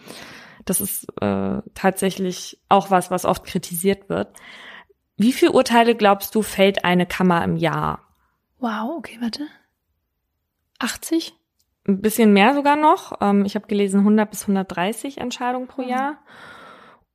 das 0.66 0.80
ist 0.80 1.08
äh, 1.20 1.62
tatsächlich 1.74 2.60
auch 2.68 2.90
was, 2.90 3.10
was 3.10 3.24
oft 3.24 3.44
kritisiert 3.44 4.08
wird. 4.08 4.28
Wie 5.16 5.32
viele 5.32 5.52
Urteile 5.52 5.96
glaubst 5.96 6.34
du 6.34 6.42
fällt 6.42 6.84
eine 6.84 7.06
Kammer 7.06 7.42
im 7.42 7.56
Jahr? 7.56 8.00
Wow, 8.58 8.98
okay, 8.98 9.18
warte. 9.20 9.46
80? 10.78 11.34
Ein 11.86 12.00
bisschen 12.00 12.32
mehr 12.32 12.54
sogar 12.54 12.76
noch. 12.76 13.18
Ähm, 13.20 13.44
ich 13.44 13.54
habe 13.54 13.66
gelesen 13.66 14.00
100 14.00 14.30
bis 14.30 14.42
130 14.42 15.18
Entscheidungen 15.18 15.66
pro 15.66 15.82
Jahr. 15.82 16.18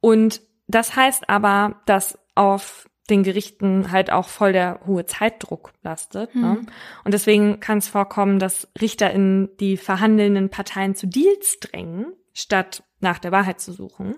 Und 0.01 0.41
das 0.67 0.95
heißt 0.95 1.29
aber, 1.29 1.81
dass 1.85 2.17
auf 2.35 2.87
den 3.09 3.23
Gerichten 3.23 3.91
halt 3.91 4.11
auch 4.11 4.27
voll 4.27 4.51
der 4.51 4.81
hohe 4.85 5.05
Zeitdruck 5.05 5.73
lastet. 5.83 6.33
Mhm. 6.33 6.41
Ne? 6.41 6.65
Und 7.03 7.13
deswegen 7.13 7.59
kann 7.59 7.77
es 7.77 7.87
vorkommen, 7.87 8.39
dass 8.39 8.67
Richter 8.81 9.11
in 9.11 9.49
die 9.59 9.77
verhandelnden 9.77 10.49
Parteien 10.49 10.95
zu 10.95 11.07
Deals 11.07 11.59
drängen, 11.59 12.13
statt 12.33 12.83
nach 12.99 13.19
der 13.19 13.31
Wahrheit 13.31 13.61
zu 13.61 13.71
suchen. 13.71 14.15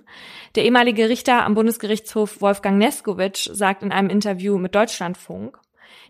Der 0.56 0.64
ehemalige 0.64 1.10
Richter 1.10 1.46
am 1.46 1.54
Bundesgerichtshof 1.54 2.42
Wolfgang 2.42 2.78
Neskowitsch 2.78 3.50
sagt 3.52 3.84
in 3.84 3.92
einem 3.92 4.10
Interview 4.10 4.58
mit 4.58 4.74
Deutschlandfunk, 4.74 5.60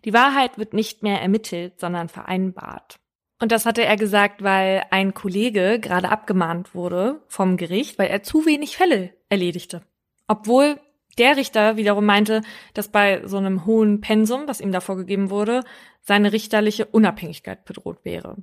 die 0.06 0.14
Wahrheit 0.14 0.58
wird 0.58 0.74
nicht 0.74 1.02
mehr 1.02 1.22
ermittelt, 1.22 1.80
sondern 1.80 2.10
vereinbart. 2.10 3.00
Und 3.40 3.52
das 3.52 3.66
hatte 3.66 3.86
er 3.86 3.98
gesagt, 3.98 4.44
weil 4.44 4.84
ein 4.90 5.14
Kollege 5.14 5.80
gerade 5.80 6.10
abgemahnt 6.10 6.74
wurde 6.74 7.22
vom 7.28 7.58
Gericht, 7.58 8.00
weil 8.00 8.10
er 8.10 8.24
zu 8.24 8.46
wenig 8.46 8.78
Fälle 8.78 9.14
erledigte. 9.30 9.84
Obwohl 10.28 10.80
der 11.18 11.38
Richter 11.38 11.78
wiederum 11.78 12.06
meinte, 12.06 12.42
dass 12.74 12.90
bei 12.90 13.22
so 13.26 13.38
einem 13.38 13.66
hohen 13.66 14.02
Pensum, 14.02 14.48
das 14.48 14.62
ihm 14.62 14.72
da 14.72 14.82
vorgegeben 14.82 15.30
wurde, 15.30 15.64
seine 16.02 16.32
richterliche 16.32 16.86
Unabhängigkeit 16.86 17.66
bedroht 17.66 18.00
wäre. 18.04 18.38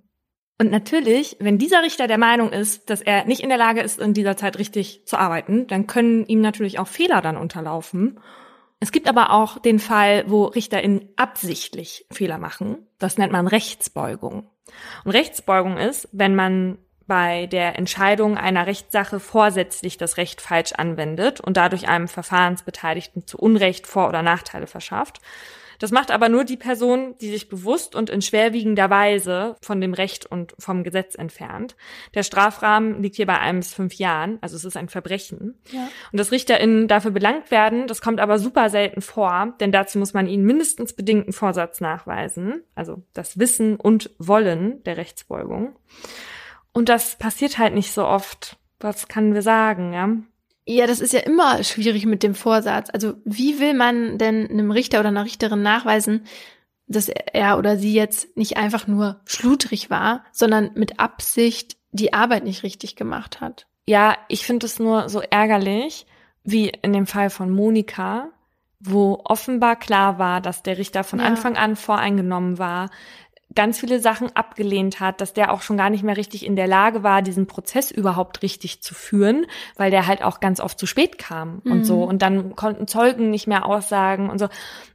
Und 0.59 0.71
natürlich, 0.71 1.37
wenn 1.41 1.59
dieser 1.59 1.83
Richter 1.83 2.07
der 2.07 2.19
Meinung 2.19 2.53
ist, 2.53 2.89
dass 2.89 3.01
er 3.01 3.25
nicht 3.25 3.43
in 3.43 3.49
der 3.49 3.59
Lage 3.59 3.81
ist, 3.81 3.99
in 3.99 4.15
dieser 4.15 4.37
Zeit 4.37 4.59
richtig 4.59 5.05
zu 5.07 5.19
arbeiten, 5.19 5.67
dann 5.67 5.89
können 5.89 6.27
ihm 6.27 6.41
natürlich 6.41 6.79
auch 6.79 6.87
Fehler 6.87 7.21
dann 7.23 7.37
unterlaufen. 7.37 8.21
Es 8.79 8.93
gibt 8.93 9.09
aber 9.09 9.31
auch 9.31 9.59
den 9.59 9.81
Fall, 9.81 10.25
wo 10.29 10.45
RichterInnen 10.45 11.09
absichtlich 11.17 12.07
Fehler 12.13 12.39
machen. 12.39 12.87
Das 12.99 13.19
nennt 13.19 13.33
man 13.33 13.49
Rechtsbeugung. 13.49 14.49
Und 15.05 15.13
Rechtsbeugung 15.13 15.77
ist, 15.77 16.09
wenn 16.13 16.35
man 16.35 16.79
bei 17.07 17.47
der 17.47 17.79
Entscheidung 17.79 18.39
einer 18.39 18.67
Rechtssache 18.67 19.21
vorsätzlich 19.21 19.99
das 19.99 20.17
Recht 20.17 20.41
falsch 20.41 20.73
anwendet 20.73 21.41
und 21.41 21.57
dadurch 21.57 21.89
einem 21.89 22.09
Verfahrensbeteiligten 22.09 23.27
zu 23.27 23.39
Unrecht 23.39 23.87
Vor- 23.87 24.09
oder 24.09 24.23
Nachteile 24.23 24.67
verschafft. 24.67 25.21
Das 25.85 25.93
macht 25.93 26.11
aber 26.11 26.31
nur 26.31 26.45
die 26.45 26.57
Person, 26.57 27.15
die 27.21 27.29
sich 27.31 27.51
bewusst 27.51 27.95
und 27.95 28.09
in 28.09 28.23
schwerwiegender 28.23 28.89
Weise 28.89 29.57
von 29.61 29.83
dem 29.83 29.93
Recht 29.93 30.25
und 30.25 30.55
vom 30.59 30.83
Gesetz 30.83 31.15
entfernt. 31.15 31.77
Der 32.15 32.23
Strafrahmen 32.23 33.03
liegt 33.03 33.17
hier 33.17 33.27
bei 33.27 33.39
einem 33.39 33.59
bis 33.59 33.75
fünf 33.75 33.93
Jahren, 33.97 34.39
also 34.41 34.57
es 34.57 34.65
ist 34.65 34.79
ein 34.79 34.89
Verbrechen. 34.89 35.61
Ja. 35.73 35.87
Und 36.11 36.19
dass 36.19 36.33
RichterInnen 36.33 36.89
dafür 36.89 37.11
belangt 37.11 37.51
werden, 37.51 37.87
das 37.87 38.01
kommt 38.01 38.19
aber 38.19 38.39
super 38.39 38.71
selten 38.71 39.03
vor, 39.03 39.53
denn 39.61 39.73
dazu 39.73 39.99
muss 39.99 40.15
man 40.15 40.27
ihnen 40.27 40.47
mindestens 40.47 40.95
bedingten 40.95 41.35
Vorsatz 41.35 41.83
nachweisen, 41.83 42.63
also 42.75 43.03
das 43.13 43.39
Wissen 43.39 43.77
und 43.77 44.11
Wollen 44.17 44.83
der 44.85 44.97
Rechtsbeugung. 44.97 45.77
Und 46.73 46.89
das 46.89 47.17
passiert 47.17 47.59
halt 47.59 47.75
nicht 47.75 47.93
so 47.93 48.07
oft. 48.07 48.57
Was 48.81 49.07
können 49.09 49.35
wir 49.35 49.43
sagen, 49.43 49.93
ja? 49.93 50.09
Ja, 50.67 50.87
das 50.87 51.01
ist 51.01 51.13
ja 51.13 51.21
immer 51.21 51.63
schwierig 51.63 52.07
mit 52.07 52.23
dem 52.23 52.35
Vorsatz. 52.35 52.89
Also 52.91 53.15
wie 53.25 53.61
will 53.61 53.75
man 53.75 54.19
denn 54.19 54.49
einem 54.49 54.71
Richter 54.71 55.01
oder 55.01 55.09
einer 55.09 55.25
Richterin 55.25 55.63
nachweisen, 55.63 56.25
dass 56.87 57.09
er 57.09 57.59
oder 57.59 57.77
sie 57.77 57.95
jetzt 57.95 58.37
nicht 58.37 58.57
einfach 58.57 58.87
nur 58.87 59.21
schludrig 59.27 59.91
war, 59.91 60.25
sondern 60.33 60.71
mit 60.75 61.01
Absicht 61.01 61.77
die 61.93 62.13
Arbeit 62.13 62.45
nicht 62.45 62.63
richtig 62.63 62.97
gemacht 62.97 63.41
hat? 63.41 63.67
Ja, 63.87 64.17
ich 64.29 64.47
finde 64.47 64.67
es 64.67 64.79
nur 64.79 65.09
so 65.09 65.21
ärgerlich, 65.21 66.07
wie 66.43 66.69
in 66.69 66.93
dem 66.93 67.07
Fall 67.07 67.31
von 67.31 67.51
Monika, 67.51 68.31
wo 68.81 69.21
offenbar 69.25 69.77
klar 69.77 70.19
war, 70.19 70.41
dass 70.41 70.63
der 70.63 70.79
Richter 70.79 71.05
von 71.05 71.19
ja. 71.19 71.27
Anfang 71.27 71.57
an 71.57 71.77
voreingenommen 71.77 72.59
war, 72.59 72.91
ganz 73.55 73.79
viele 73.79 74.01
Sachen 74.01 74.35
abgelehnt 74.35 75.01
hat, 75.01 75.21
dass 75.21 75.33
der 75.33 75.53
auch 75.53 75.63
schon 75.63 75.77
gar 75.77 75.91
nicht 75.91 76.03
mehr 76.03 76.17
richtig 76.17 76.45
in 76.45 76.57
der 76.57 76.67
Lage 76.67 77.03
war, 77.03 77.23
diesen 77.23 77.47
Prozess 77.47 77.91
überhaupt 77.91 78.43
richtig 78.43 78.83
zu 78.83 78.95
führen, 78.95 79.47
weil 79.77 79.91
der 79.91 80.07
halt 80.07 80.23
auch 80.23 80.41
ganz 80.41 80.61
oft 80.61 80.79
zu 80.79 80.87
spät 80.87 81.19
kam 81.19 81.61
mhm. 81.65 81.73
und 81.73 81.85
so. 81.85 82.03
Und 82.03 82.23
dann 82.23 82.57
konnten 82.57 82.87
Zeugen 82.87 83.31
nicht 83.31 83.47
mehr 83.47 83.67
aussagen 83.67 84.31
und 84.31 84.39
so. 84.39 84.49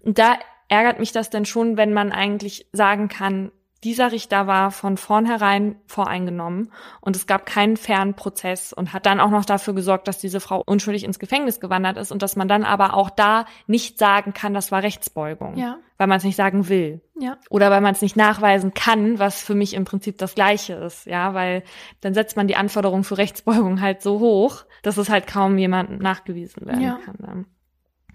Und 0.04 0.18
da 0.20 0.38
ärgert 0.68 1.00
mich 1.00 1.12
das 1.12 1.30
denn 1.30 1.46
schon, 1.46 1.78
wenn 1.78 1.94
man 1.94 2.12
eigentlich 2.12 2.68
sagen 2.72 3.08
kann, 3.08 3.52
dieser 3.84 4.12
Richter 4.12 4.46
war 4.46 4.72
von 4.72 4.98
vornherein 4.98 5.78
voreingenommen 5.88 6.72
und 7.00 7.16
es 7.16 7.28
gab 7.28 7.46
keinen 7.46 7.78
fairen 7.78 8.14
Prozess 8.14 8.74
und 8.74 8.92
hat 8.92 9.06
dann 9.06 9.22
auch 9.22 9.30
noch 9.30 9.46
dafür 9.46 9.74
gesorgt, 9.74 10.08
dass 10.08 10.18
diese 10.18 10.42
Frau 10.42 10.62
unschuldig 10.66 11.06
ins 11.06 11.20
Gefängnis 11.20 11.62
gewandert 11.62 11.98
ist 11.98 12.12
und 12.12 12.22
dass 12.22 12.36
man 12.36 12.50
dann 12.50 12.66
aber 12.66 12.94
auch 12.94 13.10
da 13.10 13.46
nicht 13.68 13.98
sagen 13.98 14.34
kann, 14.34 14.54
das 14.54 14.72
war 14.72 14.84
Rechtsbeugung, 14.84 15.56
ja. 15.56 15.78
weil 15.98 16.08
man 16.08 16.18
es 16.18 16.26
nicht 16.26 16.36
sagen 16.36 16.68
will. 16.68 17.02
Ja. 17.18 17.38
Oder 17.50 17.72
weil 17.72 17.82
man 17.82 17.94
es 17.94 18.02
nicht 18.02 18.18
nachweisen 18.18 18.74
kann, 18.74 19.18
was 19.18 19.42
für 19.42 19.56
mich 19.56 19.74
im 19.74 19.86
Prinzip 19.86 20.18
das 20.18 20.36
Gleiche 20.36 20.74
ist, 20.74 21.06
ja, 21.06 21.34
weil 21.34 21.64
dann 22.02 22.14
setzt 22.14 22.36
man 22.36 22.48
die 22.48 22.58
Anforderungen 22.58 23.06
für 23.06 23.18
Rechtsbeugung 23.18 23.80
halt 23.80 24.02
so 24.02 24.20
hoch, 24.20 24.66
dass 24.84 24.98
es 24.98 25.10
halt 25.10 25.26
kaum 25.26 25.58
jemandem 25.58 26.00
nachgewiesen 26.00 26.66
werden 26.66 26.82
Ja. 26.82 27.00
kann. 27.06 27.16
Dann. 27.20 27.46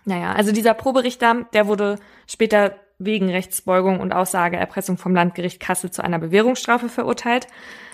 Naja, 0.04 0.32
also 0.34 0.52
dieser 0.52 0.74
Proberichter, 0.74 1.46
der 1.54 1.66
wurde 1.66 1.96
später 2.26 2.74
wegen 2.98 3.30
Rechtsbeugung 3.30 4.00
und 4.00 4.12
Aussageerpressung 4.12 4.98
vom 4.98 5.14
Landgericht 5.14 5.60
Kassel 5.60 5.90
zu 5.90 6.02
einer 6.02 6.18
Bewährungsstrafe 6.18 6.88
verurteilt. 6.88 7.46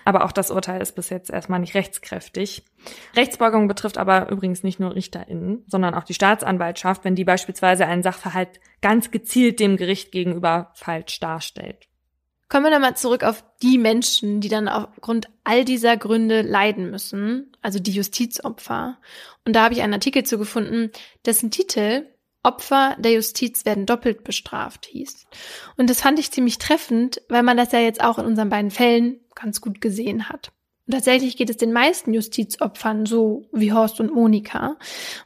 Aber 0.04 0.24
auch 0.24 0.32
das 0.32 0.50
Urteil 0.50 0.80
ist 0.80 0.94
bis 0.94 1.10
jetzt 1.10 1.30
erstmal 1.30 1.60
nicht 1.60 1.74
rechtskräftig. 1.74 2.64
Rechtsbeugung 3.16 3.68
betrifft 3.68 3.98
aber 3.98 4.30
übrigens 4.30 4.62
nicht 4.62 4.80
nur 4.80 4.94
RichterInnen, 4.94 5.64
sondern 5.66 5.94
auch 5.94 6.04
die 6.04 6.14
Staatsanwaltschaft, 6.14 7.04
wenn 7.04 7.14
die 7.14 7.24
beispielsweise 7.24 7.86
einen 7.86 8.02
Sachverhalt 8.02 8.60
ganz 8.82 9.10
gezielt 9.10 9.60
dem 9.60 9.76
Gericht 9.76 10.12
gegenüber 10.12 10.70
falsch 10.74 11.20
darstellt. 11.20 11.90
Kommen 12.50 12.64
wir 12.64 12.72
nochmal 12.72 12.96
zurück 12.96 13.22
auf 13.22 13.44
die 13.62 13.78
Menschen, 13.78 14.40
die 14.40 14.48
dann 14.48 14.66
aufgrund 14.66 15.28
all 15.44 15.64
dieser 15.64 15.96
Gründe 15.96 16.42
leiden 16.42 16.90
müssen, 16.90 17.52
also 17.62 17.78
die 17.78 17.92
Justizopfer. 17.92 18.98
Und 19.44 19.54
da 19.54 19.62
habe 19.62 19.74
ich 19.74 19.82
einen 19.82 19.94
Artikel 19.94 20.24
zu 20.24 20.36
gefunden, 20.36 20.90
dessen 21.24 21.52
Titel 21.52 22.08
Opfer 22.42 22.96
der 22.98 23.12
Justiz 23.12 23.64
werden 23.64 23.86
doppelt 23.86 24.24
bestraft 24.24 24.86
hieß. 24.86 25.26
Und 25.76 25.90
das 25.90 26.00
fand 26.00 26.18
ich 26.18 26.30
ziemlich 26.30 26.58
treffend, 26.58 27.20
weil 27.28 27.42
man 27.42 27.56
das 27.56 27.72
ja 27.72 27.80
jetzt 27.80 28.02
auch 28.02 28.18
in 28.18 28.24
unseren 28.24 28.48
beiden 28.48 28.70
Fällen 28.70 29.20
ganz 29.34 29.60
gut 29.60 29.80
gesehen 29.80 30.28
hat. 30.28 30.52
Und 30.86 30.94
tatsächlich 30.94 31.36
geht 31.36 31.50
es 31.50 31.56
den 31.56 31.72
meisten 31.72 32.14
Justizopfern 32.14 33.06
so 33.06 33.46
wie 33.52 33.72
Horst 33.72 34.00
und 34.00 34.12
Monika. 34.12 34.76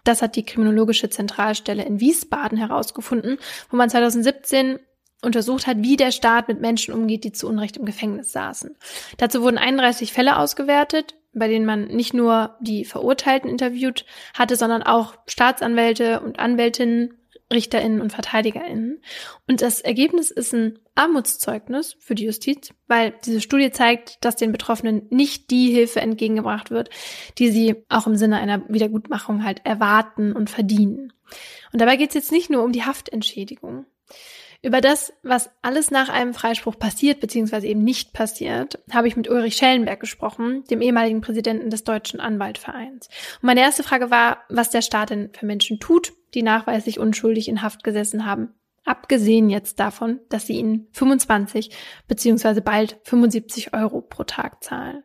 Das 0.02 0.20
hat 0.20 0.36
die 0.36 0.44
Kriminologische 0.44 1.08
Zentralstelle 1.08 1.84
in 1.84 2.00
Wiesbaden 2.00 2.58
herausgefunden, 2.58 3.38
wo 3.70 3.76
man 3.76 3.88
2017 3.88 4.78
untersucht 5.22 5.66
hat, 5.66 5.78
wie 5.80 5.96
der 5.96 6.12
Staat 6.12 6.48
mit 6.48 6.60
Menschen 6.60 6.92
umgeht, 6.92 7.24
die 7.24 7.32
zu 7.32 7.48
Unrecht 7.48 7.78
im 7.78 7.86
Gefängnis 7.86 8.32
saßen. 8.32 8.76
Dazu 9.16 9.40
wurden 9.40 9.56
31 9.56 10.12
Fälle 10.12 10.36
ausgewertet, 10.36 11.14
bei 11.34 11.48
denen 11.48 11.66
man 11.66 11.86
nicht 11.86 12.14
nur 12.14 12.56
die 12.60 12.84
Verurteilten 12.84 13.50
interviewt 13.50 14.04
hatte, 14.34 14.56
sondern 14.56 14.82
auch 14.82 15.14
Staatsanwälte 15.26 16.20
und 16.20 16.38
Anwältinnen, 16.38 17.14
Richterinnen 17.52 18.00
und 18.00 18.12
Verteidigerinnen. 18.12 19.02
Und 19.46 19.62
das 19.62 19.80
Ergebnis 19.80 20.30
ist 20.30 20.54
ein 20.54 20.78
Armutszeugnis 20.94 21.96
für 22.00 22.14
die 22.14 22.24
Justiz, 22.24 22.72
weil 22.88 23.14
diese 23.24 23.40
Studie 23.40 23.70
zeigt, 23.70 24.24
dass 24.24 24.36
den 24.36 24.52
Betroffenen 24.52 25.06
nicht 25.10 25.50
die 25.50 25.70
Hilfe 25.70 26.00
entgegengebracht 26.00 26.70
wird, 26.70 26.90
die 27.38 27.50
sie 27.50 27.84
auch 27.88 28.06
im 28.06 28.16
Sinne 28.16 28.38
einer 28.38 28.62
Wiedergutmachung 28.68 29.44
halt 29.44 29.60
erwarten 29.64 30.32
und 30.32 30.50
verdienen. 30.50 31.12
Und 31.72 31.80
dabei 31.80 31.96
geht 31.96 32.10
es 32.10 32.14
jetzt 32.14 32.32
nicht 32.32 32.50
nur 32.50 32.62
um 32.62 32.72
die 32.72 32.84
Haftentschädigung. 32.84 33.86
Über 34.64 34.80
das, 34.80 35.12
was 35.22 35.50
alles 35.60 35.90
nach 35.90 36.08
einem 36.08 36.32
Freispruch 36.32 36.78
passiert 36.78 37.20
bzw. 37.20 37.68
eben 37.68 37.84
nicht 37.84 38.14
passiert, 38.14 38.82
habe 38.90 39.06
ich 39.06 39.14
mit 39.14 39.28
Ulrich 39.28 39.56
Schellenberg 39.56 40.00
gesprochen, 40.00 40.64
dem 40.70 40.80
ehemaligen 40.80 41.20
Präsidenten 41.20 41.68
des 41.68 41.84
Deutschen 41.84 42.18
Anwaltvereins. 42.18 43.08
Und 43.42 43.46
meine 43.46 43.60
erste 43.60 43.82
Frage 43.82 44.10
war, 44.10 44.38
was 44.48 44.70
der 44.70 44.80
Staat 44.80 45.10
denn 45.10 45.28
für 45.34 45.44
Menschen 45.44 45.80
tut, 45.80 46.14
die 46.32 46.42
nachweislich 46.42 46.98
unschuldig 46.98 47.48
in 47.48 47.60
Haft 47.60 47.84
gesessen 47.84 48.24
haben. 48.24 48.54
Abgesehen 48.86 49.50
jetzt 49.50 49.80
davon, 49.80 50.20
dass 50.30 50.46
sie 50.46 50.54
ihnen 50.54 50.88
25 50.92 51.68
bzw. 52.08 52.62
bald 52.62 52.98
75 53.02 53.74
Euro 53.74 54.00
pro 54.00 54.24
Tag 54.24 54.64
zahlen. 54.64 55.02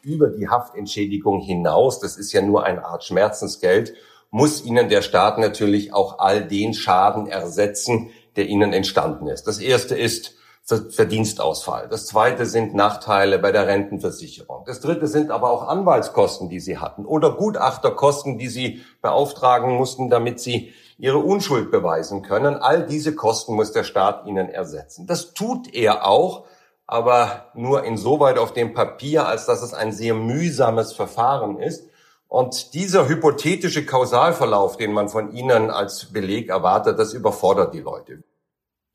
Über 0.00 0.30
die 0.30 0.48
Haftentschädigung 0.48 1.42
hinaus, 1.42 2.00
das 2.00 2.16
ist 2.16 2.32
ja 2.32 2.40
nur 2.40 2.64
eine 2.64 2.86
Art 2.86 3.04
Schmerzensgeld, 3.04 3.92
muss 4.30 4.64
ihnen 4.64 4.88
der 4.88 5.02
Staat 5.02 5.38
natürlich 5.38 5.92
auch 5.92 6.18
all 6.18 6.48
den 6.48 6.72
Schaden 6.72 7.26
ersetzen, 7.26 8.10
der 8.36 8.46
ihnen 8.46 8.72
entstanden 8.72 9.26
ist. 9.26 9.46
Das 9.46 9.58
erste 9.58 9.96
ist 9.96 10.34
Verdienstausfall. 10.64 11.88
Das 11.88 12.06
zweite 12.06 12.46
sind 12.46 12.72
Nachteile 12.72 13.40
bei 13.40 13.50
der 13.50 13.66
Rentenversicherung. 13.66 14.62
Das 14.64 14.80
dritte 14.80 15.08
sind 15.08 15.32
aber 15.32 15.50
auch 15.50 15.66
Anwaltskosten, 15.66 16.48
die 16.48 16.60
sie 16.60 16.78
hatten 16.78 17.04
oder 17.04 17.32
Gutachterkosten, 17.32 18.38
die 18.38 18.48
sie 18.48 18.82
beauftragen 19.02 19.74
mussten, 19.74 20.08
damit 20.08 20.38
sie 20.38 20.72
ihre 20.98 21.18
Unschuld 21.18 21.72
beweisen 21.72 22.22
können. 22.22 22.54
All 22.54 22.86
diese 22.86 23.16
Kosten 23.16 23.54
muss 23.54 23.72
der 23.72 23.82
Staat 23.82 24.24
ihnen 24.24 24.48
ersetzen. 24.48 25.08
Das 25.08 25.34
tut 25.34 25.74
er 25.74 26.06
auch, 26.06 26.44
aber 26.86 27.46
nur 27.54 27.82
insoweit 27.82 28.38
auf 28.38 28.52
dem 28.52 28.72
Papier, 28.72 29.26
als 29.26 29.46
dass 29.46 29.62
es 29.62 29.74
ein 29.74 29.90
sehr 29.90 30.14
mühsames 30.14 30.92
Verfahren 30.92 31.58
ist. 31.58 31.88
Und 32.32 32.72
dieser 32.72 33.10
hypothetische 33.10 33.84
Kausalverlauf, 33.84 34.78
den 34.78 34.94
man 34.94 35.10
von 35.10 35.34
Ihnen 35.34 35.68
als 35.68 36.14
Beleg 36.14 36.48
erwartet, 36.48 36.98
das 36.98 37.12
überfordert 37.12 37.74
die 37.74 37.80
Leute. 37.80 38.24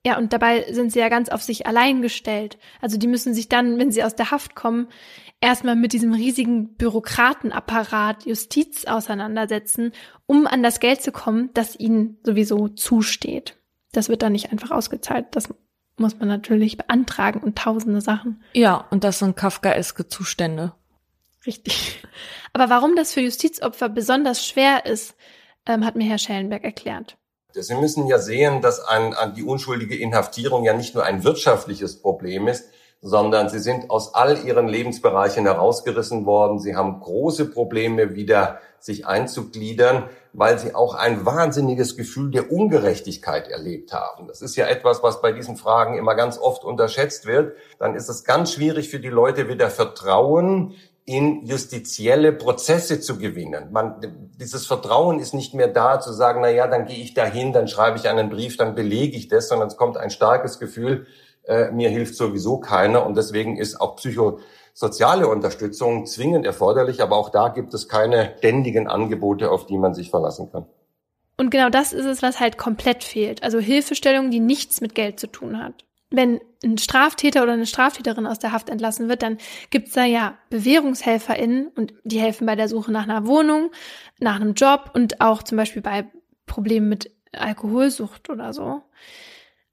Ja, 0.04 0.18
und 0.18 0.34
dabei 0.34 0.74
sind 0.74 0.92
sie 0.92 0.98
ja 0.98 1.08
ganz 1.08 1.30
auf 1.30 1.44
sich 1.44 1.68
allein 1.68 2.02
gestellt. 2.02 2.58
Also 2.82 2.98
die 2.98 3.06
müssen 3.06 3.36
sich 3.36 3.48
dann, 3.48 3.78
wenn 3.78 3.92
sie 3.92 4.04
aus 4.04 4.16
der 4.16 4.32
Haft 4.32 4.56
kommen, 4.56 4.88
erstmal 5.40 5.76
mit 5.76 5.94
diesem 5.94 6.14
riesigen 6.14 6.78
Bürokratenapparat 6.78 8.26
Justiz 8.26 8.86
auseinandersetzen, 8.86 9.92
um 10.26 10.48
an 10.48 10.64
das 10.64 10.80
Geld 10.80 11.04
zu 11.04 11.12
kommen, 11.12 11.52
das 11.54 11.80
ihnen 11.80 12.18
sowieso 12.24 12.70
zusteht. 12.70 13.56
Das 13.92 14.10
wird 14.10 14.24
dann 14.24 14.32
nicht 14.32 14.52
einfach 14.52 14.72
ausgezahlt. 14.72 15.28
Das 15.34 15.54
muss 15.98 16.18
man 16.18 16.28
natürlich 16.28 16.76
beantragen 16.78 17.42
und 17.42 17.56
tausende 17.56 18.02
Sachen. 18.02 18.42
Ja, 18.54 18.88
und 18.90 19.04
das 19.04 19.20
sind 19.20 19.36
kafkaeske 19.36 20.08
Zustände. 20.08 20.74
Richtig. 21.48 22.04
Aber 22.54 22.70
warum 22.70 22.96
das 22.96 23.14
für 23.14 23.22
Justizopfer 23.22 23.88
besonders 23.88 24.46
schwer 24.46 24.86
ist, 24.86 25.16
ähm, 25.66 25.86
hat 25.86 25.96
mir 25.96 26.04
Herr 26.04 26.18
Schellenberg 26.18 26.64
erklärt. 26.64 27.18
Sie 27.54 27.76
müssen 27.76 28.06
ja 28.08 28.20
sehen, 28.20 28.62
dass 28.62 28.82
ein, 28.82 29.14
an 29.14 29.34
die 29.34 29.44
unschuldige 29.44 29.96
Inhaftierung 29.96 30.64
ja 30.64 30.74
nicht 30.74 30.94
nur 30.94 31.06
ein 31.06 31.24
wirtschaftliches 31.24 32.02
Problem 32.02 32.48
ist, 32.48 32.66
sondern 33.02 33.50
sie 33.50 33.60
sind 33.60 33.90
aus 33.90 34.14
all 34.14 34.46
ihren 34.46 34.68
Lebensbereichen 34.68 35.46
herausgerissen 35.46 36.26
worden. 36.26 36.60
Sie 36.60 36.76
haben 36.76 37.00
große 37.00 37.46
Probleme, 37.46 38.16
wieder 38.16 38.60
sich 38.80 39.08
einzugliedern, 39.08 40.10
weil 40.34 40.60
sie 40.60 40.76
auch 40.76 40.94
ein 40.94 41.26
wahnsinniges 41.26 41.96
Gefühl 41.96 42.32
der 42.32 42.52
Ungerechtigkeit 42.52 43.48
erlebt 43.48 43.94
haben. 43.94 44.28
Das 44.28 44.42
ist 44.42 44.56
ja 44.56 44.68
etwas, 44.68 45.02
was 45.02 45.22
bei 45.22 45.32
diesen 45.32 45.58
Fragen 45.58 45.98
immer 45.98 46.16
ganz 46.16 46.38
oft 46.38 46.64
unterschätzt 46.64 47.26
wird. 47.26 47.56
Dann 47.80 47.96
ist 47.96 48.10
es 48.10 48.24
ganz 48.24 48.54
schwierig 48.54 48.90
für 48.90 49.00
die 49.00 49.10
Leute 49.10 49.48
wieder 49.48 49.70
Vertrauen 49.70 50.76
in 51.08 51.46
justizielle 51.46 52.34
Prozesse 52.34 53.00
zu 53.00 53.18
gewinnen. 53.18 53.70
Man, 53.72 54.30
dieses 54.38 54.68
Vertrauen 54.68 55.20
ist 55.20 55.34
nicht 55.34 55.54
mehr 55.54 55.70
da, 55.70 56.02
zu 56.02 56.12
sagen, 56.12 56.42
na 56.42 56.50
ja, 56.50 56.68
dann 56.68 56.86
gehe 56.86 56.98
ich 56.98 57.14
dahin, 57.14 57.54
dann 57.54 57.70
schreibe 57.70 57.98
ich 57.98 58.10
einen 58.10 58.30
Brief, 58.30 58.58
dann 58.58 58.76
belege 58.76 59.16
ich 59.16 59.30
das, 59.30 59.48
sondern 59.48 59.70
es 59.70 59.78
kommt 59.78 59.96
ein 59.96 60.10
starkes 60.10 60.60
Gefühl, 60.60 61.08
äh, 61.46 61.72
mir 61.72 61.90
hilft 61.90 62.16
sowieso 62.16 62.60
keiner 62.60 63.06
und 63.06 63.16
deswegen 63.16 63.56
ist 63.56 63.80
auch 63.80 63.96
psychosoziale 63.96 65.30
Unterstützung 65.30 66.06
zwingend 66.06 66.46
erforderlich, 66.46 67.02
aber 67.02 67.16
auch 67.16 67.30
da 67.30 67.48
gibt 67.48 67.74
es 67.74 67.88
keine 67.88 68.34
ständigen 68.40 68.90
Angebote, 68.90 69.50
auf 69.50 69.66
die 69.66 69.78
man 69.78 69.94
sich 69.94 70.10
verlassen 70.10 70.52
kann. 70.52 70.66
Und 71.38 71.52
genau 71.52 71.70
das 71.70 71.94
ist 71.94 72.06
es, 72.06 72.22
was 72.22 72.42
halt 72.42 72.58
komplett 72.58 73.06
fehlt. 73.06 73.44
Also 73.44 73.60
Hilfestellung, 73.60 74.30
die 74.30 74.42
nichts 74.42 74.82
mit 74.82 74.94
Geld 74.94 75.22
zu 75.22 75.28
tun 75.28 75.64
hat 75.64 75.86
wenn 76.10 76.40
ein 76.64 76.78
Straftäter 76.78 77.44
oder 77.44 77.54
eine 77.54 77.66
Straftäterin 77.66 78.26
aus 78.26 78.40
der 78.40 78.52
Haft 78.52 78.70
entlassen 78.70 79.10
wird, 79.10 79.24
dann 79.24 79.38
gibt's 79.70 79.92
da 79.92 80.06
ja 80.06 80.38
BewährungshelferInnen 80.50 81.68
und 81.68 81.94
die 82.04 82.20
helfen 82.20 82.46
bei 82.46 82.56
der 82.56 82.70
Suche 82.70 82.92
nach 82.92 83.04
einer 83.04 83.28
Wohnung, 83.28 83.72
nach 84.20 84.36
einem 84.36 84.54
Job 84.54 84.92
und 84.94 85.22
auch 85.22 85.44
zum 85.44 85.58
Beispiel 85.58 85.82
bei 85.82 86.10
Problemen 86.46 86.90
mit 86.90 87.12
Alkoholsucht 87.34 88.30
oder 88.30 88.54
so. 88.54 88.84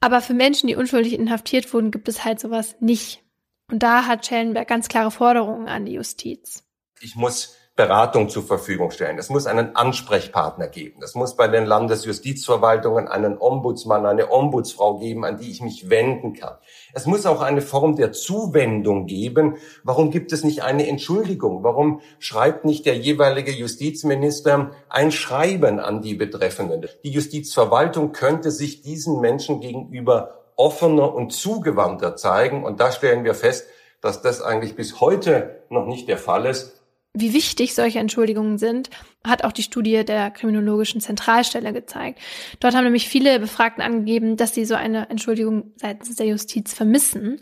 Aber 0.01 0.20
für 0.20 0.35
Menschen, 0.35 0.66
die 0.66 0.77
unschuldig 0.77 1.15
inhaftiert 1.15 1.73
wurden, 1.73 1.90
gibt 1.90 2.09
es 2.09 2.24
halt 2.24 2.40
sowas 2.40 2.77
nicht. 2.81 3.23
Und 3.70 3.82
da 3.82 4.06
hat 4.06 4.27
Schellenberg 4.27 4.69
ganz 4.69 4.89
klare 4.89 5.11
Forderungen 5.11 5.69
an 5.69 5.86
die 5.86 5.93
Justiz. 5.93 6.65
Ich 7.01 7.16
muss 7.16 7.56
Beratung 7.77 8.29
zur 8.29 8.45
Verfügung 8.45 8.93
stellen. 8.93 9.19
Es 9.19 9.31
muss 9.31 9.47
einen 9.47 9.75
Ansprechpartner 9.75 10.69
geben. 10.69 11.03
Es 11.03 11.17
muss 11.17 11.35
bei 11.35 11.49
den 11.49 11.67
Landesjustizverwaltungen 11.67 13.09
einen 13.09 13.37
Ombudsmann, 13.37 14.07
eine 14.07 14.31
Ombudsfrau 14.31 14.99
geben, 14.99 15.25
an 15.25 15.39
die 15.39 15.51
ich 15.51 15.61
mich 15.61 15.91
wenden 15.91 16.35
kann. 16.35 16.55
Es 16.93 17.07
muss 17.07 17.27
auch 17.27 17.41
eine 17.41 17.63
Form 17.63 17.97
der 17.97 18.13
Zuwendung 18.13 19.07
geben. 19.07 19.57
Warum 19.83 20.13
gibt 20.13 20.33
es 20.33 20.45
nicht 20.45 20.63
eine 20.63 20.87
Entschuldigung? 20.87 21.65
Warum 21.65 22.01
schreibt 22.21 22.65
nicht 22.65 22.87
der 22.87 22.97
jeweilige 22.97 23.51
Justizminister 23.51 24.71
ein 24.89 25.11
Schreiben 25.11 25.81
an 25.81 26.01
die 26.01 26.15
Betreffenden? 26.15 26.87
Die 27.03 27.11
Justizverwaltung 27.11 28.13
könnte 28.13 28.53
sich 28.53 28.83
diesen 28.83 29.21
Menschen 29.21 29.59
gegenüber 29.59 30.45
offener 30.55 31.13
und 31.13 31.33
zugewandter 31.33 32.15
zeigen. 32.15 32.63
Und 32.63 32.79
da 32.79 32.93
stellen 32.93 33.25
wir 33.25 33.35
fest, 33.35 33.67
dass 34.01 34.23
das 34.23 34.43
eigentlich 34.43 34.77
bis 34.77 35.01
heute 35.01 35.65
noch 35.71 35.87
nicht 35.87 36.09
der 36.09 36.19
Fall 36.19 36.47
ist. 36.47 36.74
Wie 37.15 37.32
wichtig 37.32 37.74
solche 37.74 38.01
Entschuldigungen 38.01 38.59
sind, 38.59 38.91
hat 39.24 39.45
auch 39.45 39.53
die 39.53 39.62
Studie 39.62 40.05
der 40.05 40.31
Kriminologischen 40.32 41.01
Zentralstelle 41.01 41.73
gezeigt. 41.73 42.19
Dort 42.59 42.74
haben 42.74 42.85
nämlich 42.85 43.09
viele 43.09 43.39
Befragten 43.39 43.82
angegeben, 43.82 44.36
dass 44.36 44.55
sie 44.55 44.65
so 44.65 44.74
eine 44.74 45.09
Entschuldigung 45.11 45.73
seitens 45.77 46.16
der 46.16 46.27
Justiz 46.27 46.74
vermissen 46.74 47.41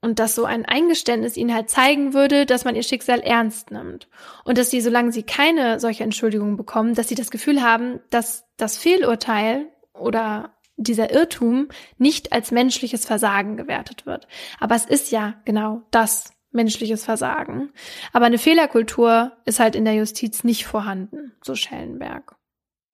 und 0.00 0.18
dass 0.20 0.34
so 0.34 0.44
ein 0.44 0.64
Eingeständnis 0.64 1.36
ihnen 1.36 1.54
halt 1.54 1.70
zeigen 1.70 2.14
würde, 2.14 2.46
dass 2.46 2.64
man 2.64 2.76
ihr 2.76 2.82
Schicksal 2.82 3.20
ernst 3.20 3.72
nimmt 3.72 4.08
und 4.44 4.58
dass 4.58 4.70
sie, 4.70 4.80
solange 4.80 5.12
sie 5.12 5.22
keine 5.22 5.80
solche 5.80 6.04
Entschuldigung 6.04 6.56
bekommen, 6.56 6.94
dass 6.94 7.08
sie 7.08 7.14
das 7.16 7.30
Gefühl 7.30 7.62
haben, 7.62 8.00
dass 8.10 8.44
das 8.56 8.76
Fehlurteil 8.76 9.66
oder 9.92 10.54
dieser 10.76 11.12
Irrtum 11.12 11.68
nicht 11.98 12.32
als 12.32 12.50
menschliches 12.50 13.06
Versagen 13.06 13.56
gewertet 13.56 14.06
wird. 14.06 14.28
Aber 14.60 14.74
es 14.74 14.84
ist 14.84 15.10
ja 15.10 15.34
genau 15.44 15.82
das 15.90 16.33
menschliches 16.54 17.04
Versagen. 17.04 17.72
Aber 18.12 18.26
eine 18.26 18.38
Fehlerkultur 18.38 19.32
ist 19.44 19.60
halt 19.60 19.74
in 19.74 19.84
der 19.84 19.94
Justiz 19.94 20.44
nicht 20.44 20.66
vorhanden, 20.66 21.32
so 21.42 21.54
Schellenberg. 21.54 22.36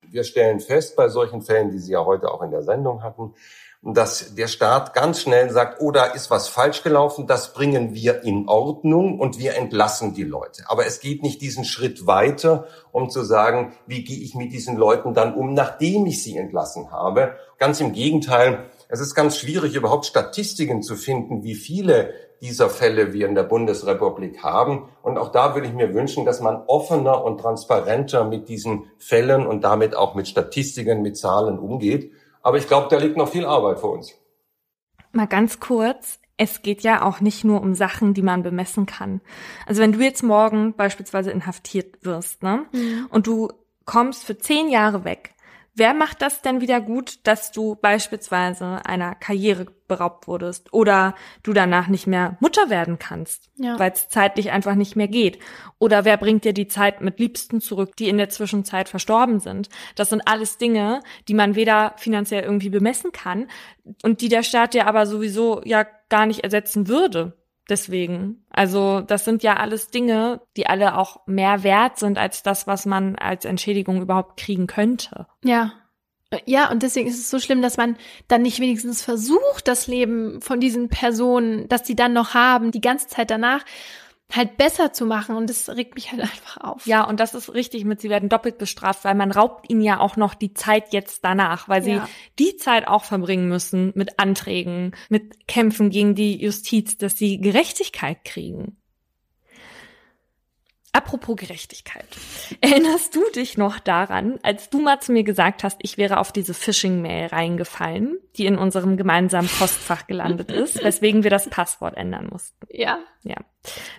Wir 0.08 0.24
stellen 0.24 0.60
fest 0.60 0.96
bei 0.96 1.08
solchen 1.08 1.42
Fällen, 1.42 1.70
die 1.70 1.78
Sie 1.78 1.92
ja 1.92 2.04
heute 2.04 2.32
auch 2.32 2.42
in 2.42 2.50
der 2.50 2.62
Sendung 2.62 3.02
hatten, 3.02 3.34
dass 3.82 4.34
der 4.34 4.46
Staat 4.46 4.92
ganz 4.92 5.22
schnell 5.22 5.50
sagt, 5.50 5.80
oh, 5.80 5.90
da 5.90 6.04
ist 6.04 6.30
was 6.30 6.48
falsch 6.48 6.82
gelaufen, 6.82 7.26
das 7.26 7.54
bringen 7.54 7.94
wir 7.94 8.24
in 8.24 8.46
Ordnung 8.46 9.18
und 9.18 9.38
wir 9.38 9.56
entlassen 9.56 10.12
die 10.12 10.24
Leute. 10.24 10.64
Aber 10.66 10.84
es 10.84 11.00
geht 11.00 11.22
nicht 11.22 11.40
diesen 11.40 11.64
Schritt 11.64 12.06
weiter, 12.06 12.66
um 12.92 13.08
zu 13.08 13.22
sagen, 13.22 13.72
wie 13.86 14.04
gehe 14.04 14.18
ich 14.18 14.34
mit 14.34 14.52
diesen 14.52 14.76
Leuten 14.76 15.14
dann 15.14 15.34
um, 15.34 15.54
nachdem 15.54 16.04
ich 16.04 16.22
sie 16.22 16.36
entlassen 16.36 16.90
habe. 16.90 17.36
Ganz 17.56 17.80
im 17.80 17.92
Gegenteil, 17.92 18.68
es 18.88 19.00
ist 19.00 19.14
ganz 19.14 19.38
schwierig, 19.38 19.74
überhaupt 19.74 20.04
Statistiken 20.04 20.82
zu 20.82 20.96
finden, 20.96 21.42
wie 21.42 21.54
viele 21.54 22.12
dieser 22.40 22.70
Fälle 22.70 23.12
wir 23.12 23.28
in 23.28 23.34
der 23.34 23.42
Bundesrepublik 23.42 24.42
haben. 24.42 24.88
Und 25.02 25.18
auch 25.18 25.30
da 25.30 25.54
würde 25.54 25.68
ich 25.68 25.74
mir 25.74 25.94
wünschen, 25.94 26.24
dass 26.24 26.40
man 26.40 26.62
offener 26.66 27.24
und 27.24 27.38
transparenter 27.38 28.24
mit 28.24 28.48
diesen 28.48 28.84
Fällen 28.98 29.46
und 29.46 29.62
damit 29.62 29.94
auch 29.94 30.14
mit 30.14 30.28
Statistiken, 30.28 31.02
mit 31.02 31.16
Zahlen 31.16 31.58
umgeht. 31.58 32.12
Aber 32.42 32.56
ich 32.56 32.66
glaube, 32.66 32.88
da 32.90 32.96
liegt 32.96 33.16
noch 33.16 33.28
viel 33.28 33.44
Arbeit 33.44 33.80
vor 33.80 33.92
uns. 33.92 34.14
Mal 35.12 35.26
ganz 35.26 35.60
kurz. 35.60 36.18
Es 36.36 36.62
geht 36.62 36.82
ja 36.82 37.02
auch 37.02 37.20
nicht 37.20 37.44
nur 37.44 37.60
um 37.60 37.74
Sachen, 37.74 38.14
die 38.14 38.22
man 38.22 38.42
bemessen 38.42 38.86
kann. 38.86 39.20
Also 39.66 39.82
wenn 39.82 39.92
du 39.92 40.00
jetzt 40.00 40.22
morgen 40.22 40.74
beispielsweise 40.74 41.30
inhaftiert 41.30 42.02
wirst, 42.02 42.42
ne, 42.42 42.64
mhm. 42.72 43.08
und 43.10 43.26
du 43.26 43.48
kommst 43.84 44.24
für 44.24 44.38
zehn 44.38 44.70
Jahre 44.70 45.04
weg, 45.04 45.34
Wer 45.74 45.94
macht 45.94 46.20
das 46.20 46.42
denn 46.42 46.60
wieder 46.60 46.80
gut, 46.80 47.26
dass 47.26 47.52
du 47.52 47.76
beispielsweise 47.76 48.84
einer 48.84 49.14
Karriere 49.14 49.66
beraubt 49.86 50.26
wurdest 50.26 50.72
oder 50.72 51.14
du 51.42 51.52
danach 51.52 51.88
nicht 51.88 52.06
mehr 52.06 52.36
Mutter 52.40 52.70
werden 52.70 52.98
kannst, 52.98 53.50
ja. 53.56 53.78
weil 53.78 53.92
es 53.92 54.08
zeitlich 54.08 54.50
einfach 54.50 54.74
nicht 54.74 54.96
mehr 54.96 55.08
geht? 55.08 55.38
Oder 55.78 56.04
wer 56.04 56.16
bringt 56.16 56.44
dir 56.44 56.52
die 56.52 56.68
Zeit 56.68 57.00
mit 57.00 57.18
Liebsten 57.18 57.60
zurück, 57.60 57.96
die 57.96 58.08
in 58.08 58.18
der 58.18 58.28
Zwischenzeit 58.28 58.88
verstorben 58.88 59.38
sind? 59.38 59.68
Das 59.94 60.10
sind 60.10 60.26
alles 60.26 60.58
Dinge, 60.58 61.02
die 61.28 61.34
man 61.34 61.54
weder 61.54 61.94
finanziell 61.96 62.42
irgendwie 62.42 62.70
bemessen 62.70 63.12
kann 63.12 63.48
und 64.02 64.20
die 64.20 64.28
der 64.28 64.42
Staat 64.42 64.74
dir 64.74 64.86
aber 64.86 65.06
sowieso 65.06 65.62
ja 65.64 65.86
gar 66.08 66.26
nicht 66.26 66.44
ersetzen 66.44 66.88
würde. 66.88 67.39
Deswegen. 67.70 68.44
Also 68.50 69.00
das 69.00 69.24
sind 69.24 69.44
ja 69.44 69.56
alles 69.56 69.88
Dinge, 69.88 70.40
die 70.56 70.66
alle 70.66 70.98
auch 70.98 71.24
mehr 71.26 71.62
wert 71.62 71.98
sind 71.98 72.18
als 72.18 72.42
das, 72.42 72.66
was 72.66 72.84
man 72.84 73.14
als 73.14 73.44
Entschädigung 73.44 74.02
überhaupt 74.02 74.38
kriegen 74.38 74.66
könnte. 74.66 75.28
Ja. 75.44 75.72
Ja, 76.46 76.70
und 76.70 76.84
deswegen 76.84 77.08
ist 77.08 77.18
es 77.18 77.30
so 77.30 77.40
schlimm, 77.40 77.60
dass 77.60 77.76
man 77.76 77.96
dann 78.28 78.42
nicht 78.42 78.60
wenigstens 78.60 79.02
versucht, 79.02 79.66
das 79.66 79.88
Leben 79.88 80.40
von 80.40 80.60
diesen 80.60 80.88
Personen, 80.88 81.68
das 81.68 81.86
sie 81.86 81.96
dann 81.96 82.12
noch 82.12 82.34
haben, 82.34 82.70
die 82.70 82.80
ganze 82.80 83.08
Zeit 83.08 83.30
danach 83.30 83.64
halt 84.30 84.56
besser 84.56 84.92
zu 84.92 85.06
machen 85.06 85.36
und 85.36 85.48
das 85.50 85.68
regt 85.68 85.94
mich 85.94 86.12
halt 86.12 86.20
einfach 86.22 86.58
auf. 86.58 86.86
Ja, 86.86 87.04
und 87.04 87.20
das 87.20 87.34
ist 87.34 87.52
richtig 87.54 87.84
mit, 87.84 88.00
sie 88.00 88.10
werden 88.10 88.28
doppelt 88.28 88.58
bestraft, 88.58 89.04
weil 89.04 89.14
man 89.14 89.32
raubt 89.32 89.70
ihnen 89.70 89.82
ja 89.82 90.00
auch 90.00 90.16
noch 90.16 90.34
die 90.34 90.54
Zeit 90.54 90.92
jetzt 90.92 91.24
danach, 91.24 91.68
weil 91.68 91.82
sie 91.82 91.92
ja. 91.92 92.08
die 92.38 92.56
Zeit 92.56 92.86
auch 92.86 93.04
verbringen 93.04 93.48
müssen 93.48 93.92
mit 93.94 94.18
Anträgen, 94.18 94.94
mit 95.08 95.46
Kämpfen 95.48 95.90
gegen 95.90 96.14
die 96.14 96.40
Justiz, 96.40 96.96
dass 96.96 97.16
sie 97.16 97.40
Gerechtigkeit 97.40 98.24
kriegen. 98.24 98.76
Apropos 100.92 101.36
Gerechtigkeit. 101.36 102.06
Erinnerst 102.60 103.14
du 103.14 103.22
dich 103.34 103.56
noch 103.56 103.78
daran, 103.78 104.40
als 104.42 104.70
du 104.70 104.80
mal 104.80 104.98
zu 104.98 105.12
mir 105.12 105.22
gesagt 105.22 105.62
hast, 105.62 105.78
ich 105.82 105.98
wäre 105.98 106.18
auf 106.18 106.32
diese 106.32 106.52
Phishing-Mail 106.52 107.28
reingefallen, 107.28 108.18
die 108.36 108.46
in 108.46 108.58
unserem 108.58 108.96
gemeinsamen 108.96 109.48
Postfach 109.48 110.08
gelandet 110.08 110.50
ist, 110.50 110.82
weswegen 110.84 111.22
wir 111.22 111.30
das 111.30 111.48
Passwort 111.48 111.96
ändern 111.96 112.28
mussten? 112.30 112.66
Ja. 112.70 112.98
Ja. 113.22 113.36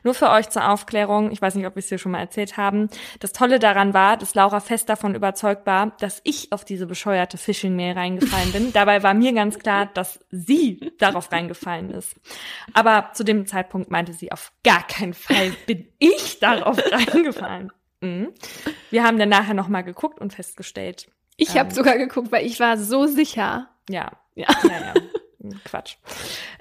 Nur 0.04 0.16
für 0.16 0.32
euch 0.32 0.50
zur 0.50 0.68
Aufklärung, 0.68 1.32
ich 1.32 1.42
weiß 1.42 1.54
nicht, 1.54 1.68
ob 1.68 1.76
wir 1.76 1.82
es 1.82 1.88
dir 1.88 2.00
schon 2.00 2.12
mal 2.12 2.20
erzählt 2.20 2.58
haben. 2.58 2.90
Das 3.20 3.34
Tolle 3.34 3.60
daran 3.60 3.94
war, 3.94 4.18
dass 4.18 4.34
Laura 4.34 4.60
fest 4.60 4.90
davon 4.90 5.14
überzeugt 5.14 5.68
war, 5.68 5.92
dass 6.00 6.22
ich 6.24 6.52
auf 6.52 6.66
diese 6.66 6.88
bescheuerte 6.88 7.38
Phishing-Mail 7.38 7.94
reingefallen 7.94 8.52
bin. 8.52 8.74
Dabei 8.74 9.04
war 9.04 9.14
mir 9.14 9.34
ganz 9.34 9.60
klar, 9.60 9.86
dass 9.94 10.20
sie 10.32 10.92
darauf 10.98 11.32
reingefallen 11.32 11.92
ist. 11.92 12.16
Aber 12.74 13.12
zu 13.14 13.24
dem 13.24 13.46
Zeitpunkt 13.46 13.92
meinte 13.92 14.14
sie, 14.14 14.32
auf 14.32 14.52
gar 14.64 14.86
keinen 14.88 15.14
Fall 15.14 15.52
bin 15.68 15.88
ich 16.00 16.40
darauf 16.40 16.80
reingefallen. 16.92 17.72
Mhm. 18.02 18.34
Wir 18.90 19.04
haben 19.04 19.20
dann 19.20 19.30
nachher 19.30 19.54
nochmal 19.54 19.84
geguckt 19.84 20.20
und 20.20 20.34
festgestellt. 20.34 21.12
Ich 21.38 21.58
habe 21.58 21.70
ähm, 21.70 21.76
sogar 21.76 21.98
geguckt, 21.98 22.32
weil 22.32 22.46
ich 22.46 22.60
war 22.60 22.78
so 22.78 23.06
sicher. 23.06 23.70
Ja, 23.88 24.12
ja, 24.34 24.48
ja. 24.64 24.94
Quatsch. 25.66 25.96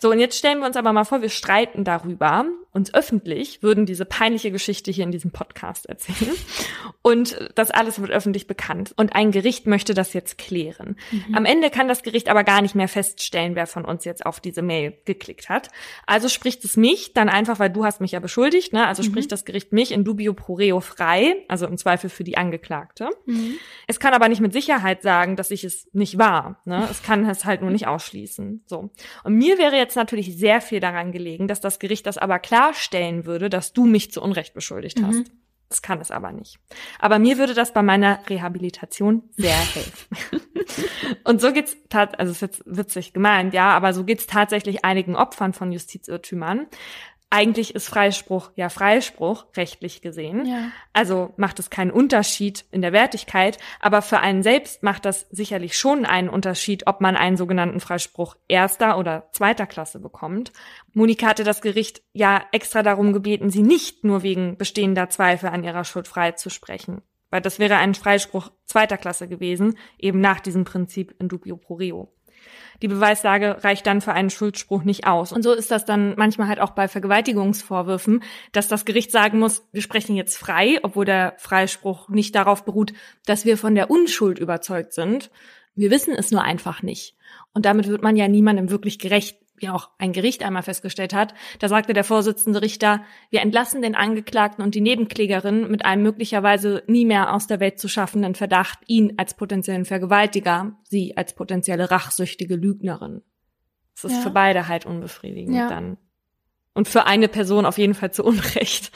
So, 0.00 0.10
und 0.10 0.18
jetzt 0.18 0.38
stellen 0.38 0.60
wir 0.60 0.66
uns 0.66 0.76
aber 0.76 0.92
mal 0.92 1.04
vor, 1.04 1.22
wir 1.22 1.28
streiten 1.28 1.84
darüber, 1.84 2.44
uns 2.72 2.94
öffentlich, 2.94 3.62
würden 3.62 3.84
diese 3.84 4.04
peinliche 4.04 4.52
Geschichte 4.52 4.90
hier 4.90 5.04
in 5.04 5.10
diesem 5.10 5.32
Podcast 5.32 5.86
erzählen. 5.86 6.36
Und 7.02 7.36
das 7.56 7.70
alles 7.70 8.00
wird 8.00 8.10
öffentlich 8.10 8.46
bekannt. 8.46 8.94
Und 8.96 9.14
ein 9.14 9.32
Gericht 9.32 9.66
möchte 9.66 9.92
das 9.92 10.12
jetzt 10.12 10.38
klären. 10.38 10.96
Mhm. 11.10 11.34
Am 11.34 11.44
Ende 11.44 11.70
kann 11.70 11.88
das 11.88 12.02
Gericht 12.02 12.28
aber 12.28 12.44
gar 12.44 12.62
nicht 12.62 12.74
mehr 12.74 12.88
feststellen, 12.88 13.56
wer 13.56 13.66
von 13.66 13.84
uns 13.84 14.04
jetzt 14.04 14.24
auf 14.24 14.38
diese 14.38 14.62
Mail 14.62 14.96
geklickt 15.04 15.48
hat. 15.48 15.68
Also 16.06 16.28
spricht 16.28 16.64
es 16.64 16.76
mich 16.76 17.12
dann 17.12 17.28
einfach, 17.28 17.58
weil 17.58 17.70
du 17.70 17.84
hast 17.84 18.00
mich 18.00 18.12
ja 18.12 18.20
beschuldigt, 18.20 18.72
ne? 18.72 18.86
Also 18.86 19.02
mhm. 19.02 19.06
spricht 19.06 19.32
das 19.32 19.44
Gericht 19.44 19.72
mich 19.72 19.90
in 19.90 20.04
dubio 20.04 20.32
pro 20.32 20.54
reo 20.54 20.80
frei, 20.80 21.44
also 21.48 21.66
im 21.66 21.76
Zweifel 21.76 22.08
für 22.08 22.24
die 22.24 22.36
Angeklagte. 22.36 23.10
Mhm. 23.26 23.54
Es 23.88 23.98
kann 23.98 24.14
aber 24.14 24.28
nicht 24.28 24.40
mit 24.40 24.52
Sicherheit 24.52 25.02
sagen, 25.02 25.34
dass 25.34 25.50
ich 25.50 25.64
es 25.64 25.88
nicht 25.92 26.18
war. 26.18 26.60
Ne? 26.64 26.86
Es 26.90 27.02
kann 27.02 27.28
es 27.28 27.44
halt 27.44 27.62
nur 27.62 27.70
nicht 27.70 27.88
ausschließen. 27.88 28.62
So. 28.66 28.90
Und 29.24 29.34
mir 29.34 29.58
wäre 29.58 29.76
jetzt 29.76 29.96
natürlich 29.96 30.36
sehr 30.36 30.60
viel 30.60 30.78
daran 30.80 31.10
gelegen, 31.10 31.48
dass 31.48 31.60
das 31.60 31.78
Gericht 31.78 32.06
das 32.06 32.18
aber 32.18 32.38
klarstellen 32.60 33.24
würde, 33.24 33.48
dass 33.48 33.72
du 33.72 33.86
mich 33.86 34.12
zu 34.12 34.22
Unrecht 34.22 34.54
beschuldigt 34.54 35.02
hast. 35.02 35.16
Mhm. 35.16 35.24
Das 35.68 35.82
kann 35.82 36.00
es 36.00 36.10
aber 36.10 36.32
nicht. 36.32 36.58
Aber 36.98 37.20
mir 37.20 37.38
würde 37.38 37.54
das 37.54 37.72
bei 37.72 37.82
meiner 37.82 38.18
Rehabilitation 38.28 39.22
sehr 39.36 39.56
helfen. 39.74 40.40
und 41.24 41.40
so 41.40 41.52
geht's 41.52 41.76
also 41.92 42.32
ist 42.32 42.42
jetzt 42.42 42.62
witzig 42.66 43.12
gemeint, 43.12 43.54
ja, 43.54 43.70
aber 43.70 43.92
so 43.92 44.04
geht's 44.04 44.26
tatsächlich 44.26 44.84
einigen 44.84 45.14
Opfern 45.14 45.52
von 45.52 45.70
Justizirrtümern 45.70 46.66
eigentlich 47.30 47.76
ist 47.76 47.88
Freispruch 47.88 48.50
ja 48.56 48.68
Freispruch, 48.68 49.46
rechtlich 49.56 50.02
gesehen. 50.02 50.44
Ja. 50.46 50.72
Also 50.92 51.32
macht 51.36 51.60
es 51.60 51.70
keinen 51.70 51.92
Unterschied 51.92 52.64
in 52.72 52.82
der 52.82 52.92
Wertigkeit, 52.92 53.58
aber 53.78 54.02
für 54.02 54.18
einen 54.18 54.42
selbst 54.42 54.82
macht 54.82 55.04
das 55.04 55.28
sicherlich 55.30 55.78
schon 55.78 56.04
einen 56.04 56.28
Unterschied, 56.28 56.88
ob 56.88 57.00
man 57.00 57.16
einen 57.16 57.36
sogenannten 57.36 57.78
Freispruch 57.78 58.36
erster 58.48 58.98
oder 58.98 59.28
zweiter 59.32 59.66
Klasse 59.66 60.00
bekommt. 60.00 60.52
Monika 60.92 61.28
hatte 61.28 61.44
das 61.44 61.62
Gericht 61.62 62.02
ja 62.12 62.42
extra 62.50 62.82
darum 62.82 63.12
gebeten, 63.12 63.50
sie 63.50 63.62
nicht 63.62 64.02
nur 64.02 64.24
wegen 64.24 64.56
bestehender 64.58 65.08
Zweifel 65.08 65.50
an 65.50 65.62
ihrer 65.62 65.84
Schuld 65.84 66.08
frei 66.08 66.32
zu 66.32 66.50
sprechen. 66.50 67.02
Weil 67.30 67.40
das 67.40 67.60
wäre 67.60 67.76
ein 67.76 67.94
Freispruch 67.94 68.50
zweiter 68.64 68.98
Klasse 68.98 69.28
gewesen, 69.28 69.78
eben 69.98 70.20
nach 70.20 70.40
diesem 70.40 70.64
Prinzip 70.64 71.14
in 71.20 71.28
dubio 71.28 71.56
pro 71.56 71.74
reo 71.74 72.12
die 72.82 72.88
Beweislage 72.88 73.62
reicht 73.62 73.86
dann 73.86 74.00
für 74.00 74.12
einen 74.12 74.30
Schuldspruch 74.30 74.84
nicht 74.84 75.06
aus. 75.06 75.32
Und 75.32 75.42
so 75.42 75.52
ist 75.52 75.70
das 75.70 75.84
dann 75.84 76.14
manchmal 76.16 76.48
halt 76.48 76.60
auch 76.60 76.70
bei 76.70 76.88
Vergewaltigungsvorwürfen, 76.88 78.22
dass 78.52 78.68
das 78.68 78.84
Gericht 78.84 79.12
sagen 79.12 79.38
muss, 79.38 79.66
wir 79.72 79.82
sprechen 79.82 80.16
jetzt 80.16 80.36
frei, 80.36 80.78
obwohl 80.82 81.04
der 81.04 81.34
Freispruch 81.38 82.08
nicht 82.08 82.34
darauf 82.34 82.64
beruht, 82.64 82.92
dass 83.26 83.44
wir 83.44 83.58
von 83.58 83.74
der 83.74 83.90
Unschuld 83.90 84.38
überzeugt 84.38 84.92
sind. 84.92 85.30
Wir 85.74 85.90
wissen 85.90 86.14
es 86.14 86.30
nur 86.30 86.42
einfach 86.42 86.82
nicht. 86.82 87.16
Und 87.52 87.66
damit 87.66 87.88
wird 87.88 88.02
man 88.02 88.16
ja 88.16 88.28
niemandem 88.28 88.70
wirklich 88.70 88.98
gerecht, 88.98 89.36
wie 89.60 89.68
auch 89.68 89.90
ein 89.98 90.12
Gericht 90.12 90.42
einmal 90.42 90.62
festgestellt 90.62 91.14
hat. 91.14 91.34
Da 91.58 91.68
sagte 91.68 91.92
der 91.92 92.04
Vorsitzende 92.04 92.62
Richter, 92.62 93.02
wir 93.30 93.40
entlassen 93.40 93.82
den 93.82 93.94
Angeklagten 93.94 94.64
und 94.64 94.74
die 94.74 94.80
Nebenklägerin 94.80 95.70
mit 95.70 95.84
einem 95.84 96.02
möglicherweise 96.02 96.82
nie 96.86 97.04
mehr 97.04 97.34
aus 97.34 97.46
der 97.46 97.60
Welt 97.60 97.78
zu 97.78 97.88
schaffenden 97.88 98.34
Verdacht, 98.34 98.78
ihn 98.86 99.14
als 99.16 99.34
potenziellen 99.34 99.84
Vergewaltiger, 99.84 100.72
sie 100.84 101.16
als 101.16 101.34
potenzielle 101.34 101.90
rachsüchtige 101.90 102.56
Lügnerin. 102.56 103.22
Das 103.94 104.04
ist 104.10 104.18
ja. 104.18 104.22
für 104.22 104.30
beide 104.30 104.68
halt 104.68 104.86
unbefriedigend 104.86 105.54
ja. 105.54 105.68
dann. 105.68 105.98
Und 106.72 106.88
für 106.88 107.06
eine 107.06 107.28
Person 107.28 107.66
auf 107.66 107.78
jeden 107.78 107.94
Fall 107.94 108.12
zu 108.12 108.24
Unrecht. 108.24 108.92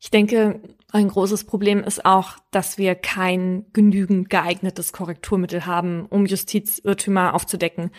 Ich 0.00 0.10
denke, 0.10 0.60
ein 0.92 1.08
großes 1.08 1.44
Problem 1.44 1.82
ist 1.82 2.04
auch, 2.04 2.36
dass 2.50 2.78
wir 2.78 2.94
kein 2.94 3.66
genügend 3.72 4.30
geeignetes 4.30 4.92
Korrekturmittel 4.92 5.66
haben, 5.66 6.06
um 6.06 6.24
Justizirrtümer 6.24 7.34
aufzudecken 7.34 7.90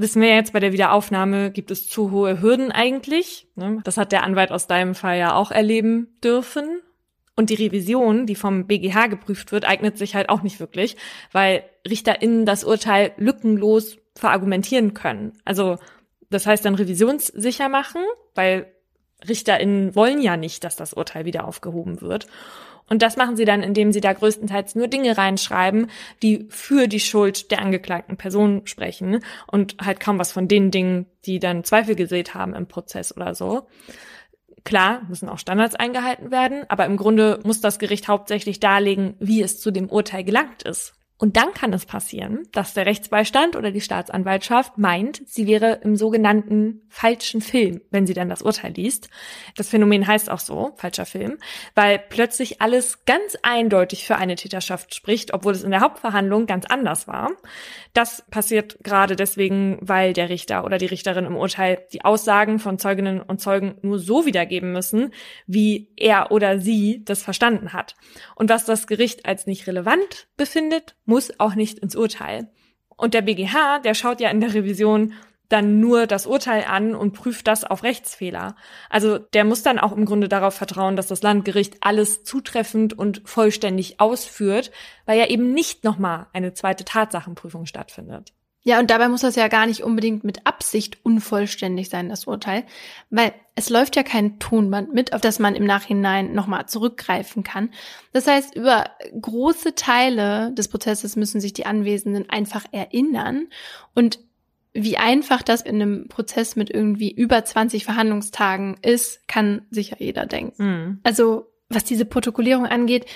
wissen 0.00 0.22
wir 0.22 0.34
jetzt 0.34 0.52
bei 0.52 0.60
der 0.60 0.72
Wiederaufnahme, 0.72 1.50
gibt 1.50 1.70
es 1.70 1.88
zu 1.88 2.10
hohe 2.10 2.40
Hürden 2.40 2.72
eigentlich. 2.72 3.46
Ne? 3.54 3.80
Das 3.84 3.96
hat 3.96 4.12
der 4.12 4.22
Anwalt 4.24 4.50
aus 4.50 4.66
deinem 4.66 4.94
Fall 4.94 5.18
ja 5.18 5.34
auch 5.34 5.50
erleben 5.50 6.08
dürfen. 6.24 6.80
Und 7.36 7.50
die 7.50 7.54
Revision, 7.54 8.26
die 8.26 8.34
vom 8.34 8.66
BGH 8.66 9.06
geprüft 9.06 9.52
wird, 9.52 9.64
eignet 9.64 9.96
sich 9.96 10.14
halt 10.14 10.28
auch 10.28 10.42
nicht 10.42 10.60
wirklich, 10.60 10.96
weil 11.32 11.64
RichterInnen 11.88 12.44
das 12.44 12.64
Urteil 12.64 13.12
lückenlos 13.16 13.98
verargumentieren 14.14 14.94
können. 14.94 15.32
Also 15.44 15.78
das 16.28 16.46
heißt 16.46 16.64
dann 16.64 16.74
revisionssicher 16.74 17.68
machen, 17.68 18.02
weil 18.34 18.72
RichterInnen 19.28 19.94
wollen 19.94 20.20
ja 20.20 20.36
nicht, 20.36 20.64
dass 20.64 20.76
das 20.76 20.92
Urteil 20.92 21.24
wieder 21.24 21.46
aufgehoben 21.46 22.00
wird. 22.00 22.26
Und 22.90 23.02
das 23.02 23.16
machen 23.16 23.36
sie 23.36 23.44
dann, 23.44 23.62
indem 23.62 23.92
sie 23.92 24.00
da 24.00 24.12
größtenteils 24.12 24.74
nur 24.74 24.88
Dinge 24.88 25.16
reinschreiben, 25.16 25.86
die 26.22 26.46
für 26.50 26.88
die 26.88 27.00
Schuld 27.00 27.52
der 27.52 27.62
angeklagten 27.62 28.16
Person 28.16 28.62
sprechen 28.64 29.20
und 29.46 29.76
halt 29.80 30.00
kaum 30.00 30.18
was 30.18 30.32
von 30.32 30.48
den 30.48 30.72
Dingen, 30.72 31.06
die 31.24 31.38
dann 31.38 31.64
Zweifel 31.64 31.94
gesät 31.94 32.34
haben 32.34 32.52
im 32.52 32.66
Prozess 32.66 33.16
oder 33.16 33.36
so. 33.36 33.68
Klar, 34.64 35.02
müssen 35.08 35.28
auch 35.28 35.38
Standards 35.38 35.76
eingehalten 35.76 36.32
werden, 36.32 36.64
aber 36.68 36.84
im 36.84 36.96
Grunde 36.96 37.38
muss 37.44 37.60
das 37.60 37.78
Gericht 37.78 38.08
hauptsächlich 38.08 38.58
darlegen, 38.58 39.14
wie 39.20 39.40
es 39.40 39.60
zu 39.60 39.70
dem 39.70 39.88
Urteil 39.88 40.24
gelangt 40.24 40.64
ist. 40.64 40.94
Und 41.20 41.36
dann 41.36 41.52
kann 41.52 41.74
es 41.74 41.84
passieren, 41.84 42.48
dass 42.50 42.72
der 42.72 42.86
Rechtsbeistand 42.86 43.54
oder 43.54 43.70
die 43.70 43.82
Staatsanwaltschaft 43.82 44.78
meint, 44.78 45.20
sie 45.26 45.46
wäre 45.46 45.80
im 45.84 45.94
sogenannten 45.94 46.80
falschen 46.88 47.42
Film, 47.42 47.82
wenn 47.90 48.06
sie 48.06 48.14
dann 48.14 48.30
das 48.30 48.40
Urteil 48.40 48.72
liest. 48.72 49.10
Das 49.54 49.68
Phänomen 49.68 50.06
heißt 50.06 50.30
auch 50.30 50.38
so, 50.38 50.72
falscher 50.76 51.04
Film, 51.04 51.36
weil 51.74 51.98
plötzlich 51.98 52.62
alles 52.62 53.04
ganz 53.04 53.36
eindeutig 53.42 54.06
für 54.06 54.16
eine 54.16 54.34
Täterschaft 54.34 54.94
spricht, 54.94 55.34
obwohl 55.34 55.52
es 55.52 55.62
in 55.62 55.72
der 55.72 55.82
Hauptverhandlung 55.82 56.46
ganz 56.46 56.64
anders 56.64 57.06
war. 57.06 57.28
Das 57.92 58.24
passiert 58.30 58.78
gerade 58.84 59.16
deswegen, 59.16 59.78
weil 59.80 60.12
der 60.12 60.28
Richter 60.28 60.64
oder 60.64 60.78
die 60.78 60.86
Richterin 60.86 61.24
im 61.24 61.36
Urteil 61.36 61.86
die 61.92 62.04
Aussagen 62.04 62.58
von 62.58 62.78
Zeuginnen 62.78 63.20
und 63.20 63.40
Zeugen 63.40 63.76
nur 63.82 63.98
so 63.98 64.26
wiedergeben 64.26 64.72
müssen, 64.72 65.12
wie 65.46 65.88
er 65.96 66.30
oder 66.30 66.60
sie 66.60 67.02
das 67.04 67.22
verstanden 67.22 67.72
hat. 67.72 67.96
Und 68.36 68.48
was 68.48 68.64
das 68.64 68.86
Gericht 68.86 69.26
als 69.26 69.46
nicht 69.46 69.66
relevant 69.66 70.28
befindet, 70.36 70.94
muss 71.04 71.32
auch 71.40 71.54
nicht 71.54 71.80
ins 71.80 71.96
Urteil. 71.96 72.48
Und 72.96 73.14
der 73.14 73.22
BGH, 73.22 73.80
der 73.80 73.94
schaut 73.94 74.20
ja 74.20 74.30
in 74.30 74.40
der 74.40 74.54
Revision 74.54 75.14
dann 75.50 75.80
nur 75.80 76.06
das 76.06 76.26
Urteil 76.26 76.64
an 76.64 76.94
und 76.94 77.12
prüft 77.12 77.46
das 77.46 77.64
auf 77.64 77.82
Rechtsfehler. 77.82 78.56
Also 78.88 79.18
der 79.18 79.44
muss 79.44 79.62
dann 79.62 79.78
auch 79.78 79.92
im 79.92 80.06
Grunde 80.06 80.28
darauf 80.28 80.54
vertrauen, 80.54 80.96
dass 80.96 81.08
das 81.08 81.22
Landgericht 81.22 81.78
alles 81.80 82.24
zutreffend 82.24 82.96
und 82.98 83.22
vollständig 83.24 84.00
ausführt, 84.00 84.70
weil 85.04 85.18
ja 85.18 85.26
eben 85.26 85.52
nicht 85.52 85.84
nochmal 85.84 86.26
eine 86.32 86.54
zweite 86.54 86.84
Tatsachenprüfung 86.84 87.66
stattfindet. 87.66 88.32
Ja, 88.62 88.78
und 88.78 88.90
dabei 88.90 89.08
muss 89.08 89.22
das 89.22 89.36
ja 89.36 89.48
gar 89.48 89.66
nicht 89.66 89.82
unbedingt 89.82 90.22
mit 90.22 90.46
Absicht 90.46 90.98
unvollständig 91.02 91.88
sein, 91.88 92.10
das 92.10 92.26
Urteil, 92.26 92.64
weil 93.08 93.32
es 93.54 93.70
läuft 93.70 93.96
ja 93.96 94.02
kein 94.02 94.38
Tonband 94.38 94.92
mit, 94.92 95.14
auf 95.14 95.22
das 95.22 95.38
man 95.38 95.54
im 95.54 95.64
Nachhinein 95.64 96.34
nochmal 96.34 96.66
zurückgreifen 96.66 97.42
kann. 97.42 97.70
Das 98.12 98.26
heißt, 98.26 98.54
über 98.54 98.90
große 99.18 99.74
Teile 99.76 100.52
des 100.52 100.68
Prozesses 100.68 101.16
müssen 101.16 101.40
sich 101.40 101.54
die 101.54 101.64
Anwesenden 101.64 102.28
einfach 102.28 102.66
erinnern 102.70 103.48
und 103.94 104.18
wie 104.72 104.96
einfach 104.96 105.42
das 105.42 105.62
in 105.62 105.76
einem 105.76 106.08
Prozess 106.08 106.56
mit 106.56 106.70
irgendwie 106.70 107.10
über 107.10 107.44
20 107.44 107.84
Verhandlungstagen 107.84 108.76
ist, 108.82 109.26
kann 109.26 109.62
sicher 109.70 109.96
jeder 109.98 110.26
denken. 110.26 110.64
Mhm. 110.64 111.00
Also, 111.02 111.52
was 111.68 111.84
diese 111.84 112.04
Protokollierung 112.04 112.66
angeht, 112.66 113.06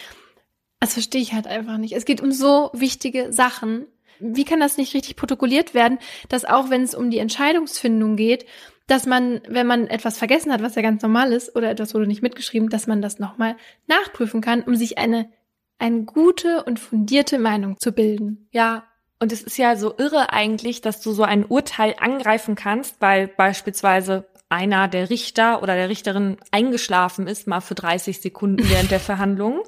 das 0.80 0.94
verstehe 0.94 1.22
ich 1.22 1.32
halt 1.32 1.46
einfach 1.46 1.78
nicht. 1.78 1.92
Es 1.94 2.04
geht 2.04 2.20
um 2.20 2.32
so 2.32 2.70
wichtige 2.72 3.32
Sachen, 3.32 3.86
wie 4.20 4.44
kann 4.44 4.60
das 4.60 4.76
nicht 4.76 4.94
richtig 4.94 5.16
protokolliert 5.16 5.74
werden, 5.74 5.98
dass 6.28 6.44
auch 6.44 6.70
wenn 6.70 6.82
es 6.82 6.94
um 6.94 7.10
die 7.10 7.18
Entscheidungsfindung 7.18 8.16
geht, 8.16 8.46
dass 8.86 9.06
man, 9.06 9.40
wenn 9.48 9.66
man 9.66 9.86
etwas 9.86 10.18
vergessen 10.18 10.52
hat, 10.52 10.62
was 10.62 10.74
ja 10.74 10.82
ganz 10.82 11.02
normal 11.02 11.32
ist, 11.32 11.56
oder 11.56 11.70
etwas 11.70 11.94
wurde 11.94 12.06
nicht 12.06 12.22
mitgeschrieben, 12.22 12.68
dass 12.68 12.86
man 12.86 13.00
das 13.00 13.18
nochmal 13.18 13.56
nachprüfen 13.86 14.40
kann, 14.40 14.62
um 14.62 14.76
sich 14.76 14.98
eine, 14.98 15.30
eine 15.78 16.02
gute 16.02 16.64
und 16.64 16.78
fundierte 16.78 17.38
Meinung 17.38 17.78
zu 17.78 17.92
bilden. 17.92 18.48
Ja, 18.50 18.84
und 19.24 19.32
es 19.32 19.42
ist 19.42 19.56
ja 19.56 19.74
so 19.74 19.94
irre 19.96 20.34
eigentlich, 20.34 20.82
dass 20.82 21.00
du 21.00 21.12
so 21.12 21.22
ein 21.22 21.46
Urteil 21.46 21.94
angreifen 21.98 22.56
kannst, 22.56 23.00
weil 23.00 23.26
beispielsweise 23.26 24.28
einer 24.50 24.86
der 24.86 25.08
Richter 25.08 25.62
oder 25.62 25.76
der 25.76 25.88
Richterin 25.88 26.36
eingeschlafen 26.50 27.26
ist, 27.26 27.46
mal 27.46 27.62
für 27.62 27.74
30 27.74 28.20
Sekunden 28.20 28.68
während 28.68 28.90
der 28.90 29.00
Verhandlung. 29.00 29.62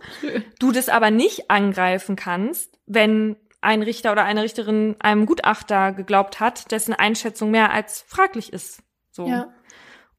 Du 0.58 0.72
das 0.72 0.90
aber 0.90 1.10
nicht 1.10 1.50
angreifen 1.50 2.16
kannst, 2.16 2.78
wenn 2.84 3.36
ein 3.62 3.82
Richter 3.82 4.12
oder 4.12 4.24
eine 4.24 4.42
Richterin 4.42 4.96
einem 4.98 5.24
Gutachter 5.24 5.92
geglaubt 5.92 6.38
hat, 6.38 6.70
dessen 6.70 6.92
Einschätzung 6.92 7.50
mehr 7.50 7.72
als 7.72 8.04
fraglich 8.06 8.52
ist. 8.52 8.82
So. 9.10 9.26
Ja. 9.26 9.54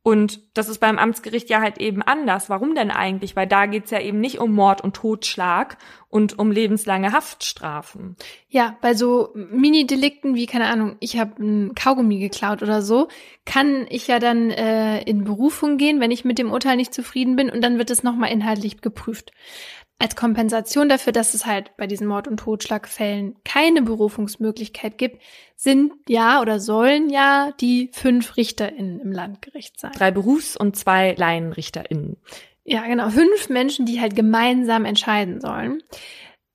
Und 0.08 0.40
das 0.54 0.70
ist 0.70 0.80
beim 0.80 0.98
Amtsgericht 0.98 1.50
ja 1.50 1.60
halt 1.60 1.80
eben 1.80 2.02
anders. 2.02 2.50
Warum 2.50 2.76
denn 2.76 2.92
eigentlich? 2.92 3.36
Weil 3.36 3.46
da 3.46 3.66
geht's 3.66 3.92
ja 3.92 4.00
eben 4.00 4.22
nicht 4.22 4.40
um 4.40 4.54
Mord 4.54 4.80
und 4.80 4.96
Totschlag 4.96 5.78
und 6.08 6.40
um 6.40 6.50
lebenslange 6.50 7.12
Haftstrafen. 7.12 8.16
Ja, 8.48 8.78
bei 8.80 8.94
so 8.94 9.32
Mini-Delikten 9.34 10.34
wie, 10.34 10.46
keine 10.46 10.68
Ahnung, 10.68 10.96
ich 11.02 11.20
habe 11.20 11.44
ein 11.44 11.76
Kaugummi 11.76 12.20
geklaut 12.20 12.62
oder 12.62 12.82
so, 12.82 13.10
kann 13.44 13.86
ich 13.90 14.08
ja 14.08 14.20
dann 14.20 14.50
äh, 14.50 15.02
in 15.02 15.26
Berufung 15.26 15.76
gehen, 15.76 16.00
wenn 16.00 16.12
ich 16.12 16.24
mit 16.24 16.40
dem 16.40 16.54
Urteil 16.54 16.78
nicht 16.78 16.94
zufrieden 16.94 17.36
bin 17.36 17.50
und 17.50 17.62
dann 17.62 17.78
wird 17.78 17.90
es 17.90 18.02
nochmal 18.02 18.32
inhaltlich 18.32 18.80
geprüft 18.80 19.34
als 20.00 20.16
Kompensation 20.16 20.90
dafür, 20.90 21.12
dass 21.12 21.34
es 21.34 21.46
halt 21.46 21.76
bei 21.78 21.88
diesen 21.88 22.08
Mord- 22.08 22.28
und 22.28 22.38
Totschlagfällen 22.38 23.36
keine 23.44 23.82
Berufungsmöglichkeit 23.82 24.98
gibt, 24.98 25.22
sind 25.56 25.94
ja 26.08 26.40
oder 26.42 26.60
sollen 26.60 27.10
ja 27.10 27.52
die 27.60 27.90
fünf 27.94 28.38
RichterInnen 28.38 29.00
im 29.00 29.12
Landgericht 29.12 29.80
sein. 29.80 29.92
Drei 29.94 30.12
Berufs- 30.12 30.56
und 30.56 30.76
zwei 30.76 31.16
LaienrichterInnen. 31.18 32.18
Ja, 32.64 32.86
genau. 32.86 33.10
Fünf 33.10 33.50
Menschen, 33.50 33.86
die 33.86 34.00
halt 34.00 34.16
gemeinsam 34.16 34.86
entscheiden 34.86 35.42
sollen. 35.42 35.82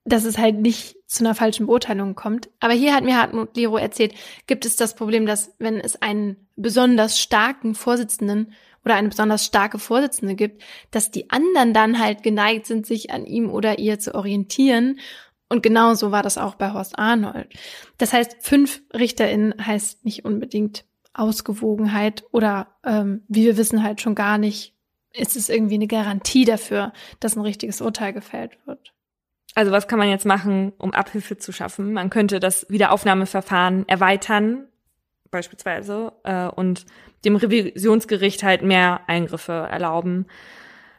Dass 0.04 0.24
es 0.24 0.36
halt 0.36 0.58
nicht 0.58 0.96
zu 1.06 1.24
einer 1.24 1.34
falschen 1.34 1.66
Beurteilung 1.66 2.14
kommt. 2.14 2.48
Aber 2.60 2.74
hier 2.74 2.94
hat 2.94 3.04
mir 3.04 3.16
Hartmut 3.16 3.56
Lero 3.56 3.76
erzählt, 3.76 4.14
gibt 4.46 4.66
es 4.66 4.76
das 4.76 4.94
Problem, 4.94 5.26
dass 5.26 5.54
wenn 5.58 5.78
es 5.78 6.00
einen 6.00 6.48
besonders 6.56 7.20
starken 7.20 7.74
Vorsitzenden 7.74 8.52
oder 8.84 8.94
eine 8.94 9.08
besonders 9.08 9.44
starke 9.44 9.78
Vorsitzende 9.78 10.34
gibt, 10.34 10.62
dass 10.90 11.10
die 11.10 11.30
anderen 11.30 11.72
dann 11.72 11.98
halt 11.98 12.22
geneigt 12.22 12.66
sind, 12.66 12.86
sich 12.86 13.10
an 13.10 13.26
ihm 13.26 13.50
oder 13.50 13.78
ihr 13.78 13.98
zu 13.98 14.14
orientieren. 14.14 14.98
Und 15.48 15.62
genauso 15.62 16.10
war 16.10 16.22
das 16.22 16.38
auch 16.38 16.54
bei 16.54 16.72
Horst 16.72 16.98
Arnold. 16.98 17.48
Das 17.98 18.12
heißt, 18.12 18.36
fünf 18.40 18.82
RichterInnen 18.94 19.54
heißt 19.64 20.04
nicht 20.04 20.24
unbedingt 20.24 20.84
Ausgewogenheit 21.14 22.24
oder 22.32 22.68
ähm, 22.84 23.22
wie 23.28 23.44
wir 23.44 23.56
wissen 23.56 23.82
halt 23.82 24.00
schon 24.00 24.14
gar 24.14 24.38
nicht, 24.38 24.74
ist 25.12 25.36
es 25.36 25.50
irgendwie 25.50 25.74
eine 25.74 25.86
Garantie 25.86 26.46
dafür, 26.46 26.92
dass 27.20 27.36
ein 27.36 27.42
richtiges 27.42 27.82
Urteil 27.82 28.12
gefällt 28.14 28.58
wird. 28.66 28.92
Also 29.54 29.70
was 29.70 29.86
kann 29.86 29.98
man 29.98 30.08
jetzt 30.08 30.24
machen, 30.24 30.72
um 30.78 30.92
Abhilfe 30.92 31.36
zu 31.36 31.52
schaffen? 31.52 31.92
Man 31.92 32.08
könnte 32.08 32.40
das 32.40 32.66
Wiederaufnahmeverfahren 32.70 33.86
erweitern, 33.86 34.68
beispielsweise, 35.32 36.12
äh, 36.22 36.46
und 36.46 36.86
dem 37.24 37.34
Revisionsgericht 37.34 38.44
halt 38.44 38.62
mehr 38.62 39.00
Eingriffe 39.08 39.52
erlauben. 39.52 40.26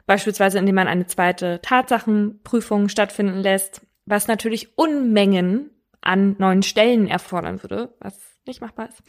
Beispielsweise, 0.06 0.60
indem 0.60 0.76
man 0.76 0.90
eine 0.90 1.06
zweite 1.06 1.62
Tatsachenprüfung 1.62 2.90
stattfinden 2.90 3.40
lässt, 3.40 3.82
was 4.06 4.28
natürlich 4.28 4.78
Unmengen 4.78 5.70
an 6.02 6.36
neuen 6.38 6.64
Stellen 6.64 7.08
erfordern 7.08 7.64
würde, 7.64 7.96
was 8.00 8.20
nicht 8.46 8.60
machbar 8.60 8.90
ist. 8.90 9.02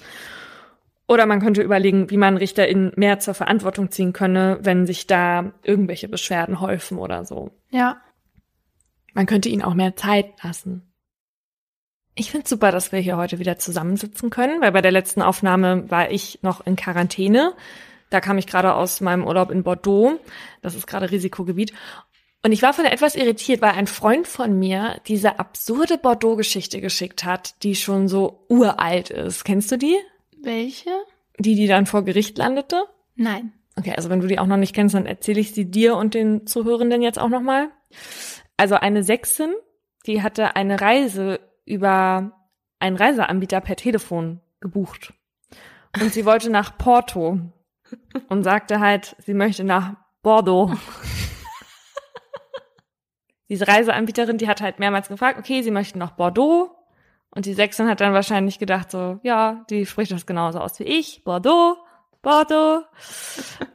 Oder 1.08 1.26
man 1.26 1.40
könnte 1.40 1.62
überlegen, 1.62 2.10
wie 2.10 2.16
man 2.16 2.36
RichterInnen 2.36 2.92
mehr 2.96 3.18
zur 3.18 3.34
Verantwortung 3.34 3.90
ziehen 3.90 4.12
könne, 4.12 4.58
wenn 4.62 4.86
sich 4.86 5.06
da 5.06 5.52
irgendwelche 5.62 6.08
Beschwerden 6.08 6.60
häufen 6.60 6.98
oder 6.98 7.24
so. 7.24 7.50
Ja. 7.70 8.00
Man 9.12 9.26
könnte 9.26 9.48
ihnen 9.48 9.62
auch 9.62 9.74
mehr 9.74 9.96
Zeit 9.96 10.26
lassen. 10.42 10.93
Ich 12.14 12.30
finde 12.30 12.48
super, 12.48 12.70
dass 12.70 12.92
wir 12.92 13.00
hier 13.00 13.16
heute 13.16 13.38
wieder 13.38 13.58
zusammensitzen 13.58 14.30
können, 14.30 14.60
weil 14.60 14.72
bei 14.72 14.82
der 14.82 14.92
letzten 14.92 15.20
Aufnahme 15.20 15.90
war 15.90 16.10
ich 16.10 16.38
noch 16.42 16.64
in 16.64 16.76
Quarantäne. 16.76 17.54
Da 18.10 18.20
kam 18.20 18.38
ich 18.38 18.46
gerade 18.46 18.74
aus 18.74 19.00
meinem 19.00 19.26
Urlaub 19.26 19.50
in 19.50 19.64
Bordeaux. 19.64 20.20
Das 20.62 20.76
ist 20.76 20.86
gerade 20.86 21.10
Risikogebiet. 21.10 21.72
Und 22.44 22.52
ich 22.52 22.62
war 22.62 22.72
von 22.72 22.84
etwas 22.84 23.16
irritiert, 23.16 23.62
weil 23.62 23.72
ein 23.72 23.86
Freund 23.86 24.28
von 24.28 24.58
mir 24.58 25.00
diese 25.08 25.38
absurde 25.38 25.98
Bordeaux-Geschichte 25.98 26.80
geschickt 26.80 27.24
hat, 27.24 27.62
die 27.62 27.74
schon 27.74 28.06
so 28.06 28.44
uralt 28.48 29.10
ist. 29.10 29.44
Kennst 29.44 29.72
du 29.72 29.78
die? 29.78 29.96
Welche? 30.42 30.90
Die, 31.38 31.56
die 31.56 31.66
dann 31.66 31.86
vor 31.86 32.04
Gericht 32.04 32.38
landete? 32.38 32.84
Nein. 33.16 33.52
Okay, 33.76 33.94
also 33.96 34.08
wenn 34.10 34.20
du 34.20 34.28
die 34.28 34.38
auch 34.38 34.46
noch 34.46 34.58
nicht 34.58 34.74
kennst, 34.74 34.94
dann 34.94 35.06
erzähle 35.06 35.40
ich 35.40 35.52
sie 35.52 35.64
dir 35.64 35.96
und 35.96 36.14
den 36.14 36.46
Zuhörenden 36.46 37.02
jetzt 37.02 37.18
auch 37.18 37.28
nochmal. 37.28 37.70
Also 38.56 38.76
eine 38.76 39.02
Sechsin, 39.02 39.52
die 40.06 40.22
hatte 40.22 40.54
eine 40.54 40.80
Reise 40.80 41.40
über 41.64 42.32
einen 42.78 42.96
Reiseanbieter 42.96 43.60
per 43.60 43.76
Telefon 43.76 44.40
gebucht. 44.60 45.12
Und 46.00 46.12
sie 46.12 46.24
wollte 46.24 46.50
nach 46.50 46.76
Porto 46.76 47.40
und 48.28 48.42
sagte 48.42 48.80
halt, 48.80 49.16
sie 49.18 49.34
möchte 49.34 49.64
nach 49.64 49.94
Bordeaux. 50.22 50.72
Diese 53.48 53.68
Reiseanbieterin, 53.68 54.38
die 54.38 54.48
hat 54.48 54.60
halt 54.60 54.78
mehrmals 54.78 55.08
gefragt, 55.08 55.38
okay, 55.38 55.62
sie 55.62 55.70
möchte 55.70 55.98
nach 55.98 56.12
Bordeaux. 56.12 56.70
Und 57.30 57.46
die 57.46 57.54
Sechsin 57.54 57.88
hat 57.88 58.00
dann 58.00 58.12
wahrscheinlich 58.12 58.58
gedacht 58.58 58.90
so, 58.90 59.18
ja, 59.22 59.64
die 59.68 59.86
spricht 59.86 60.12
das 60.12 60.26
genauso 60.26 60.60
aus 60.60 60.78
wie 60.78 60.84
ich, 60.84 61.24
Bordeaux. 61.24 61.76
Bordeaux. 62.24 62.82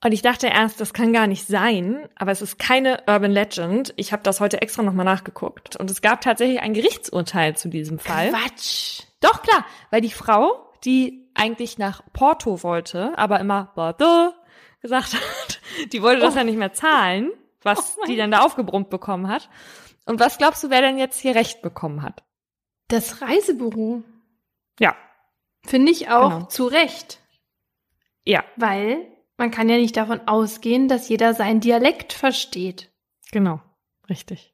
Und 0.03 0.11
ich 0.11 0.21
dachte 0.21 0.47
erst, 0.47 0.81
das 0.81 0.93
kann 0.93 1.13
gar 1.13 1.27
nicht 1.27 1.47
sein, 1.47 2.09
aber 2.15 2.31
es 2.31 2.41
ist 2.41 2.59
keine 2.59 3.03
Urban 3.07 3.31
Legend. 3.31 3.93
Ich 3.95 4.11
habe 4.11 4.23
das 4.23 4.41
heute 4.41 4.61
extra 4.61 4.83
nochmal 4.83 5.05
nachgeguckt. 5.05 5.77
Und 5.77 5.89
es 5.89 6.01
gab 6.01 6.19
tatsächlich 6.19 6.59
ein 6.59 6.73
Gerichtsurteil 6.73 7.55
zu 7.55 7.69
diesem 7.69 7.97
Fall. 7.99 8.29
Quatsch. 8.31 9.03
Doch, 9.21 9.41
klar, 9.43 9.65
weil 9.91 10.01
die 10.01 10.11
Frau, 10.11 10.69
die 10.83 11.29
eigentlich 11.35 11.77
nach 11.77 12.01
Porto 12.11 12.61
wollte, 12.63 13.17
aber 13.17 13.39
immer 13.39 13.71
Bordeaux 13.75 14.33
gesagt 14.81 15.13
hat, 15.13 15.61
die 15.93 16.01
wollte 16.01 16.21
das 16.21 16.33
Oh. 16.35 16.37
ja 16.39 16.43
nicht 16.43 16.57
mehr 16.57 16.73
zahlen, 16.73 17.31
was 17.63 17.97
Oh 17.97 18.05
die 18.07 18.17
dann 18.17 18.31
da 18.31 18.41
aufgebrummt 18.41 18.89
bekommen 18.89 19.27
hat. 19.29 19.49
Und 20.05 20.19
was 20.19 20.37
glaubst 20.37 20.63
du, 20.63 20.69
wer 20.69 20.81
denn 20.81 20.97
jetzt 20.97 21.19
hier 21.19 21.35
Recht 21.35 21.61
bekommen 21.61 22.01
hat? 22.01 22.23
Das 22.87 23.21
Reisebüro. 23.21 24.03
Ja, 24.79 24.95
Finde 25.65 25.91
ich 25.91 26.09
auch 26.09 26.29
Genau. 26.29 26.45
zu 26.45 26.65
Recht. 26.67 27.19
Ja, 28.29 28.43
Weil 28.57 29.07
man 29.37 29.49
kann 29.49 29.69
ja 29.69 29.77
nicht 29.77 29.97
davon 29.97 30.21
ausgehen, 30.27 30.87
dass 30.87 31.09
jeder 31.09 31.33
seinen 31.33 31.61
Dialekt 31.61 32.13
versteht. 32.13 32.91
genau, 33.31 33.59
richtig. 34.07 34.53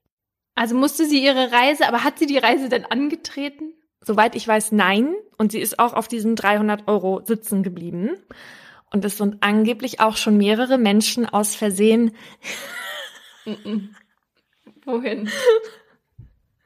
Also 0.56 0.76
musste 0.76 1.06
sie 1.06 1.22
ihre 1.22 1.52
Reise, 1.52 1.86
aber 1.86 2.06
hat 2.06 2.18
sie 2.18 2.28
die 2.28 2.38
Reise 2.38 2.70
denn 2.70 2.86
angetreten? 2.86 3.74
Soweit 4.00 4.36
ich 4.36 4.48
weiß, 4.48 4.72
nein. 4.72 5.14
Und 5.38 5.52
sie 5.52 5.60
ist 5.60 5.80
auch 5.80 5.94
auf 5.94 6.08
diesen 6.08 6.38
300 6.38 6.88
Euro 6.88 7.22
sitzen 7.26 7.62
geblieben. 7.62 8.12
Und 8.92 9.04
es 9.04 9.18
sind 9.18 9.44
angeblich 9.44 10.00
auch 10.00 10.16
schon 10.16 10.38
mehrere 10.38 10.78
Menschen 10.78 11.26
aus 11.26 11.56
Versehen. 11.56 12.16
Wohin? 14.86 15.30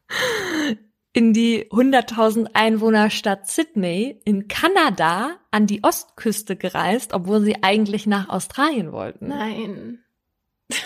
in 1.19 1.33
die 1.33 1.69
100.000 1.69 2.51
Einwohnerstadt 2.53 3.45
Sydney 3.45 4.21
in 4.23 4.47
Kanada 4.47 5.35
an 5.51 5.67
die 5.67 5.83
Ostküste 5.83 6.55
gereist, 6.55 7.11
obwohl 7.13 7.41
sie 7.41 7.61
eigentlich 7.61 8.07
nach 8.07 8.29
Australien 8.29 8.93
wollten. 8.93 9.27
Nein. 9.27 9.99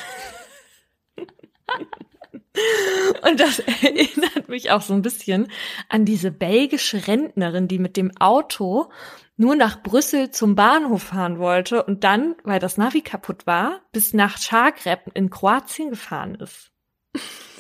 Und 3.22 3.40
das 3.40 3.60
erinnert 3.60 4.50
mich 4.50 4.72
auch 4.72 4.82
so 4.82 4.96
ein 4.96 5.04
bisschen 5.04 5.52
an 5.88 6.04
diese 6.04 6.32
belgische 6.32 7.06
Rentnerin, 7.06 7.68
die 7.68 7.78
mit 7.78 7.96
dem 7.96 8.10
Auto 8.18 8.90
nur 9.38 9.56
nach 9.56 9.84
Brüssel 9.84 10.32
zum 10.32 10.56
Bahnhof 10.56 11.04
fahren 11.04 11.38
wollte 11.38 11.84
und 11.84 12.04
dann, 12.04 12.34
weil 12.44 12.60
das 12.60 12.78
Navi 12.78 13.02
kaputt 13.02 13.46
war, 13.46 13.82
bis 13.92 14.14
nach 14.14 14.40
Zagreb 14.40 15.12
in 15.14 15.30
Kroatien 15.30 15.92
gefahren 15.92 16.34
ist. 16.34 16.73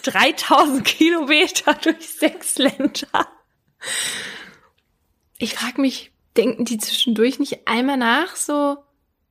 3000 0.03 0.83
Kilometer 0.85 1.73
durch 1.83 2.09
sechs 2.09 2.57
Länder. 2.57 3.27
Ich 5.37 5.55
frage 5.55 5.81
mich, 5.81 6.11
denken 6.37 6.65
die 6.65 6.77
zwischendurch 6.77 7.39
nicht 7.39 7.67
einmal 7.67 7.97
nach 7.97 8.35
so? 8.35 8.77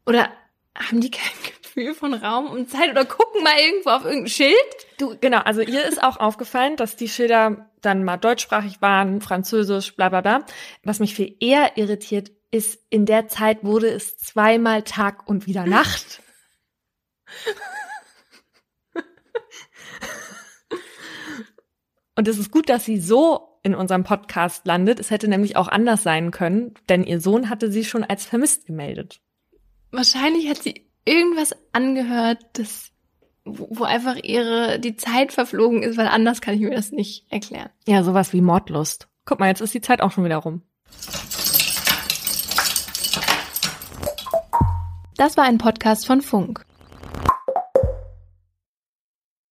Oder 0.07 0.31
haben 0.77 1.01
die 1.01 1.11
kein 1.11 1.32
Gefühl 1.62 1.94
von 1.94 2.15
Raum 2.15 2.51
und 2.51 2.70
Zeit 2.70 2.90
oder 2.90 3.05
gucken 3.05 3.43
mal 3.43 3.59
irgendwo 3.59 3.90
auf 3.90 4.05
irgendein 4.05 4.28
Schild? 4.28 4.57
Du, 4.99 5.16
genau, 5.19 5.39
also 5.39 5.61
ihr 5.61 5.85
ist 5.85 6.03
auch 6.03 6.19
aufgefallen, 6.19 6.77
dass 6.77 6.97
die 6.97 7.09
Schilder 7.09 7.70
dann 7.81 8.05
mal 8.05 8.16
deutschsprachig 8.16 8.81
waren, 8.81 9.20
französisch, 9.20 9.97
bla 9.97 10.09
bla 10.09 10.20
bla. 10.20 10.47
Was 10.85 11.01
mich 11.01 11.15
viel 11.15 11.36
eher 11.40 11.77
irritiert, 11.77 12.31
ist, 12.51 12.78
in 12.90 13.07
der 13.07 13.28
Zeit 13.28 13.65
wurde 13.65 13.89
es 13.89 14.19
zweimal 14.19 14.82
Tag 14.82 15.27
und 15.28 15.47
wieder 15.47 15.65
Nacht. 15.66 16.20
Und 22.14 22.28
es 22.28 22.39
ist 22.39 22.51
gut, 22.51 22.68
dass 22.68 22.84
sie 22.84 23.01
so 23.01 23.59
in 23.62 23.74
unserem 23.74 24.05
Podcast 24.05 24.66
landet. 24.66 25.01
Es 25.01 25.10
hätte 25.10 25.28
nämlich 25.28 25.56
auch 25.56 25.68
anders 25.68 26.02
sein 26.02 26.30
können, 26.30 26.74
denn 26.89 27.05
ihr 27.05 27.20
Sohn 27.20 27.48
hatte 27.48 27.70
sie 27.70 27.84
schon 27.84 28.05
als 28.05 28.24
vermisst 28.24 28.66
gemeldet. 28.66 29.20
Wahrscheinlich 29.93 30.48
hat 30.48 30.62
sie 30.62 30.86
irgendwas 31.05 31.55
angehört, 31.72 32.39
das, 32.55 32.90
wo 33.44 33.68
wo 33.70 33.84
einfach 33.84 34.16
ihre, 34.16 34.78
die 34.78 34.97
Zeit 34.97 35.32
verflogen 35.32 35.82
ist, 35.82 35.97
weil 35.97 36.09
anders 36.09 36.40
kann 36.40 36.55
ich 36.55 36.60
mir 36.60 36.74
das 36.74 36.93
nicht 36.93 37.30
erklären. 37.30 37.70
Ja, 37.86 38.02
sowas 38.02 38.32
wie 38.32 38.40
Mordlust. 38.40 39.09
Guck 39.24 39.40
mal, 39.40 39.48
jetzt 39.48 39.60
ist 39.60 39.74
die 39.74 39.80
Zeit 39.80 40.01
auch 40.01 40.10
schon 40.10 40.24
wieder 40.24 40.39
rum. 40.39 40.62
Das 45.16 45.36
war 45.36 45.44
ein 45.44 45.59
Podcast 45.59 46.06
von 46.06 46.20
Funk. 46.20 46.64